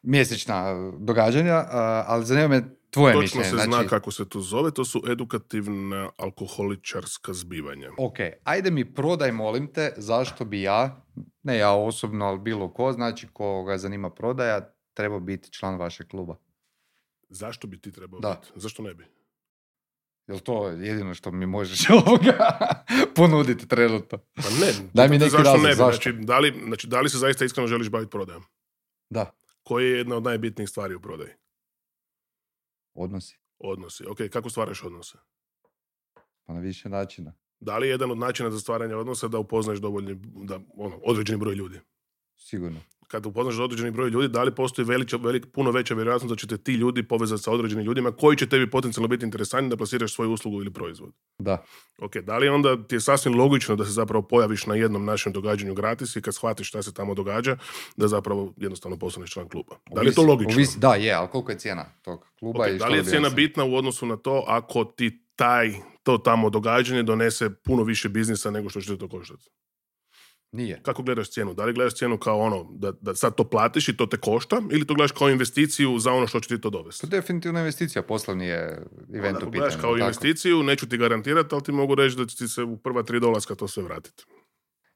mjesečna 0.02 0.92
događanja, 1.00 1.56
a, 1.56 2.04
ali 2.08 2.26
zanima 2.26 2.48
me 2.48 2.64
tvoje 2.94 3.14
Točno 3.14 3.22
mišljenje. 3.39 3.50
se 3.52 3.56
zna 3.58 3.64
znači, 3.66 3.89
kako 3.89 4.12
se 4.12 4.30
to 4.30 4.39
zove, 4.41 4.72
to 4.72 4.86
su 4.86 5.02
edukativna 5.08 6.10
alkoholičarska 6.18 7.34
zbivanja. 7.34 7.89
Ok, 7.98 8.14
ajde 8.44 8.72
mi 8.72 8.94
prodaj, 8.94 9.32
molim 9.32 9.68
te, 9.68 9.94
zašto 9.98 10.46
bi 10.46 10.62
ja, 10.62 11.06
ne 11.44 11.58
ja 11.58 11.72
osobno, 11.72 12.26
ali 12.26 12.39
bilo 12.39 12.70
ko, 12.70 12.91
znači 12.91 13.28
koga 13.28 13.78
zanima 13.78 14.10
prodaja, 14.10 14.62
trebao 14.94 15.20
biti 15.20 15.52
član 15.52 15.76
vašeg 15.76 16.08
kluba. 16.08 16.36
Zašto 17.30 17.68
bi 17.68 17.82
ti 17.82 17.91
trebao 17.91 18.20
Da. 18.20 18.39
biti? 18.41 18.52
Zašto 18.56 18.84
ne 18.84 18.94
bi? 18.94 19.06
Jel 20.28 20.39
to 20.39 20.68
jedino 20.68 21.14
što 21.14 21.32
mi 21.32 21.46
možeš 21.46 21.89
ovoga 22.06 22.50
ponuditi 23.16 23.68
trenutno? 23.68 24.18
Pa 24.18 24.44
ne, 24.62 24.72
Daj 24.94 25.08
mi 25.10 25.18
neki 25.18 25.30
zašto 25.32 25.44
razlog, 25.44 25.64
ne 25.64 25.70
bi? 25.70 25.76
zašto? 25.76 26.02
Znači, 26.02 26.26
da 26.26 26.39
li, 26.39 26.54
znači, 26.64 26.88
da 26.88 27.02
li 27.02 27.10
se 27.10 27.18
zaista 27.18 27.46
iskreno 27.46 27.68
želiš 27.68 27.89
baviti 27.89 28.10
prodajom? 28.10 28.44
Da, 29.10 29.32
Koja 29.64 29.86
je 29.86 29.98
jedna 29.98 30.16
od 30.16 30.24
najbitnijih 30.24 30.70
stvari 30.70 30.96
u 30.96 31.00
prodaji? 31.02 31.30
Odnosi. 32.94 33.39
Odnosi. 33.60 34.06
Ok, 34.06 34.18
kako 34.32 34.50
stvaraš 34.50 34.84
odnose? 34.84 35.18
Pa 36.44 36.54
na 36.54 36.60
više 36.60 36.89
načina. 36.89 37.34
Da 37.60 37.78
li 37.78 37.88
je 37.88 37.91
jedan 37.91 38.12
od 38.12 38.18
načina 38.18 38.52
za 38.52 38.60
stvaranje 38.60 38.96
odnosa 38.96 39.28
da 39.28 39.39
upoznaš 39.39 39.80
dovoljni, 39.80 40.16
da, 40.24 40.60
ono, 40.78 41.00
određeni 41.04 41.39
broj 41.39 41.56
ljudi? 41.56 41.80
Sigurno. 42.36 42.80
Kad 43.08 43.26
upoznaš 43.26 43.60
određeni 43.60 43.91
broj 43.91 44.10
ljudi, 44.10 44.28
da 44.28 44.43
li 44.43 44.56
postoji 44.56 44.86
veliča, 44.86 45.18
velik, 45.18 45.45
puno 45.54 45.72
veća 45.72 45.93
vjerojatnost 45.93 46.30
da 46.30 46.36
će 46.36 46.47
te 46.47 46.58
ti 46.58 46.74
ljudi 46.74 47.04
povezati 47.04 47.43
sa 47.43 47.51
određenim 47.51 47.86
ljudima 47.86 48.12
koji 48.12 48.38
će 48.38 48.49
tebi 48.49 48.70
potencijalno 48.70 49.08
biti 49.08 49.26
interesantni 49.26 49.70
da 49.70 49.78
plasiraš 49.78 50.14
svoju 50.14 50.32
uslugu 50.32 50.62
ili 50.62 50.74
proizvod? 50.74 51.12
Da. 51.39 51.64
Ok, 51.99 52.18
da 52.18 52.38
li 52.38 52.47
onda 52.49 52.88
ti 52.88 52.95
je 52.95 52.99
sasvim 52.99 53.36
logično 53.36 53.76
da 53.76 53.86
se 53.86 53.91
zapravo 53.91 54.22
pojaviš 54.22 54.66
na 54.66 54.76
jednom 54.76 55.06
našem 55.06 55.34
događanju 55.34 55.74
gratis 55.74 56.16
i 56.16 56.22
kad 56.22 56.36
shvatiš 56.36 56.68
šta 56.68 56.84
se 56.84 56.93
tamo 56.93 57.14
događa, 57.14 57.58
da 57.97 58.08
zapravo 58.08 58.54
jednostavno 58.58 58.97
postaneš 58.97 59.32
član 59.32 59.49
kluba? 59.49 59.76
Da 59.91 60.01
li 60.01 60.08
je 60.08 60.14
to 60.14 60.24
logično? 60.24 60.54
ovisi- 60.54 60.80
da, 60.80 60.95
je, 60.95 61.14
ali 61.14 61.28
koliko 61.32 61.51
je 61.51 61.58
cijena 61.58 61.86
tog 62.01 62.26
kluba? 62.39 62.60
Ok, 62.64 62.70
i 62.70 62.78
da 62.78 62.88
li 62.88 62.97
je 62.97 63.04
cijena 63.04 63.30
bitna 63.30 63.64
u 63.64 63.76
odnosu 63.76 64.06
na 64.06 64.18
to 64.18 64.43
ako 64.47 64.84
ti 64.86 65.20
taj, 65.36 65.74
to 66.04 66.18
tamo 66.18 66.49
događanje 66.49 67.04
donese 67.04 67.49
puno 67.49 67.84
više 67.84 68.10
biznisa 68.10 68.51
nego 68.51 68.70
što 68.70 68.82
će 68.82 68.97
to 68.97 69.08
koštati? 69.10 69.49
Nije. 70.54 70.80
Kako 70.84 71.04
gledaš 71.04 71.30
cijenu? 71.30 71.54
Da 71.54 71.66
li 71.66 71.74
gledaš 71.74 71.93
cijenu 71.93 72.18
kao 72.18 72.39
ono, 72.39 72.68
da, 72.72 72.91
da 73.01 73.16
sad 73.16 73.36
to 73.36 73.43
platiš 73.43 73.88
i 73.89 73.97
to 73.97 74.06
te 74.06 74.18
košta, 74.18 74.62
ili 74.72 74.88
to 74.88 74.93
gledaš 74.93 75.12
kao 75.12 75.30
investiciju 75.30 75.99
za 75.99 76.12
ono 76.12 76.28
što 76.28 76.39
će 76.39 76.47
ti 76.47 76.62
to 76.62 76.70
dovesti? 76.70 77.01
To 77.01 77.16
je 77.16 77.22
definitivno 77.22 77.60
investicija, 77.60 78.01
poslovni 78.01 78.45
je 78.45 78.86
event 79.14 79.43
u 79.43 79.49
gledaš 79.49 79.74
pitanju. 79.74 79.82
kao 79.82 79.89
jel 79.89 79.99
tako? 79.99 80.08
investiciju, 80.08 80.64
neću 80.64 80.89
ti 80.89 80.97
garantirati, 80.97 81.56
ali 81.56 81.64
ti 81.64 81.72
mogu 81.72 81.95
reći 81.95 82.18
da 82.18 82.26
će 82.26 82.38
ti 82.38 82.47
se 82.47 82.64
u 82.64 82.78
prva 82.78 83.04
tri 83.04 83.20
dolaska 83.20 83.56
to 83.56 83.68
sve 83.68 83.84
vratiti. 83.84 84.24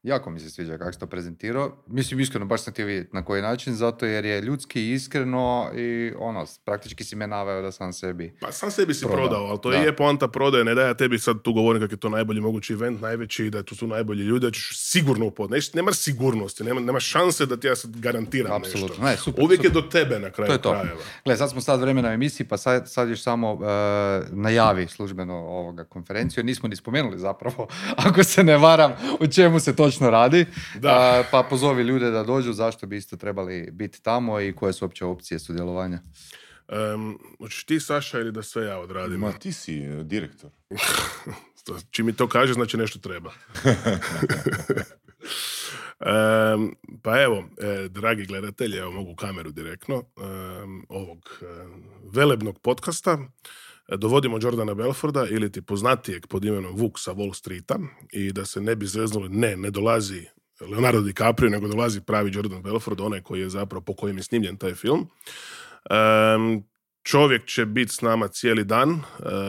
Jako 0.07 0.29
mi 0.29 0.39
se 0.39 0.49
sviđa 0.49 0.77
kako 0.77 0.93
si 0.93 0.99
to 0.99 1.07
prezentirao. 1.07 1.71
Mislim, 1.87 2.19
iskreno, 2.19 2.45
baš 2.45 2.61
sam 2.63 2.73
htio 2.73 2.85
vidjeti 2.85 3.09
na 3.13 3.25
koji 3.25 3.41
način, 3.41 3.73
zato 3.75 4.05
jer 4.05 4.25
je 4.25 4.41
ljudski 4.41 4.91
iskreno 4.93 5.71
i 5.75 6.13
ono, 6.19 6.45
praktički 6.65 7.03
si 7.03 7.15
me 7.15 7.27
naveo 7.27 7.61
da 7.61 7.71
sam 7.71 7.93
sebi. 7.93 8.37
Pa 8.41 8.51
sam 8.51 8.71
sebi 8.71 8.93
si 8.93 9.05
Prodao, 9.05 9.17
prodao, 9.19 9.45
ali 9.45 9.59
to 9.61 9.69
da. 9.69 9.77
je 9.77 9.95
poanta 9.95 10.27
prodaje, 10.27 10.63
ne 10.63 10.75
da 10.75 10.81
ja 10.81 10.93
tebi 10.93 11.19
sad 11.19 11.41
tu 11.41 11.53
govorim 11.53 11.81
kako 11.81 11.93
je 11.93 11.97
to 11.99 12.09
najbolji 12.09 12.41
mogući 12.41 12.73
event, 12.73 13.01
najveći 13.01 13.45
i 13.45 13.49
da 13.49 13.63
tu 13.63 13.75
su 13.75 13.87
najbolji 13.87 14.23
ljudi, 14.23 14.45
da 14.45 14.51
ćeš 14.51 14.69
sigurno 14.75 15.25
upoznati. 15.25 15.71
Nema 15.73 15.93
sigurnosti, 15.93 16.63
nema, 16.63 16.79
nema 16.81 16.99
šanse 16.99 17.45
da 17.45 17.57
ti 17.57 17.67
ja 17.67 17.75
sad 17.75 17.99
garantiram 17.99 18.51
Apsolutno. 18.51 18.87
nešto. 18.87 19.03
Ne, 19.05 19.17
super, 19.17 19.43
Uvijek 19.43 19.59
super. 19.61 19.71
je 19.77 19.81
do 19.81 19.89
tebe 19.89 20.19
na 20.19 20.29
kraju 20.31 20.47
To 20.47 20.53
je 20.53 20.61
to. 20.61 20.71
krajeva. 20.71 20.99
Gle, 21.25 21.37
sad 21.37 21.49
smo 21.51 21.61
sad 21.61 21.79
vremena 21.81 22.09
u 22.09 22.11
emisiji, 22.11 22.47
pa 22.47 22.57
sad, 22.57 22.89
sad 22.91 23.09
još 23.09 23.21
samo 23.21 23.59
e, 23.63 23.67
najavi 24.31 24.87
službeno 24.87 25.33
ovoga 25.35 25.83
konferenciju. 25.83 26.43
Nismo 26.43 26.69
ni 26.69 26.75
spomenuli 26.75 27.19
zapravo, 27.19 27.67
ako 28.07 28.23
se 28.23 28.43
ne 28.43 28.57
varam, 28.57 28.91
o 29.19 29.27
čemu 29.27 29.59
se 29.59 29.75
točno 29.75 29.96
radi. 30.01 30.45
Da. 30.75 31.23
Pa 31.31 31.43
pozovi 31.49 31.83
ljude 31.83 32.11
da 32.11 32.23
dođu, 32.23 32.53
zašto 32.53 32.87
bi 32.87 32.97
isto 32.97 33.17
trebali 33.17 33.69
biti 33.71 34.01
tamo 34.01 34.41
i 34.41 34.53
koje 34.53 34.73
su 34.73 34.85
uopće 34.85 35.05
opcije 35.05 35.39
sudjelovanja. 35.39 35.99
Um, 36.95 37.19
hoćeš 37.39 37.63
ti, 37.63 37.79
Saša, 37.79 38.19
ili 38.19 38.31
da 38.31 38.43
sve 38.43 38.65
ja 38.65 38.79
odradim? 38.79 39.19
Ma 39.19 39.31
ti 39.31 39.51
si 39.51 39.77
e, 39.83 40.03
direktor. 40.03 40.49
To- 41.65 41.77
Čim 41.91 42.05
mi 42.05 42.13
to 42.13 42.27
kaže, 42.27 42.53
znači 42.53 42.77
nešto 42.77 42.99
treba. 42.99 43.31
Em, 45.99 46.75
pa 47.03 47.21
evo, 47.21 47.49
e, 47.57 47.87
dragi 47.89 48.25
gledatelji, 48.25 48.77
evo 48.77 48.91
mogu 48.91 49.15
kameru 49.15 49.51
direktno, 49.51 49.95
em, 49.95 50.83
ovog 50.89 51.39
e, 51.41 51.45
velebnog 52.13 52.59
podcasta, 52.59 53.17
dovodimo 53.97 54.37
Jordana 54.41 54.73
Belforda 54.73 55.25
ili 55.29 55.51
ti 55.51 55.61
poznatijeg 55.61 56.27
pod 56.27 56.45
imenom 56.45 56.75
Vuk 56.75 56.99
sa 56.99 57.11
Wall 57.13 57.33
Streeta 57.33 57.79
i 58.11 58.31
da 58.31 58.45
se 58.45 58.61
ne 58.61 58.75
bi 58.75 58.85
zeznuli, 58.85 59.29
ne, 59.29 59.57
ne 59.57 59.71
dolazi 59.71 60.25
Leonardo 60.61 61.01
DiCaprio, 61.01 61.49
nego 61.49 61.67
dolazi 61.67 62.01
pravi 62.01 62.31
Jordan 62.33 62.61
Belford, 62.61 63.01
onaj 63.01 63.21
koji 63.21 63.41
je 63.41 63.49
zapravo 63.49 63.81
po 63.81 63.93
kojem 63.93 64.17
je 64.17 64.23
snimljen 64.23 64.57
taj 64.57 64.73
film. 64.73 65.07
Em, 65.89 66.63
čovjek 67.03 67.45
će 67.45 67.65
biti 67.65 67.93
s 67.93 68.01
nama 68.01 68.27
cijeli 68.27 68.63
dan, 68.63 68.89
e, 68.91 69.01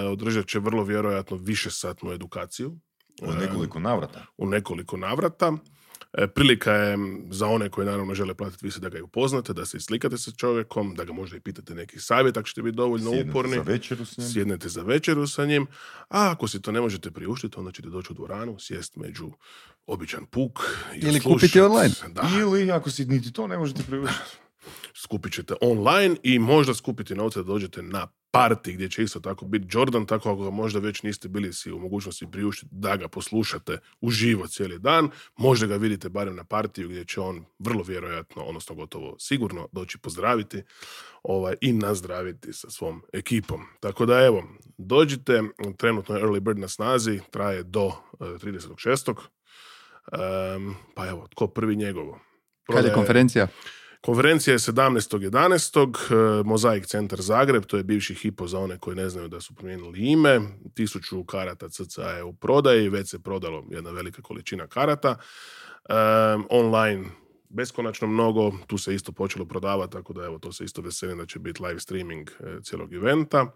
održat 0.08 0.46
će 0.46 0.58
vrlo 0.58 0.84
vjerojatno 0.84 1.36
više 1.36 1.70
satnu 1.70 2.12
edukaciju 2.12 2.78
U 3.22 3.32
nekoliko 3.32 3.80
navrata. 3.80 4.26
u 4.36 4.46
nekoliko 4.46 4.96
navrata. 4.96 5.52
E, 6.18 6.26
Prilika 6.26 6.72
je 6.72 6.98
za 7.30 7.46
one 7.46 7.68
koji 7.68 7.86
naravno 7.86 8.14
žele 8.14 8.34
platiti 8.34 8.66
više 8.66 8.80
da 8.80 8.88
ga 8.88 8.98
i 8.98 9.02
upoznate, 9.02 9.52
da 9.52 9.66
se 9.66 9.80
slikate 9.80 10.18
sa 10.18 10.30
čovjekom, 10.30 10.94
da 10.94 11.04
ga 11.04 11.12
možda 11.12 11.36
i 11.36 11.40
pitate 11.40 11.74
neki 11.74 12.00
savjet 12.00 12.36
ako 12.36 12.48
ćete 12.48 12.62
biti 12.62 12.76
dovoljno 12.76 13.10
Sjednete 13.10 13.30
uporni. 13.30 13.56
za 13.56 13.62
večeru 13.62 14.04
s 14.04 14.18
njim. 14.18 14.28
Sjednete 14.28 14.68
za 14.68 14.82
večeru 14.82 15.26
sa 15.26 15.46
njim, 15.46 15.66
a 16.08 16.30
ako 16.30 16.48
si 16.48 16.62
to 16.62 16.72
ne 16.72 16.80
možete 16.80 17.10
priuštiti, 17.10 17.58
onda 17.58 17.72
ćete 17.72 17.88
doći 17.88 18.12
u 18.12 18.16
dvoranu, 18.16 18.56
sjest 18.58 18.96
među 18.96 19.30
običan 19.86 20.26
puk. 20.26 20.58
i 20.94 20.98
Ili 20.98 21.20
slušat. 21.20 21.32
kupiti 21.40 21.60
online. 21.60 21.94
Da, 22.08 22.22
Ili 22.40 22.70
ako 22.70 22.90
si 22.90 23.04
niti 23.04 23.32
to 23.32 23.46
ne 23.46 23.58
možete 23.58 23.82
priuštiti. 23.82 24.36
Skupit 25.02 25.32
ćete 25.32 25.54
online 25.60 26.16
i 26.22 26.38
možda 26.38 26.74
skupiti 26.74 27.14
novce 27.14 27.38
da 27.38 27.44
dođete 27.44 27.82
na 27.82 28.06
parti 28.30 28.72
gdje 28.72 28.90
će 28.90 29.02
isto 29.02 29.20
tako 29.20 29.44
biti 29.44 29.66
Jordan, 29.70 30.06
tako 30.06 30.30
ako 30.30 30.44
ga 30.44 30.50
možda 30.50 30.78
već 30.78 31.02
niste 31.02 31.28
bili 31.28 31.52
si 31.52 31.72
u 31.72 31.78
mogućnosti 31.78 32.30
priuštiti 32.30 32.68
da 32.74 32.96
ga 32.96 33.08
poslušate 33.08 33.78
uživo 34.00 34.46
cijeli 34.46 34.78
dan, 34.78 35.10
možda 35.36 35.66
ga 35.66 35.76
vidite 35.76 36.08
barem 36.08 36.36
na 36.36 36.44
partiju 36.44 36.88
gdje 36.88 37.04
će 37.04 37.20
on 37.20 37.44
vrlo 37.58 37.82
vjerojatno, 37.82 38.42
odnosno 38.42 38.74
gotovo 38.74 39.16
sigurno 39.18 39.68
doći 39.72 39.98
pozdraviti 39.98 40.62
ovaj, 41.22 41.54
i 41.60 41.72
nazdraviti 41.72 42.52
sa 42.52 42.70
svom 42.70 43.02
ekipom. 43.12 43.60
Tako 43.80 44.06
da 44.06 44.24
evo, 44.24 44.44
dođite, 44.78 45.42
trenutno 45.76 46.16
je 46.16 46.22
Early 46.22 46.40
Bird 46.40 46.58
na 46.58 46.68
snazi, 46.68 47.20
traje 47.30 47.62
do 47.62 47.86
eh, 48.20 48.24
36. 48.24 49.14
Em, 50.12 50.74
pa 50.94 51.08
evo, 51.08 51.26
tko 51.30 51.46
prvi 51.46 51.76
njegovo? 51.76 52.20
Kad 52.64 52.84
je 52.84 52.92
konferencija? 52.92 53.48
Konferencija 54.00 54.54
je 54.54 54.58
17.11. 54.58 56.40
e, 56.40 56.44
Mozaik 56.44 56.86
centar 56.86 57.20
Zagreb, 57.20 57.64
to 57.64 57.76
je 57.76 57.84
bivši 57.84 58.14
Hipo 58.14 58.46
za 58.46 58.58
one 58.58 58.78
koji 58.78 58.96
ne 58.96 59.08
znaju 59.08 59.28
da 59.28 59.40
su 59.40 59.54
promijenili 59.54 60.00
ime. 60.00 60.40
Tisuću 60.74 61.24
karata 61.24 61.68
CCA 61.68 62.10
je 62.10 62.24
u 62.24 62.32
prodaji, 62.32 62.88
već 62.88 63.10
se 63.10 63.18
prodalo 63.18 63.64
jedna 63.70 63.90
velika 63.90 64.22
količina 64.22 64.66
karata. 64.66 65.16
E, 65.88 65.94
online 66.50 67.04
beskonačno 67.48 68.08
mnogo, 68.08 68.52
tu 68.66 68.78
se 68.78 68.94
isto 68.94 69.12
počelo 69.12 69.44
prodavati, 69.44 69.92
tako 69.92 70.12
da 70.12 70.24
evo 70.24 70.38
to 70.38 70.52
se 70.52 70.64
isto 70.64 70.82
veselim 70.82 71.18
da 71.18 71.26
će 71.26 71.38
biti 71.38 71.62
live 71.62 71.80
streaming 71.80 72.30
e, 72.30 72.62
cijelog 72.62 72.94
eventa. 72.94 73.52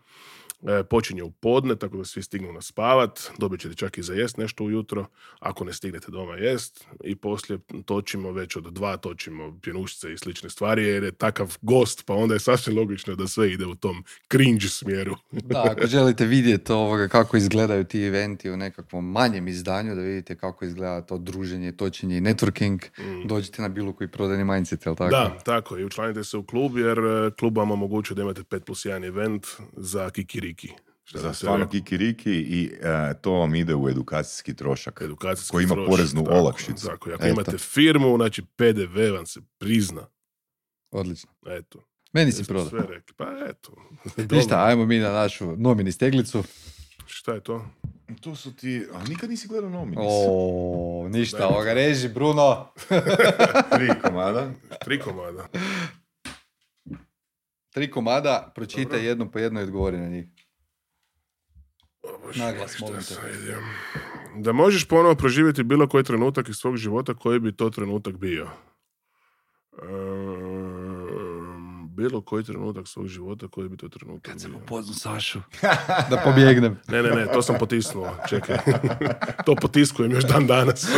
E, 0.68 0.84
počinje 0.84 1.22
u 1.22 1.30
podne, 1.30 1.76
tako 1.76 1.96
da 1.96 2.04
svi 2.04 2.22
stignu 2.22 2.52
naspavat, 2.52 3.20
dobit 3.38 3.60
ćete 3.60 3.74
čak 3.74 3.98
i 3.98 4.02
za 4.02 4.14
jest 4.14 4.36
nešto 4.36 4.64
ujutro, 4.64 5.06
ako 5.40 5.64
ne 5.64 5.72
stignete 5.72 6.10
doma 6.10 6.36
jest, 6.36 6.86
i 7.04 7.16
poslije 7.16 7.58
točimo 7.84 8.32
već 8.32 8.56
od 8.56 8.64
dva, 8.64 8.96
točimo 8.96 9.58
pjenušce 9.62 10.12
i 10.12 10.18
slične 10.18 10.50
stvari, 10.50 10.84
jer 10.84 11.02
je 11.02 11.12
takav 11.12 11.56
gost, 11.62 12.06
pa 12.06 12.14
onda 12.14 12.34
je 12.34 12.40
sasvim 12.40 12.76
logično 12.76 13.14
da 13.14 13.26
sve 13.26 13.52
ide 13.52 13.66
u 13.66 13.74
tom 13.74 14.04
cringe 14.32 14.68
smjeru. 14.68 15.16
Da, 15.52 15.64
ako 15.70 15.86
želite 15.86 16.26
vidjeti 16.26 16.72
ovoga 16.72 17.08
kako 17.08 17.36
izgledaju 17.36 17.84
ti 17.84 18.00
eventi 18.02 18.50
u 18.50 18.56
nekakvom 18.56 19.10
manjem 19.10 19.48
izdanju, 19.48 19.94
da 19.94 20.00
vidite 20.00 20.36
kako 20.36 20.64
izgleda 20.64 21.00
to 21.02 21.18
druženje, 21.18 21.72
točenje 21.72 22.16
i 22.16 22.20
networking, 22.20 22.78
Mm. 22.98 23.26
dođite 23.26 23.62
na 23.62 23.68
bilo 23.68 23.81
koji 23.92 24.08
prodajni 24.08 24.44
mindset, 24.44 24.86
jel 24.86 24.94
tako? 24.96 25.10
Da, 25.10 25.38
tako. 25.44 25.78
I 25.78 25.84
učlanite 25.84 26.24
se 26.24 26.36
u 26.36 26.42
klub 26.44 26.78
jer 26.78 26.98
e, 26.98 27.30
klub 27.38 27.58
vam 27.58 27.70
omogućuje 27.70 28.16
da 28.16 28.22
imate 28.22 28.42
5 28.42 28.60
plus 28.60 28.84
1 28.86 29.06
event 29.06 29.46
za 29.76 30.10
kikiriki. 30.10 30.68
Što 31.04 31.18
Za 31.18 31.32
stvarno 31.34 31.68
kikiriki 31.68 32.30
i 32.32 32.72
e, 32.82 33.14
to 33.20 33.32
vam 33.32 33.54
ide 33.54 33.74
u 33.74 33.88
edukacijski 33.88 34.54
trošak. 34.56 35.00
edukacijski 35.04 35.52
koji 35.52 35.64
ima 35.64 35.74
trošak, 35.74 35.90
poreznu 35.90 36.24
tako, 36.24 36.36
olakšicu. 36.36 36.86
Tako, 36.86 37.10
ako 37.10 37.24
Eto. 37.24 37.32
imate 37.32 37.58
firmu, 37.58 38.16
znači 38.16 38.42
PDV 38.56 39.12
vam 39.14 39.26
se 39.26 39.40
prizna. 39.58 40.06
Odlično. 40.90 41.30
Eto. 41.46 41.78
Meni 42.12 42.32
si 42.32 42.44
prodao. 42.44 42.68
sve 42.68 42.80
rekli. 42.80 43.14
Pa 43.16 43.24
eto. 43.50 43.72
Ništa, 44.36 44.64
ajmo 44.66 44.86
mi 44.86 44.98
na 44.98 45.12
našu 45.12 45.56
nomini 45.56 45.92
steglicu. 45.92 46.44
Šta 47.06 47.32
je 47.34 47.40
to? 47.40 47.66
To 48.20 48.34
su 48.34 48.56
ti... 48.56 48.86
A 48.94 49.04
nikad 49.08 49.30
nisi 49.30 49.48
gledao 49.48 49.70
Nominis? 49.70 49.98
O, 50.00 51.08
ništa, 51.10 51.48
ovoga 51.48 51.72
reži, 51.72 52.08
Bruno. 52.08 52.72
Tri 53.76 53.88
komada. 54.02 54.50
Tri 54.84 54.98
komada. 55.00 55.48
Tri 57.70 57.90
komada, 57.90 58.52
pročitaj 58.54 58.84
Dobro. 58.84 59.08
jedno 59.08 59.30
po 59.30 59.38
jedno 59.38 59.60
i 59.60 59.62
odgovori 59.62 59.98
na 59.98 60.08
njih. 60.08 60.26
Naglas, 62.36 62.80
molim 62.80 63.00
te. 63.00 63.14
Da 64.36 64.52
možeš 64.52 64.88
ponovo 64.88 65.14
proživjeti 65.14 65.62
bilo 65.62 65.88
koji 65.88 66.04
trenutak 66.04 66.48
iz 66.48 66.56
svog 66.56 66.76
života, 66.76 67.14
koji 67.14 67.40
bi 67.40 67.56
to 67.56 67.70
trenutak 67.70 68.16
bio? 68.16 68.48
Ehm, 69.82 70.81
bilo 71.92 72.20
koji 72.20 72.44
trenutak 72.44 72.88
svog 72.88 73.06
života, 73.06 73.48
koji 73.48 73.68
bi 73.68 73.76
to 73.76 73.88
trenutak 73.88 74.34
bio? 74.48 74.58
upoznao 74.58 74.94
Sašu. 74.94 75.40
da 76.10 76.22
pobjegnem. 76.24 76.76
Ne, 76.88 77.02
ne, 77.02 77.10
ne, 77.10 77.26
to 77.32 77.42
sam 77.42 77.56
potisnuo. 77.58 78.16
Čekaj. 78.28 78.56
to 79.46 79.54
potiskujem 79.54 80.12
još 80.12 80.24
dan 80.24 80.46
danas. 80.46 80.86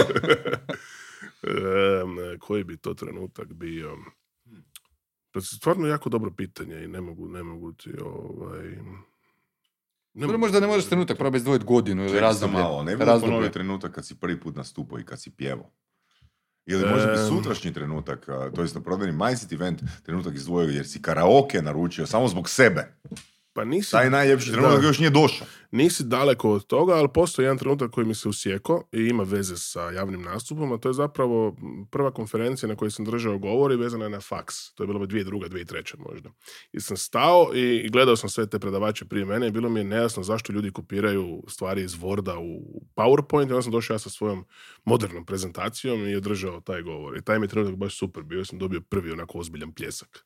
Em, 1.47 2.39
koji 2.41 2.65
bi 2.65 2.77
to 2.77 2.95
trenutak 2.95 3.53
bio? 3.53 3.97
To 5.31 5.39
je 5.39 5.43
stvarno 5.43 5.87
jako 5.87 6.09
dobro 6.09 6.31
pitanje 6.31 6.85
i 6.85 6.89
ne 6.89 7.01
mogu, 7.01 7.29
ne 7.29 7.43
mogu 7.43 7.73
ti 7.73 7.91
ovaj... 8.01 8.69
Ne 8.69 8.83
Dobro, 10.15 10.39
mogu- 10.39 10.41
možda 10.41 10.61
ne 10.61 10.67
možeš 10.67 10.87
trenutak, 10.87 11.19
probaj 11.19 11.39
izdvojiti 11.39 11.65
godinu 11.65 12.03
ili 12.03 12.11
sam 12.11 12.21
razdoblje. 12.21 12.59
malo, 12.59 12.83
ne 12.83 12.99
ponovio 12.99 13.49
trenutak 13.49 13.93
kad 13.95 14.07
si 14.07 14.15
prvi 14.21 14.41
put 14.41 14.57
nastupao 14.57 14.99
i 14.99 15.05
kad 15.05 15.23
si 15.23 15.31
pjevao. 15.31 15.71
Ili 16.67 16.87
možda 16.91 17.07
bi 17.07 17.19
Em. 17.19 17.29
sutrašnji 17.29 17.73
trenutak, 17.73 18.27
to 18.55 18.63
jest 18.63 18.75
na 18.75 18.81
prodajni 18.81 19.13
mindset 19.13 19.53
event, 19.53 19.83
trenutak 20.03 20.35
izdvojio 20.35 20.71
jer 20.71 20.87
si 20.89 21.03
karaoke 21.03 21.63
naručio 21.63 22.07
samo 22.07 22.29
zbog 22.29 22.49
sebe. 22.49 22.95
Pa 23.55 23.65
nisi, 23.65 23.91
Taj 23.91 24.11
najljepši 24.11 24.53
trenutak 24.53 24.81
Da. 24.81 24.87
još 24.87 24.99
nije 24.99 25.11
došao. 25.11 25.47
nisi 25.71 26.05
daleko 26.05 26.51
od 26.51 26.67
toga, 26.67 26.93
ali 26.95 27.09
postoji 27.09 27.45
jedan 27.47 27.59
trenutak 27.59 27.91
koji 27.91 28.07
mi 28.07 28.15
se 28.15 28.29
usjeko 28.29 28.89
i 28.93 29.01
ima 29.01 29.23
veze 29.23 29.57
sa 29.57 29.91
javnim 29.91 30.23
nastupom, 30.23 30.73
a 30.73 30.79
to 30.79 30.89
je 30.89 30.93
zapravo 30.93 31.57
prva 31.91 32.11
konferencija 32.11 32.69
na 32.69 32.77
kojoj 32.77 32.91
sam 32.91 33.05
držao 33.05 33.39
govor 33.39 33.73
i 33.73 33.77
vezana 33.77 34.05
je 34.05 34.11
na 34.11 34.21
faks. 34.21 34.75
To 34.75 34.83
je 34.83 34.87
bilo 34.87 34.99
bi 34.99 35.07
2002. 35.07 35.49
2003. 35.49 35.95
možda. 36.09 36.31
I 36.73 36.81
sam 36.81 36.97
stao 36.97 37.51
i 37.55 37.89
gledao 37.91 38.17
sam 38.17 38.31
sve 38.31 38.47
te 38.47 38.59
predavače 38.59 39.05
prije 39.05 39.25
mene 39.25 39.49
i 39.49 39.53
bilo 39.53 39.69
mi 39.69 39.81
je 39.81 39.85
nejasno 39.85 40.23
zašto 40.23 40.53
ljudi 40.53 40.71
kopiraju 40.71 41.43
stvari 41.49 41.83
iz 41.83 41.95
Worda 41.95 42.37
u 42.39 42.63
PowerPoint 42.97 43.49
i 43.49 43.53
onda 43.53 43.63
sam 43.63 43.73
došao 43.73 43.95
ja 43.95 43.99
sa 43.99 44.11
svojom 44.11 44.45
modernom 44.85 45.27
prezentacijom 45.27 46.09
i 46.09 46.17
održao 46.17 46.61
taj 46.61 46.83
govor. 46.83 47.17
I 47.17 47.23
taj 47.23 47.39
mi 47.39 47.45
je 47.45 47.49
trenutak 47.49 47.77
baš 47.77 47.99
super 47.99 48.23
bio, 48.23 48.39
ja 48.39 48.45
sam 48.45 48.59
dobio 48.59 48.81
prvi 48.81 49.13
onako 49.13 49.39
ozbiljan 49.39 49.73
pljesak. 49.73 50.25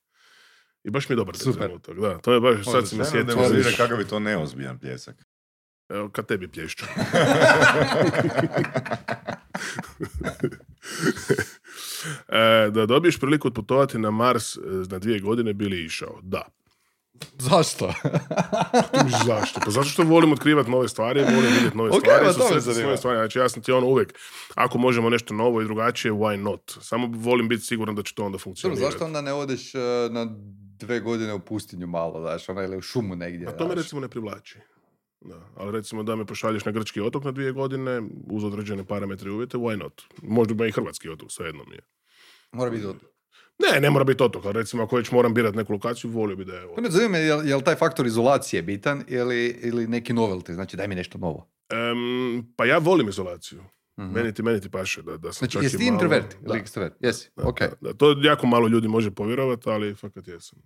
I 0.84 0.90
baš 0.90 1.08
mi 1.08 1.12
je 1.12 1.16
dobar 1.16 1.36
Super. 1.36 1.60
trenutak, 1.62 2.00
da. 2.00 2.18
To 2.18 2.32
je 2.32 2.40
baš, 2.40 2.64
sad 2.64 2.88
si 2.88 2.96
me 2.96 3.04
Žena 3.04 3.24
sjetio. 3.24 3.76
kakav 3.76 4.00
je 4.00 4.08
to 4.08 4.18
neozbiljan 4.18 4.78
pljesak. 4.78 5.16
Evo, 5.88 6.08
kad 6.08 6.26
tebi 6.26 6.48
plješću. 6.48 6.84
e, 12.28 12.70
da 12.70 12.86
dobiješ 12.86 13.18
priliku 13.18 13.48
otputovati 13.48 13.98
na 13.98 14.10
Mars 14.10 14.56
e, 14.56 14.60
na 14.90 14.98
dvije 14.98 15.20
godine, 15.20 15.52
bili 15.52 15.84
išao? 15.84 16.18
Da. 16.22 16.42
Zašto? 17.38 17.92
Zašto? 19.26 19.60
Pa 19.64 19.70
zato 19.70 19.86
što 19.88 20.02
volim 20.02 20.32
otkrivati 20.32 20.70
nove 20.70 20.88
stvari, 20.88 21.20
volim 21.20 21.52
vidjeti 21.54 21.76
nove 21.76 21.90
Ok, 21.90 21.96
stvari, 22.00 22.32
susretati 22.32 22.82
nove 22.82 22.96
stvari. 22.96 23.18
Znači 23.18 23.38
ja 23.38 23.48
sam 23.48 23.62
ti 23.62 23.72
ono 23.72 23.86
uvijek, 23.86 24.14
ako 24.54 24.78
možemo 24.78 25.10
nešto 25.10 25.34
novo 25.34 25.60
i 25.62 25.64
drugačije, 25.64 26.12
why 26.12 26.36
not? 26.36 26.78
Samo 26.80 27.08
volim 27.12 27.48
biti 27.48 27.64
siguran 27.64 27.94
da 27.94 28.02
će 28.02 28.14
to 28.14 28.24
onda 28.24 28.38
funkcionirati. 28.38 28.84
zašto 28.84 29.04
onda 29.04 29.20
ne 29.20 29.32
odeš 29.32 29.74
e, 29.74 29.78
na 30.10 30.26
dve 30.78 31.00
godine 31.00 31.34
u 31.34 31.40
pustinju 31.40 31.86
malo, 31.86 32.20
znaš, 32.20 32.48
ona 32.48 32.64
ili 32.64 32.76
u 32.76 32.80
šumu 32.80 33.16
negdje. 33.16 33.48
A 33.48 33.52
to 33.52 33.68
me 33.68 33.74
recimo 33.74 34.00
ne 34.00 34.08
privlači. 34.08 34.58
Da. 35.20 35.50
Ali 35.56 35.72
recimo 35.72 36.02
da 36.02 36.16
me 36.16 36.24
pošalješ 36.26 36.64
na 36.64 36.72
grčki 36.72 37.00
otok 37.00 37.24
na 37.24 37.30
dvije 37.32 37.52
godine, 37.52 38.02
uz 38.30 38.44
određene 38.44 38.84
parametre 38.84 39.30
i 39.30 39.32
uvjete, 39.32 39.56
why 39.56 39.76
not? 39.78 40.02
Možda 40.22 40.54
bi 40.54 40.68
i 40.68 40.72
hrvatski 40.72 41.08
otok, 41.08 41.32
svejedno 41.32 41.64
mi 41.64 41.74
je. 41.74 41.80
Mora 42.52 42.70
biti 42.70 42.86
otok. 42.86 43.08
Ne, 43.58 43.80
ne 43.80 43.90
mora 43.90 44.04
biti 44.04 44.22
otok, 44.22 44.44
ali 44.44 44.52
recimo 44.54 44.82
ako 44.82 44.96
već 44.96 45.10
moram 45.10 45.34
birati 45.34 45.56
neku 45.56 45.72
lokaciju, 45.72 46.10
volio 46.10 46.36
bi 46.36 46.44
da 46.44 46.54
je 46.54 46.62
To 46.62 46.68
otok. 46.72 46.84
me 46.84 46.90
zanima, 46.90 47.18
je 47.18 47.34
li, 47.34 47.48
je 47.48 47.56
li 47.56 47.64
taj 47.64 47.74
faktor 47.74 48.06
izolacije 48.06 48.62
bitan 48.62 49.04
ili, 49.08 49.46
ili 49.62 49.86
neki 49.86 50.12
novelty, 50.12 50.52
znači 50.52 50.76
daj 50.76 50.88
mi 50.88 50.94
nešto 50.94 51.18
novo. 51.18 51.48
Em, 51.68 52.52
pa 52.56 52.64
ja 52.64 52.78
volim 52.78 53.08
izolaciju. 53.08 53.60
Mhm. 53.98 54.12
Meni 54.12 54.34
ti, 54.34 54.42
meni 54.42 54.60
ti 54.60 54.70
paše 54.70 55.02
da, 55.02 55.16
da 55.16 55.32
sam 55.32 55.38
Znači, 55.38 55.52
čak 55.52 55.62
jesi 55.62 55.76
i 55.76 55.80
malo- 55.80 55.92
introvert 55.92 56.36
ili 56.42 56.58
ekstrovert? 56.58 56.94
Jesi, 57.00 57.30
da, 57.36 57.48
ok. 57.48 57.60
da, 57.60 57.68
da. 57.80 57.92
To 57.92 58.16
jako 58.22 58.46
malo 58.46 58.68
ljudi 58.68 58.88
može 58.88 59.10
povjerovati, 59.10 59.70
ali 59.70 59.94
fakat 59.94 60.28
jesam. 60.28 60.58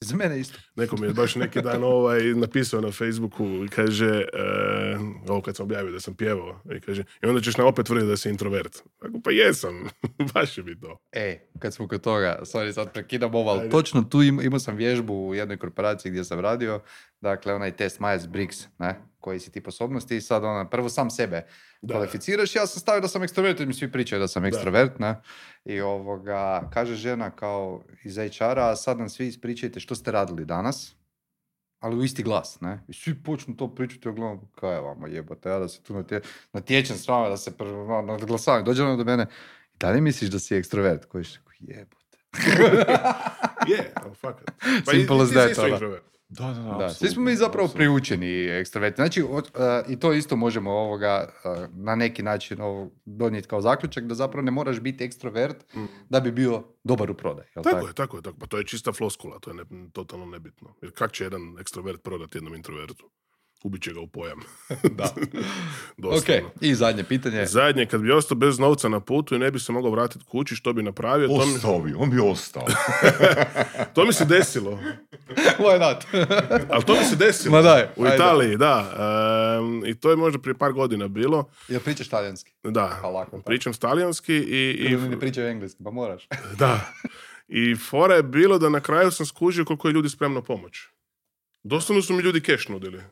Za 0.00 0.16
mene 0.16 0.40
isto. 0.40 0.58
Neko 0.76 0.96
mi 0.96 1.06
je 1.06 1.12
baš 1.12 1.34
neki 1.34 1.62
dan 1.62 1.84
ovaj, 1.84 2.20
napisao 2.24 2.80
na 2.80 2.90
Facebooku 2.90 3.44
i 3.64 3.68
kaže, 3.68 4.06
e, 4.06 4.98
ovo 5.28 5.42
kad 5.42 5.56
sam 5.56 5.64
objavio 5.64 5.92
da 5.92 6.00
sam 6.00 6.14
pjevao, 6.14 6.60
i 6.76 6.80
kaže, 6.80 7.04
i 7.22 7.26
onda 7.26 7.40
ćeš 7.40 7.56
nam 7.56 7.66
opet 7.66 7.86
tvrditi 7.86 8.08
da 8.08 8.16
si 8.16 8.28
introvert. 8.30 8.72
Tako, 8.98 9.20
pa 9.24 9.30
jesam, 9.30 9.84
baš 10.34 10.58
je 10.58 10.64
mi 10.64 10.80
to. 10.80 10.98
E, 11.12 11.48
kad 11.58 11.74
smo 11.74 11.88
kod 11.88 12.00
toga, 12.00 12.38
sorry, 12.42 12.72
sad 12.72 12.92
prekidam 12.92 13.34
ovo, 13.34 13.50
ali 13.50 13.60
Ajde. 13.60 13.70
točno 13.70 14.02
tu 14.02 14.22
im, 14.22 14.40
imao 14.40 14.58
sam 14.58 14.76
vježbu 14.76 15.26
u 15.28 15.34
jednoj 15.34 15.56
korporaciji 15.56 16.10
gdje 16.10 16.24
sam 16.24 16.40
radio, 16.40 16.80
dakle 17.20 17.54
onaj 17.54 17.76
test 17.76 18.00
Myers-Briggs, 18.00 18.66
ne, 18.78 19.00
koji 19.20 19.40
si 19.40 19.52
ti 19.52 19.60
sposobnosti 19.60 20.16
i 20.16 20.20
sad 20.20 20.44
ona, 20.44 20.68
prvo 20.68 20.88
sam 20.88 21.10
sebe 21.10 21.46
Da. 21.82 21.94
kvalificiraš, 21.94 22.56
ja 22.56 22.66
sam 22.66 22.80
stavio 22.80 23.00
da 23.00 23.08
sam 23.08 23.22
ekstrovert, 23.22 23.58
mi 23.58 23.74
svi 23.74 23.92
pričaju 23.92 24.20
da 24.20 24.28
sam 24.28 24.44
ekstrovert, 24.44 24.98
ne, 24.98 25.20
i 25.64 25.80
ovoga, 25.80 26.70
kaže 26.72 26.94
žena 26.94 27.30
kao 27.30 27.82
iz 28.04 28.16
HR-a, 28.16 28.70
a 28.70 28.76
sad 28.76 28.98
nam 28.98 29.08
svi 29.08 29.26
ispričajte 29.26 29.80
što 29.80 29.94
ste 29.94 30.10
radili 30.10 30.44
danas, 30.44 30.94
ali 31.80 31.96
u 31.96 32.04
isti 32.04 32.22
glas, 32.22 32.60
ne? 32.60 32.84
I 32.88 32.92
svi 32.92 33.22
počnu 33.22 33.56
to 33.56 33.74
pričati, 33.74 34.08
ja 34.08 34.12
gledam, 34.12 34.40
kaj 34.54 34.74
je 34.74 34.80
vama 34.80 35.08
jebote, 35.08 35.48
ja 35.48 35.58
da 35.58 35.68
se 35.68 35.82
tu 35.82 35.94
natje, 35.94 36.20
natječem 36.52 36.96
s 36.96 37.08
vama, 37.08 37.28
da 37.28 37.36
se 37.36 37.56
prvo 37.56 38.02
nadglasavam. 38.02 38.64
Dođe 38.64 38.82
ono 38.82 38.96
do 38.96 39.04
mene, 39.04 39.26
i 39.64 39.76
da 39.76 39.90
li 39.90 40.00
misliš 40.00 40.30
da 40.30 40.38
si 40.38 40.54
ekstrovert? 40.56 41.04
Koji 41.04 41.24
je 41.58 41.76
jebote. 41.76 42.18
Je, 43.68 43.92
ali 43.94 44.14
fakat. 44.14 44.50
Pa 44.86 44.92
i- 44.92 44.96
Simple 44.96 45.22
as 45.22 45.30
that, 45.30 45.58
ono. 45.58 45.96
Da, 46.30 46.44
da, 46.46 46.62
da. 46.62 46.74
Da, 46.74 46.88
svi 46.90 47.08
smo 47.08 47.22
mi 47.22 47.36
zapravo 47.36 47.68
priučeni 47.68 48.26
ekstroverti. 48.44 48.96
Znači, 48.96 49.22
od- 49.22 49.50
e, 49.54 49.84
i 49.88 49.98
to 49.98 50.12
isto 50.12 50.36
možemo 50.36 50.70
ovoga 50.72 51.06
e, 51.36 51.48
na 51.72 51.94
neki 51.94 52.22
način 52.22 52.60
ovo, 52.60 52.90
donijeti 53.06 53.48
kao 53.48 53.60
zaključak, 53.60 54.04
da 54.04 54.14
zapravo 54.14 54.44
ne 54.44 54.50
moraš 54.50 54.80
biti 54.80 55.04
ekstrovert 55.04 55.56
da 56.08 56.20
bi 56.20 56.32
bio 56.32 56.64
dobar 56.84 57.10
u 57.10 57.14
prodaju. 57.14 57.46
jel 57.46 57.64
Tako 57.64 57.76
tako? 57.76 57.86
je, 57.86 57.94
tako 57.94 58.16
je, 58.16 58.22
tako. 58.22 58.36
Pa 58.38 58.46
to 58.46 58.58
je 58.58 58.64
čista 58.64 58.92
floskula, 58.92 59.38
to 59.38 59.50
je 59.50 59.54
ne- 59.56 59.90
totalno 59.90 60.26
nebitno. 60.26 60.74
Jer 60.82 60.92
kak 60.92 61.12
će 61.12 61.24
jedan 61.24 61.56
ekstrovert 61.60 62.02
prodati 62.02 62.36
jednom 62.38 62.54
introvertu? 62.54 63.10
Ubit 63.64 63.82
će 63.82 63.92
ga 63.92 64.00
u 64.00 64.06
pojam. 64.06 64.40
Da. 64.98 65.14
Ok, 66.16 66.24
i 66.60 66.74
zadnje 66.74 67.04
pitanje. 67.04 67.46
Zadnje, 67.46 67.86
kad 67.86 68.00
bi 68.00 68.12
ostao 68.12 68.36
bez 68.36 68.58
novca 68.58 68.88
na 68.88 69.00
putu 69.00 69.34
i 69.34 69.38
ne 69.38 69.50
bi 69.50 69.58
se 69.60 69.72
mogao 69.72 69.90
vratiti 69.90 70.24
kući, 70.24 70.54
što 70.56 70.72
bi 70.72 70.82
napravio? 70.82 71.28
To 71.28 71.46
mi, 71.46 71.54
Ostao 71.54 71.80
bi, 71.80 71.94
on 71.98 72.10
bi 72.10 72.18
ostao. 72.20 72.66
to 73.94 74.04
mi 74.04 74.12
se 74.12 74.24
desilo. 74.24 74.78
Why 75.58 75.80
not? 75.80 76.04
Ali 76.70 76.84
to 76.84 76.92
mi 76.92 77.04
se 77.04 77.16
desilo. 77.16 77.56
Ma 77.56 77.62
daj, 77.62 77.82
U 77.96 78.04
ajde. 78.04 78.14
Italiji, 78.16 78.56
da. 78.56 78.90
Ehm, 79.58 79.86
I 79.86 79.94
to 79.94 80.10
je 80.10 80.16
možda 80.16 80.38
prije 80.38 80.58
par 80.58 80.72
godina 80.72 81.08
bilo. 81.08 81.50
Jel 81.68 81.80
pričaš 81.80 82.08
talijanski? 82.08 82.52
Da. 82.64 82.98
Pa 83.02 83.08
lako, 83.08 83.30
pa. 83.36 83.42
Pričam 83.42 83.72
talijanski 83.72 84.34
i... 84.34 84.70
i 84.70 84.96
ne 84.96 85.20
pričaju 85.20 85.48
engleski, 85.48 85.84
pa 85.84 85.90
moraš. 85.90 86.28
da. 86.58 86.80
I 87.48 87.76
fora 87.76 88.14
je 88.14 88.22
bilo 88.22 88.58
da 88.58 88.68
na 88.68 88.80
kraju 88.80 89.10
sam 89.10 89.26
skužio 89.26 89.64
koliko 89.64 89.88
je 89.88 89.92
ljudi 89.92 90.08
spremno 90.08 90.42
pomoć. 90.42 90.78
Doslovno 91.62 92.02
su 92.02 92.14
mi 92.14 92.22
ljudi 92.22 92.40
keš 92.40 92.68
nudili. 92.68 93.02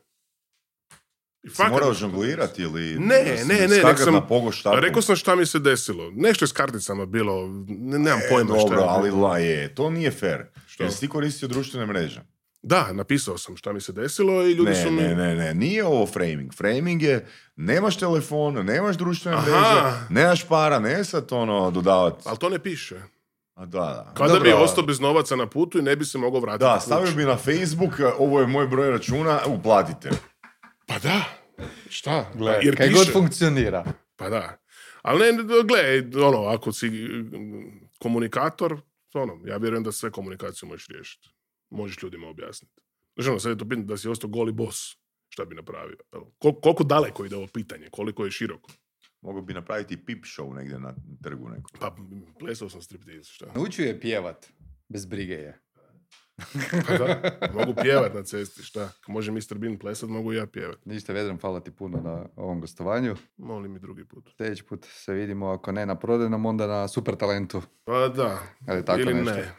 Fakat- 1.49 1.71
morao 1.71 1.95
žonglirati 1.95 2.63
ili 2.63 2.99
Ne, 2.99 3.25
ne, 3.45 3.55
ne, 3.59 3.79
skakat 3.79 3.99
sam-? 3.99 4.81
Rekao 4.81 5.03
sam 5.03 5.17
šta 5.17 5.37
mi 5.37 5.47
se 5.47 5.59
desilo. 5.59 6.13
Nešto 6.13 6.45
je 6.45 6.49
s 6.49 6.53
karticama 6.53 7.07
bilo, 7.07 7.47
ne, 7.69 7.99
nemam 7.99 8.21
E, 8.21 8.29
pojma 8.31 8.51
šta 8.51 8.63
dobro, 8.63 8.79
je. 8.79 8.87
ali 8.89 9.11
la 9.11 9.39
je, 9.39 9.75
to 9.75 9.91
nije 9.91 10.11
fair. 10.11 10.43
Što? 10.67 10.83
Jer 10.83 10.93
si 10.93 11.01
ti 11.01 11.09
koristio 11.09 11.49
društvene 11.49 11.87
mreže. 11.87 12.23
Da, 12.63 12.93
napisao 12.93 13.39
sam 13.39 13.57
šta 13.57 13.73
mi 13.73 13.81
se 13.81 13.93
desilo 13.93 14.43
i 14.43 14.53
ljudi 14.53 14.71
Ne, 14.71 14.77
su 14.77 14.91
mi... 14.91 15.03
ne, 15.03 15.15
ne, 15.15 15.35
ne, 15.37 15.55
nije 15.55 15.85
ovo 15.85 16.07
framing. 16.07 16.55
Framing 16.55 17.03
je, 17.03 17.27
nemaš 17.57 17.97
telefon, 17.97 18.55
nemaš 18.57 18.97
društvene 18.97 19.37
Aha. 19.37 19.47
mreže, 19.47 19.97
nemaš 20.11 20.45
para, 20.45 20.79
ne 20.79 21.05
sad 21.05 21.27
ono 21.31 21.71
dodavati. 21.71 22.23
Ali 22.25 22.39
to 22.39 22.49
ne 22.49 22.59
piše. 22.59 22.97
A 23.55 23.67
da, 23.67 23.79
da. 23.79 24.13
Kada 24.15 24.33
Dobro, 24.33 24.45
bi 24.45 24.53
ostao 24.55 24.85
bez 24.85 25.01
novaca 25.01 25.37
na 25.37 25.47
putu 25.47 25.79
i 25.79 25.83
ne 25.83 25.97
bi 25.97 26.05
se 26.05 26.19
mogao 26.19 26.41
vratiti 26.41 26.65
Da, 26.65 26.81
stavio 26.81 27.13
bi 27.13 27.25
na 27.25 27.37
Facebook, 27.37 27.91
ovo 28.19 28.41
je 28.41 28.47
moj 28.47 28.67
broj 28.67 28.91
računa, 28.91 29.41
uplatite. 29.47 30.11
Pa 30.87 30.99
da. 30.99 31.25
Šta? 31.89 32.33
Gle, 32.35 32.59
Jer 32.63 32.77
kaj 32.77 32.89
piše. 32.89 32.99
god 32.99 33.13
funkcionira. 33.13 33.93
Pa 34.17 34.29
da. 34.29 34.59
Ali 35.03 35.33
ne, 35.33 35.43
gle, 35.65 35.83
ono, 36.27 36.43
ako 36.45 36.73
si 36.73 36.91
komunikator, 37.99 38.81
ono, 39.15 39.41
ja 39.47 39.57
vjerujem 39.57 39.83
da 39.85 39.93
sve 39.93 40.11
komunikaciju 40.11 40.69
možeš 40.69 40.89
riješiti. 40.89 41.29
Možeš 41.71 42.03
ljudima 42.03 42.29
objasniti. 42.29 42.81
Znači, 43.15 43.31
ono, 43.31 43.39
sad 43.39 43.51
je 43.51 43.59
to 43.59 43.65
pitanje 43.65 43.85
da 43.85 43.97
si 43.97 44.09
ostao 44.09 44.31
goli 44.31 44.53
bos, 44.53 44.97
šta 45.29 45.45
bi 45.45 45.55
napravio? 45.55 45.97
Kol- 46.39 46.61
koliko 46.61 46.85
daleko 46.85 47.25
ide 47.25 47.37
ovo 47.37 47.47
pitanje? 47.47 47.89
Koliko 47.91 48.25
je 48.25 48.31
široko? 48.31 48.71
Mogu 49.23 49.43
bi 49.43 49.55
napraviti 49.55 50.05
pip 50.05 50.25
show 50.25 50.55
negdje 50.55 50.79
na 50.79 50.95
trgu 51.23 51.49
nekom. 51.49 51.81
Pa, 51.81 51.97
plesao 52.41 52.69
sam 52.69 52.83
striptiz, 52.83 53.27
šta? 53.27 53.47
Naučio 53.55 53.85
je 53.87 54.01
pjevat. 54.01 54.47
Bez 54.89 55.07
brige 55.07 55.35
je. 55.35 55.59
Pa 56.87 56.99
da, 56.99 57.21
mogu 57.55 57.75
pjevat 57.83 58.15
na 58.15 58.23
cesti, 58.23 58.63
šta? 58.63 58.89
Ako 59.03 59.13
može 59.13 59.33
Mr. 59.33 59.55
Bean 59.55 59.79
plesat, 59.79 60.09
mogu 60.09 60.33
i 60.33 60.37
ja 60.37 60.47
pjevat. 60.47 60.79
Ništa, 60.85 61.13
Vedran, 61.13 61.39
hvala 61.41 61.61
ti 61.61 61.71
puno 61.71 62.01
na 62.01 62.25
ovom 62.37 62.61
gostovanju. 62.61 63.17
Molim 63.37 63.73
mi 63.73 63.79
drugi 63.79 64.05
put. 64.05 64.31
Sljedeći 64.37 64.63
put 64.65 64.87
se 64.91 65.13
vidimo, 65.13 65.47
ako 65.51 65.73
ne 65.73 65.87
na 65.87 65.95
prodajnom, 65.95 66.47
onda 66.47 66.67
na 66.67 66.89
super 66.89 67.17
talentu. 67.17 67.63
Pa 67.85 68.09
da. 68.09 68.39
Ali 68.69 68.85
tako 68.85 69.01
Ili 69.01 69.15
nešto. 69.15 69.33
ne. 69.35 69.53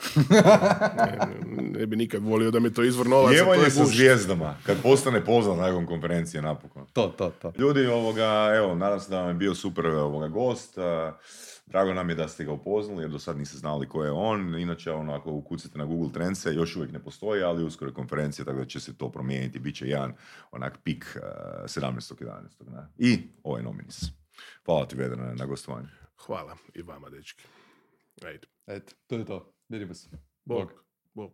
ne. 1.46 1.80
Ne 1.80 1.86
bi 1.86 1.96
nikad 1.96 2.24
volio 2.24 2.52
da 2.52 2.60
mi 2.60 2.74
to 2.74 2.84
izvor 2.84 3.08
novaca. 3.08 3.30
to 3.30 3.36
Jevanje 3.36 3.64
je 3.64 3.72
sa 3.72 3.86
zvijezdama, 3.86 4.56
kad 4.66 4.82
postane 4.84 5.26
poznat 5.26 5.58
nakon 5.58 5.86
konferencije 5.86 6.42
napokon. 6.42 6.86
To, 6.94 7.08
to, 7.08 7.30
to. 7.42 7.52
Ljudi, 7.58 7.86
ovoga, 7.88 8.52
evo, 8.56 8.76
nadam 8.76 9.00
se 9.00 9.10
da 9.10 9.20
vam 9.20 9.28
je 9.28 9.34
bio 9.34 9.56
super 9.56 9.86
ovoga 9.88 10.28
gost. 10.28 10.78
a, 10.78 11.18
Drago 11.68 11.94
nam 11.94 12.10
je 12.10 12.16
da 12.16 12.28
ste 12.28 12.44
ga 12.44 12.52
upoznali, 12.52 13.04
jer 13.04 13.12
do 13.12 13.20
sad 13.20 13.38
niste 13.38 13.58
znali 13.58 13.90
ko 13.90 14.04
je 14.04 14.12
on. 14.12 14.60
Inače, 14.60 14.92
ono, 14.92 15.14
ako 15.14 15.32
ukucate 15.32 15.78
na 15.78 15.86
Google 15.86 16.12
Trendse, 16.14 16.54
još 16.54 16.76
uvijek 16.76 16.92
ne 16.92 17.00
postoji, 17.00 17.44
ali 17.44 17.64
uskoro 17.64 17.90
je 17.90 17.96
konferencija, 17.96 18.46
tako 18.46 18.58
da 18.58 18.66
će 18.66 18.80
se 18.80 18.98
to 18.98 19.12
promijeniti. 19.12 19.60
Biće 19.60 19.88
jedan 19.88 20.14
onak 20.52 20.78
pik 20.84 21.06
uh, 21.16 21.22
17.11. 21.64 22.72
Ne? 22.72 22.88
I 22.98 23.20
ovaj 23.44 23.64
nominis. 23.64 24.04
Hvala 24.66 24.86
ti, 24.86 24.96
Vedrane, 24.96 25.36
na 25.36 25.46
gostovanju. 25.46 25.88
Hvala 26.26 26.58
i 26.74 26.82
vama, 26.82 27.10
dečki. 27.10 27.44
Ajde. 28.26 28.48
Eto, 28.68 28.96
to 29.08 29.16
je 29.16 29.26
to. 29.26 29.54
Vidimo 29.70 29.94
se. 29.94 30.10
Bog. 30.46 30.74
Bog. 31.14 31.32